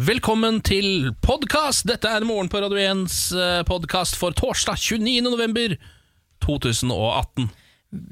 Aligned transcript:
Velkommen 0.00 0.62
til 0.64 1.10
podkast! 1.20 1.82
Dette 1.88 2.08
er 2.08 2.24
Morgen 2.24 2.48
på 2.48 2.60
Radio 2.62 2.78
1s 2.80 3.16
podkast 3.68 4.14
for 4.16 4.32
torsdag 4.38 4.78
29. 4.80 5.18
november 5.26 5.74
2018. 6.40 7.50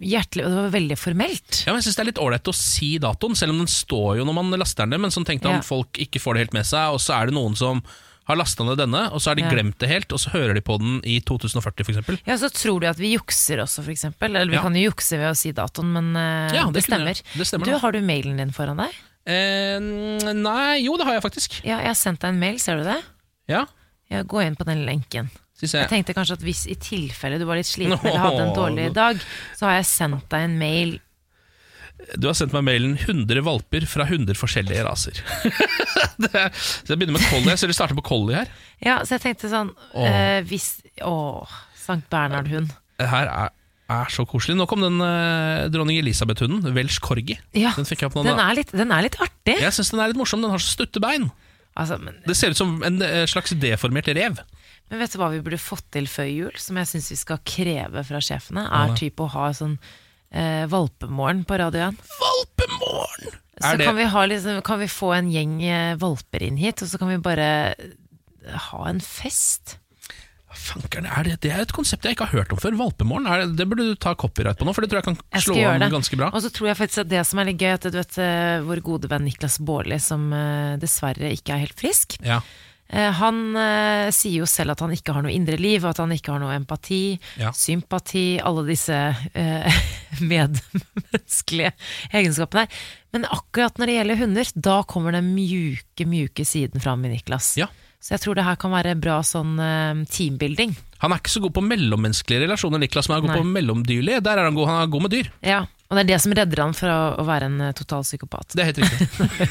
Hjertelig, 0.04 0.44
og 0.44 0.50
det 0.52 0.58
var 0.58 0.74
veldig 0.74 0.98
formelt. 1.00 1.62
Ja, 1.64 1.72
men 1.72 1.78
jeg 1.80 1.86
synes 1.86 1.96
Det 1.96 2.02
er 2.02 2.10
litt 2.10 2.20
ålreit 2.20 2.50
å 2.50 2.54
si 2.56 2.90
datoen, 3.00 3.38
selv 3.38 3.54
om 3.54 3.62
den 3.62 3.70
står 3.72 4.18
jo 4.20 4.26
når 4.28 4.36
man 4.36 4.52
laster 4.60 4.84
den. 4.90 5.00
Men 5.00 5.14
sånn 5.14 5.24
tenkte 5.28 5.48
jeg 5.48 5.62
Ja. 5.62 5.64
folk 5.64 5.96
ikke 6.02 6.20
får 6.20 6.34
det 6.36 6.44
helt 6.44 6.58
med 6.58 6.66
seg, 6.68 6.92
og 6.92 7.00
så 7.00 7.14
er 7.22 7.26
det 7.30 7.38
noen 7.38 7.56
som 7.56 7.80
har 8.28 8.36
lasta 8.36 8.66
ned 8.68 8.76
denne, 8.76 9.06
og 9.14 9.22
så 9.24 9.30
har 9.30 9.36
de 9.36 9.46
Ja. 9.46 9.50
glemt 9.54 9.78
det 9.80 9.88
helt, 9.88 10.12
og 10.12 10.18
så 10.20 10.28
hører 10.34 10.52
de 10.54 10.60
på 10.60 10.76
den 10.78 11.00
i 11.08 11.20
2040 11.24 11.86
f.eks. 11.88 12.20
Ja, 12.26 12.36
Så 12.36 12.50
tror 12.52 12.80
du 12.80 12.86
at 12.86 12.98
vi 12.98 13.16
jukser 13.16 13.62
også, 13.64 13.86
eksempel. 13.88 14.28
Eller 14.36 14.50
vi 14.50 14.56
Ja. 14.60 14.62
kan 14.62 14.74
jo 14.74 14.90
jukse 14.90 15.16
ved 15.16 15.30
å 15.32 15.36
si 15.36 15.52
datoen, 15.52 15.88
men 15.94 16.12
uh, 16.14 16.52
Ja, 16.52 16.66
det, 16.66 16.74
det 16.74 16.84
stemmer. 16.84 17.14
Det 17.32 17.46
stemmer, 17.46 17.64
du. 17.64 17.78
Har 17.78 17.92
du 17.92 18.00
mailen 18.02 18.36
din 18.36 18.50
foran 18.52 18.76
deg? 18.76 18.92
Eh, 19.28 19.76
nei, 20.32 20.78
jo 20.86 20.96
det 20.96 21.04
har 21.08 21.18
jeg 21.18 21.24
faktisk. 21.26 21.58
Ja, 21.66 21.78
jeg 21.84 21.90
har 21.92 21.98
sendt 21.98 22.22
deg 22.24 22.32
en 22.32 22.40
mail, 22.40 22.58
ser 22.62 22.80
du 22.80 22.86
det? 22.88 23.00
Ja, 23.52 23.66
Ja, 24.08 24.22
Gå 24.24 24.40
inn 24.40 24.56
på 24.56 24.64
den 24.64 24.86
lenken. 24.88 25.28
Jeg 25.60 25.72
jeg. 25.74 25.88
tenkte 25.90 26.14
kanskje 26.14 26.36
at 26.38 26.44
hvis 26.46 26.62
i 26.70 26.76
tilfelle 26.78 27.36
du 27.40 27.44
var 27.48 27.58
litt 27.58 27.66
sliten 27.68 27.98
eller 27.98 28.22
hadde 28.22 28.44
en 28.46 28.54
dårlig 28.56 28.86
dag, 28.94 29.18
så 29.58 29.66
har 29.66 29.80
jeg 29.80 29.88
sendt 29.90 30.28
deg 30.30 30.44
en 30.46 30.54
mail. 30.60 30.92
Du 32.14 32.28
har 32.28 32.36
sendt 32.38 32.54
meg 32.54 32.62
mailen 32.62 32.92
100 32.94 33.42
valper 33.42 33.84
fra 33.90 34.06
100 34.06 34.38
forskjellige 34.38 34.84
raser. 34.86 35.18
det, 36.24 36.44
så 36.54 36.94
jeg 36.94 37.00
begynner 37.00 37.18
med 37.18 37.26
collie. 37.26 37.56
Jeg 37.58 37.72
du 37.72 37.74
starter 37.74 37.98
på 37.98 38.04
collie 38.06 38.38
her. 38.38 38.52
Ja, 38.78 39.00
så 39.02 39.16
jeg 39.18 39.24
tenkte 39.26 39.50
sånn 39.50 39.72
Åh. 39.98 40.06
eh, 40.06 40.38
Hvis 40.46 40.76
Å, 41.02 41.42
Sankt 41.74 42.06
Bernhard-hund. 42.12 42.70
Her 43.02 43.26
er, 43.32 43.50
er 43.88 44.12
så 44.12 44.24
koselig. 44.28 44.56
Nå 44.58 44.66
kom 44.68 44.82
den 44.84 45.00
eh, 45.04 45.66
dronning 45.72 45.98
Elisabeth-hunden, 46.02 46.74
Welsh 46.76 47.00
Corgi. 47.04 47.38
Ja, 47.56 47.72
Den 47.76 47.88
fikk 47.88 48.04
jeg 48.04 48.12
den 48.14 48.40
er 48.40 48.56
litt, 48.56 48.72
den 48.76 48.92
er 48.92 49.04
litt 49.06 49.16
artig. 49.22 49.56
Jeg 49.62 49.74
syns 49.76 49.92
den 49.94 50.02
er 50.04 50.12
litt 50.12 50.20
morsom. 50.20 50.44
Den 50.44 50.52
har 50.52 50.62
så 50.62 50.74
stutte 50.76 51.02
bein. 51.02 51.30
Altså, 51.78 51.98
men, 52.02 52.18
Det 52.26 52.36
ser 52.36 52.52
ut 52.52 52.60
som 52.60 52.78
en 52.84 53.00
eh, 53.04 53.24
slags 53.30 53.54
deformert 53.56 54.10
rev. 54.10 54.40
men 54.90 55.00
vet 55.00 55.12
du 55.14 55.18
hva 55.20 55.30
vi 55.32 55.40
burde 55.44 55.60
fått 55.60 55.86
til 55.94 56.08
før 56.10 56.28
jul, 56.28 56.54
som 56.60 56.78
jeg 56.80 56.90
syns 56.90 57.10
vi 57.12 57.18
skal 57.20 57.40
kreve 57.46 58.04
fra 58.08 58.20
sjefene? 58.24 58.66
Er 58.66 58.96
typ 58.98 59.20
å 59.22 59.28
ha 59.32 59.50
sånn 59.56 59.78
eh, 60.32 60.64
valpemorgen 60.68 61.44
på 61.48 61.60
radioen. 61.60 61.98
Valpemorgen! 62.20 63.36
Så 63.58 63.72
Er 63.72 63.78
det 63.80 63.88
kan 63.88 63.96
vi, 63.98 64.06
ha 64.06 64.24
liksom, 64.30 64.60
kan 64.66 64.78
vi 64.78 64.90
få 64.90 65.12
en 65.16 65.30
gjeng 65.34 65.56
eh, 65.66 65.96
valper 65.98 66.44
inn 66.46 66.58
hit, 66.60 66.82
og 66.84 66.90
så 66.90 67.00
kan 67.00 67.10
vi 67.10 67.18
bare 67.22 67.48
ha 68.68 68.82
en 68.88 69.00
fest. 69.02 69.78
Fankeren, 70.68 71.08
er 71.08 71.24
det, 71.26 71.34
det 71.44 71.50
er 71.54 71.64
et 71.64 71.72
konsept 71.74 72.04
jeg 72.06 72.16
ikke 72.16 72.28
har 72.28 72.42
hørt 72.42 72.52
om 72.54 72.60
før. 72.62 72.76
Valpemorgen. 72.78 73.26
Er 73.32 73.42
det, 73.46 73.56
det 73.62 73.66
burde 73.70 73.88
du 73.88 73.96
ta 73.96 74.12
copyright 74.18 74.60
på 74.60 74.68
nå, 74.68 74.74
for 74.76 74.84
det 74.84 74.90
tror 74.92 75.00
jeg 75.02 75.08
kan 75.08 75.18
Jeg 75.38 75.46
slå 75.48 75.58
an 75.72 75.88
ganske 75.96 76.20
bra. 76.20 76.30
Og 76.34 76.44
så 76.44 76.52
tror 76.54 76.70
jeg 76.72 76.80
faktisk 76.84 77.04
at 77.06 77.10
det 77.12 77.24
som 77.26 77.40
er 77.42 77.50
litt 77.50 77.60
gøy, 77.62 77.72
at 77.78 77.88
du 77.88 77.96
vet 77.98 78.18
eh, 78.22 78.60
vår 78.68 78.84
gode 78.86 79.10
venn 79.10 79.24
Niklas 79.28 79.58
Baarli, 79.64 79.98
som 80.02 80.28
eh, 80.36 80.76
dessverre 80.82 81.32
ikke 81.34 81.56
er 81.56 81.64
helt 81.66 81.78
frisk, 81.80 82.18
Ja. 82.24 82.40
eh, 82.92 83.10
han 83.18 83.40
eh, 83.56 84.10
sier 84.14 84.42
jo 84.42 84.48
selv 84.50 84.74
at 84.76 84.80
han 84.84 84.92
ikke 84.96 85.12
har 85.16 85.24
noe 85.24 85.32
indre 85.34 85.56
liv, 85.60 85.82
og 85.84 85.90
at 85.94 86.02
han 86.04 86.12
ikke 86.14 86.32
har 86.36 86.42
noe 86.44 86.54
empati, 86.58 87.00
Ja. 87.40 87.50
sympati, 87.56 88.26
alle 88.44 88.66
disse 88.68 88.96
eh, 89.34 89.80
medmenneskelige 90.32 91.72
egenskapene 92.12 92.64
her. 92.66 92.78
Men 93.14 93.24
akkurat 93.32 93.78
når 93.80 93.88
det 93.90 93.98
gjelder 93.98 94.20
hunder, 94.22 94.50
da 94.68 94.78
kommer 94.88 95.14
den 95.16 95.30
mjuke, 95.34 96.04
mjuke 96.08 96.44
siden 96.48 96.82
fram 96.84 97.04
i 97.08 97.14
Niklas. 97.16 97.54
Ja. 97.60 97.68
Så 98.00 98.14
jeg 98.14 98.22
tror 98.22 98.38
det 98.38 98.44
her 98.46 98.54
kan 98.62 98.70
være 98.70 98.92
bra 99.00 99.16
sånn 99.26 99.56
eh, 99.58 100.04
teambuilding. 100.14 100.76
Han 101.02 101.12
er 101.14 101.18
ikke 101.22 101.30
så 101.30 101.40
god 101.44 101.54
på 101.54 101.62
mellommenneskelige 101.66 102.44
relasjoner, 102.46 102.80
Niklas, 102.82 103.08
men 103.08 103.18
han 103.18 103.24
er 103.24 103.26
god 103.28 103.34
Nei. 103.36 103.42
på 103.42 103.50
mellomdyrlige. 103.56 104.20
Der 104.26 104.38
er 104.38 104.48
han 104.48 104.54
god, 104.58 104.66
han 104.70 104.80
er 104.84 104.92
god 104.94 105.04
med 105.06 105.12
dyr. 105.14 105.28
Ja, 105.46 105.58
og 105.88 105.96
det 105.96 106.02
er 106.04 106.08
det 106.10 106.16
som 106.22 106.32
redder 106.36 106.60
han 106.62 106.74
fra 106.76 106.94
å 107.18 107.24
være 107.26 107.48
en 107.50 107.60
eh, 107.68 107.72
total 107.78 108.02
psykopat. 108.06 108.54
Det 108.54 108.62
er 108.64 108.70
helt 108.70 108.80
riktig. 108.82 109.08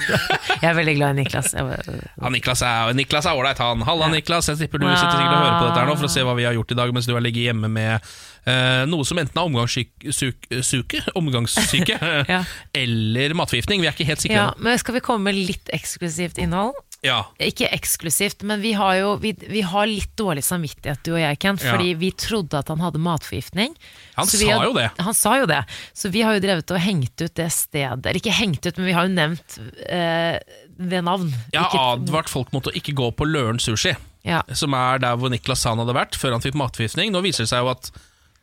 Jeg 0.62 0.68
er 0.72 0.75
veldig 0.80 0.95
glad 0.98 1.16
i 1.16 1.22
Niklas. 1.22 1.52
Ja, 1.56 2.31
Niklas 2.34 2.64
er 2.68 2.94
Niklas 2.98 3.28
er 3.30 3.38
ålreit, 3.40 3.59
han. 3.64 3.84
Halla, 3.88 4.08
Ja. 4.09 4.16
Niklas. 4.16 4.48
Jeg 4.52 4.59
tipper 4.64 4.84
du 4.84 4.88
sitter 4.90 5.12
sikkert 5.20 5.36
og 5.36 5.44
hører 5.44 5.59
på 5.59 5.68
dette 5.70 5.81
her 5.84 5.92
nå 5.92 5.98
for 6.00 6.08
å 6.09 6.14
se 6.16 6.23
hva 6.28 6.36
vi 6.40 6.48
har 6.48 6.56
gjort 6.58 6.72
i 6.75 6.80
dag 6.80 6.95
mens 6.95 7.08
du 7.09 7.14
har 7.18 7.23
ligget 7.28 7.50
hjemme 7.52 7.72
med 7.75 8.12
Uh, 8.48 8.86
noe 8.88 9.03
som 9.03 9.18
enten 9.20 9.36
er 9.36 9.44
omgangssyke, 9.44 11.02
omgangssyke 11.19 11.97
Ja. 12.31 12.38
eller 12.72 13.34
matforgiftning. 13.35 13.81
Vi 13.84 13.90
er 13.90 13.96
ikke 13.97 14.08
helt 14.08 14.24
sikre. 14.24 14.38
ja, 14.40 14.46
men 14.64 14.79
skal 14.79 14.96
vi 14.96 15.02
komme 15.03 15.28
med 15.28 15.35
litt 15.50 15.68
eksklusivt 15.75 16.40
innhold? 16.40 16.72
Ja. 17.07 17.22
Ikke 17.41 17.69
eksklusivt, 17.73 18.44
men 18.47 18.62
vi 18.63 18.73
har 18.78 18.97
jo 19.00 19.13
vi, 19.23 19.31
vi 19.47 19.62
har 19.66 19.88
litt 19.90 20.12
dårlig 20.19 20.44
samvittighet, 20.45 21.01
du 21.07 21.13
og 21.16 21.22
jeg, 21.23 21.40
Kent, 21.44 21.63
Ja. 21.63 21.73
fordi 21.75 21.94
vi 21.97 22.12
trodde 22.12 22.59
at 22.59 22.68
han 22.73 22.84
hadde 22.84 23.00
matforgiftning. 23.01 23.73
Han 24.18 24.28
sa 24.28 24.44
har- 24.51 24.66
jo 24.68 24.73
det. 24.78 24.90
Han 25.00 25.13
sa 25.17 25.38
jo 25.40 25.46
det. 25.50 25.62
Så 25.94 26.12
vi 26.12 26.22
har 26.28 26.35
jo 26.38 26.44
drevet 26.44 26.72
og 26.75 26.79
hengt 26.84 27.22
ut 27.22 27.34
det 27.40 27.50
stedet 27.53 28.06
Eller 28.06 28.19
ikke 28.19 28.34
hengt 28.35 28.66
ut, 28.66 28.78
men 28.78 28.85
vi 28.90 28.96
har 28.97 29.07
jo 29.07 29.13
nevnt 29.16 29.57
eh, 29.88 30.40
ved 30.78 31.03
navn. 31.07 31.31
Jeg 31.53 31.62
har 31.63 31.96
advart 31.97 32.29
folk 32.29 32.51
mot 32.53 32.67
å 32.67 32.73
ikke 32.75 32.94
gå 32.94 33.12
på 33.17 33.25
Løren 33.25 33.57
sushi, 33.59 33.96
ja. 34.28 34.41
som 34.53 34.73
er 34.78 35.00
der 35.00 35.16
hvor 35.17 35.29
Niklas 35.34 35.63
Sand 35.66 35.79
hadde 35.81 35.96
vært 35.97 36.17
før 36.19 36.35
han 36.38 36.41
fikk 36.44 36.53
matforgiftning. 36.59 37.12
Nå 37.16 37.23
viser 37.25 37.46
det 37.47 37.50
seg 37.53 37.63
jo 37.66 37.72
at 37.73 37.90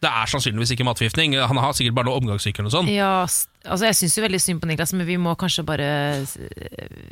det 0.02 0.10
er 0.10 0.26
sannsynligvis 0.28 0.72
ikke 0.74 0.84
matforgiftning. 0.84 1.36
Han 1.38 1.56
har 1.62 1.72
sikkert 1.72 1.94
bare 1.96 2.10
noe 2.10 2.18
omgangssyke 2.20 2.58
eller 2.60 2.68
noe 2.70 2.76
sånt. 2.82 2.90
Ja, 2.92 3.26
altså 3.64 3.88
jeg 3.88 3.96
syns 3.98 4.16
jo 4.18 4.24
veldig 4.24 4.40
synd 4.42 4.62
på 4.62 4.68
Niklas, 4.68 4.92
men 4.96 5.06
vi 5.08 5.16
må 5.20 5.34
kanskje 5.40 5.64
bare 5.66 5.88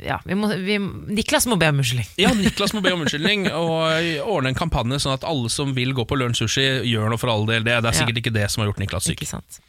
Ja, 0.03 0.19
vi 0.25 0.37
må, 0.37 0.49
vi, 0.61 0.77
Niklas 1.13 1.47
må 1.49 1.57
be 1.59 1.69
om 1.71 1.81
unnskyldning. 1.81 2.07
Ja, 2.21 2.33
Niklas 2.37 2.73
må 2.75 2.81
be 2.85 2.93
om 2.93 3.03
unnskyldning 3.05 3.47
og 3.51 4.27
ordne 4.29 4.53
en 4.53 4.57
kampanje 4.57 5.01
sånn 5.03 5.15
at 5.15 5.25
alle 5.27 5.51
som 5.53 5.73
vil 5.77 5.93
gå 5.97 6.05
på 6.09 6.17
Lunsj 6.19 6.43
Sushi, 6.43 6.65
gjør 6.89 7.13
noe 7.13 7.21
for 7.21 7.31
all 7.33 7.45
del. 7.49 7.65
Det, 7.65 7.77
det 7.85 7.91
er 7.91 7.97
sikkert 7.97 8.21
ikke 8.23 8.33
det 8.35 8.47
som 8.51 8.63
har 8.63 8.71
gjort 8.71 8.81
Niklas 8.81 9.07
syk. 9.07 9.17
Ikke 9.19 9.29
sant. 9.29 9.59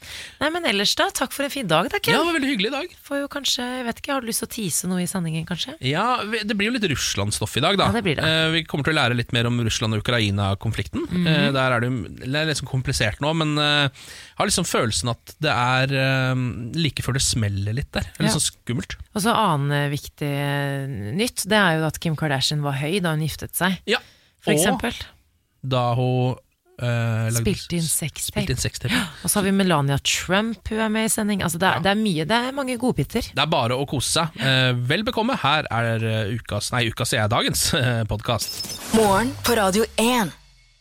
Nei, 0.40 0.50
men 0.54 0.66
ellers 0.68 0.94
da, 0.98 1.08
takk 1.14 1.34
for 1.34 1.46
en 1.46 1.52
fin 1.52 1.68
dag 1.70 1.90
da, 1.92 2.00
Ja, 2.04 2.18
det 2.18 2.28
var 2.28 2.36
veldig 2.36 2.50
hyggelig 2.52 2.72
dag. 2.74 2.96
Får 3.06 3.22
jo 3.22 3.30
kanskje, 3.32 3.66
jeg 3.80 3.86
vet 3.88 4.02
ikke, 4.02 4.12
Har 4.14 4.24
du 4.24 4.30
lyst 4.30 4.44
til 4.44 4.48
å 4.50 4.52
tease 4.54 4.90
noe 4.90 5.04
i 5.04 5.08
sendingen, 5.10 5.46
kanskje? 5.48 5.76
Ja, 5.84 6.06
Det 6.24 6.56
blir 6.56 6.70
jo 6.70 6.76
litt 6.76 6.88
Russland-stoff 6.90 7.56
i 7.60 7.64
dag, 7.64 7.78
da. 7.80 7.88
Ja, 7.90 7.96
det 7.98 8.04
blir 8.06 8.20
det. 8.20 8.28
Eh, 8.28 8.50
Vi 8.54 8.64
kommer 8.68 8.86
til 8.86 8.96
å 8.96 9.00
lære 9.00 9.18
litt 9.18 9.32
mer 9.36 9.48
om 9.50 9.60
Russland- 9.64 9.96
og 9.96 10.04
Ukraina-konflikten. 10.04 11.06
Mm 11.10 11.26
-hmm. 11.26 11.52
Der 11.54 11.72
er 11.72 11.80
det, 11.80 11.90
det 12.24 12.40
er 12.40 12.46
litt 12.50 12.60
sånn 12.60 12.70
komplisert 12.70 13.20
nå, 13.20 13.32
men 13.34 13.58
eh, 13.58 13.88
har 14.38 14.46
liksom 14.50 14.66
følelsen 14.66 15.10
at 15.12 15.34
det 15.44 15.50
er 15.52 15.92
eh, 15.94 16.44
like 16.74 17.02
før 17.06 17.14
det 17.18 17.22
smeller 17.22 17.76
litt 17.76 17.92
der. 17.94 18.02
Det 18.08 18.20
er 18.20 18.26
Litt 18.26 18.32
Ja. 18.32 18.38
sånn 18.38 18.48
skummelt. 18.50 18.96
Og 19.14 19.22
så 19.22 19.34
annen 19.34 19.72
eh, 19.72 19.90
viktig 19.92 20.30
eh, 20.30 20.86
nytt, 21.18 21.44
det 21.50 21.58
er 21.60 21.78
jo 21.78 21.86
at 21.86 22.00
Kim 22.02 22.16
Kardashian 22.16 22.62
var 22.64 22.78
høy 22.80 22.98
da 23.04 23.14
hun 23.14 23.22
giftet 23.26 23.54
seg, 23.54 23.78
Ja. 23.86 23.98
for 24.40 24.52
Og 24.52 24.58
eksempel. 24.58 24.94
da 25.62 25.94
hun 25.94 26.36
Uh, 26.74 27.30
lagde- 27.30 27.54
Spilte 27.54 27.76
inn 27.78 27.84
sextape. 27.86 28.56
Sex. 28.58 28.80
Og 29.22 29.30
så 29.30 29.36
har 29.38 29.44
vi 29.44 29.52
Melania 29.52 29.94
Trump, 30.02 30.58
hun 30.66 30.80
er 30.82 30.88
med 30.90 31.04
i 31.06 31.08
sending. 31.08 31.40
Altså 31.40 31.56
det 31.56 31.68
er, 31.70 31.78
det 31.84 31.86
er 31.92 31.94
mye, 32.02 32.24
det 32.26 32.32
er 32.34 32.50
mange 32.50 32.74
godbiter. 32.82 33.22
Det 33.30 33.38
er 33.38 33.46
bare 33.46 33.78
å 33.78 33.86
kose 33.86 34.10
seg. 34.10 34.34
Uh, 34.42 34.72
vel 34.82 35.04
bekomme. 35.06 35.36
Her 35.38 35.68
er 35.70 36.02
ukas 36.34 36.72
Nei, 36.74 36.88
ukas 36.90 37.12
jeg 37.14 37.30
dagens 37.30 37.70
podkast. 38.10 38.58
Morgen 38.98 39.30
på 39.46 39.54
Radio 39.54 39.84
1. 39.96 40.32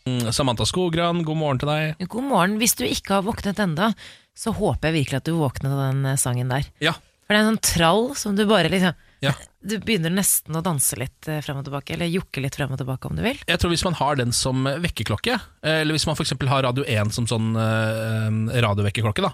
Samantha 0.04 0.66
Skogran, 0.68 1.22
god 1.24 1.38
morgen 1.40 1.58
til 1.62 1.70
deg. 1.70 2.02
God 2.12 2.26
morgen. 2.28 2.58
Hvis 2.60 2.74
du 2.76 2.82
ikke 2.84 3.16
har 3.16 3.24
våknet 3.24 3.60
enda, 3.62 3.94
så 4.36 4.52
håper 4.52 4.90
jeg 4.90 4.98
virkelig 4.98 5.20
at 5.22 5.28
du 5.30 5.38
våknet 5.38 5.72
av 5.72 5.80
den 5.80 6.04
eh, 6.10 6.18
sangen 6.20 6.50
der. 6.52 6.66
Ja. 6.84 6.92
For 7.24 7.32
det 7.32 7.38
er 7.38 7.46
en 7.46 7.54
sånn 7.54 7.64
trall 7.64 8.02
som 8.20 8.36
du 8.36 8.44
bare 8.48 8.68
liksom 8.72 8.92
Ja. 9.24 9.32
Du 9.64 9.78
begynner 9.80 10.12
nesten 10.12 10.52
å 10.52 10.60
danse 10.60 10.92
litt 11.00 11.24
eh, 11.24 11.40
frem 11.40 11.56
og 11.56 11.64
tilbake, 11.64 11.94
eller 11.96 12.10
jukke 12.12 12.42
litt 12.44 12.58
frem 12.58 12.74
og 12.74 12.82
tilbake 12.82 13.08
om 13.08 13.16
du 13.16 13.22
vil. 13.24 13.40
Jeg 13.48 13.62
tror 13.62 13.72
Hvis 13.72 13.86
man 13.86 13.96
har 13.96 14.20
den 14.20 14.34
som 14.36 14.68
vekkerklokke, 14.68 15.38
eh, 15.64 15.80
eller 15.80 15.96
hvis 15.96 16.04
man 16.04 16.18
for 16.18 16.26
eksempel 16.26 16.52
har 16.52 16.66
Radio 16.68 16.84
1 16.84 17.16
som 17.16 17.24
sånn 17.30 17.56
radiovekkerklokke, 17.56 19.24
da, 19.24 19.32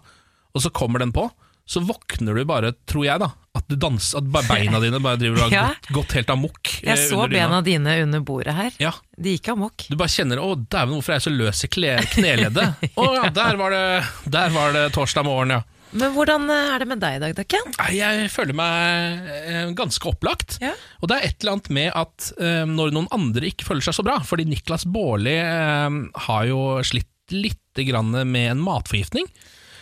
og 0.54 0.62
så 0.62 0.70
kommer 0.70 1.02
den 1.02 1.10
på, 1.10 1.26
så 1.70 1.82
våkner 1.86 2.34
du 2.34 2.42
bare, 2.48 2.72
tror 2.90 3.04
jeg, 3.06 3.20
da 3.22 3.28
at, 3.54 3.64
du 3.70 3.74
danser, 3.82 4.18
at 4.22 4.46
beina 4.48 4.78
dine 4.82 4.98
bare 5.02 5.18
driver 5.18 5.44
og 5.44 5.48
har 5.48 5.54
Ja. 5.58 5.64
gått, 5.74 5.88
gått 5.96 6.12
helt 6.18 6.30
amok. 6.34 6.70
eh, 6.82 6.88
Jeg 6.92 7.08
så 7.08 7.16
under 7.20 7.30
dyna. 7.32 7.46
bena 7.48 7.60
dine 7.66 7.96
under 8.04 8.20
bordet 8.26 8.54
her. 8.58 8.70
Ja, 8.82 8.92
De 9.18 9.34
gikk 9.36 9.48
amok. 9.54 9.86
Du 9.90 9.96
bare 9.98 10.10
kjenner 10.10 10.38
'Å, 10.42 10.54
dæven, 10.70 10.94
hvorfor 10.98 11.14
er 11.14 11.18
jeg 11.20 11.26
så 11.28 11.32
løs 11.34 11.64
i 11.66 11.70
kneleddet?' 11.70 12.86
Å 13.00 13.06
ja, 13.16 13.28
der 13.34 13.58
var, 13.60 13.70
det, 13.74 13.84
der 14.30 14.50
var 14.54 14.72
det 14.74 14.84
torsdag 14.94 15.26
morgen, 15.26 15.50
ja. 15.58 15.62
Men 15.92 16.12
hvordan 16.14 16.44
eh, 16.54 16.68
er 16.74 16.78
det 16.84 16.86
med 16.92 17.00
deg 17.02 17.16
i 17.16 17.22
dag, 17.24 17.32
Dekken? 17.34 17.72
Jeg 17.90 18.28
føler 18.30 18.54
meg 18.54 19.30
eh, 19.50 19.72
ganske 19.74 20.06
opplagt. 20.06 20.58
Ja. 20.62 20.70
Og 21.02 21.10
det 21.10 21.16
er 21.18 21.26
et 21.26 21.40
eller 21.42 21.56
annet 21.58 21.70
med 21.74 21.90
at 21.98 22.28
eh, 22.38 22.62
når 22.70 22.92
noen 22.94 23.08
andre 23.10 23.50
ikke 23.50 23.66
føler 23.66 23.82
seg 23.82 23.96
så 23.98 24.04
bra 24.06 24.20
Fordi 24.22 24.44
Niklas 24.46 24.86
Baarli 24.86 25.34
eh, 25.42 25.96
har 26.28 26.44
jo 26.46 26.60
slitt 26.86 27.08
litt 27.34 27.78
grann 27.86 28.10
med 28.26 28.50
en 28.52 28.62
matforgiftning, 28.62 29.26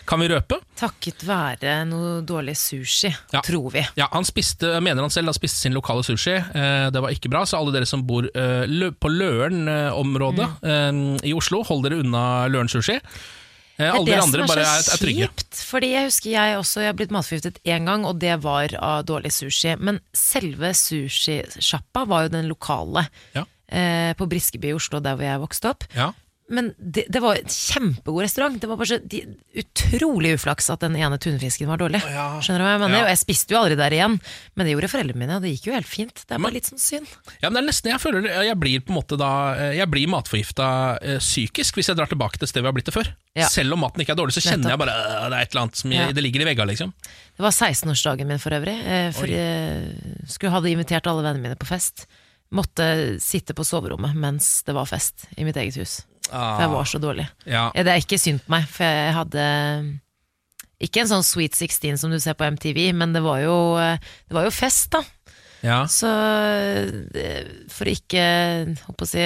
kan 0.08 0.20
vi 0.22 0.28
røpe. 0.32 0.56
Takket 0.81 1.22
være 1.28 1.75
noe 1.88 2.22
dårlig 2.25 2.55
sushi, 2.56 3.10
Ja. 3.34 3.43
tror 3.44 3.70
vi. 3.75 3.82
Ja, 4.00 4.08
Han 4.12 4.25
spiste, 4.25 4.81
mener 4.81 5.02
han 5.05 5.10
selv, 5.12 5.28
han 5.28 5.37
spiste 5.37 5.60
sin 5.60 5.75
lokale 5.76 6.02
sushi. 6.06 6.37
Eh, 6.38 6.88
det 6.90 7.02
var 7.05 7.10
ikke 7.12 7.28
bra, 7.31 7.43
så 7.44 7.58
alle 7.60 7.75
dere 7.76 7.87
som 7.87 8.02
bor 8.08 8.25
eh, 8.25 8.64
på 8.99 9.08
Løren-området 9.12 10.49
Mm. 10.62 11.16
eh, 11.20 11.28
i 11.28 11.34
Oslo, 11.37 11.62
hold 11.62 11.84
dere 11.84 12.00
unna 12.00 12.46
Løren 12.49 12.69
sushi. 12.72 12.99
Det 13.78 13.87
er 13.87 14.05
det 14.05 14.16
som 14.25 14.34
er 14.34 14.46
så 14.49 14.58
er, 14.58 15.06
er 15.06 15.12
kjipt. 15.14 15.55
Fordi 15.69 15.93
jeg 15.93 16.05
husker 16.08 16.31
jeg 16.32 16.56
også 16.58 16.81
jeg 16.82 16.88
har 16.90 16.96
blitt 16.99 17.12
matforgiftet 17.14 17.61
én 17.64 17.84
gang, 17.87 18.04
og 18.04 18.19
det 18.19 18.40
var 18.43 18.72
av 18.75 19.04
dårlig 19.06 19.31
sushi. 19.31 19.76
Men 19.78 20.00
selve 20.12 20.72
sushisjappa 20.75 22.02
var 22.11 22.22
jo 22.26 22.28
den 22.34 22.49
lokale 22.50 23.06
Ja. 23.37 23.44
eh, 23.70 24.14
på 24.14 24.26
Briskeby 24.28 24.70
i 24.70 24.75
Oslo, 24.75 24.99
der 25.00 25.14
hvor 25.14 25.22
jeg 25.28 25.38
vokste 25.40 25.70
opp. 25.70 25.84
Ja. 25.94 26.11
Men 26.48 26.70
det, 26.78 27.04
det 27.12 27.20
var 27.20 27.36
en 27.36 27.50
kjempegod 27.52 28.22
restaurant. 28.24 28.54
Det 28.62 28.68
var 28.70 28.78
bare 28.80 28.88
så 28.88 28.98
de, 29.04 29.18
utrolig 29.60 30.30
uflaks 30.38 30.70
at 30.72 30.80
den 30.84 30.94
ene 30.96 31.18
tunfisken 31.20 31.68
var 31.68 31.80
dårlig. 31.80 32.00
Ja. 32.08 32.38
Skjønner 32.40 32.62
du 32.62 32.66
hva 32.66 32.72
jeg 32.74 32.82
mener? 32.84 32.96
Ja. 32.98 33.04
Og 33.04 33.10
jeg 33.12 33.20
spiste 33.20 33.54
jo 33.54 33.58
aldri 33.60 33.76
der 33.80 33.96
igjen, 33.96 34.14
men 34.56 34.64
det 34.68 34.72
gjorde 34.74 34.90
foreldrene 34.92 35.20
mine, 35.22 35.36
og 35.36 35.44
det 35.44 35.52
gikk 35.54 35.68
jo 35.68 35.74
helt 35.76 35.90
fint. 35.90 36.14
Det 36.24 36.34
er 36.34 36.38
Men- 36.38 36.46
bare 36.48 36.56
litt 36.56 36.70
sånn 36.70 36.80
synd. 36.80 37.10
Ja, 37.42 37.50
men 37.50 37.58
det 37.58 37.62
er 37.62 37.68
nesten 37.68 37.90
Jeg 37.92 38.00
føler 38.00 38.28
jeg 38.48 38.58
blir 38.60 38.80
på 38.80 38.92
en 38.94 38.98
måte 38.98 39.18
da 39.20 39.30
eh, 39.54 39.72
Jeg 39.78 39.90
blir 39.92 40.08
matforgifta 40.08 40.68
øh, 41.02 41.18
psykisk 41.22 41.74
hvis 41.78 41.88
jeg 41.92 41.96
drar 42.00 42.08
tilbake 42.10 42.38
til 42.40 42.48
stedet 42.48 42.64
vi 42.64 42.70
har 42.72 42.76
blitt 42.78 42.88
det 42.90 42.96
før. 42.96 43.10
Ja. 43.38 43.48
Selv 43.52 43.72
om 43.76 43.80
maten 43.84 44.00
ikke 44.02 44.12
er 44.16 44.20
dårlig, 44.20 44.34
så 44.34 44.42
kjenner 44.44 44.72
jeg 44.72 44.78
bare 44.80 44.94
øh, 44.96 45.28
det 45.28 45.36
er 45.36 45.42
et 45.44 45.52
eller 45.52 45.62
annet 45.66 45.76
som 45.82 45.92
Ja. 45.92 46.08
det 46.12 46.22
ligger 46.24 46.42
i 46.42 46.48
veggene, 46.52 46.70
liksom. 46.72 46.92
Det 47.36 47.44
var 47.44 47.52
16-årsdagen 47.54 48.26
min 48.26 48.38
for 48.42 48.50
øvrig. 48.56 48.78
Øh, 48.82 49.12
For 49.14 49.26
jeg 49.30 50.28
skulle 50.32 50.52
hadde 50.56 50.72
invitert 50.72 51.06
alle 51.06 51.22
vennene 51.22 51.42
mine 51.44 51.56
på 51.60 51.68
fest. 51.68 52.06
Måtte 52.50 53.18
sitte 53.20 53.52
på 53.52 53.64
soverommet 53.68 54.14
mens 54.16 54.62
det 54.64 54.72
var 54.74 54.86
fest 54.88 55.26
i 55.36 55.44
mitt 55.44 55.56
eget 55.60 55.76
hus. 55.76 55.98
For 56.28 56.62
jeg 56.62 56.70
var 56.75 56.88
så 56.90 57.00
dårlig. 57.02 57.26
ja. 57.48 57.66
Det 57.75 57.92
er 57.92 58.02
ikke 58.02 58.19
synd 58.20 58.42
på 58.44 58.52
meg, 58.54 58.66
for 58.70 58.84
jeg 58.84 59.14
hadde 59.16 59.44
ikke 60.78 61.02
en 61.02 61.10
sånn 61.10 61.25
Sweet 61.26 61.56
16 61.58 61.98
som 61.98 62.12
du 62.12 62.19
ser 62.22 62.36
på 62.38 62.46
MTV, 62.46 62.92
men 62.94 63.14
det 63.16 63.22
var 63.25 63.40
jo, 63.42 63.56
det 63.78 64.36
var 64.36 64.44
jo 64.46 64.52
fest, 64.54 64.92
da. 64.94 65.00
ja. 65.66 65.80
Så 65.90 66.10
eh, 67.19 67.48
for 67.72 67.88
å 67.88 67.94
ikke 67.96 68.26
håper 68.84 69.08
å 69.08 69.10
si, 69.10 69.25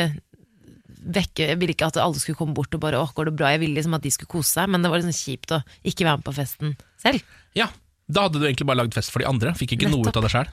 vekke 1.03 1.49
Jeg 1.51 1.59
ville 1.59 1.75
ikke 1.75 1.89
at 1.91 1.99
alle 1.99 2.21
skulle 2.23 2.39
komme 2.39 2.55
bort 2.55 2.73
og 2.77 2.81
bare 2.85 3.01
'Å, 3.03 3.11
går 3.13 3.29
det 3.29 3.37
bra?' 3.37 3.51
Jeg 3.53 3.61
ville 3.65 3.75
liksom 3.75 3.95
at 3.99 4.05
de 4.07 4.11
skulle 4.15 4.31
kose 4.31 4.55
seg, 4.55 4.71
men 4.71 4.83
det 4.83 4.91
var 4.93 5.03
liksom 5.03 5.19
kjipt 5.19 5.51
å 5.53 5.63
ikke 5.83 6.07
være 6.07 6.21
med 6.23 6.27
på 6.29 6.37
festen 6.39 6.77
selv. 7.03 7.23
ja. 7.59 7.69
Da 8.13 8.27
hadde 8.27 8.41
du 8.43 8.45
egentlig 8.45 8.67
bare 8.67 8.83
lagd 8.83 8.93
fest 8.93 9.11
for 9.15 9.23
de 9.23 9.29
andre. 9.31 9.55
Fikk 9.57 9.77
ikke 9.77 9.89
noe 9.89 10.05
ut 10.05 10.17
av 10.19 10.25
det 10.27 10.31
sjøl. 10.33 10.49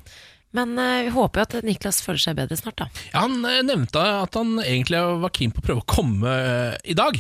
Men 0.58 0.74
eh, 0.82 1.04
vi 1.06 1.14
håper 1.14 1.42
jo 1.42 1.46
at 1.46 1.68
Niklas 1.68 2.02
føler 2.02 2.22
seg 2.24 2.38
bedre 2.40 2.58
snart, 2.58 2.80
da. 2.82 2.88
Ja, 3.12 3.26
han 3.28 3.44
eh, 3.46 3.62
nevnte 3.66 4.02
at 4.02 4.38
han 4.40 4.56
egentlig 4.64 5.02
var 5.22 5.34
keen 5.36 5.54
på 5.54 5.62
å 5.62 5.68
prøve 5.68 5.84
å 5.84 5.90
komme 5.90 6.34
eh, 6.34 6.76
i 6.90 6.98
dag. 6.98 7.20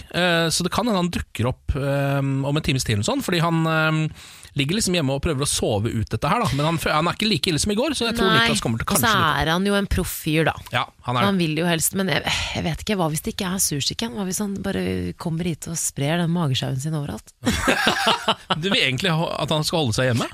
Så 0.49 0.65
det 0.65 0.71
kan 0.73 0.87
hende 0.87 1.03
han 1.03 1.13
dukker 1.13 1.51
opp 1.51 1.75
om 1.77 2.49
en 2.49 2.65
times 2.65 2.85
tid, 2.85 2.97
eller 2.97 3.07
sånn, 3.07 3.21
fordi 3.23 3.41
han 3.43 4.09
ligger 4.57 4.79
liksom 4.79 4.95
hjemme 4.97 5.15
og 5.15 5.21
prøver 5.23 5.45
å 5.45 5.49
sove 5.49 5.91
ut 5.93 6.09
dette 6.09 6.31
her. 6.31 6.43
Da. 6.43 6.49
Men 6.57 6.65
han, 6.71 6.79
han 6.89 7.09
er 7.09 7.17
ikke 7.17 7.29
like 7.29 7.51
ille 7.51 7.61
som 7.61 7.73
i 7.73 7.77
går, 7.77 7.95
så 7.97 8.09
jeg 8.09 8.17
tror 8.17 8.31
Niklas 8.33 8.63
kommer 8.63 8.81
til 8.81 8.89
kanskje 8.89 9.09
og 9.09 9.13
så 9.13 9.31
er 9.41 9.51
han 9.53 9.67
jo 9.67 9.75
en 9.77 9.89
proff 9.89 10.15
fyr, 10.23 10.47
da. 10.49 10.55
Ja, 10.73 10.85
han 11.07 11.19
er 11.19 11.27
Han 11.27 11.39
vil 11.41 11.57
jo 11.59 11.67
helst, 11.69 11.95
men 11.99 12.09
jeg, 12.11 12.23
jeg 12.55 12.65
vet 12.65 12.83
ikke, 12.85 12.97
hva 12.99 13.09
hvis 13.13 13.23
det 13.25 13.35
ikke 13.35 13.51
er 13.53 13.63
sursikken? 13.63 14.15
Hva 14.17 14.25
hvis 14.27 14.41
han 14.43 14.55
bare 14.65 14.83
kommer 15.21 15.49
hit 15.49 15.69
og 15.69 15.77
sprer 15.79 16.21
den 16.23 16.33
magesjauen 16.33 16.79
sin 16.81 16.97
overalt? 16.97 17.33
Du 18.59 18.67
vil 18.67 18.81
egentlig 18.81 19.11
at 19.13 19.51
han 19.53 19.63
skal 19.65 19.83
holde 19.83 19.95
seg 19.95 20.09
hjemme? 20.09 20.25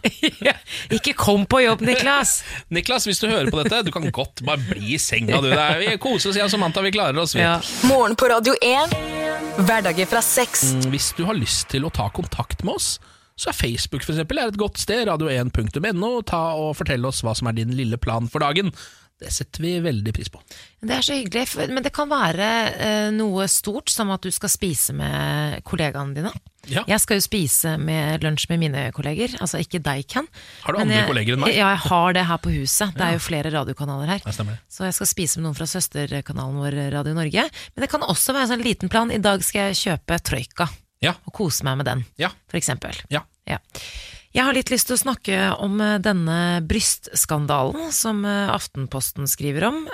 ikke 0.98 1.14
kom 1.18 1.46
på 1.50 1.62
jobb, 1.66 1.84
Niklas! 1.86 2.40
Niklas, 2.76 3.06
hvis 3.10 3.22
du 3.22 3.28
hører 3.30 3.52
på 3.54 3.60
dette, 3.62 3.84
du 3.86 3.92
kan 3.94 4.08
godt 4.14 4.44
bare 4.48 4.64
bli 4.72 4.96
i 4.96 5.00
senga, 5.02 5.42
du. 5.44 5.50
Der. 5.52 5.62
er, 5.76 5.82
vi 5.84 5.98
koser 6.02 6.32
oss, 6.32 6.40
igjen 6.40 6.52
som 6.52 6.64
Manta, 6.64 6.84
vi 6.86 6.94
klarer 6.96 7.20
oss. 7.22 7.36
Vi. 7.38 7.44
Ja. 7.44 7.60
Morgen 7.90 8.18
på 8.20 8.30
Radio 8.32 8.56
1. 8.62 8.96
Hverdager 9.66 10.10
fra 10.10 10.22
seks. 10.26 10.66
Mm, 10.76 10.88
Hvis 10.94 11.12
du 11.18 11.24
har 11.28 11.38
lyst 11.38 11.70
til 11.72 11.86
å 11.88 11.92
ta 11.94 12.10
kontakt 12.14 12.66
med 12.66 12.76
oss, 12.80 12.96
så 13.36 13.52
er 13.52 13.58
Facebook 13.58 14.06
for 14.06 14.16
eksempel, 14.16 14.40
er 14.40 14.52
et 14.52 14.60
godt 14.60 14.80
sted. 14.80 15.08
Radio1.no. 15.10 16.12
Ta 16.28 16.44
og 16.56 16.76
Fortell 16.80 17.08
oss 17.08 17.24
hva 17.26 17.36
som 17.36 17.52
er 17.52 17.58
din 17.58 17.76
lille 17.76 18.00
plan 18.02 18.30
for 18.32 18.44
dagen. 18.46 18.72
Det 19.16 19.30
setter 19.32 19.64
vi 19.64 19.78
veldig 19.80 20.12
pris 20.16 20.28
på. 20.28 20.42
Det 20.84 20.92
er 20.92 21.04
så 21.06 21.16
hyggelig, 21.16 21.70
men 21.72 21.84
det 21.86 21.94
kan 21.96 22.10
være 22.12 22.50
eh, 22.74 23.08
noe 23.16 23.46
stort, 23.48 23.88
som 23.92 24.12
at 24.12 24.26
du 24.26 24.32
skal 24.34 24.52
spise 24.52 24.96
med 24.96 25.64
kollegaene 25.68 26.18
dine. 26.18 26.34
Ja. 26.68 26.84
Jeg 26.90 27.00
skal 27.00 27.22
jo 27.22 27.24
spise 27.24 27.76
med 27.80 28.26
lunsj 28.26 28.50
med 28.52 28.60
mine 28.66 28.84
kolleger, 28.96 29.38
altså 29.40 29.62
ikke 29.64 29.80
deg, 29.86 30.04
Ken. 30.12 30.28
Har 30.66 30.76
du 30.76 30.82
andre 30.82 31.00
jeg, 31.00 31.08
kolleger 31.08 31.38
enn 31.38 31.44
meg? 31.46 31.56
Ja, 31.56 31.72
jeg 31.78 31.84
har 31.86 32.16
det 32.18 32.26
her 32.28 32.42
på 32.44 32.56
huset. 32.58 32.96
Det 32.98 33.08
er 33.08 33.16
jo 33.16 33.24
flere 33.24 33.54
radiokanaler 33.56 34.16
her. 34.18 34.26
Ja. 34.26 34.56
Så 34.68 34.88
jeg 34.90 34.98
skal 35.00 35.12
spise 35.12 35.40
med 35.40 35.48
noen 35.48 35.60
fra 35.60 35.70
søsterkanalen 35.70 36.60
vår 36.60 36.80
Radio 36.98 37.16
Norge. 37.16 37.48
Men 37.76 37.86
det 37.86 37.92
kan 37.94 38.04
også 38.04 38.36
være 38.36 38.50
en 38.50 38.56
sånn 38.56 38.68
liten 38.68 38.92
plan. 38.92 39.14
I 39.16 39.22
dag 39.24 39.44
skal 39.48 39.70
jeg 39.70 39.84
kjøpe 39.86 40.20
Troika 40.28 40.68
Ja. 41.04 41.14
og 41.28 41.34
kose 41.34 41.64
meg 41.68 41.78
med 41.78 41.86
den, 41.86 42.06
Ja. 42.18 42.30
for 42.48 42.58
eksempel. 42.58 42.96
Ja. 43.10 43.24
Ja. 43.48 43.60
Jeg 44.36 44.44
har 44.44 44.54
litt 44.54 44.70
lyst 44.74 44.88
til 44.90 44.98
å 44.98 45.00
snakke 45.00 45.36
om 45.64 45.80
eh, 45.82 45.98
denne 46.04 46.62
brystskandalen 46.68 47.92
som 47.96 48.24
eh, 48.26 48.50
Aftenposten 48.52 49.28
skriver 49.32 49.68
om. 49.70 49.88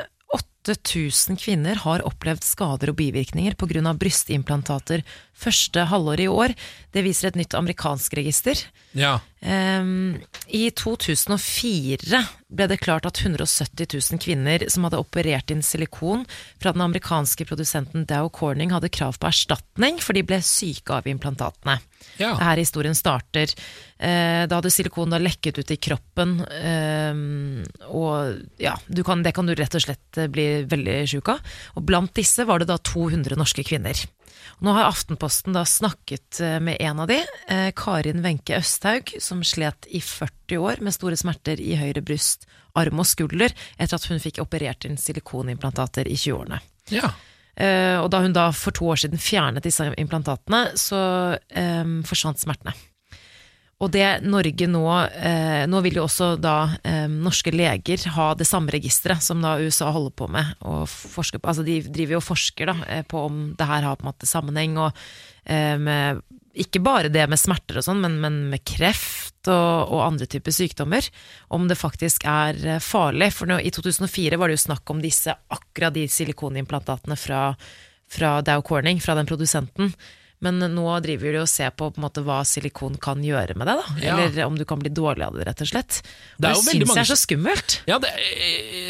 8000 0.70 1.40
kvinner 1.42 1.80
har 1.84 2.04
opplevd 2.06 2.44
skader 2.46 2.92
og 2.92 2.98
bivirkninger 3.00 3.56
pga. 3.58 3.94
brystimplantater 3.98 5.04
første 5.34 5.86
halvår 5.90 6.20
i 6.22 6.28
år. 6.28 6.54
Det 6.94 7.04
viser 7.04 7.30
et 7.30 7.40
nytt 7.40 7.56
amerikansk 7.58 8.14
register. 8.20 8.60
Ja. 8.94 9.20
Um, 9.42 10.22
I 10.48 10.70
2004 10.70 12.22
ble 12.52 12.68
det 12.70 12.82
klart 12.84 13.08
at 13.10 13.22
170 13.24 13.88
000 13.90 14.22
kvinner 14.22 14.68
som 14.70 14.86
hadde 14.86 15.02
operert 15.02 15.50
inn 15.52 15.64
silikon 15.66 16.28
fra 16.62 16.76
den 16.76 16.86
amerikanske 16.86 17.48
produsenten 17.50 18.06
Dow 18.06 18.30
Corning, 18.30 18.72
hadde 18.76 18.92
krav 18.94 19.18
på 19.18 19.32
erstatning, 19.32 19.98
for 20.04 20.14
de 20.14 20.26
ble 20.28 20.42
syke 20.46 20.94
av 20.94 21.10
implantatene. 21.10 21.80
Ja. 22.18 22.34
Det 22.36 22.42
er 22.42 22.48
her 22.50 22.62
historien 22.62 22.98
starter. 22.98 23.54
Eh, 23.98 24.44
da 24.50 24.60
hadde 24.60 24.72
silikon 24.74 25.14
da 25.14 25.20
lekket 25.22 25.60
ut 25.62 25.74
i 25.74 25.80
kroppen, 25.82 26.40
eh, 26.46 27.22
og 27.90 28.62
ja, 28.62 28.76
du 28.88 29.04
kan, 29.08 29.24
det 29.26 29.36
kan 29.38 29.50
du 29.50 29.56
rett 29.58 29.78
og 29.78 29.86
slett 29.86 30.22
eh, 30.22 30.32
bli 30.32 30.48
veldig 30.70 30.98
sjuk 31.12 31.34
av. 31.34 31.54
Og 31.78 31.86
blant 31.88 32.14
disse 32.18 32.46
var 32.48 32.62
det 32.62 32.72
da 32.72 32.80
200 32.82 33.38
norske 33.40 33.66
kvinner. 33.68 34.06
Og 34.60 34.68
nå 34.68 34.74
har 34.78 34.90
Aftenposten 34.90 35.56
da 35.58 35.64
snakket 35.68 36.42
eh, 36.44 36.60
med 36.64 36.82
en 36.82 37.02
av 37.04 37.10
de, 37.12 37.20
eh, 37.48 37.70
Karin 37.78 38.24
Wenche 38.26 38.58
Østhaug, 38.60 39.14
som 39.22 39.44
slet 39.46 39.88
i 39.90 40.02
40 40.02 40.62
år 40.62 40.82
med 40.86 40.96
store 40.96 41.18
smerter 41.20 41.62
i 41.62 41.76
høyre 41.80 42.04
bryst, 42.06 42.48
arm 42.78 43.02
og 43.04 43.10
skulder, 43.10 43.54
etter 43.78 43.98
at 43.98 44.08
hun 44.08 44.22
fikk 44.24 44.40
operert 44.44 44.88
inn 44.88 45.00
silikonimplantater 45.02 46.08
i 46.08 46.18
20-årene. 46.18 46.62
ja. 46.94 47.14
Eh, 47.56 47.98
og 48.00 48.10
da 48.14 48.22
hun 48.24 48.36
da 48.36 48.50
for 48.56 48.76
to 48.76 48.88
år 48.94 49.04
siden 49.04 49.22
fjernet 49.22 49.66
disse 49.66 49.90
implantatene, 50.00 50.72
så 50.80 51.02
um, 51.36 52.00
forsvant 52.08 52.40
smertene. 52.42 52.76
Og 53.82 53.90
det 53.94 54.06
Norge 54.30 54.68
nå 54.70 54.84
eh, 55.10 55.64
Nå 55.70 55.82
vil 55.86 55.98
jo 55.98 56.06
også 56.06 56.36
da 56.42 56.56
eh, 56.86 57.08
norske 57.10 57.54
leger 57.54 58.04
ha 58.16 58.32
det 58.38 58.46
samme 58.46 58.74
registeret 58.74 59.26
som 59.26 59.42
da 59.42 59.56
USA 59.62 59.90
holder 59.94 60.14
på 60.18 60.28
med. 60.32 60.54
Og 60.70 60.86
forsker 60.90 61.42
altså 61.42 61.66
de 61.66 61.80
driver 61.88 62.18
jo 62.18 62.22
og 62.22 62.28
forsker 62.28 62.70
da, 62.70 62.78
eh, 62.88 63.02
på 63.02 63.26
om 63.26 63.42
det 63.58 63.70
her 63.70 63.88
har 63.88 63.98
på 63.98 64.06
en 64.06 64.12
måte 64.12 64.30
sammenheng. 64.30 64.78
Og 64.82 65.02
eh, 65.50 65.78
med, 65.82 66.22
ikke 66.54 66.84
bare 66.84 67.10
det 67.14 67.26
med 67.32 67.42
smerter 67.42 67.82
og 67.82 67.88
sånn, 67.88 68.04
men, 68.06 68.20
men 68.22 68.44
med 68.54 68.66
kreft 68.68 69.31
og, 69.50 69.92
og 69.92 70.04
andre 70.06 70.28
typer 70.30 70.54
sykdommer. 70.54 71.08
Om 71.50 71.68
det 71.70 71.80
faktisk 71.80 72.26
er 72.30 72.60
eh, 72.66 72.82
farlig. 72.84 73.32
For 73.34 73.50
nå, 73.50 73.60
i 73.62 73.74
2004 73.74 74.40
var 74.40 74.52
det 74.52 74.60
jo 74.60 74.66
snakk 74.68 74.94
om 74.94 75.02
disse 75.04 75.34
akkurat 75.34 75.96
de 75.96 76.08
silikonimplantatene 76.12 77.18
fra, 77.20 77.44
fra 78.12 78.34
Dow 78.46 78.64
Corning, 78.68 79.02
fra 79.02 79.18
den 79.18 79.30
produsenten. 79.30 79.94
Men 80.42 80.58
nå 80.74 80.86
driver 81.06 81.36
de 81.36 81.40
og 81.44 81.50
ser 81.52 81.70
på, 81.78 81.92
på 81.94 82.02
måte, 82.02 82.24
hva 82.26 82.40
silikon 82.50 82.96
kan 82.98 83.20
gjøre 83.22 83.54
med 83.60 83.70
deg. 83.70 83.84
Ja. 84.02 84.16
Eller 84.24 84.48
om 84.48 84.56
du 84.58 84.64
kan 84.66 84.80
bli 84.82 84.90
dårlig 84.90 85.28
av 85.28 85.36
det, 85.38 85.46
rett 85.52 85.62
og 85.62 85.70
slett. 85.70 86.00
Og 86.02 86.42
Det 86.42 86.50
det 86.50 86.56
syns 86.64 86.88
mange 86.90 86.98
jeg 86.98 87.06
er 87.06 87.10
så 87.12 87.18
skummelt. 87.22 87.76
Ja, 87.86 88.00
det, 88.02 88.10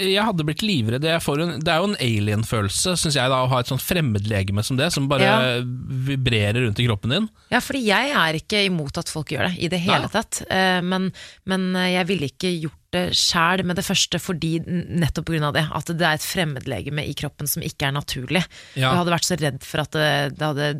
jeg 0.07 0.23
hadde 0.23 0.45
blitt 0.47 0.63
livredd. 0.63 1.03
En, 1.03 1.53
det 1.59 1.73
er 1.73 1.83
jo 1.83 1.89
en 1.91 1.97
alien-følelse, 1.99 2.95
syns 3.03 3.19
jeg, 3.19 3.27
da, 3.33 3.41
å 3.43 3.51
ha 3.51 3.59
et 3.59 3.71
sånt 3.71 3.83
fremmedlegeme 3.83 4.63
som 4.63 4.79
det, 4.79 4.91
som 4.95 5.09
bare 5.11 5.27
Ja. 5.27 5.37
vibrerer 5.61 6.63
rundt 6.65 6.79
i 6.79 6.87
kroppen 6.87 7.11
din. 7.17 7.27
Ja, 7.51 7.59
fordi 7.59 7.83
jeg 7.89 8.15
er 8.15 8.39
ikke 8.39 8.63
imot 8.69 8.97
at 9.03 9.11
folk 9.11 9.35
gjør 9.35 9.49
det, 9.49 9.57
i 9.59 9.67
det 9.71 9.83
hele 9.83 10.07
Nei. 10.07 10.13
tatt. 10.15 10.41
Eh, 10.49 10.79
Men, 10.81 11.11
men 11.45 11.73
jeg 11.75 12.07
ville 12.09 12.31
ikke 12.31 12.49
gjort 12.61 12.79
det 12.91 13.03
sjæl 13.15 13.63
med 13.65 13.77
det 13.79 13.85
første, 13.87 14.19
fordi 14.19 14.59
nettopp 14.67 15.29
pga. 15.31 15.51
det. 15.55 15.63
At 15.71 15.91
det 15.91 16.05
er 16.07 16.17
et 16.19 16.25
fremmedlegeme 16.25 17.05
i 17.07 17.13
kroppen 17.17 17.47
som 17.47 17.63
ikke 17.63 17.87
er 17.87 17.95
naturlig. 17.95 18.43
Ja. 18.75 18.89
Jeg 18.91 18.99
hadde 19.01 19.13
vært 19.15 19.27
så 19.29 19.37
redd 19.39 19.61
for 19.63 19.83
at 19.85 19.95
det, 19.95 20.09
det 20.39 20.49
hadde 20.49 20.71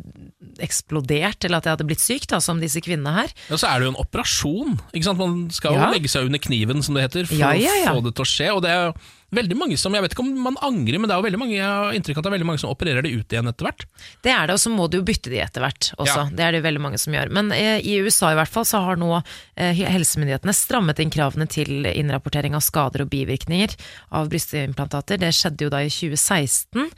eksplodert, 0.62 1.44
eller 1.46 1.60
at 1.60 1.68
jeg 1.68 1.76
hadde 1.76 1.88
blitt 1.88 2.04
syk, 2.04 2.26
da, 2.30 2.40
som 2.44 2.60
disse 2.62 2.82
kvinnene 2.84 3.14
her. 3.16 3.32
Ja, 3.48 3.58
så 3.60 3.70
er 3.70 3.80
det 3.80 3.88
jo 3.88 3.94
en 3.94 4.00
operasjon. 4.04 4.78
Ikke 4.92 5.08
sant? 5.08 5.22
Man 5.22 5.50
skal 5.54 5.76
jo 5.76 5.82
Ja. 5.82 5.90
legge 5.94 6.08
seg 6.12 6.28
under 6.28 6.38
kniven, 6.42 6.82
som 6.82 6.94
det 6.94 7.08
heter, 7.08 7.26
for 7.26 7.36
ja. 7.36 7.52
å 7.90 7.96
få 7.96 8.04
det 8.06 8.14
til 8.16 8.24
å 8.26 8.30
skje. 8.32 8.48
Og 8.54 8.62
det 8.62 8.70
er 8.70 8.84
jo 8.86 8.94
veldig 9.32 9.56
mange 9.58 9.76
som, 9.80 9.94
Jeg 9.96 10.04
vet 10.04 10.14
ikke 10.14 10.24
om 10.24 10.32
man 10.44 10.58
angrer, 10.64 11.00
men 11.00 11.08
det 11.08 11.14
er 11.14 11.22
jo 11.22 11.26
veldig 11.26 11.40
mange, 11.40 11.56
jeg 11.56 11.68
har 11.68 11.96
inntrykk 11.96 12.18
av 12.18 12.22
at 12.22 12.26
det 12.26 12.30
er 12.30 12.36
veldig 12.36 12.48
mange 12.50 12.62
som 12.62 12.72
opererer 12.72 13.06
det 13.06 13.12
ut 13.14 13.34
igjen 13.34 13.50
etter 13.50 13.68
hvert. 13.68 13.86
Det 14.24 14.32
er 14.34 14.48
det, 14.48 14.56
og 14.56 14.62
så 14.62 14.72
må 14.72 14.88
du 14.90 14.98
jo 14.98 15.06
bytte 15.08 15.32
de 15.32 15.40
etter 15.42 15.64
hvert 15.64 15.90
også. 15.96 16.18
Ja. 16.18 16.26
Det 16.36 16.46
er 16.46 16.56
det 16.56 16.64
veldig 16.66 16.82
mange 16.84 17.00
som 17.00 17.16
gjør. 17.16 17.32
Men 17.34 17.52
eh, 17.56 17.78
i 17.80 17.98
USA 18.04 18.32
i 18.32 18.38
hvert 18.38 18.52
fall 18.52 18.66
så 18.68 18.82
har 18.84 19.00
nå 19.00 19.10
eh, 19.18 19.82
helsemyndighetene 19.94 20.56
strammet 20.56 21.00
inn 21.02 21.12
kravene 21.14 21.48
til 21.50 21.88
innrapportering 21.88 22.56
av 22.58 22.64
skader 22.64 23.06
og 23.06 23.12
bivirkninger 23.12 23.76
av 24.18 24.28
brystimplantater. 24.32 25.20
Det 25.22 25.32
skjedde 25.36 25.68
jo 25.68 25.72
da 25.72 25.82
i 25.84 25.92
2016. 25.92 26.92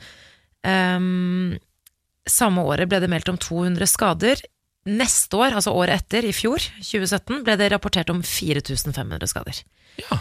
Um, 0.65 1.55
samme 2.25 2.63
året 2.65 2.89
ble 2.89 2.99
det 3.03 3.11
meldt 3.11 3.29
om 3.31 3.39
200 3.39 3.89
skader. 3.89 4.41
Neste 4.85 5.37
år, 5.39 5.55
altså 5.57 5.73
året 5.73 6.03
etter, 6.03 6.27
i 6.27 6.33
fjor, 6.35 6.61
2017, 6.77 7.41
ble 7.45 7.55
det 7.57 7.71
rapportert 7.73 8.11
om 8.13 8.19
4500 8.21 9.31
skader. 9.31 9.61
Ja. 10.03 10.19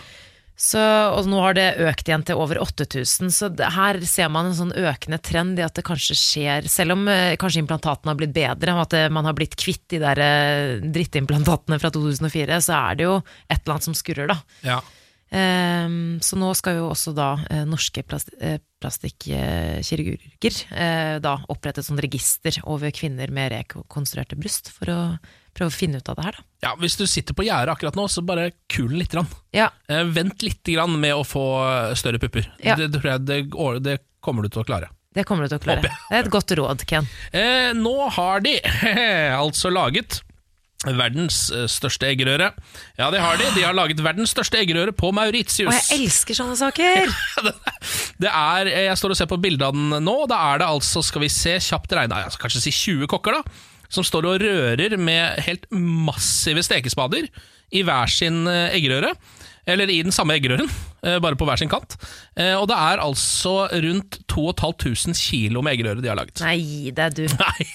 Så, 0.55 0.79
og 0.79 1.27
nå 1.27 1.41
har 1.43 1.57
det 1.59 1.67
økt 1.83 2.07
igjen 2.07 2.23
til 2.27 2.39
over 2.39 2.61
8000, 2.63 3.33
så 3.35 3.49
det, 3.51 3.67
her 3.75 3.99
ser 4.07 4.29
man 4.31 4.47
en 4.47 4.55
sånn 4.55 4.71
økende 4.71 5.19
trend 5.19 5.59
i 5.59 5.65
at 5.67 5.75
det 5.75 5.83
kanskje 5.87 6.15
skjer, 6.15 6.69
selv 6.71 6.95
om 6.95 7.09
eh, 7.11 7.35
kanskje 7.41 7.65
implantatene 7.65 8.13
har 8.13 8.21
blitt 8.21 8.37
bedre, 8.37 8.77
og 8.77 8.85
at 8.85 8.95
det, 8.95 9.03
man 9.15 9.27
har 9.27 9.35
blitt 9.35 9.59
kvitt 9.59 9.83
de 9.91 9.99
der 10.03 10.23
eh, 10.23 10.85
drittimplantatene 10.95 11.81
fra 11.83 11.91
2004, 11.95 12.61
så 12.69 12.79
er 12.79 13.01
det 13.01 13.09
jo 13.09 13.17
et 13.49 13.59
eller 13.59 13.75
annet 13.75 13.89
som 13.91 13.99
skurrer, 13.99 14.31
da. 14.31 14.39
Ja. 14.63 14.79
Eh, 15.35 15.91
så 16.23 16.39
nå 16.39 16.55
skal 16.55 16.79
jo 16.79 16.87
også 16.93 17.17
da 17.19 17.33
eh, 17.51 17.67
norske 17.67 18.07
plas 18.07 18.31
eh, 18.39 18.61
plastikkirurger 18.85 20.59
eh, 20.77 21.17
da 21.25 21.39
opprette 21.51 21.81
et 21.81 21.87
sånt 21.89 22.03
register 22.05 22.59
over 22.69 22.95
kvinner 22.95 23.33
med 23.35 23.57
rekonstruerte 23.57 24.39
bryst, 24.39 24.71
for 24.71 24.93
å 24.93 25.01
prøve 25.55 25.71
å 25.73 25.75
finne 25.75 26.01
ut 26.03 26.09
av 26.13 26.19
det 26.19 26.25
her, 26.27 26.39
da. 26.41 26.45
Ja, 26.67 26.73
Hvis 26.81 26.97
du 26.99 27.05
sitter 27.07 27.37
på 27.37 27.45
gjerdet 27.47 27.75
akkurat 27.77 27.97
nå, 27.99 28.09
så 28.11 28.25
bare 28.27 28.51
kul 28.73 28.89
den 28.91 28.99
litt. 29.03 29.13
Grann. 29.15 29.29
Ja, 29.55 29.71
Eh, 29.89 30.03
vent 30.17 30.43
litt 30.43 30.63
grann 30.67 30.99
med 31.01 31.15
å 31.15 31.23
få 31.27 31.45
større 31.99 32.19
pupper. 32.19 32.49
Ja. 32.65 32.75
Det, 32.81 32.91
tror 32.97 33.11
jeg 33.13 33.25
det, 33.29 33.41
det 33.85 33.99
kommer 34.25 34.43
du 34.43 34.49
til 34.51 34.63
å 34.65 34.67
klare. 34.69 34.89
det 35.15 35.25
kommer 35.29 35.45
du 35.47 35.53
til 35.53 35.61
å 35.61 35.63
klare. 35.63 35.83
Det 36.11 36.17
er 36.17 36.25
et 36.25 36.31
godt 36.33 36.51
råd, 36.59 36.85
Ken. 36.91 37.07
Eh, 37.33 37.73
nå 37.79 37.97
har 38.17 38.41
de 38.43 38.57
altså 39.45 39.71
laget 39.71 40.23
verdens 40.85 41.47
eh, 41.55 41.65
største 41.71 42.09
eggerøre. 42.11 42.51
Ja, 42.99 43.07
det 43.15 43.21
har 43.23 43.39
de. 43.41 43.47
De 43.57 43.63
har 43.65 43.77
laget 43.77 44.03
verdens 44.05 44.35
største 44.35 44.59
eggerøre 44.61 44.93
på 44.93 45.13
Mauritius. 45.17 45.69
Og 45.71 45.73
jeg 45.77 46.01
elsker 46.01 46.37
sånne 46.37 46.57
saker! 46.61 47.09
Det 48.23 48.29
er, 48.31 48.69
eh, 48.71 48.85
Jeg 48.89 48.99
står 49.01 49.15
og 49.15 49.19
ser 49.21 49.29
på 49.31 49.39
bildet 49.41 49.65
av 49.69 49.77
den 49.77 50.05
nå. 50.05 50.17
Da 50.31 50.41
er 50.53 50.61
det 50.65 50.69
altså, 50.69 51.03
skal 51.05 51.25
vi 51.25 51.31
se, 51.33 51.57
kjapt 51.63 51.93
regna, 51.97 52.25
ja, 52.25 52.35
kanskje 52.41 52.65
si 52.67 52.73
20 52.75 53.09
kokker, 53.15 53.39
da. 53.39 53.61
Som 53.95 54.05
står 54.07 54.27
og 54.33 54.43
rører 54.43 54.97
med 54.99 55.39
helt 55.47 55.67
massive 55.71 56.65
stekespader 56.67 57.29
i 57.75 57.83
hver 57.87 58.11
sin 58.11 58.45
eh, 58.51 58.75
eggerøre. 58.77 59.15
Eller 59.65 59.89
i 59.89 60.03
den 60.05 60.13
samme 60.13 60.35
eggerøren, 60.37 60.67
eh, 61.09 61.17
bare 61.25 61.39
på 61.41 61.47
hver 61.49 61.57
sin 61.57 61.71
kant. 61.73 61.95
Eh, 62.37 62.53
Og 62.59 62.67
det 62.69 62.77
er 62.77 63.01
altså 63.01 63.55
rundt 63.73 64.19
2500 64.29 65.15
kilo 65.17 65.63
med 65.65 65.73
eggerøre 65.79 66.03
de 66.05 66.11
har 66.11 66.19
laget. 66.19 66.43
Nei, 66.45 66.59
gi 66.61 66.91
deg, 66.99 67.15
du. 67.17 67.23
Nei, 67.41 67.69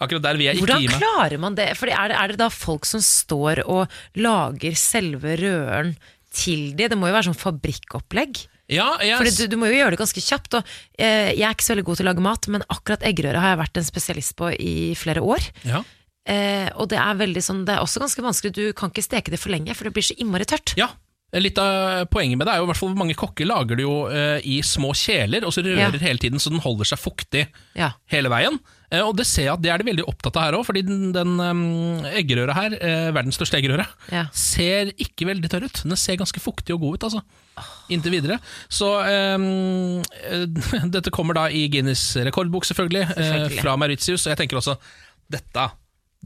akkurat 0.00 0.24
der 0.24 0.38
vil 0.40 0.46
jeg 0.48 0.56
ikke 0.56 0.64
Hvordan 0.70 0.80
gi 0.86 0.88
meg. 0.88 1.02
klarer 1.02 1.42
man 1.44 1.58
det? 1.58 1.68
Fordi 1.76 1.92
er, 1.98 2.14
det? 2.14 2.20
er 2.22 2.32
det 2.32 2.40
da 2.40 2.48
folk 2.54 2.88
som 2.88 3.04
står 3.04 3.60
og 3.66 4.00
lager 4.16 4.78
selve 4.80 5.36
røren 5.42 5.92
til 6.32 6.70
de? 6.78 6.88
Det 6.88 6.96
må 6.96 7.10
jo 7.10 7.18
være 7.18 7.28
sånn 7.32 7.42
fabrikkopplegg. 7.42 8.40
Ja, 8.70 8.88
jeg, 9.02 9.16
Fordi 9.18 9.32
du, 9.34 9.46
du 9.50 9.56
må 9.58 9.66
jo 9.70 9.78
gjøre 9.80 9.94
det 9.96 9.98
ganske 10.00 10.22
kjapt. 10.22 10.54
Og, 10.60 10.74
eh, 10.98 11.32
jeg 11.34 11.42
er 11.48 11.54
ikke 11.56 11.66
så 11.66 11.74
veldig 11.74 11.86
god 11.90 12.00
til 12.00 12.06
å 12.06 12.10
lage 12.12 12.22
mat, 12.22 12.48
men 12.54 12.62
akkurat 12.70 13.02
eggerøre 13.08 13.40
har 13.42 13.54
jeg 13.56 13.60
vært 13.64 13.80
en 13.82 13.88
spesialist 13.88 14.36
på 14.38 14.52
i 14.54 14.74
flere 14.98 15.22
år. 15.26 15.50
ja. 15.66 15.82
Eh, 16.30 16.68
og 16.76 16.90
det 16.92 16.98
er 17.00 17.16
veldig 17.16 17.40
sånn, 17.42 17.62
det 17.66 17.72
er 17.74 17.80
også 17.82 17.98
ganske 18.02 18.22
vanskelig. 18.22 18.52
Du 18.54 18.72
kan 18.76 18.90
ikke 18.92 19.02
steke 19.02 19.32
det 19.32 19.38
for 19.40 19.50
lenge, 19.50 19.72
for 19.74 19.88
det 19.88 19.94
blir 19.96 20.04
så 20.04 20.14
innmari 20.20 20.44
tørt. 20.46 20.74
Ja, 20.78 20.90
Litt 21.32 21.58
av 21.62 22.08
poenget 22.10 22.38
med 22.40 22.46
det 22.48 22.52
er 22.56 22.58
jo 22.58 22.64
i 22.66 22.68
hvert 22.72 22.78
fall 22.80 22.94
mange 22.98 23.14
kokker 23.14 23.46
lager 23.46 23.78
det 23.78 23.84
jo 23.84 23.92
eh, 24.10 24.40
i 24.50 24.56
små 24.66 24.90
kjeler, 24.98 25.44
og 25.46 25.52
så 25.54 25.62
rører 25.62 25.94
Ja. 25.94 26.02
hele 26.02 26.18
tiden 26.18 26.42
så 26.42 26.50
den 26.50 26.58
holder 26.58 26.84
seg 26.90 26.98
fuktig 26.98 27.44
Ja. 27.78 27.92
hele 28.10 28.28
veien. 28.32 28.58
Eh, 28.90 29.02
og 29.06 29.14
det 29.16 29.26
ser 29.28 29.44
jeg 29.46 29.52
at 29.54 29.62
det 29.62 29.70
er 29.70 29.78
de 29.78 29.86
veldig 29.86 30.04
opptatt 30.10 30.34
av 30.40 30.42
her 30.48 30.56
òg, 30.58 30.64
fordi 30.66 30.82
den, 30.86 31.12
den 31.14 31.36
um, 31.38 31.60
eggerøra 32.10 32.56
her, 32.56 32.74
eh, 32.82 33.10
verdens 33.14 33.38
største 33.38 33.60
eggerøre, 33.60 33.86
Ja. 34.10 34.24
ser 34.34 34.90
ikke 34.98 35.28
veldig 35.30 35.50
tørr 35.52 35.68
ut. 35.68 35.82
Den 35.86 35.96
ser 36.00 36.18
ganske 36.18 36.42
fuktig 36.42 36.74
og 36.74 36.80
god 36.82 36.98
ut, 36.98 37.06
altså. 37.10 37.22
Inntil 37.92 38.14
videre. 38.16 38.38
Så 38.72 38.88
ehm, 39.06 40.00
eh, 40.26 40.46
dette 40.96 41.12
kommer 41.14 41.34
da 41.38 41.46
i 41.54 41.68
Guinness 41.70 42.16
rekordbok, 42.16 42.66
selvfølgelig, 42.66 43.04
eh, 43.14 43.14
Selvfølgelig. 43.20 43.60
fra 43.62 43.76
Mauritius, 43.78 44.26
og 44.26 44.32
jeg 44.34 44.42
tenker 44.42 44.58
også 44.58 44.76
dette, 45.30 45.68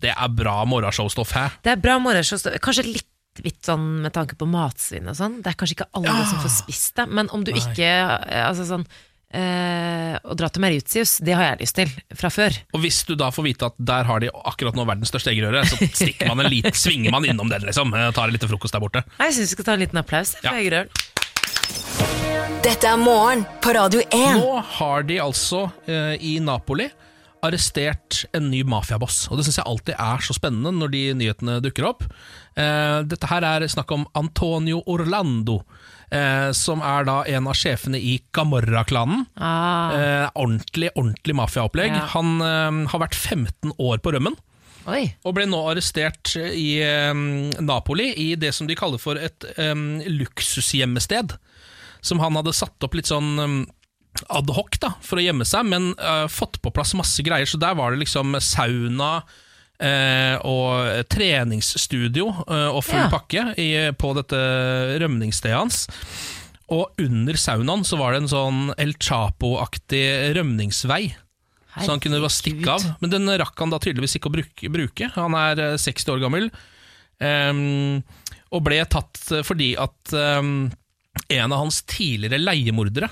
det 0.00 0.14
er 0.16 0.28
bra 0.34 0.62
morgenshowstoff 0.66 1.34
her. 1.36 1.52
Det 1.62 1.74
er 1.76 1.82
bra 1.84 1.98
morgenshowstoff. 2.02 2.56
Kanskje 2.64 2.86
litt 2.92 3.10
litt 3.42 3.66
sånn 3.66 3.82
med 4.04 4.12
tanke 4.14 4.36
på 4.38 4.46
matsvinn 4.46 5.08
og 5.10 5.16
sånn. 5.18 5.40
Det 5.42 5.50
er 5.50 5.56
kanskje 5.58 5.74
ikke 5.74 5.88
alle 5.98 6.06
Ja. 6.06 6.24
som 6.30 6.38
får 6.38 6.52
spist 6.54 6.94
det, 7.00 7.08
men 7.10 7.26
om 7.34 7.42
du 7.42 7.50
Nei. 7.50 7.58
ikke 7.58 7.88
Altså 8.30 8.62
sånn 8.68 8.84
eh, 9.34 10.14
Å 10.24 10.36
dra 10.38 10.48
til 10.52 10.62
Meritius, 10.64 11.16
det 11.26 11.34
har 11.36 11.50
jeg 11.50 11.60
lyst 11.64 11.76
til 11.80 11.90
fra 12.16 12.30
før. 12.32 12.56
Og 12.74 12.84
hvis 12.84 13.02
du 13.08 13.14
da 13.18 13.28
får 13.34 13.46
vite 13.48 13.68
at 13.72 13.76
der 13.78 14.06
har 14.08 14.22
de 14.24 14.30
akkurat 14.46 14.76
nå 14.78 14.86
verdens 14.88 15.10
største 15.12 15.32
eggerøre, 15.34 15.64
så 15.68 15.78
stikker 15.84 16.30
man 16.30 16.44
en 16.44 16.50
liten, 16.52 16.76
svinger 16.84 17.12
man 17.14 17.26
innom 17.28 17.50
den, 17.52 17.66
liksom. 17.68 17.92
Eh, 17.98 18.10
Tar 18.16 18.30
en 18.30 18.36
liten 18.38 18.50
frokost 18.50 18.76
der 18.76 18.84
borte. 18.84 19.04
Jeg 19.18 19.36
syns 19.36 19.50
vi 19.50 19.58
skal 19.58 19.68
ta 19.70 19.76
en 19.78 19.84
liten 19.84 20.00
applaus 20.00 20.36
for 20.38 20.48
Ja. 20.48 20.56
Eggerøren. 20.62 20.92
Dette 22.64 22.88
er 22.88 22.96
morgen 23.00 23.42
på 23.60 23.74
Radio 23.76 24.00
1. 24.08 24.38
Nå 24.40 24.54
har 24.78 25.02
de 25.04 25.18
altså 25.20 25.66
eh, 25.90 26.14
i 26.24 26.38
Napoli 26.40 26.86
arrestert 27.44 28.22
en 28.32 28.46
ny 28.48 28.62
mafiaboss. 28.64 29.26
Og 29.28 29.36
det 29.36 29.44
syns 29.44 29.58
jeg 29.60 29.68
alltid 29.68 29.98
er 30.00 30.22
så 30.24 30.32
spennende 30.36 30.72
når 30.72 30.92
de 30.94 31.02
nyhetene 31.20 31.58
dukker 31.64 31.84
opp. 31.90 32.06
Eh, 32.56 33.02
dette 33.04 33.28
her 33.28 33.44
er 33.44 33.66
snakk 33.68 33.92
om 33.92 34.06
Antonio 34.16 34.80
Orlando, 34.88 35.58
eh, 36.14 36.48
som 36.56 36.80
er 36.86 37.04
da 37.08 37.18
en 37.34 37.48
av 37.50 37.58
sjefene 37.58 37.98
i 38.00 38.16
Gamorra-klanen. 38.34 39.26
Ah, 39.36 39.92
Eh, 39.94 40.26
ordentlig, 40.34 40.90
ordentlig 40.94 41.34
mafiaopplegg. 41.38 41.92
Ja. 41.98 42.06
Han 42.14 42.36
eh, 42.40 42.80
har 42.92 43.02
vært 43.04 43.18
15 43.18 43.74
år 43.78 43.98
på 44.04 44.14
rømmen. 44.14 44.36
oi. 44.86 45.04
Og 45.24 45.34
ble 45.36 45.46
nå 45.48 45.60
arrestert 45.70 46.34
i 46.36 46.78
eh, 46.84 47.12
Napoli 47.64 48.10
i 48.20 48.34
det 48.36 48.52
som 48.54 48.66
de 48.68 48.76
kaller 48.76 49.00
for 49.00 49.16
et 49.20 49.46
eh, 49.56 49.74
luksusgjemmested. 50.08 51.36
Som 52.04 52.20
han 52.20 52.36
hadde 52.36 52.52
satt 52.52 52.84
opp 52.84 52.94
litt 52.98 53.08
sånn 53.08 53.30
eh, 53.40 53.56
ad 54.30 54.50
hoc 54.54 54.76
da, 54.82 54.92
for 55.02 55.18
å 55.18 55.24
gjemme 55.24 55.46
seg, 55.48 55.66
men 55.66 55.92
eh, 55.98 56.26
fått 56.30 56.60
på 56.62 56.70
plass 56.74 56.92
masse 56.94 57.22
greier. 57.26 57.48
Så 57.48 57.58
der 57.62 57.74
var 57.78 57.92
det 57.94 58.02
liksom 58.04 58.36
sauna 58.40 59.22
og 60.44 61.02
treningsstudio 61.10 62.28
eh, 62.46 62.68
og 62.70 62.84
full 62.86 63.00
Ja. 63.02 63.08
pakke 63.12 63.46
i, 63.58 63.70
på 63.98 64.12
dette 64.16 64.38
rømningsstedet 65.02 65.56
hans. 65.58 65.80
Og 66.72 66.94
under 67.02 67.36
saunaen 67.36 67.82
så 67.84 67.98
var 68.00 68.14
det 68.14 68.22
en 68.22 68.30
sånn 68.32 68.60
El 68.80 68.94
Chapo-aktig 68.96 70.04
rømningsvei. 70.38 71.14
Så 71.74 71.90
han 71.90 72.00
kunne 72.00 72.20
bare 72.22 72.30
stikke 72.30 72.70
av. 72.70 72.84
Men 73.02 73.10
den 73.10 73.26
rakk 73.40 73.58
han 73.58 73.72
da 73.74 73.80
tydeligvis 73.82 74.14
ikke 74.20 74.30
å 74.30 74.36
bruke. 74.78 75.10
Han 75.16 75.34
er 75.34 75.58
eh, 75.72 75.76
60 75.80 76.14
år 76.16 76.22
gammel, 76.28 76.50
Um, 77.22 78.00
og 78.50 78.64
ble 78.66 78.80
tatt 78.90 79.20
eh, 79.30 79.44
fordi 79.46 79.68
at 79.78 80.10
um, 80.18 80.66
en 81.30 81.52
av 81.54 81.60
hans 81.62 81.76
tidligere 81.86 82.40
leiemordere 82.42 83.06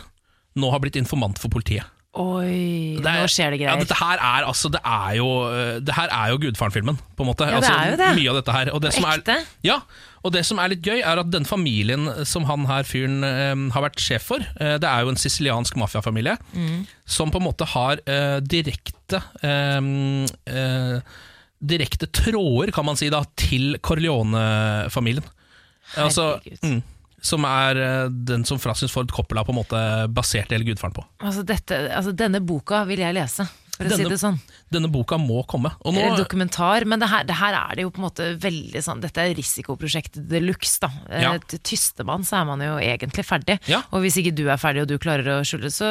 nå 0.59 0.71
har 0.75 0.83
blitt 0.83 0.99
informant 0.99 1.39
for 1.39 1.55
politiet. 1.55 1.87
Oi, 2.13 2.99
Det 3.01 3.09
nå 3.09 3.25
skjer 3.33 3.55
det 3.55 3.61
Ja, 3.63 3.71
greier. 3.73 3.81
dette 3.87 3.97
her 3.97 4.19
er 4.21 4.45
altså 4.45 4.69
Det 4.71 4.81
er 4.85 5.15
jo, 5.17 5.29
eh, 5.49 5.79
det 5.81 5.95
her 5.97 6.11
er 6.13 6.29
jo 6.35 6.39
Gudfaren-filmen, 6.43 6.99
på 7.17 7.25
en 7.25 7.31
måte. 7.31 7.47
Ja, 7.49 7.57
det 7.61 7.65
altså, 7.65 7.73
er 7.73 7.91
jo 7.91 7.97
det. 8.03 8.09
Mye 8.19 8.29
av 8.29 8.37
dette 8.37 8.53
her. 8.53 8.71
Og 8.75 8.83
det, 8.85 8.93
som 8.93 9.05
er, 9.09 9.47
ja, 9.65 9.79
og 10.23 10.33
det 10.35 10.43
som 10.45 10.59
er 10.61 10.69
litt 10.75 10.83
gøy, 10.85 11.01
er 11.01 11.19
at 11.23 11.31
den 11.33 11.45
familien 11.49 12.05
som 12.29 12.45
han 12.45 12.67
her 12.69 12.85
fyren 12.85 13.25
eh, 13.25 13.55
har 13.73 13.83
vært 13.89 13.97
sjef 14.05 14.23
for, 14.29 14.45
eh, 14.61 14.77
det 14.77 14.85
er 14.91 15.01
jo 15.07 15.09
en 15.15 15.17
siciliansk 15.17 15.75
mafiafamilie, 15.81 16.37
Mm. 16.53 16.87
som 17.07 17.31
på 17.33 17.41
en 17.41 17.47
måte 17.49 17.65
har 17.73 17.97
eh, 18.07 18.41
direkte 18.41 19.23
eh, 19.43 19.81
eh, 20.53 21.01
Direkte 21.63 22.09
tråder, 22.11 22.73
kan 22.75 22.85
man 22.85 22.97
si, 22.99 23.09
da, 23.09 23.23
til 23.39 23.77
Corleone-familien. 23.81 25.23
Altså, 25.97 26.41
Herregud. 26.43 26.59
mm, 26.63 26.83
som 27.23 27.45
er 27.47 27.79
eh, 27.79 28.09
den 28.27 28.43
som 28.49 28.59
Francis 28.59 28.91
Ford 28.93 29.11
Coppola 29.15 29.45
på 29.47 29.55
en 29.55 29.61
måte 29.63 29.81
baserte 30.13 30.57
hele 30.57 30.67
Gudfaren 30.67 30.95
på. 30.97 31.05
Altså, 31.23 31.45
dette, 31.47 31.79
altså, 31.95 32.13
denne 32.19 32.41
boka 32.43 32.83
vil 32.89 32.99
jeg 33.05 33.15
lese, 33.15 33.47
for 33.77 33.87
å 33.89 33.97
si 33.97 34.05
det 34.11 34.19
sånn. 34.21 34.37
Denne 34.75 34.91
boka 34.93 35.17
må 35.23 35.41
komme. 35.49 35.71
Og 35.87 35.95
nå, 35.97 36.03
dokumentar, 36.19 36.85
men 36.91 37.01
det 37.01 37.09
her, 37.13 37.25
det 37.29 37.39
her 37.39 37.55
er 37.61 37.79
det 37.79 37.87
jo 37.87 37.93
på 37.95 38.03
en 38.03 38.07
måte 38.09 38.27
veldig 38.43 38.83
sånn 38.85 39.01
Dette 39.03 39.23
er 39.23 39.33
risikoprosjektet 39.39 40.27
de 40.29 40.43
luxe, 40.45 40.77
da. 40.83 40.91
Eh, 41.09 41.23
Ja. 41.25 41.33
Tyster 41.63 42.05
man, 42.09 42.27
så 42.27 42.41
er 42.43 42.47
man 42.51 42.61
jo 42.67 42.75
egentlig 42.83 43.25
ferdig. 43.27 43.59
Ja. 43.71 43.81
Og 43.95 44.03
hvis 44.05 44.19
ikke 44.21 44.35
du 44.37 44.45
er 44.51 44.61
ferdig 44.61 44.83
og 44.85 44.91
du 44.93 44.99
klarer 45.03 45.39
å 45.39 45.43
skjule 45.47 45.71
så 45.73 45.89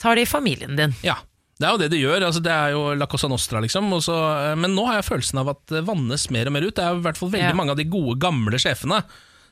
tar 0.00 0.16
de 0.18 0.24
familien 0.26 0.78
din. 0.78 0.94
Ja, 1.06 1.18
det 1.58 1.66
er 1.68 1.74
jo 1.76 1.78
det 1.84 1.90
de 1.92 2.00
gjør. 2.02 2.24
Altså, 2.26 2.40
det 2.42 2.50
er 2.54 2.72
jo 2.74 2.80
La 2.98 3.06
Cosa 3.10 3.28
Nostra, 3.30 3.60
liksom. 3.62 3.90
Også, 3.98 4.14
eh, 4.50 4.54
men 4.58 4.74
nå 4.74 4.86
har 4.88 4.98
jeg 5.02 5.06
følelsen 5.10 5.38
av 5.44 5.52
at 5.54 5.62
det 5.70 5.84
vannes 5.86 6.30
mer 6.34 6.46
og 6.50 6.56
mer 6.56 6.66
ut. 6.66 6.74
Det 6.74 6.82
er 6.86 6.96
i 6.98 7.04
hvert 7.04 7.20
fall 7.20 7.30
veldig 7.34 7.52
Ja. 7.52 7.58
mange 7.58 7.70
av 7.76 7.78
de 7.78 7.84
gode, 7.90 8.18
gamle 8.22 8.58
sjefene 8.58 9.02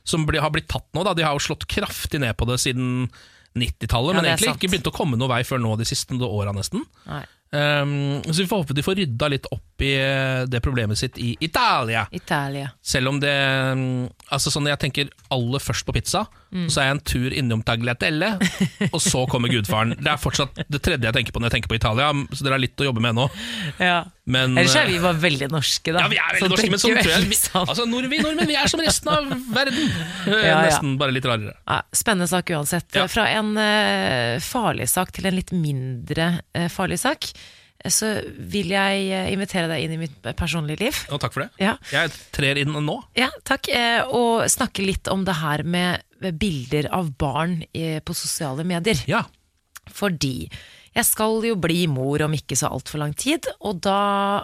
som 0.03 0.25
bli, 0.27 0.39
har 0.43 0.51
blitt 0.53 0.67
tatt 0.71 0.89
nå. 0.95 1.03
Da. 1.07 1.13
De 1.17 1.23
har 1.25 1.35
jo 1.37 1.43
slått 1.43 1.67
kraftig 1.71 2.19
ned 2.23 2.35
på 2.37 2.47
det 2.49 2.59
siden 2.63 3.07
90-tallet, 3.55 4.15
Ja, 4.15 4.21
men 4.21 4.25
egentlig 4.31 4.49
sant. 4.49 4.59
ikke 4.61 4.71
begynt 4.73 4.89
å 4.89 4.95
komme 4.95 5.17
noen 5.19 5.29
vei 5.31 5.43
før 5.47 5.61
nå 5.61 5.75
de 5.77 5.85
siste 5.87 6.17
åra, 6.17 6.53
nesten. 6.55 6.83
Um, 7.53 8.21
så 8.25 8.39
vi 8.41 8.47
får 8.49 8.63
håpe 8.63 8.73
de 8.73 8.81
får 8.81 8.97
rydda 8.97 9.27
litt 9.29 9.45
opp 9.53 9.72
i 9.81 9.93
eh, 9.97 10.43
det 10.45 10.61
problemet 10.61 10.97
sitt 10.97 11.17
i 11.17 11.33
Italia. 11.39 12.05
Italia. 12.11 12.69
Selv 12.81 13.09
om 13.09 13.19
det 13.19 13.33
um, 13.73 14.09
Altså 14.29 14.51
sånn 14.53 14.69
Jeg 14.69 14.79
tenker 14.79 15.09
aller 15.33 15.59
først 15.59 15.85
på 15.85 15.95
pizza, 15.97 16.27
Mm. 16.53 16.67
så 16.69 16.81
er 16.83 16.85
jeg 16.85 16.93
en 16.93 16.99
tur 17.01 17.33
innom 17.33 17.61
Tagliatelle, 17.65 18.27
og 18.93 18.99
så 19.01 19.23
kommer 19.25 19.49
Gudfaren. 19.49 19.95
Det 19.97 20.11
er 20.11 20.19
fortsatt 20.21 20.59
det 20.69 20.81
tredje 20.85 21.07
jeg 21.09 21.15
tenker 21.15 21.33
på 21.33 21.41
når 21.41 21.49
jeg 21.49 21.55
tenker 21.55 21.71
på 21.71 21.77
Italia, 21.79 22.11
så 22.29 22.45
dere 22.45 22.53
har 22.59 22.61
litt 22.61 22.83
å 22.83 22.85
jobbe 22.85 23.01
med 23.01 23.17
nå. 23.17 23.25
Ja. 23.81 24.03
Men 24.29 24.53
Ellers 24.61 24.75
er 24.77 24.85
eh, 24.85 24.93
vi 24.93 24.99
bare 25.01 25.17
veldig 25.19 25.49
norske, 25.51 25.95
da. 25.95 26.03
ja, 26.05 26.11
vi 26.11 26.19
er 26.21 26.37
Så 26.37 26.45
veldig 26.45 26.51
norske, 26.53 26.69
men 26.69 26.83
sånn 26.83 26.99
tror 26.99 27.11
jeg 27.15 27.25
vi 27.31 27.39
sånn. 27.39 27.65
altså, 27.73 27.87
nord, 27.89 28.05
vi 28.11 28.21
nordmenn 28.21 28.51
vi 28.53 28.59
er 28.59 28.69
som 28.71 28.83
resten 28.85 29.09
av 29.15 29.33
verden. 29.55 29.89
ja, 30.29 30.61
Nesten, 30.61 30.93
ja. 30.93 30.99
Bare 31.01 31.15
litt 31.17 31.25
rarere. 31.27 31.55
Ja, 31.65 31.79
spennende 32.03 32.29
sak 32.29 32.53
uansett. 32.53 33.01
Fra 33.11 33.25
en 33.33 33.51
uh, 33.57 34.37
farlig 34.45 34.87
sak 34.93 35.11
til 35.17 35.27
en 35.31 35.37
litt 35.41 35.51
mindre 35.57 36.29
uh, 36.53 36.69
farlig 36.71 37.01
sak, 37.01 37.33
eh, 37.33 37.49
så 37.91 38.13
vil 38.39 38.69
jeg 38.71 39.07
eh, 39.11 39.31
invitere 39.33 39.67
deg 39.67 39.83
inn 39.83 39.95
i 39.97 40.01
mitt 40.05 40.19
personlige 40.39 40.85
liv. 40.85 40.99
Og 41.11 41.19
takk 41.19 41.33
for 41.35 41.43
det. 41.43 41.49
Ja, 41.59 41.73
Jeg 41.91 42.13
trer 42.31 42.61
inn 42.61 42.71
nå. 42.71 42.95
ja 43.19 43.27
takk. 43.43 43.67
eh, 43.67 44.05
Og 44.07 44.45
snakke 44.47 44.85
litt 44.85 45.09
om 45.11 45.25
det 45.27 45.35
her 45.41 45.63
med 45.67 46.03
bilder 46.39 46.87
av 46.95 47.09
barn 47.19 47.57
eh, 47.75 47.99
på 47.99 48.15
sosiale 48.15 48.63
medier. 48.63 49.01
Ja. 49.09 49.25
Fordi 49.91 50.47
jeg 50.95 51.05
skal 51.09 51.41
jo 51.43 51.55
bli 51.59 51.87
mor 51.91 52.21
om 52.23 52.33
ikke 52.37 52.55
så 52.55 52.69
altfor 52.71 53.01
lang 53.01 53.15
tid, 53.17 53.47
og 53.65 53.81
da 53.83 53.97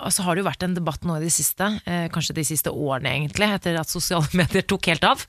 altså 0.03 0.25
har 0.25 0.35
det 0.35 0.41
jo 0.43 0.47
vært 0.49 0.63
en 0.65 0.73
debatt 0.75 1.03
nå 1.05 1.15
i 1.19 1.23
det 1.27 1.31
siste, 1.31 1.67
kanskje 2.11 2.33
de 2.39 2.43
siste 2.43 2.71
årene 2.73 3.11
egentlig, 3.13 3.47
etter 3.53 3.77
at 3.77 3.87
sosiale 3.93 4.25
medier 4.41 4.65
tok 4.65 4.89
helt 4.89 5.05
av. 5.05 5.21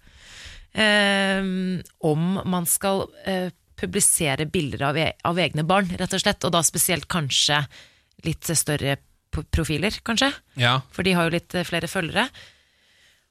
om 2.01 2.41
man 2.49 2.67
skal 2.67 3.05
publisere 3.81 4.47
bilder 4.51 4.97
e 4.97 5.07
av 5.25 5.39
egne 5.41 5.65
barn, 5.65 5.89
rett 5.97 6.13
og 6.17 6.21
slett. 6.25 6.45
Og 6.45 6.53
da 6.53 6.61
spesielt 6.67 7.07
kanskje 7.11 7.63
litt 8.27 8.51
større 8.57 8.99
profiler, 9.31 9.95
kanskje. 10.07 10.33
Ja. 10.59 10.81
For 10.95 11.07
de 11.07 11.15
har 11.17 11.29
jo 11.29 11.37
litt 11.37 11.55
eh, 11.55 11.67
flere 11.67 11.91
følgere. 11.91 12.29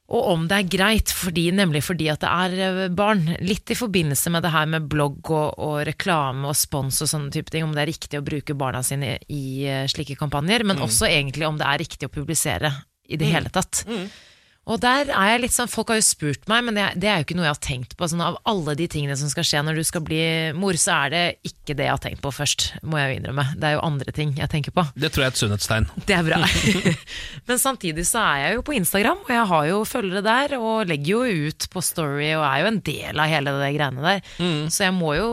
Og 0.09 0.25
om 0.31 0.45
det 0.49 0.57
er 0.57 0.69
greit, 0.73 1.11
fordi, 1.13 1.49
nemlig 1.53 1.83
fordi 1.85 2.07
at 2.09 2.23
det 2.23 2.29
er 2.29 2.55
eh, 2.65 2.93
barn. 2.93 3.27
Litt 3.45 3.69
i 3.69 3.77
forbindelse 3.77 4.31
med 4.33 4.45
det 4.45 4.53
her 4.55 4.69
med 4.71 4.87
blogg 4.89 5.29
og, 5.29 5.59
og 5.61 5.75
reklame 5.89 6.49
og 6.49 6.57
spons 6.57 7.01
og 7.05 7.11
sånne 7.11 7.33
type 7.35 7.53
ting. 7.53 7.67
Om 7.67 7.75
det 7.75 7.83
er 7.83 7.91
riktig 7.91 8.21
å 8.21 8.25
bruke 8.25 8.57
barna 8.57 8.81
sine 8.85 9.17
i, 9.17 9.19
i 9.35 9.43
eh, 9.69 9.85
slike 9.91 10.17
kampanjer. 10.19 10.65
Men 10.67 10.81
også 10.85 11.09
egentlig 11.09 11.47
om 11.49 11.59
det 11.59 11.67
er 11.69 11.83
riktig 11.83 12.09
å 12.09 12.15
publisere 12.15 12.73
i 13.09 13.17
det 13.19 13.29
hele 13.29 13.51
tatt. 13.53 13.83
Og 14.69 14.77
der 14.83 15.09
er 15.09 15.31
jeg 15.33 15.43
litt 15.45 15.55
sånn, 15.55 15.69
Folk 15.71 15.89
har 15.93 15.99
jo 15.99 16.05
spurt 16.05 16.45
meg, 16.49 16.63
men 16.67 16.77
det, 16.77 16.85
det 17.01 17.09
er 17.09 17.21
jo 17.21 17.25
ikke 17.27 17.37
noe 17.37 17.47
jeg 17.47 17.55
har 17.55 17.61
tenkt 17.65 17.95
på. 17.97 18.09
Sånn, 18.09 18.21
av 18.21 18.37
alle 18.49 18.75
de 18.77 18.85
tingene 18.91 19.17
som 19.19 19.31
skal 19.31 19.47
skje 19.47 19.63
når 19.65 19.79
du 19.79 19.83
skal 19.87 20.03
bli 20.05 20.21
mor, 20.57 20.77
så 20.79 20.95
er 21.05 21.13
det 21.13 21.23
ikke 21.49 21.75
det 21.77 21.87
jeg 21.87 21.93
har 21.95 22.03
tenkt 22.03 22.21
på 22.25 22.31
først. 22.33 22.67
Må 22.85 23.01
jeg 23.01 23.11
jo 23.11 23.19
innrømme. 23.19 23.45
Det 23.57 23.69
er 23.69 23.77
jo 23.77 23.83
andre 23.87 24.15
ting 24.15 24.33
jeg 24.37 24.51
tenker 24.53 24.75
på. 24.75 24.85
Det 24.93 25.11
tror 25.13 25.25
jeg 25.25 25.31
er 25.31 25.35
et 25.35 25.41
sunnhetstegn. 25.41 25.89
Det 26.05 26.17
er 26.17 26.25
bra. 26.27 26.41
Men 27.49 27.61
samtidig 27.61 28.05
så 28.09 28.23
er 28.23 28.43
jeg 28.45 28.59
jo 28.59 28.65
på 28.69 28.77
Instagram, 28.77 29.23
og 29.25 29.33
jeg 29.33 29.45
har 29.53 29.69
jo 29.71 29.83
følgere 29.89 30.25
der, 30.25 30.57
og 30.59 30.89
legger 30.89 31.15
jo 31.15 31.47
ut 31.49 31.69
på 31.73 31.85
Story, 31.85 32.31
og 32.37 32.45
er 32.45 32.63
jo 32.63 32.73
en 32.73 32.83
del 32.85 33.23
av 33.25 33.31
hele 33.33 33.55
det 33.61 33.71
greiene 33.77 34.05
der. 34.05 34.35
Så 34.69 34.85
jeg 34.85 34.95
må 34.97 35.15
jo 35.17 35.31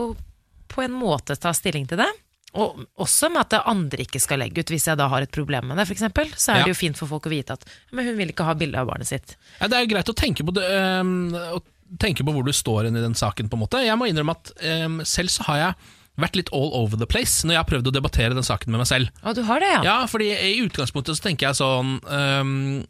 på 0.67 0.83
en 0.83 0.97
måte 0.97 1.37
ta 1.39 1.53
stilling 1.55 1.87
til 1.89 2.01
det. 2.01 2.09
Og 2.55 2.85
også 2.97 3.29
med 3.29 3.41
at 3.43 3.49
det 3.49 3.59
andre 3.69 3.97
ikke 4.05 4.21
skal 4.23 4.39
legge 4.39 4.63
ut, 4.63 4.69
hvis 4.71 4.87
jeg 4.87 4.97
da 4.97 5.07
har 5.11 5.21
et 5.21 5.31
problem 5.35 5.67
med 5.67 5.77
det, 5.77 5.87
f.eks. 5.87 5.99
Så 6.39 6.53
er 6.53 6.57
Ja. 6.59 6.63
det 6.63 6.71
jo 6.73 6.79
fint 6.79 6.97
for 6.97 7.07
folk 7.07 7.27
å 7.27 7.29
vite 7.29 7.53
at 7.53 7.65
men 7.91 8.05
hun 8.07 8.17
vil 8.17 8.29
ikke 8.31 8.45
ha 8.47 8.53
bilde 8.55 8.79
av 8.79 8.87
barnet 8.87 9.07
sitt. 9.07 9.35
Ja, 9.59 9.67
det 9.67 9.77
er 9.77 9.85
jo 9.85 9.91
greit 9.95 10.09
å 10.09 10.15
tenke 10.15 10.45
på, 10.47 10.53
det, 10.55 10.63
øhm, 10.63 11.35
å 11.35 11.61
tenke 11.99 12.23
på 12.25 12.33
hvor 12.33 12.43
du 12.47 12.51
står 12.55 12.87
inn 12.87 12.95
i 12.97 13.01
den 13.03 13.13
saken. 13.13 13.49
på 13.49 13.57
en 13.59 13.63
måte 13.67 13.83
Jeg 13.85 13.97
må 13.99 14.07
innrømme 14.09 14.31
at 14.31 14.51
øhm, 14.63 15.01
selv 15.05 15.29
så 15.29 15.43
har 15.51 15.57
jeg 15.57 15.75
vært 16.17 16.35
litt 16.35 16.49
all 16.51 16.71
over 16.73 16.97
the 16.97 17.05
place 17.05 17.43
når 17.45 17.53
jeg 17.53 17.61
har 17.61 17.69
prøvd 17.69 17.87
å 17.91 17.93
debattere 17.93 18.33
den 18.33 18.43
saken 18.47 18.71
med 18.71 18.79
meg 18.79 18.87
selv. 18.87 19.09
Å, 19.23 19.35
du 19.35 19.43
har 19.43 19.59
det, 19.59 19.67
ja? 19.69 19.81
Ja, 19.83 19.97
fordi 20.07 20.31
i 20.33 20.55
utgangspunktet 20.65 21.13
så 21.19 21.27
tenker 21.27 21.49
jeg 21.51 21.59
sånn 21.59 21.99
øhm, 22.09 22.85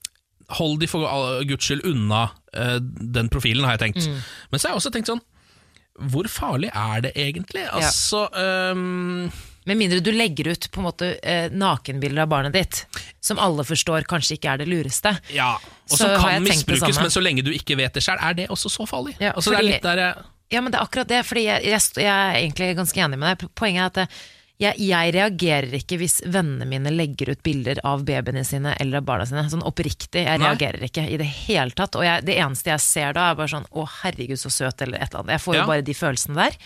Hold 0.56 0.80
de 0.80 0.88
for 0.88 1.04
guds 1.44 1.66
skyld 1.68 1.84
unna 1.84 2.30
øh, 2.56 2.78
den 2.80 3.28
profilen, 3.28 3.66
har 3.68 3.76
jeg 3.76 3.92
tenkt. 3.92 4.08
Men 4.50 4.60
så 4.62 4.70
har 4.70 4.76
jeg 4.78 4.80
også 4.80 4.94
tenkt 4.96 5.10
sånn 5.12 5.20
Hvor 5.98 6.30
farlig 6.30 6.70
er 6.74 7.08
det 7.08 7.14
egentlig? 7.18 7.66
Altså 7.74 8.28
um 8.74 9.32
Med 9.68 9.76
mindre 9.76 10.00
du 10.00 10.14
legger 10.16 10.48
ut 10.54 10.70
på 10.72 10.80
en 10.80 10.86
måte 10.86 11.10
eh, 11.20 11.50
nakenbilder 11.52 12.24
av 12.24 12.30
barnet 12.32 12.54
ditt, 12.56 12.78
som 13.20 13.36
alle 13.44 13.66
forstår 13.68 14.06
kanskje 14.08 14.38
ikke 14.38 14.54
er 14.54 14.62
det 14.62 14.68
lureste. 14.72 15.12
Ja, 15.36 15.58
og 15.90 15.98
som 16.00 16.14
kan 16.22 16.40
misbrukes, 16.46 17.02
men 17.02 17.12
så 17.12 17.20
lenge 17.20 17.44
du 17.44 17.52
ikke 17.52 17.76
vet 17.76 17.98
det 17.98 18.06
sjøl, 18.06 18.16
er 18.16 18.38
det 18.38 18.46
også 18.54 18.72
så 18.72 18.88
farlig? 18.88 19.18
Ja, 19.20 19.34
altså, 19.34 19.52
det 19.52 19.60
er 19.60 19.68
litt 19.68 19.84
der 19.84 20.04
Ja, 20.54 20.62
men 20.62 20.72
det 20.72 20.80
er 20.80 20.88
akkurat 20.88 21.12
det, 21.12 21.20
fordi 21.28 21.44
jeg, 21.50 21.68
jeg, 21.68 21.84
jeg 22.00 22.08
er 22.08 22.40
egentlig 22.40 22.70
ganske 22.78 23.04
enig 23.04 23.20
med 23.20 23.28
deg. 23.34 23.52
Poenget 23.60 23.84
er 23.84 23.92
at 23.92 24.00
det, 24.00 24.08
jeg, 24.58 24.74
jeg 24.82 25.14
reagerer 25.14 25.76
ikke 25.78 26.00
hvis 26.02 26.16
vennene 26.34 26.66
mine 26.66 26.90
legger 26.90 27.30
ut 27.36 27.44
bilder 27.46 27.78
av 27.86 28.02
babyene 28.08 28.42
sine 28.48 28.74
eller 28.82 29.02
av 29.02 29.06
barna 29.06 29.28
sine. 29.30 29.44
Sånn 29.52 29.66
oppriktig. 29.68 30.24
Jeg 30.26 30.42
Nei. 30.42 30.48
reagerer 30.50 30.88
ikke 30.88 31.04
i 31.06 31.20
det 31.22 31.28
hele 31.46 31.76
tatt. 31.78 31.98
Og 32.00 32.06
jeg, 32.08 32.26
det 32.26 32.40
eneste 32.42 32.72
jeg 32.74 32.82
ser 32.82 33.14
da, 33.18 33.28
er 33.30 33.38
bare 33.38 33.54
sånn 33.54 33.68
å 33.70 33.86
herregud, 34.00 34.40
så 34.42 34.50
søt, 34.54 34.82
eller 34.82 34.98
et 34.98 35.12
eller 35.12 35.22
annet. 35.28 35.36
Jeg 35.38 35.44
får 35.46 35.60
jo 35.60 35.62
Ja. 35.62 35.68
bare 35.70 35.86
de 35.86 35.94
følelsene 35.98 36.40
der. 36.42 36.58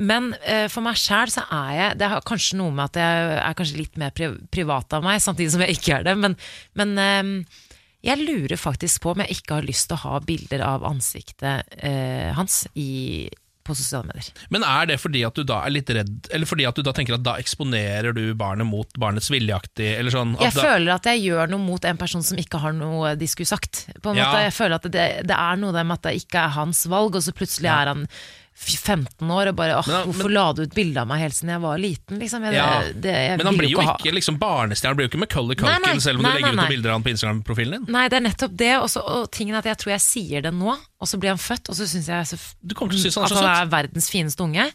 Men 0.00 0.30
uh, 0.46 0.68
for 0.72 0.86
meg 0.86 0.96
sjæl 0.96 1.28
så 1.28 1.42
er 1.52 1.72
jeg 1.76 1.98
Det 2.00 2.08
har 2.08 2.22
kanskje 2.24 2.56
noe 2.56 2.72
med 2.72 2.86
at 2.86 2.94
jeg 3.02 3.34
er 3.42 3.56
kanskje 3.58 3.80
litt 3.82 3.98
mer 4.00 4.14
pri 4.16 4.30
privat 4.48 4.94
av 4.96 5.02
meg, 5.04 5.18
samtidig 5.20 5.50
som 5.52 5.60
jeg 5.66 5.76
ikke 5.76 5.98
er 5.98 6.06
det. 6.06 6.14
Men, 6.16 6.36
men 6.78 6.94
uh, 6.96 7.66
jeg 8.06 8.22
lurer 8.22 8.56
faktisk 8.56 9.02
på 9.02 9.12
om 9.12 9.20
jeg 9.26 9.40
ikke 9.42 9.58
har 9.58 9.66
lyst 9.66 9.90
til 9.90 9.98
å 9.98 10.04
ha 10.06 10.22
bilder 10.24 10.62
av 10.64 10.86
ansiktet 10.88 11.74
uh, 11.82 12.30
hans 12.38 12.62
i, 12.78 13.28
på 13.70 13.76
sosiale 13.78 14.10
medier. 14.10 14.30
Men 14.54 14.66
er 14.66 14.90
det 14.90 14.98
fordi 15.00 15.22
at 15.26 15.38
du 15.38 15.44
da 15.46 15.60
er 15.66 15.74
litt 15.74 15.90
redd, 15.94 16.28
eller 16.34 16.50
fordi 16.50 16.66
at 16.68 16.76
du 16.78 16.82
da 16.86 16.94
tenker 16.96 17.16
at 17.16 17.24
da 17.26 17.36
eksponerer 17.40 18.14
du 18.16 18.22
barnet 18.38 18.68
mot 18.68 18.90
barnets 19.00 19.30
viljeaktig, 19.32 19.92
eller 19.98 20.14
sånn? 20.14 20.34
Jeg 20.42 20.56
da, 20.58 20.66
føler 20.66 20.94
at 20.96 21.08
jeg 21.12 21.24
gjør 21.28 21.54
noe 21.54 21.62
mot 21.64 21.84
en 21.88 22.00
person 22.00 22.24
som 22.26 22.38
ikke 22.40 22.60
har 22.62 22.74
noe 22.76 23.14
de 23.20 23.30
skulle 23.30 23.48
sagt. 23.50 23.86
På 24.02 24.12
en 24.12 24.20
Ja. 24.20 24.28
måte, 24.28 24.44
jeg 24.48 24.56
føler 24.58 24.76
at 24.80 24.90
det, 24.90 25.06
det 25.30 25.36
er 25.38 25.56
noe 25.62 25.72
med 25.84 25.96
at 25.98 26.02
det 26.10 26.16
ikke 26.24 26.44
er 26.44 26.54
hans 26.58 26.84
valg, 26.90 27.14
og 27.16 27.22
så 27.24 27.32
plutselig 27.36 27.70
er 27.72 27.94
han 27.94 28.06
15 28.60 29.30
år 29.30 29.48
og 29.50 29.56
bare 29.56 29.76
åh, 29.78 29.86
Men 29.88 30.04
hvorfor 30.10 30.28
men- 30.28 30.34
la 30.34 30.52
du 30.52 30.62
ut 30.62 30.74
bilde 30.74 31.00
av 31.00 31.08
meg 31.08 31.20
helt 31.20 31.34
siden 31.34 31.50
jeg 31.54 31.60
var 31.62 31.78
liten? 31.78 32.18
Liksom? 32.20 32.42
Jeg, 32.44 32.54
Ja. 32.54 32.80
det, 32.92 33.14
jeg 33.14 33.36
Men 33.38 33.46
han 33.46 33.56
blir 33.56 33.70
jo 33.70 33.78
ikke 33.80 34.12
liksom 34.12 34.38
barnestjerne, 34.38 34.90
han 34.90 34.96
blir 34.96 35.08
jo 35.08 35.12
ikke 35.16 35.20
nei. 35.20 35.78
Culkin 35.80 36.00
selv 36.00 36.16
om 36.18 36.22
Nei, 36.22 36.32
du 36.32 36.36
legger 36.38 36.54
nei, 36.54 36.56
nei. 36.56 36.64
ut 36.64 36.68
bilder 36.76 36.90
av 36.90 36.94
han 36.94 37.02
på 37.02 37.10
Instagram-profilen 37.14 37.70
din. 37.72 37.86
Nei, 37.88 38.08
det 38.08 38.16
er 38.20 38.26
nettopp 38.28 38.56
det. 38.56 38.72
også, 38.82 39.00
og 39.06 39.30
tingen 39.30 39.54
er 39.54 39.58
at 39.58 39.64
jeg 39.64 39.78
tror 39.78 39.90
jeg 39.96 40.00
sier 40.00 40.42
det 40.42 40.52
nå, 40.54 40.70
og 41.00 41.08
så 41.08 41.18
blir 41.18 41.30
han 41.30 41.38
født, 41.38 41.68
og 41.70 41.74
så 41.74 41.88
syns 41.88 42.06
jeg 42.06 42.24
så, 42.26 42.38
Du 42.64 42.74
kommer 42.74 42.92
til 42.92 43.00
å 43.00 43.02
synes 43.10 43.14
han 43.16 43.24
er 43.24 43.36
at 43.36 43.44
han 43.44 43.66
er 43.66 43.70
verdens 43.88 44.10
fineste 44.10 44.40
unge. 44.44 44.72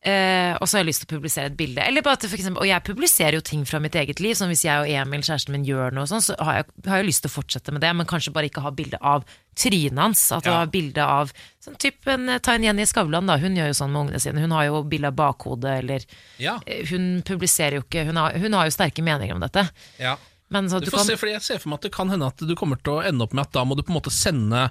Eh, 0.00 0.54
og 0.56 0.64
så 0.64 0.78
har 0.78 0.80
jeg 0.80 0.88
lyst 0.94 1.02
til 1.04 1.10
å 1.10 1.12
publisere 1.18 1.50
et 1.50 1.56
bilde. 1.58 1.82
Eller 1.84 2.00
bare 2.00 2.16
at 2.16 2.22
for 2.24 2.32
eksempel, 2.38 2.62
og 2.64 2.68
jeg 2.70 2.80
publiserer 2.86 3.36
jo 3.36 3.42
ting 3.44 3.66
fra 3.68 3.76
mitt 3.84 3.92
eget 4.00 4.20
liv. 4.24 4.32
Som 4.38 4.48
hvis 4.48 4.62
jeg 4.64 4.80
og 4.80 4.88
Emil, 4.88 5.20
kjæresten 5.20 5.52
min, 5.52 5.66
gjør 5.68 5.92
noe 5.92 6.08
sånn, 6.08 6.22
så 6.24 6.36
har 6.40 6.54
jeg, 6.62 6.64
har 6.86 7.02
jeg 7.02 7.08
lyst 7.10 7.22
til 7.26 7.28
å 7.28 7.34
fortsette 7.34 7.74
med 7.76 7.82
det. 7.84 7.90
Men 7.98 8.08
kanskje 8.08 8.32
bare 8.32 8.48
ikke 8.48 8.62
ha 8.64 8.72
bilde 8.72 8.96
av 9.04 9.26
trynet 9.60 10.00
hans. 10.00 10.22
At 10.32 10.44
du 10.44 10.48
Ja. 10.48 10.60
har 10.62 10.66
bilde 10.72 11.04
av 11.04 11.34
sånn 11.60 11.76
typ 11.76 12.08
en, 12.08 12.40
Ta 12.40 12.54
en 12.56 12.64
Jenny 12.64 12.86
Skavlan, 12.88 13.26
da. 13.28 13.36
Hun 13.36 13.54
gjør 13.60 13.68
jo 13.74 13.76
sånn 13.76 13.92
med 13.92 14.06
ungene 14.06 14.20
sine. 14.24 14.40
Hun 14.40 14.50
har 14.56 14.64
jo 14.70 14.82
bilde 14.84 15.08
av 15.12 15.16
bakhodet, 15.20 15.78
eller 15.84 16.00
Ja, 16.38 16.58
eh, 16.66 16.86
Hun 16.88 17.22
publiserer 17.22 17.72
jo 17.76 17.82
ikke 17.82 18.06
Hun 18.06 18.16
har, 18.16 18.32
hun 18.32 18.52
har 18.56 18.64
jo 18.64 18.70
sterke 18.70 19.02
meninger 19.04 19.34
om 19.34 19.40
dette. 19.40 19.68
ja. 19.98 20.16
Men 20.52 20.64
så 20.68 20.80
Du 20.80 20.86
du 20.86 20.90
får 20.90 20.96
kan 20.96 21.06
se, 21.06 21.16
fordi 21.16 21.32
jeg 21.34 21.42
ser 21.42 21.58
for 21.58 21.68
meg 21.68 21.76
at 21.78 21.82
det 21.82 21.92
kan 21.92 22.08
hende 22.10 22.26
at 22.26 22.36
du 22.38 22.54
kommer 22.56 22.76
til 22.82 22.94
å 22.94 23.04
ende 23.06 23.22
opp 23.22 23.32
med 23.32 23.42
at 23.46 23.52
da 23.52 23.62
må 23.64 23.76
du 23.76 23.82
på 23.84 23.92
en 23.94 24.00
måte 24.00 24.10
sende 24.10 24.70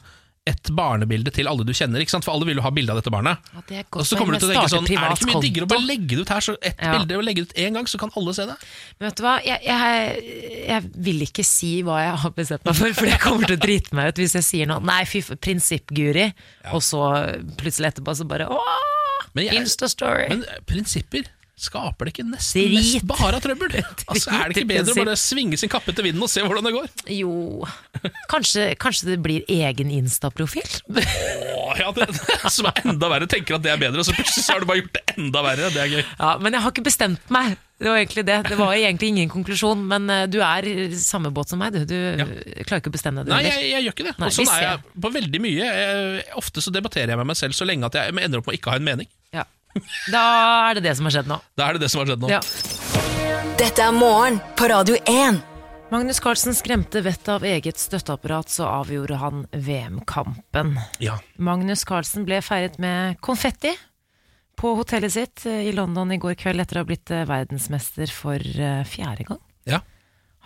et 0.50 0.72
barnebilde 0.76 1.32
til 1.36 1.48
alle 1.52 1.66
du 1.68 1.72
kjenner, 1.76 2.04
for 2.10 2.34
alle 2.34 2.48
vil 2.50 2.60
jo 2.60 2.66
ha 2.66 2.72
bilde 2.74 2.94
av 2.94 3.00
dette 3.02 3.14
barnet. 3.14 3.38
Ja, 3.70 3.84
Og 3.94 4.06
så 4.08 4.18
kommer 4.20 4.36
du 4.36 4.42
til 4.44 4.50
å 4.52 4.56
tenke 4.58 4.72
sånn, 4.74 4.88
er 4.90 5.06
det 5.14 5.20
ikke 5.20 5.30
mye 5.32 5.44
diggere 5.46 5.68
å 5.68 5.72
bare 5.72 5.86
legge 5.88 6.16
det 6.18 6.26
ut 6.26 6.34
her, 6.36 6.46
så 6.46 6.56
ett 6.62 6.78
Ja. 6.82 6.92
bilde 6.98 7.18
og 7.20 7.24
legge 7.28 7.44
det 7.44 7.50
ut 7.52 7.58
én 7.66 7.74
gang, 7.78 7.86
så 7.90 8.00
kan 8.02 8.12
alle 8.18 8.34
se 8.34 8.46
det? 8.50 8.58
Men 9.00 9.10
vet 9.10 9.16
du 9.20 9.24
hva, 9.24 9.36
jeg, 9.46 9.60
jeg, 9.64 10.68
jeg 10.70 10.92
vil 11.10 11.22
ikke 11.28 11.46
si 11.46 11.72
hva 11.86 12.00
jeg 12.04 12.20
har 12.26 12.36
bestemt 12.38 12.66
meg 12.66 12.76
for, 12.76 12.94
for 12.94 13.06
jeg 13.12 13.20
kommer 13.24 13.46
til 13.48 13.58
å 13.60 13.64
drite 13.68 13.96
meg 13.96 14.10
ut 14.14 14.22
hvis 14.24 14.36
jeg 14.40 14.48
sier 14.50 14.70
noe. 14.72 14.80
Nei, 14.84 15.04
fy 15.06 15.22
prinsipp-Guri. 15.22 16.30
Og 16.74 16.82
så 16.86 17.04
plutselig 17.60 17.94
etterpå 17.94 18.16
så 18.16 18.28
bare 18.30 18.48
åh, 18.50 18.86
Insta-story. 19.40 20.30
Men 20.32 20.46
prinsipper 20.68 21.28
skaper 21.62 22.08
det 22.08 22.14
ikke 22.14 22.26
nesten 22.30 22.74
mest 22.76 23.06
bare 23.10 23.42
trøbbel? 23.44 23.78
Altså, 24.10 24.32
er 24.34 24.50
det 24.50 24.58
ikke 24.58 24.70
bedre 24.72 24.96
å 24.96 25.00
bare 25.04 25.16
svinge 25.20 25.60
sin 25.60 25.72
kappe 25.72 25.94
til 25.96 26.08
vinden 26.08 26.24
og 26.26 26.32
se 26.32 26.44
hvordan 26.46 26.66
det 26.66 26.74
går? 26.76 26.90
Jo, 27.14 27.32
kanskje, 28.32 28.72
kanskje 28.80 29.12
det 29.12 29.20
blir 29.24 29.46
egen 29.52 29.92
Insta-profil? 29.94 30.66
Åh, 31.00 31.74
ja, 31.80 31.92
det, 31.96 32.08
som 32.50 32.70
er 32.70 32.84
enda 32.88 33.10
verre. 33.12 33.28
Tenker 33.30 33.60
at 33.60 33.66
det 33.66 33.74
er 33.74 33.82
bedre, 33.82 34.02
og 34.02 34.08
så 34.08 34.16
plutselig 34.16 34.46
så 34.46 34.56
har 34.56 34.64
du 34.64 34.70
bare 34.70 34.82
gjort 34.82 34.96
det 34.98 35.04
enda 35.18 35.44
verre. 35.46 35.72
Det 35.74 35.82
er 35.84 35.92
gøy. 35.98 36.04
Ja, 36.06 36.32
men 36.42 36.56
jeg 36.56 36.66
har 36.66 36.74
ikke 36.74 36.86
bestemt 36.88 37.34
meg. 37.34 37.58
Det 37.80 37.88
var 37.88 38.02
egentlig 38.02 38.26
det. 38.28 38.38
Det 38.50 38.58
var 38.60 38.74
egentlig 38.76 39.12
ingen 39.14 39.30
konklusjon, 39.32 39.84
men 39.88 40.10
eh, 40.12 40.26
du 40.32 40.40
er 40.44 40.66
i 40.68 40.90
samme 41.00 41.32
båt 41.36 41.54
som 41.54 41.62
meg, 41.62 41.78
du. 41.78 41.86
Du 41.88 41.96
klarer 42.66 42.82
ikke 42.82 42.92
å 42.92 42.96
bestemme 42.96 43.24
deg, 43.24 43.30
du 43.30 43.36
Nei, 43.36 43.46
jeg, 43.48 43.70
jeg 43.70 43.86
gjør 43.86 43.96
ikke 43.96 44.08
det. 44.10 44.16
Og 44.18 44.36
sånn 44.36 44.52
er 44.56 44.66
jeg 44.66 44.98
på 45.06 45.14
veldig 45.20 45.42
mye. 45.46 45.70
Jeg, 45.70 46.26
ofte 46.42 46.64
så 46.66 46.74
debatterer 46.76 47.14
jeg 47.14 47.22
med 47.22 47.30
meg 47.32 47.40
selv 47.40 47.56
så 47.56 47.68
lenge 47.70 47.88
at 47.88 48.00
jeg 48.02 48.16
ender 48.18 48.42
opp 48.42 48.50
med 48.50 48.58
å 48.58 48.60
ikke 48.60 48.74
ha 48.74 48.82
en 48.82 48.90
mening. 48.90 49.12
Ja. 49.36 49.46
Da 50.14 50.24
er 50.70 50.80
det 50.80 50.88
det 50.88 50.96
som 50.98 51.08
har 51.08 51.18
skjedd 51.20 51.30
nå. 51.30 51.40
Da 51.58 51.70
er 51.70 51.78
det 51.78 51.86
det 51.86 51.92
som 51.94 52.02
har 52.02 52.10
skjedd 52.12 52.26
nå. 52.26 52.32
Ja. 52.32 52.42
Dette 53.60 53.86
er 53.86 53.96
morgen 53.96 54.40
på 54.58 54.70
Radio 54.72 54.98
1. 55.04 55.42
Magnus 55.90 56.20
Carlsen 56.22 56.54
skremte 56.54 57.02
vettet 57.02 57.32
av 57.34 57.46
eget 57.48 57.80
støtteapparat, 57.82 58.52
så 58.54 58.68
avgjorde 58.70 59.18
han 59.18 59.46
VM-kampen. 59.52 60.76
Ja. 61.02 61.16
Magnus 61.42 61.82
Carlsen 61.90 62.28
ble 62.28 62.44
feiret 62.46 62.78
med 62.82 63.18
konfetti 63.26 63.74
på 64.60 64.76
hotellet 64.78 65.16
sitt 65.16 65.46
eh, 65.50 65.66
i 65.70 65.74
London 65.74 66.12
i 66.14 66.20
går 66.22 66.36
kveld 66.38 66.62
etter 66.62 66.78
å 66.78 66.84
ha 66.84 66.90
blitt 66.90 67.10
eh, 67.16 67.26
verdensmester 67.26 68.12
for 68.14 68.38
eh, 68.38 68.84
fjerde 68.86 69.26
gang. 69.32 69.42
Ja. 69.70 69.82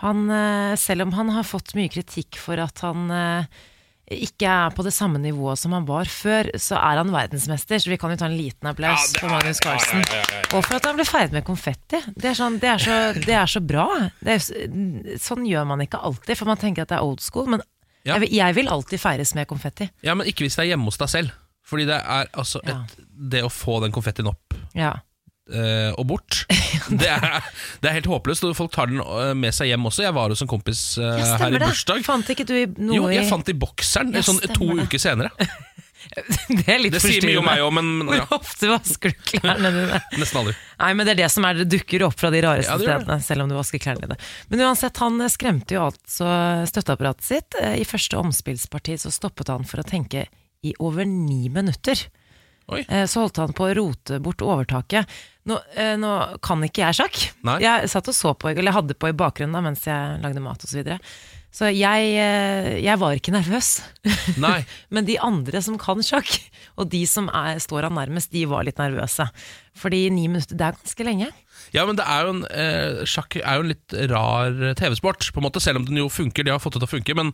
Han, 0.05 0.25
eh, 0.31 0.75
selv 0.79 1.07
om 1.07 1.13
han 1.17 1.33
har 1.35 1.45
fått 1.47 1.75
mye 1.75 1.91
kritikk 1.91 2.39
for 2.39 2.61
at 2.63 2.79
han 2.85 3.11
eh, 3.11 3.61
ikke 4.11 4.45
er 4.49 4.69
på 4.75 4.83
det 4.83 4.91
samme 4.93 5.17
nivået 5.21 5.57
som 5.57 5.71
han 5.73 5.85
var 5.87 6.05
før, 6.11 6.49
så 6.59 6.75
er 6.75 6.99
han 6.99 7.11
verdensmester, 7.13 7.79
så 7.79 7.89
vi 7.89 7.97
kan 7.97 8.11
jo 8.11 8.17
ta 8.19 8.25
en 8.27 8.35
liten 8.37 8.67
applaus 8.67 9.05
Ja, 9.13 9.15
er, 9.15 9.19
for 9.21 9.29
Magnus 9.31 9.61
Carlsen. 9.63 10.01
ja, 10.03 10.17
ja, 10.17 10.23
ja, 10.27 10.41
ja. 10.43 10.57
Og 10.57 10.65
for 10.65 10.75
at 10.75 10.85
han 10.89 10.95
ble 10.99 11.05
feiret 11.07 11.31
med 11.31 11.45
konfetti. 11.47 12.01
Det 12.15 12.29
er, 12.33 12.35
sånn, 12.37 12.59
det 12.59 12.69
er, 12.69 12.83
så, 12.83 12.97
det 13.23 13.37
er 13.39 13.47
så 13.47 13.61
bra. 13.63 13.87
Det 14.19 14.35
er, 14.35 15.17
sånn 15.23 15.45
gjør 15.47 15.65
man 15.71 15.81
ikke 15.85 16.01
alltid, 16.03 16.35
for 16.37 16.51
man 16.51 16.59
tenker 16.61 16.83
at 16.85 16.91
det 16.91 16.97
er 16.99 17.07
old 17.07 17.23
school, 17.23 17.47
men 17.55 17.63
Ja. 18.03 18.17
jeg, 18.17 18.21
vil- 18.25 18.33
jeg 18.35 18.55
vil 18.55 18.67
alltid 18.67 18.99
feires 18.99 19.33
med 19.35 19.47
konfetti. 19.47 19.89
ja, 20.03 20.13
men 20.13 20.27
ikke 20.27 20.43
hvis 20.43 20.55
det 20.59 20.65
er 20.65 20.71
hjemme 20.75 20.83
hos 20.91 20.97
deg 20.99 21.09
selv. 21.09 21.31
Fordi 21.63 21.85
det 21.87 21.95
er 22.03 22.27
altså 22.35 22.59
et, 22.59 22.69
Ja. 22.69 22.83
Det 23.31 23.41
å 23.43 23.49
få 23.49 23.79
den 23.81 23.91
konfettien 23.95 24.27
opp 24.27 24.53
Ja. 24.75 24.97
Eh, 25.51 25.91
og 25.99 26.07
bort, 26.07 26.43
det 27.01 27.09
er, 27.09 27.43
det 27.83 27.89
er 27.89 27.97
helt 27.99 28.09
håpløst. 28.11 28.45
Og 28.47 28.55
folk 28.57 28.73
tar 28.75 28.91
den 28.91 29.01
eh, 29.03 29.33
med 29.37 29.55
seg 29.55 29.71
hjem 29.71 29.89
også. 29.89 30.05
Jeg 30.07 30.15
var 30.15 30.33
hos 30.33 30.43
en 30.45 30.51
kompis 30.51 30.85
uh, 31.01 31.15
Ja, 31.19 31.35
her 31.41 31.57
i 31.57 31.61
bursdag. 31.63 32.03
Fant 32.07 32.29
ikke 32.33 32.47
du 32.47 32.55
noe 32.77 32.97
Jo, 32.97 33.07
jeg 33.13 33.27
fant 33.29 33.49
i 33.51 33.57
bokseren 33.57 34.13
Ja, 34.15 34.23
sånn 34.25 34.41
to 34.53 34.73
det. 34.73 34.87
uker 34.87 35.01
senere. 35.01 35.33
Det 36.13 36.67
er 36.67 36.81
litt 36.81 36.93
Det 36.93 36.99
sier 37.01 37.23
mye 37.25 37.39
om 37.39 37.45
meg 37.47 37.61
òg, 37.63 37.69
men, 37.77 37.87
Hvor 38.05 38.17
ja, 38.17 38.25
ofte 38.35 38.67
vasker 38.69 39.13
du 39.13 39.21
klærne 39.31 39.69
dine? 39.73 39.99
nesten 40.19 40.41
aldri. 40.41 40.53
Nei, 40.81 40.89
men 40.99 41.07
det 41.07 41.13
er 41.13 41.19
det 41.23 41.29
som 41.31 41.47
er, 41.47 41.61
det 41.61 41.67
dukker 41.71 42.03
opp 42.05 42.17
fra 42.19 42.29
de 42.33 42.41
rareste 42.43 42.75
Ja, 42.75 42.79
stedene, 42.81 43.17
selv 43.23 43.45
om 43.45 43.49
du 43.49 43.55
vasker 43.55 43.81
klærne 43.81 44.03
dine. 44.03 44.17
Men 44.51 44.65
uansett, 44.67 44.99
han 45.01 45.23
skremte 45.31 45.77
jo 45.77 45.85
altså 45.87 46.27
støtteapparatet 46.69 47.25
sitt. 47.25 47.57
I 47.79 47.87
første 47.87 48.19
omspillsparti 48.19 48.99
så 48.99 49.13
stoppet 49.15 49.53
han 49.53 49.63
for 49.69 49.81
å 49.81 49.87
tenke 49.87 50.27
i 50.63 50.75
over 50.83 51.07
ni 51.07 51.47
minutter. 51.51 52.03
Oi. 52.71 52.83
Så 53.07 53.23
holdt 53.23 53.39
han 53.41 53.55
på 53.55 53.69
å 53.69 53.73
rote 53.79 54.19
bort 54.23 54.43
overtaket. 54.43 55.07
Nå, 55.49 55.59
eh, 55.75 55.95
nå 55.99 56.09
kan 56.43 56.63
ikke 56.63 56.85
jeg 56.85 56.99
sjakk. 57.01 57.21
Nei. 57.43 57.59
Jeg 57.63 57.91
satt 57.91 58.07
og 58.07 58.15
så 58.15 58.31
på, 58.37 58.51
eller 58.53 58.71
jeg 58.71 58.77
hadde 58.77 58.95
på 58.95 59.11
i 59.11 59.15
bakgrunnen 59.17 59.55
da, 59.57 59.63
mens 59.65 59.83
jeg 59.87 60.19
lagde 60.23 60.43
mat 60.43 60.63
osv. 60.63 60.71
Så, 60.71 60.79
videre. 60.79 60.99
så 61.53 61.71
jeg, 61.73 62.13
eh, 62.15 62.69
jeg 62.85 62.99
var 63.01 63.19
ikke 63.19 63.35
nervøs. 63.35 63.75
Nei. 64.39 64.61
Men 64.93 65.09
de 65.09 65.19
andre 65.19 65.63
som 65.65 65.75
kan 65.81 66.03
sjakk, 66.05 66.31
og 66.79 66.87
de 66.93 67.03
som 67.09 67.27
er, 67.35 67.59
står 67.63 67.89
han 67.89 67.99
nærmest, 67.99 68.31
de 68.31 68.45
var 68.49 68.63
litt 68.67 68.79
nervøse. 68.79 69.27
Fordi 69.77 70.05
ni 70.15 70.29
minutter, 70.29 70.55
det 70.55 70.69
er 70.69 70.79
ganske 70.79 71.07
lenge. 71.07 71.27
Ja, 71.73 71.83
men 71.87 71.97
det 71.97 72.05
er 72.05 72.27
en, 72.29 72.41
eh, 72.53 73.03
sjakk 73.09 73.39
er 73.39 73.57
jo 73.57 73.63
en 73.63 73.71
litt 73.71 73.95
rar 74.11 74.53
TV-sport, 74.77 75.25
på 75.33 75.41
en 75.41 75.47
måte, 75.47 75.61
selv 75.63 75.81
om 75.81 75.87
den 75.87 75.97
jo 75.97 76.09
funker. 76.13 76.45
De 76.45 76.53
har 76.53 76.61
fått 76.61 76.77
det 76.77 76.83
til 76.83 76.89
å 76.89 76.93
funke, 76.93 77.15
men 77.17 77.31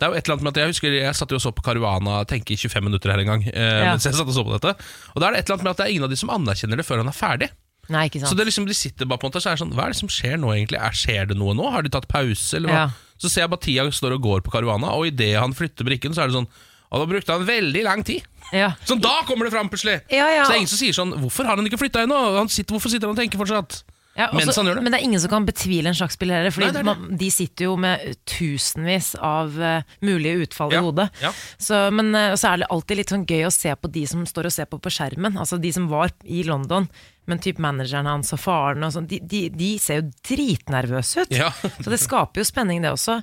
det 0.00 0.06
er 0.08 0.10
jo 0.14 0.16
et 0.16 0.24
eller 0.24 0.34
annet 0.38 0.46
med 0.48 0.52
at 0.56 0.60
jeg 0.64 0.70
husker 0.72 0.94
jeg 0.96 1.14
satt 1.18 1.30
jo 1.30 1.36
og 1.36 1.42
så 1.44 1.50
på 1.52 1.62
Caruana 1.66 2.22
tenke 2.24 2.54
i 2.56 2.56
25 2.56 2.86
minutter 2.88 3.12
her 3.12 3.20
en 3.20 3.28
gang. 3.34 3.42
Eh, 3.52 3.80
Ja. 3.84 3.90
mens 3.92 4.06
jeg 4.08 4.16
satt 4.16 4.26
og 4.26 4.32
så 4.34 4.42
på 4.46 4.54
dette 4.56 4.72
Og 5.12 5.20
da 5.20 5.28
er 5.28 5.36
det 5.36 5.40
et 5.44 5.50
eller 5.50 5.58
annet 5.60 5.66
med 5.68 5.70
at 5.70 5.76
det 5.76 5.84
er 5.86 5.92
ingen 5.92 6.06
av 6.08 6.10
de 6.14 6.16
som 6.16 6.30
anerkjenner 6.32 6.80
det 6.80 6.86
før 6.88 7.02
han 7.04 7.10
er 7.12 7.16
ferdig. 7.18 7.50
Nei, 7.90 8.06
ikke 8.08 8.20
sant. 8.22 8.30
Så 8.30 8.36
det 8.38 8.44
er 8.44 8.48
liksom, 8.50 8.66
de 8.70 8.74
sitter 8.78 9.04
bare 9.10 9.18
på 9.18 9.26
en 9.26 9.32
måte 9.32 9.42
Så 9.44 9.50
er 9.52 9.56
sånn, 9.60 9.72
hva 9.74 9.84
er 9.88 9.92
det 9.92 9.98
som 10.00 10.08
skjer 10.08 10.36
nå 10.40 10.50
egentlig? 10.56 10.78
Er, 10.80 10.94
skjer 10.96 11.28
det 11.28 11.36
noe 11.36 11.52
nå? 11.58 11.68
Har 11.74 11.82
de 11.82 11.90
tatt 11.92 12.06
pause, 12.08 12.56
eller 12.56 12.70
hva? 12.72 12.82
Ja. 12.86 12.90
Så 13.20 13.28
ser 13.28 13.42
jeg 13.44 13.50
bare 13.52 13.60
Tia 13.66 13.84
står 13.92 14.14
og 14.16 14.22
går 14.24 14.40
på 14.46 14.52
Caruana, 14.54 14.92
og 14.96 15.06
idet 15.10 15.34
han 15.36 15.52
flytter 15.52 15.84
brikken, 15.84 16.14
så 16.16 16.22
er 16.24 16.30
det 16.32 16.38
sånn 16.38 16.48
Og 16.90 17.02
da 17.02 17.06
brukte 17.12 17.34
han 17.36 17.44
veldig 17.46 17.82
lang 17.84 18.02
tid. 18.06 18.22
ja. 18.52 18.72
Sånn, 18.86 19.00
da 19.04 19.20
kommer 19.28 19.44
det 19.44 19.52
fram 19.52 19.68
plutselig! 19.68 20.00
Ja, 20.10 20.26
ja. 20.32 20.44
Så 20.44 20.50
det 20.50 20.56
er 20.56 20.62
ingen 20.64 20.72
som 20.72 20.80
sier 20.80 20.94
sånn 20.96 21.12
Hvorfor 21.20 21.44
har 21.44 21.56
han 21.60 21.66
ikke 21.66 21.78
flytta 21.82 22.02
ennå? 22.06 22.18
Han 22.38 22.48
sitter, 22.48 22.74
hvorfor 22.74 22.90
sitter 22.90 23.06
han 23.10 23.14
og 23.16 23.20
tenker 23.20 23.38
fortsatt? 23.38 23.82
Ja, 24.20 24.28
Mens 24.36 24.56
han 24.60 24.68
gjør 24.68 24.78
det. 24.80 24.84
Men 24.86 24.94
det 24.94 25.00
er 25.00 25.06
ingen 25.08 25.22
som 25.22 25.32
kan 25.32 25.46
betvile 25.48 25.90
en 25.92 25.96
sjakkspiller 25.98 26.40
heller, 26.40 26.54
Fordi 26.54 26.68
Nei, 26.68 26.72
det 26.76 26.82
det. 26.82 26.88
man, 26.90 27.18
de 27.20 27.30
sitter 27.34 27.66
jo 27.70 27.76
med 27.80 28.16
tusenvis 28.28 29.14
av 29.16 29.56
uh, 29.60 29.94
mulige 30.04 30.46
utfall 30.46 30.74
Ja, 30.74 30.82
i 30.82 30.86
hodet. 30.88 31.08
ja. 31.22 31.32
Så, 31.58 31.80
men 31.94 32.12
uh, 32.14 32.34
så 32.40 32.52
er 32.52 32.62
det 32.62 32.70
alltid 32.74 33.00
litt 33.00 33.14
sånn 33.14 33.26
gøy 33.28 33.46
å 33.48 33.54
se 33.54 33.72
på 33.76 33.90
de 33.92 34.04
som 34.10 34.26
står 34.28 34.50
og 34.50 34.56
ser 34.56 34.68
på 34.70 34.80
på 34.80 34.92
skjermen. 34.92 35.38
Altså 35.40 35.58
de 35.60 35.72
som 35.74 35.88
var 35.90 36.12
i 36.24 36.42
London, 36.46 36.88
men 37.28 37.38
typ 37.42 37.60
manageren 37.62 38.08
hans 38.08 38.32
og 38.34 38.40
faren 38.42 38.84
og 38.86 38.92
sånn. 38.94 39.06
De, 39.10 39.20
de, 39.22 39.42
de 39.54 39.70
ser 39.82 40.00
jo 40.00 40.06
dritnervøse 40.26 41.24
ut. 41.26 41.34
Ja. 41.34 41.50
Så 41.52 41.92
det 41.92 42.00
skaper 42.02 42.42
jo 42.42 42.46
spenning, 42.48 42.82
det 42.82 42.92
også. 42.94 43.18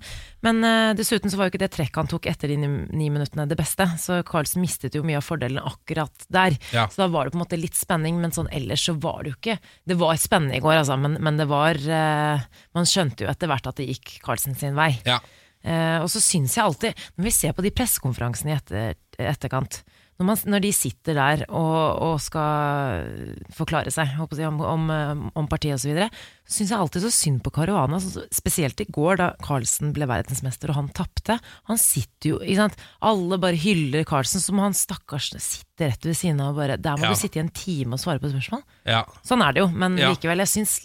Men 0.46 0.62
uh, 0.64 0.94
dessuten 0.98 1.32
så 1.34 1.40
var 1.40 1.48
jo 1.48 1.56
ikke 1.56 1.64
det 1.66 1.72
trekket 1.74 2.00
han 2.00 2.12
tok 2.12 2.30
etter 2.30 2.54
de 2.54 2.60
ni, 2.62 2.70
ni 2.96 3.10
minuttene 3.14 3.48
det 3.50 3.58
beste. 3.60 3.88
Så 4.00 4.22
Carlsen 4.28 4.64
mistet 4.64 4.96
jo 4.96 5.04
mye 5.08 5.20
av 5.20 5.26
fordelen 5.26 5.60
akkurat 5.60 6.28
der. 6.34 6.56
Ja. 6.76 6.86
Så 6.92 7.04
da 7.04 7.10
var 7.12 7.28
det 7.28 7.36
på 7.36 7.42
en 7.42 7.44
måte 7.44 7.60
litt 7.60 7.78
spenning, 7.78 8.22
men 8.22 8.36
sånn 8.36 8.52
ellers 8.54 8.86
så 8.88 8.96
var 9.02 9.24
det 9.24 9.34
jo 9.34 9.40
ikke 9.40 9.58
Det 9.88 9.98
var 10.00 10.22
spennende 10.22 10.60
i 10.60 10.64
går, 10.64 10.78
altså, 10.84 10.98
men, 11.02 11.18
men 11.24 11.40
det 11.40 11.48
var 11.50 11.80
uh, 11.82 12.48
Man 12.78 12.88
skjønte 12.88 13.26
jo 13.26 13.32
etter 13.32 13.50
hvert 13.52 13.68
at 13.70 13.82
det 13.82 13.90
gikk 13.90 14.20
Carlsen 14.24 14.56
sin 14.58 14.78
vei. 14.78 14.94
Ja. 15.08 15.20
Uh, 15.68 16.00
og 16.04 16.10
så 16.14 16.22
syns 16.24 16.56
jeg 16.56 16.64
alltid, 16.64 17.08
når 17.18 17.28
vi 17.28 17.34
ser 17.36 17.56
på 17.58 17.66
de 17.66 17.74
pressekonferansene 17.76 18.54
i 18.54 18.56
etter, 18.56 19.00
etterkant 19.20 19.82
når, 20.18 20.26
man, 20.26 20.38
når 20.50 20.62
de 20.64 20.72
sitter 20.74 21.14
der 21.14 21.44
og, 21.48 22.02
og 22.02 22.16
skal 22.24 23.06
forklare 23.54 23.92
seg 23.94 24.16
håper 24.18 24.40
jeg, 24.42 24.50
om, 24.50 24.62
om, 24.66 25.32
om 25.38 25.48
partiet 25.50 25.76
osv., 25.78 25.84
så, 25.88 25.92
videre, 25.92 26.08
så 26.48 26.56
syns 26.58 26.72
jeg 26.74 26.80
alltid 26.80 27.04
så 27.06 27.12
synd 27.14 27.42
på 27.46 27.52
Caruana. 27.54 28.00
Spesielt 28.34 28.82
i 28.82 28.88
går, 28.90 29.20
da 29.22 29.28
Carlsen 29.46 29.92
ble 29.96 30.08
verdensmester 30.10 30.72
og 30.74 30.80
han 30.80 30.90
tapte. 30.98 31.38
Han 31.70 31.78
sitter 31.82 32.32
jo 32.34 32.40
ikke 32.42 32.64
sant? 32.64 32.80
Alle 33.06 33.38
bare 33.44 33.60
hyller 33.62 34.08
Carlsen, 34.10 34.42
som 34.44 34.60
han 34.64 34.74
stakkars 34.78 35.30
sitter 35.38 35.92
rett 35.94 36.08
ved 36.10 36.18
siden 36.18 36.42
av 36.42 36.56
og 36.56 36.62
bare 36.64 36.78
Der 36.82 36.98
må 36.98 37.06
Ja. 37.06 37.14
du 37.14 37.20
sitte 37.20 37.38
i 37.38 37.44
en 37.46 37.54
time 37.54 37.94
og 37.94 38.02
svare 38.02 38.20
på 38.24 38.32
spørsmål. 38.34 38.64
Ja. 38.90 39.04
Sånn 39.24 39.44
er 39.46 39.54
det 39.54 39.62
jo, 39.62 39.68
men 39.70 39.98
Ja. 40.02 40.10
likevel, 40.16 40.42
jeg 40.42 40.48
syns 40.56 40.80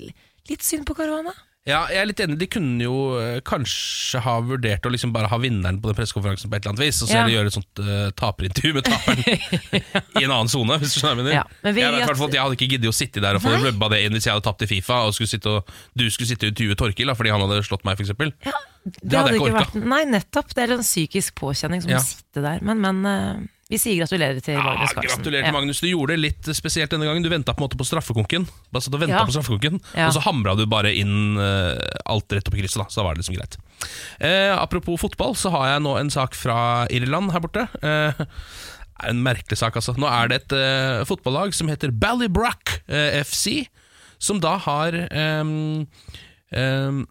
litt 0.51 0.63
synd 0.63 0.85
på 0.85 0.95
Caruana. 0.99 1.33
Ja, 1.63 1.85
jeg 1.93 2.01
er 2.03 2.09
litt 2.09 2.21
enig. 2.25 2.37
De 2.41 2.47
kunne 2.51 2.83
jo 2.83 2.95
eh, 3.21 3.37
kanskje 3.47 4.19
ha 4.25 4.33
vurdert 4.43 4.87
å 4.89 4.91
liksom 4.91 5.13
bare 5.15 5.29
ha 5.31 5.39
vinneren 5.39 5.79
på 5.83 5.93
den 5.93 5.99
pressekonferansen 5.99 6.51
på 6.51 6.59
et 6.59 6.65
eller 6.65 6.73
annet 6.73 6.83
vis, 6.83 6.99
og 7.05 7.11
så 7.13 7.21
Ja. 7.21 7.29
gjøre 7.31 7.53
et 7.53 7.55
sånt 7.55 7.83
uh, 7.83 8.09
taperintervju 8.19 8.73
med 8.75 8.89
taperen 8.89 9.23
i 10.19 10.25
en 10.25 10.35
annen 10.35 10.51
sone, 10.51 10.81
hvis 10.83 10.97
du 10.97 10.99
skjønner 11.05 11.29
hva. 11.29 11.37
Ja, 11.37 11.45
jeg, 11.71 12.03
at 12.03 12.35
jeg 12.35 12.43
hadde 12.43 12.59
ikke 12.59 12.71
giddet 12.75 12.91
å 12.91 12.97
sitte 12.97 13.23
der 13.23 13.39
og 13.39 13.45
få 13.47 13.55
rubba 13.63 13.93
det 13.95 14.03
inn 14.03 14.19
hvis 14.19 14.27
jeg 14.27 14.35
hadde 14.35 14.47
tapt 14.49 14.67
i 14.67 14.71
Fifa, 14.73 15.05
og, 15.07 15.15
skulle 15.15 15.55
og 15.55 15.71
du 15.95 16.09
skulle 16.11 16.33
sitte 16.33 16.51
og 16.51 16.55
intervjue 16.57 16.81
Torkil 16.83 17.13
da, 17.13 17.17
fordi 17.19 17.35
han 17.37 17.47
hadde 17.47 17.63
slått 17.69 17.87
meg, 17.87 18.03
f.eks. 18.03 18.11
Ja, 18.43 18.59
Det 18.99 19.21
hadde 19.21 19.37
jeg 19.37 19.39
ikke 19.39 19.53
orka. 19.53 19.65
vært 19.71 19.91
Nei, 19.95 20.03
nettopp. 20.11 20.55
Det 20.59 20.67
er 20.67 20.75
en 20.81 20.83
psykisk 20.83 21.39
påkjenning 21.39 21.85
som 21.85 21.95
må 21.95 22.03
sitte 22.03 22.43
der. 22.43 22.59
Men, 22.67 22.83
men 22.83 23.07
eh, 23.07 23.47
vi 23.73 23.79
sier 23.81 23.97
gratulerer 24.03 24.43
til 24.45 24.59
Magnus 24.61 24.93
Carlsen. 24.93 25.23
gratulerer 25.23 25.47
til 25.49 25.55
Magnus. 25.57 25.81
Du 25.81 25.89
gjorde 25.89 26.13
det 26.13 26.21
litt 26.21 26.49
spesielt 26.57 26.93
denne 26.93 27.07
gangen. 27.09 27.25
Du 27.25 27.31
venta 27.33 27.55
på 27.57 27.63
en 27.63 27.67
måte 27.67 27.79
på 27.81 27.87
straffekonken. 27.89 28.45
Bare 28.73 28.85
satt 28.85 28.97
og 28.99 29.07
Ja. 29.09 29.23
på 29.25 29.33
straffekonken 29.33 29.81
Ja. 29.97 30.09
Og 30.09 30.13
så 30.17 30.21
hamra 30.27 30.55
du 30.59 30.67
bare 30.67 30.93
inn 30.93 31.39
uh, 31.41 31.79
alt 32.05 32.29
rett 32.33 32.49
opp 32.49 32.55
i 32.59 32.61
krysset. 32.61 32.83
da 32.83 32.89
Så 32.93 33.01
da 33.01 33.07
var 33.07 33.15
det 33.17 33.25
liksom 33.25 33.39
greit. 33.39 33.57
Uh, 34.21 34.53
apropos 34.61 35.01
fotball, 35.01 35.35
så 35.35 35.51
har 35.51 35.73
jeg 35.73 35.83
nå 35.87 35.97
en 35.99 36.11
sak 36.11 36.37
fra 36.37 36.87
Irland 36.93 37.33
her 37.33 37.41
borte. 37.41 37.65
Uh, 37.83 38.13
er 39.03 39.09
en 39.09 39.25
merkelig 39.25 39.57
sak, 39.59 39.75
altså. 39.81 39.97
Nå 39.97 40.07
er 40.07 40.29
det 40.29 40.43
et 40.43 40.53
uh, 40.53 41.05
fotballag 41.09 41.55
som 41.57 41.69
heter 41.73 41.91
Ballybrock 41.91 42.77
FC, 43.25 43.67
som 44.23 44.39
da 44.39 44.59
har 44.59 44.95
um, 45.41 45.87
um, 46.55 47.07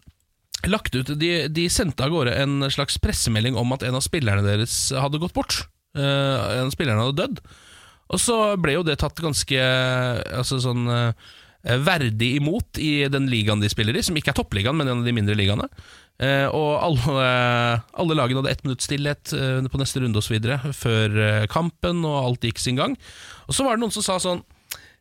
lagt 0.64 0.94
ut 0.94 1.10
de, 1.18 1.48
de 1.50 1.68
sendte 1.68 2.06
av 2.06 2.14
gårde 2.14 2.38
en 2.38 2.70
slags 2.70 2.96
pressemelding 3.02 3.58
om 3.58 3.74
at 3.74 3.82
en 3.82 3.98
av 3.98 4.04
spillerne 4.06 4.46
deres 4.46 4.92
hadde 4.94 5.18
gått 5.18 5.34
bort. 5.34 5.64
Eh, 5.96 6.58
en 6.60 6.72
av 6.72 7.04
hadde 7.06 7.20
dødd. 7.20 7.42
Og 8.12 8.20
så 8.20 8.36
ble 8.60 8.76
jo 8.76 8.84
det 8.84 8.98
tatt 9.00 9.20
ganske 9.24 9.62
altså 10.36 10.58
sånn 10.60 10.88
eh, 10.92 11.12
verdig 11.62 12.36
imot 12.40 12.78
i 12.82 13.06
den 13.12 13.28
ligaen 13.30 13.62
de 13.62 13.70
spiller 13.72 13.96
i, 13.96 14.02
som 14.04 14.16
ikke 14.18 14.32
er 14.34 14.38
toppligaen, 14.40 14.76
men 14.76 14.88
en 14.88 15.02
av 15.02 15.08
de 15.08 15.14
mindre 15.14 15.36
ligaene. 15.38 15.68
Eh, 16.22 16.46
og 16.52 16.72
alle, 16.82 17.26
alle 18.00 18.16
lagene 18.18 18.42
hadde 18.42 18.52
ett 18.52 18.64
minutts 18.66 18.88
stillhet 18.88 19.32
eh, 19.36 19.60
på 19.70 19.80
neste 19.80 20.02
runde 20.02 20.20
osv. 20.20 20.38
før 20.76 21.20
eh, 21.28 21.46
kampen, 21.52 22.04
og 22.08 22.18
alt 22.20 22.48
gikk 22.48 22.62
sin 22.62 22.80
gang. 22.80 22.98
Og 23.48 23.56
så 23.56 23.66
var 23.66 23.76
det 23.76 23.84
noen 23.84 23.94
som 23.94 24.06
sa 24.06 24.18
sånn 24.22 24.44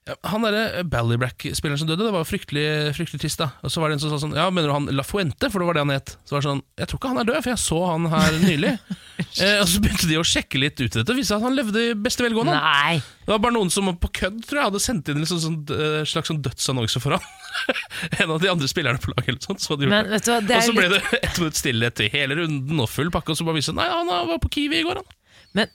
han 0.02 0.42
derre 0.42 0.82
Ballybrack-spilleren 0.90 1.78
som 1.78 1.86
døde, 1.90 2.08
det 2.08 2.14
var 2.16 2.26
fryktelig, 2.26 2.64
fryktelig 2.98 3.22
trist. 3.22 3.38
da 3.38 3.52
Og 3.62 3.70
så 3.70 3.84
var 3.84 3.92
det 3.92 4.00
en 4.00 4.02
som 4.02 4.10
sa 4.10 4.18
sånn 4.24 4.34
Ja, 4.34 4.48
mener 4.50 4.72
du 4.72 4.74
han 4.74 4.90
La 4.98 5.06
Fuente? 5.06 5.52
For 5.54 5.62
det 5.62 5.68
var 5.68 5.78
det 5.78 5.84
han 5.84 5.94
het. 5.94 6.16
Så 6.26 6.34
var 6.34 6.42
det 6.42 6.48
sånn 6.50 6.64
Jeg 6.82 6.90
tror 6.90 7.00
ikke 7.00 7.12
han 7.12 7.22
er 7.22 7.28
død, 7.30 7.38
for 7.38 7.52
jeg 7.52 7.62
så 7.62 7.80
han 7.86 8.08
her 8.10 8.38
nylig. 8.42 8.72
eh, 9.44 9.60
og 9.62 9.68
så 9.70 9.84
begynte 9.84 10.10
de 10.10 10.18
å 10.18 10.26
sjekke 10.26 10.62
litt 10.62 10.82
ut 10.82 10.88
i 10.88 10.98
dette, 10.98 11.06
og 11.06 11.20
viste 11.22 11.38
at 11.38 11.46
han 11.46 11.54
levde 11.58 11.84
i 11.86 11.94
beste 11.94 12.26
velgående. 12.26 12.58
Nei! 12.58 12.98
Det 12.98 13.30
var 13.30 13.44
bare 13.46 13.56
noen 13.60 13.70
som 13.74 13.92
på 14.02 14.10
kødd 14.24 14.42
tror 14.48 14.62
jeg 14.64 14.70
hadde 14.72 14.82
sendt 14.82 15.12
inn 15.14 15.22
en 15.22 15.30
sånn, 15.30 15.44
sånn, 15.44 15.60
eh, 15.78 16.02
slags 16.10 16.34
sånn 16.34 16.42
dødsannonse 16.50 17.04
for 17.04 17.20
han. 17.20 17.30
en 18.24 18.34
av 18.34 18.42
de 18.42 18.50
andre 18.50 18.72
spillerne 18.72 19.04
på 19.04 19.14
laget. 19.14 19.30
Eller 19.36 19.46
sånt, 19.46 19.62
så 19.62 19.76
hadde 19.76 19.86
gjort 19.86 19.98
Men 20.00 20.10
vet 20.16 20.26
du 20.26 20.34
hva, 20.34 20.40
det 20.42 20.58
Og 20.58 20.64
er 20.64 20.66
så 20.72 20.78
ble 20.80 20.90
litt 20.90 20.98
det 20.98 21.22
ett 21.22 21.42
minutts 21.44 21.62
stillhet 21.62 22.02
i 22.02 22.10
hele 22.18 22.42
runden 22.42 22.82
og 22.82 22.90
full 22.90 23.14
pakke, 23.14 23.36
og 23.36 23.38
så 23.38 23.46
bare 23.46 23.62
viste 23.62 23.76
det 23.76 23.84
Nei, 23.84 23.92
han 23.94 24.10
var 24.34 24.42
på 24.42 24.50
Kiwi 24.58 24.82
i 24.82 24.88
går, 24.88 25.04
han. 25.04 25.18
Men 25.62 25.70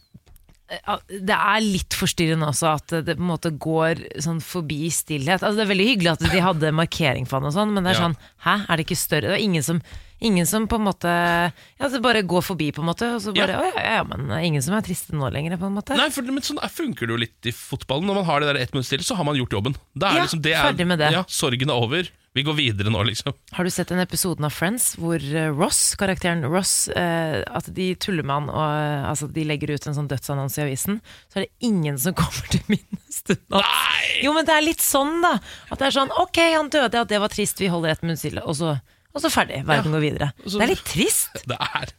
det 1.09 1.37
er 1.37 1.61
litt 1.62 1.94
forstyrrende 1.94 2.48
også 2.50 2.72
at 2.74 2.94
det 3.07 3.14
på 3.16 3.22
en 3.22 3.29
måte 3.31 3.52
går 3.62 4.00
sånn 4.24 4.40
forbi 4.42 4.88
stillhet. 4.90 5.38
Altså, 5.44 5.61
det 5.61 5.66
er 5.66 5.70
veldig 5.70 5.87
hyggelig 5.92 6.12
at 6.16 6.24
de 6.33 6.40
hadde 6.42 6.72
markering 6.74 7.29
for 7.29 7.38
han 7.38 7.46
og 7.50 7.55
sånn, 7.55 7.72
men 7.76 7.87
det 7.87 7.94
er 7.94 8.00
Ja. 8.00 8.09
sånn 8.09 8.16
Hæ, 8.46 8.55
er 8.68 8.76
det 8.76 8.87
ikke 8.87 8.98
større? 8.98 9.31
Det 9.31 9.37
er 9.38 9.44
ingen 9.46 9.62
som, 9.62 9.81
ingen 10.20 10.46
som 10.46 10.66
på 10.66 10.76
en 10.81 10.87
måte 10.88 11.07
Ja, 11.12 11.88
det 11.88 12.02
bare 12.02 12.22
går 12.26 12.42
forbi, 12.42 12.72
på 12.74 12.83
en 12.83 12.90
måte. 12.90 13.14
Og 13.14 13.22
så 13.22 13.35
bare 13.35 13.55
Ja. 13.55 13.70
Ja, 13.76 13.94
ja, 14.00 14.05
men 14.05 14.31
er 14.31 14.42
ingen 14.42 14.62
som 14.62 14.74
er 14.74 14.83
triste 14.83 15.14
nå 15.14 15.31
lenger, 15.33 15.57
på 15.57 15.66
en 15.70 15.74
måte. 15.79 15.96
Nei, 15.96 16.11
for, 16.11 16.22
men 16.22 16.42
sånn 16.42 16.59
funker 16.59 17.07
det 17.07 17.14
jo 17.14 17.22
litt 17.22 17.46
i 17.46 17.52
fotballen. 17.55 18.07
Når 18.07 18.14
man 18.22 18.24
har 18.24 18.40
det 18.40 18.48
der 18.55 18.61
ett 18.62 18.72
minutt 18.74 18.87
stille, 18.87 19.07
så 19.07 19.14
har 19.16 19.24
man 19.24 19.37
gjort 19.37 19.50
jobben. 19.55 19.76
Da 19.94 20.11
er 20.11 20.14
Ja, 20.16 20.22
liksom, 20.26 20.42
det 20.42 20.52
er, 20.55 20.62
ferdig 20.72 20.87
med 20.87 20.98
det. 20.98 21.12
Ja, 21.12 21.22
Sorgen 21.29 21.70
er 21.70 21.74
over. 21.79 22.09
Vi 22.37 22.42
går 22.44 22.53
videre 22.59 22.90
nå, 22.92 23.01
liksom. 23.09 23.33
Har 23.57 23.64
du 23.64 23.70
sett 23.72 23.88
den 23.88 24.03
episoden 24.03 24.44
av 24.44 24.53
Friends 24.53 24.90
hvor 25.01 25.16
eh, 25.16 25.46
Ross, 25.57 25.94
karakteren 25.96 26.44
Ross, 26.53 26.75
eh, 26.92 27.38
at 27.49 27.70
de 27.72 27.87
tuller 27.96 28.27
med 28.29 28.35
han 28.37 28.51
og 28.53 28.61
eh, 28.77 29.07
altså, 29.09 29.29
de 29.33 29.44
legger 29.49 29.72
ut 29.72 29.87
en 29.88 29.96
sånn 29.96 30.11
dødsannonse 30.11 30.61
i 30.61 30.66
avisen, 30.66 30.99
så 31.33 31.40
er 31.40 31.46
det 31.46 31.68
ingen 31.70 31.96
som 32.03 32.12
kommer 32.20 32.51
til 32.53 32.61
minnestunden. 32.68 33.57
Nei! 33.57 34.20
Jo, 34.27 34.35
men 34.37 34.44
det 34.49 34.53
er 34.59 34.66
litt 34.68 34.85
sånn, 34.85 35.16
da. 35.25 35.38
At 35.70 35.81
det 35.81 35.88
er 35.88 35.96
sånn 35.96 36.12
ok, 36.12 36.42
han 36.59 36.68
døde, 36.72 36.92
ja, 37.01 37.09
det 37.09 37.22
var 37.25 37.33
trist, 37.33 37.61
vi 37.64 37.70
holder 37.72 37.94
et 37.96 38.05
munn 38.05 38.20
stille, 38.20 38.44
og 38.44 38.59
så, 38.61 38.75
og 39.16 39.25
så 39.25 39.33
ferdig. 39.33 39.62
Verden 39.68 39.96
går 39.96 40.05
videre. 40.05 40.29
så- 40.44 40.59
Det 40.61 40.66
er 40.68 40.75
litt 40.75 40.85
trist. 40.92 41.40
Det 41.49 41.57
er, 41.57 41.94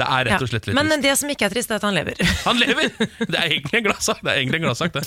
det 0.00 0.08
er 0.08 0.24
rett 0.30 0.42
og 0.46 0.50
slett 0.54 0.66
litt 0.70 0.76
Men 0.80 0.88
trist. 0.94 1.04
det 1.04 1.14
som 1.20 1.34
ikke 1.36 1.50
er 1.50 1.54
trist, 1.58 1.70
er 1.76 1.82
at 1.82 1.86
han 1.90 1.94
lever. 2.00 2.16
Han 2.48 2.56
lever! 2.64 2.88
Det 3.28 3.36
er 3.36 3.52
egentlig 3.52 3.82
en 3.82 3.86
gladsak, 3.90 4.24
det. 4.24 4.32
er 4.32 4.40
egentlig 4.40 4.62
en 4.62 4.66
gladsak, 4.70 4.96
det. 4.96 5.04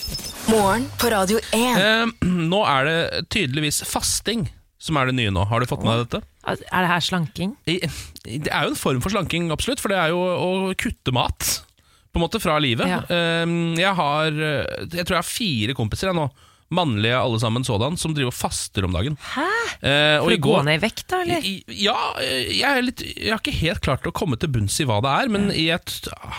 Morgen 0.54 0.86
på 1.02 1.10
Radio 1.18 1.42
1. 1.58 1.58
Eh, 1.58 2.32
nå 2.54 2.62
er 2.70 2.90
det 2.94 3.02
tydeligvis 3.34 3.82
fasting 3.90 4.46
som 4.80 4.98
er 5.00 5.10
det 5.10 5.18
nye 5.20 5.32
nå. 5.36 5.44
Har 5.50 5.60
du 5.60 5.68
fått 5.70 5.84
med 5.84 5.98
deg 6.00 6.06
dette? 6.08 6.22
Er 6.50 6.86
det 6.86 6.90
her 6.94 7.04
slanking? 7.04 7.56
Det 7.68 8.48
er 8.50 8.68
jo 8.68 8.74
en 8.74 8.80
form 8.80 9.02
for 9.04 9.12
slanking, 9.14 9.50
absolutt, 9.54 9.82
for 9.84 9.92
det 9.92 10.00
er 10.00 10.14
jo 10.14 10.20
å 10.24 10.52
kutte 10.80 11.14
mat. 11.16 11.50
På 12.10 12.18
en 12.18 12.24
måte 12.26 12.40
fra 12.42 12.56
livet. 12.64 12.88
Ja. 12.90 13.02
Eh, 13.06 13.44
Jeg 13.78 13.92
har 14.00 14.32
eh, 14.34 14.86
Jeg 14.96 15.04
tror 15.06 15.20
jeg 15.20 15.22
har 15.22 15.28
fire 15.28 15.76
kompiser 15.78 16.10
jeg 16.10 16.18
nå, 16.18 16.30
mannlige 16.74 17.18
alle 17.18 17.40
sammen 17.42 17.64
sådan, 17.66 17.96
som 17.98 18.14
driver 18.14 18.30
og 18.32 18.38
faster 18.38 18.86
om 18.88 18.94
dagen. 18.96 19.18
Hæ? 19.36 19.46
Eh, 19.82 20.16
For 20.22 20.34
å 20.34 20.40
gå 20.48 20.56
ned 20.66 20.80
i 20.80 20.84
vekt, 20.88 21.06
da, 21.10 21.22
eller? 21.26 21.46
Ja, 21.74 21.98
eh, 22.22 22.50
jeg, 22.60 22.66
er 22.70 22.86
litt, 22.86 23.04
jeg 23.10 23.34
har 23.34 23.42
ikke 23.44 23.56
helt 23.60 23.84
klart 23.86 24.10
å 24.10 24.14
komme 24.16 24.38
til 24.42 24.52
bunns 24.54 24.80
i 24.82 24.86
hva 24.90 25.00
det 25.06 25.14
er, 25.24 25.32
men 25.34 25.50
jeg 25.54 25.80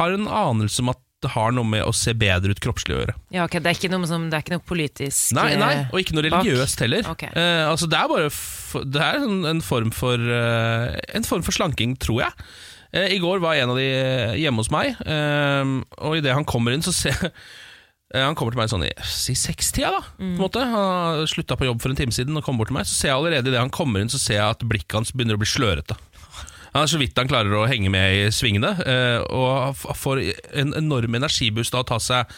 har 0.01 0.17
en 0.17 0.27
anelse 0.31 0.83
om 0.85 0.93
at 0.95 1.03
det 1.21 1.31
har 1.35 1.53
noe 1.53 1.69
med 1.69 1.85
å 1.85 1.93
se 1.97 2.15
bedre 2.17 2.55
ut 2.55 2.63
kroppslig 2.65 2.97
å 2.97 3.01
gjøre. 3.03 3.15
Ja, 3.35 3.45
ok, 3.45 3.59
det 3.61 3.71
er 3.73 3.77
ikke 3.77 3.91
noe, 3.93 4.09
som, 4.09 4.29
det 4.33 4.39
er 4.39 4.45
ikke 4.45 4.57
noe 4.57 4.65
politisk 4.67 5.35
Nei, 5.37 5.53
nei, 5.61 5.73
eh, 5.83 5.93
og 5.93 6.01
ikke 6.01 6.17
noe 6.17 6.25
religiøst 6.27 6.81
heller. 6.85 7.07
Okay. 7.13 7.33
Eh, 7.37 7.65
altså 7.69 7.89
Det 7.91 7.99
er 8.01 8.11
bare 8.11 8.31
det 8.95 9.03
er 9.05 9.25
en, 9.51 9.63
form 9.65 9.91
for 9.95 10.15
eh, 10.17 10.99
En 11.17 11.27
form 11.27 11.45
for 11.45 11.57
slanking, 11.57 11.97
tror 12.01 12.23
jeg. 12.25 12.47
Eh, 12.93 13.17
I 13.17 13.19
går 13.23 13.43
var 13.43 13.59
en 13.59 13.75
av 13.75 13.81
de 13.81 13.87
eh, 13.87 14.39
hjemme 14.41 14.63
hos 14.63 14.71
meg, 14.73 14.95
eh, 15.05 15.75
og 16.01 16.17
idet 16.19 16.35
han 16.35 16.49
kommer 16.49 16.75
inn, 16.75 16.85
så 16.85 16.95
ser 16.95 17.19
Han 18.11 18.35
kommer 18.35 18.51
til 18.51 18.59
meg 18.59 18.71
sånn 18.73 18.83
i 18.83 18.91
si 19.07 19.37
sekstida, 19.39 19.93
da. 19.95 20.01
På 20.19 20.25
en 20.27 20.39
måte. 20.41 20.63
Han 20.67 21.29
slutta 21.31 21.55
på 21.55 21.69
jobb 21.69 21.79
for 21.79 21.93
en 21.93 21.99
time 22.01 22.11
siden 22.11 22.35
og 22.35 22.43
kom 22.43 22.59
bort 22.59 22.67
til 22.73 22.75
meg. 22.75 22.89
Så 22.91 22.97
ser 22.97 23.13
jeg 23.13 23.21
allerede 23.21 23.53
idet 23.53 23.61
han 23.63 23.71
kommer 23.71 24.03
inn, 24.03 24.11
så 24.11 24.19
ser 24.19 24.41
jeg 24.41 24.57
at 24.57 24.65
blikket 24.67 24.97
hans 24.99 25.13
begynner 25.15 25.39
å 25.39 25.43
bli 25.43 25.47
slørete. 25.47 25.95
Han 26.75 26.85
er 26.85 26.91
så 26.93 27.01
vidt 27.01 27.19
han 27.19 27.29
klarer 27.31 27.55
å 27.59 27.67
henge 27.71 27.91
med 27.91 28.15
i 28.15 28.31
svingene, 28.35 28.71
eh, 28.87 29.19
og 29.35 29.77
får 29.99 30.21
en 30.63 30.75
enorm 30.79 31.17
energiboost 31.19 31.75
av 31.75 31.83
å 31.85 31.89
ta 31.91 31.99
seg 32.03 32.31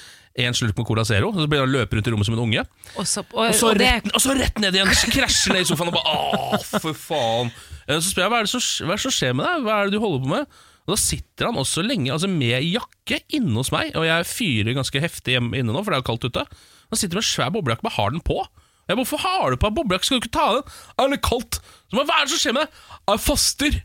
en 0.42 0.55
slurk 0.57 0.79
med 0.81 0.87
Cola 0.88 1.05
Zero. 1.05 1.29
og 1.29 1.37
Så 1.42 1.49
blir 1.53 1.61
han 1.61 1.68
løpe 1.73 1.92
rundt 1.99 2.07
i 2.09 2.12
rommet 2.14 2.25
som 2.25 2.35
en 2.38 2.45
unge. 2.47 2.62
Og 2.97 3.05
så, 3.07 3.21
og, 3.21 3.42
Og 3.51 3.55
så, 3.55 3.68
og 3.75 3.81
rett, 3.83 4.07
og 4.16 4.23
så 4.25 4.33
rett 4.38 4.59
ned 4.62 4.75
igjen, 4.79 4.88
krasjer 5.12 5.53
ned 5.53 5.66
i 5.66 5.68
sofaen 5.68 5.90
og 5.92 5.99
bare 5.99 6.14
Åh, 6.16 6.66
for 6.81 6.97
faen. 6.97 7.51
Eh, 7.87 7.99
Så 8.01 8.14
spør 8.14 8.25
jeg 8.25 8.33
hva 8.33 8.38
er, 8.40 8.49
det 8.49 8.55
som, 8.55 8.64
hva 8.87 8.95
er 8.95 9.01
det 9.03 9.05
som 9.05 9.16
skjer 9.18 9.35
med 9.37 9.45
deg, 9.51 9.66
hva 9.66 9.77
er 9.83 9.90
det 9.90 9.97
du 9.99 10.01
holder 10.01 10.25
på 10.25 10.33
med? 10.33 10.57
Og 10.83 10.95
Da 10.95 10.99
sitter 10.99 11.47
han 11.51 11.61
også 11.61 11.85
lenge 11.87 12.11
altså 12.11 12.27
med 12.33 12.64
jakke 12.64 13.21
inne 13.37 13.55
hos 13.61 13.71
meg, 13.71 13.92
og 13.95 14.09
jeg 14.09 14.27
fyrer 14.33 14.75
ganske 14.81 15.05
heftig 15.05 15.37
hjemme 15.37 15.61
inne 15.61 15.71
nå, 15.77 15.85
for 15.85 15.92
det 15.92 16.01
er 16.01 16.03
jo 16.03 16.09
kaldt 16.09 16.27
ute. 16.33 16.47
Han 16.90 16.99
sitter 16.99 17.21
med 17.21 17.23
en 17.23 17.29
svær 17.29 17.53
boblejakke, 17.55 17.85
bare 17.87 17.99
har 18.01 18.11
den 18.16 18.25
på. 18.25 18.40
Jeg 18.88 18.97
bare, 18.97 19.05
Hvorfor 19.05 19.21
har 19.23 19.53
du 19.53 19.61
på 19.61 19.68
deg 19.68 19.77
boblejakke, 19.79 20.09
skal 20.09 20.18
du 20.18 20.25
ikke 20.25 20.35
ta 20.40 20.49
av 20.49 20.57
den? 20.59 20.75
Er 21.05 21.12
det 21.12 21.21
kaldt? 21.29 21.61
Så 21.92 22.01
bare, 22.01 22.09
Hva 22.09 22.16
er 22.18 22.25
det 22.27 22.33
som 22.35 22.40
skjer 22.42 22.57
med 22.57 22.64
deg? 22.66 22.83
Jeg 23.12 23.23
faster. 23.29 23.79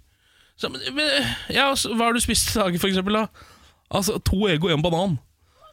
Så, 0.57 0.71
ja, 1.53 1.69
så, 1.77 1.93
hva 1.93 2.09
har 2.09 2.17
du 2.17 2.21
spist 2.23 2.55
i 2.55 2.59
dag, 2.59 2.77
for 2.81 2.89
eksempel? 2.89 3.19
Da? 3.19 3.47
Altså, 3.93 4.17
to 4.25 4.47
egg 4.49 4.63
og 4.65 4.73
en 4.73 4.83
banan. 4.83 5.17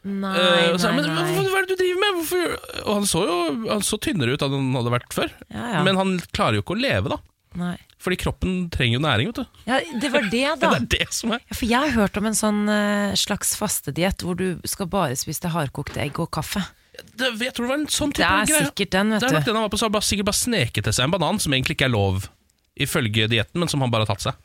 Nei, 0.05 0.35
uh, 0.37 0.75
så, 0.77 0.91
nei, 0.91 1.01
men 1.01 1.07
nei. 1.09 1.45
hva 1.49 1.61
er 1.63 1.65
det 1.65 1.73
du 1.73 1.79
driver 1.81 2.01
med? 2.03 2.17
Hvorfor? 2.19 2.51
Og 2.83 2.91
han 2.99 3.07
så 3.09 3.23
jo 3.25 3.37
han 3.71 3.81
så 3.85 3.97
tynnere 3.97 4.35
ut 4.35 4.43
enn 4.45 4.53
han 4.53 4.77
hadde 4.77 4.93
vært 4.93 5.15
før. 5.17 5.33
Ja, 5.49 5.63
ja. 5.79 5.81
Men 5.87 5.97
han 5.97 6.13
klarer 6.29 6.59
jo 6.59 6.65
ikke 6.65 6.75
å 6.77 6.83
leve, 6.83 7.15
da. 7.15 7.17
nei. 7.57 7.73
Fordi 8.05 8.19
kroppen 8.21 8.53
trenger 8.69 8.99
jo 8.99 9.01
næring. 9.01 9.31
vet 9.31 9.39
du 9.41 9.65
Ja, 9.71 9.79
det 9.81 10.11
var 10.13 10.27
det, 10.29 10.43
da. 10.61 10.69
Det 10.75 10.77
er 10.77 10.87
det 10.93 11.07
som 11.15 11.33
er 11.33 11.41
Ja, 11.41 11.55
for 11.57 11.65
jeg 11.65 11.81
har 11.87 11.95
hørt 11.95 12.19
om 12.21 12.29
en 12.29 12.37
sånn 12.37 12.59
uh, 12.69 13.15
slags 13.17 13.55
fastediett 13.57 14.21
hvor 14.21 14.37
du 14.37 14.59
skal 14.69 14.91
bare 14.91 15.17
spise 15.17 15.49
hardkokte 15.49 16.03
egg 16.03 16.19
og 16.21 16.29
kaffe. 16.37 16.61
det, 17.17 17.31
Jeg 17.41 17.55
tror 17.57 17.65
det 17.65 17.71
var 17.71 17.79
en 17.81 17.89
sånn 17.89 18.13
Det 18.13 18.27
er 18.27 18.45
greie. 18.45 18.67
sikkert 18.69 18.93
den, 18.99 19.15
Det 19.17 19.23
er 19.25 19.39
nok 19.39 19.47
du. 19.47 19.49
den 19.49 19.57
han 19.57 19.65
var 19.65 19.73
på, 19.73 19.81
så 19.81 19.89
han 19.89 19.97
bare, 19.97 20.05
sikkert 20.05 20.29
bare 20.29 20.43
sneket 20.43 20.85
til 20.85 20.93
seg 20.99 21.07
en 21.09 21.15
banan, 21.17 21.41
som 21.41 21.57
egentlig 21.57 21.79
ikke 21.79 21.89
er 21.89 21.95
lov 21.97 22.27
ifølge 22.77 23.25
dietten, 23.31 23.57
men 23.57 23.71
som 23.71 23.81
han 23.81 23.89
bare 23.89 24.05
har 24.05 24.13
tatt 24.13 24.27
seg. 24.27 24.37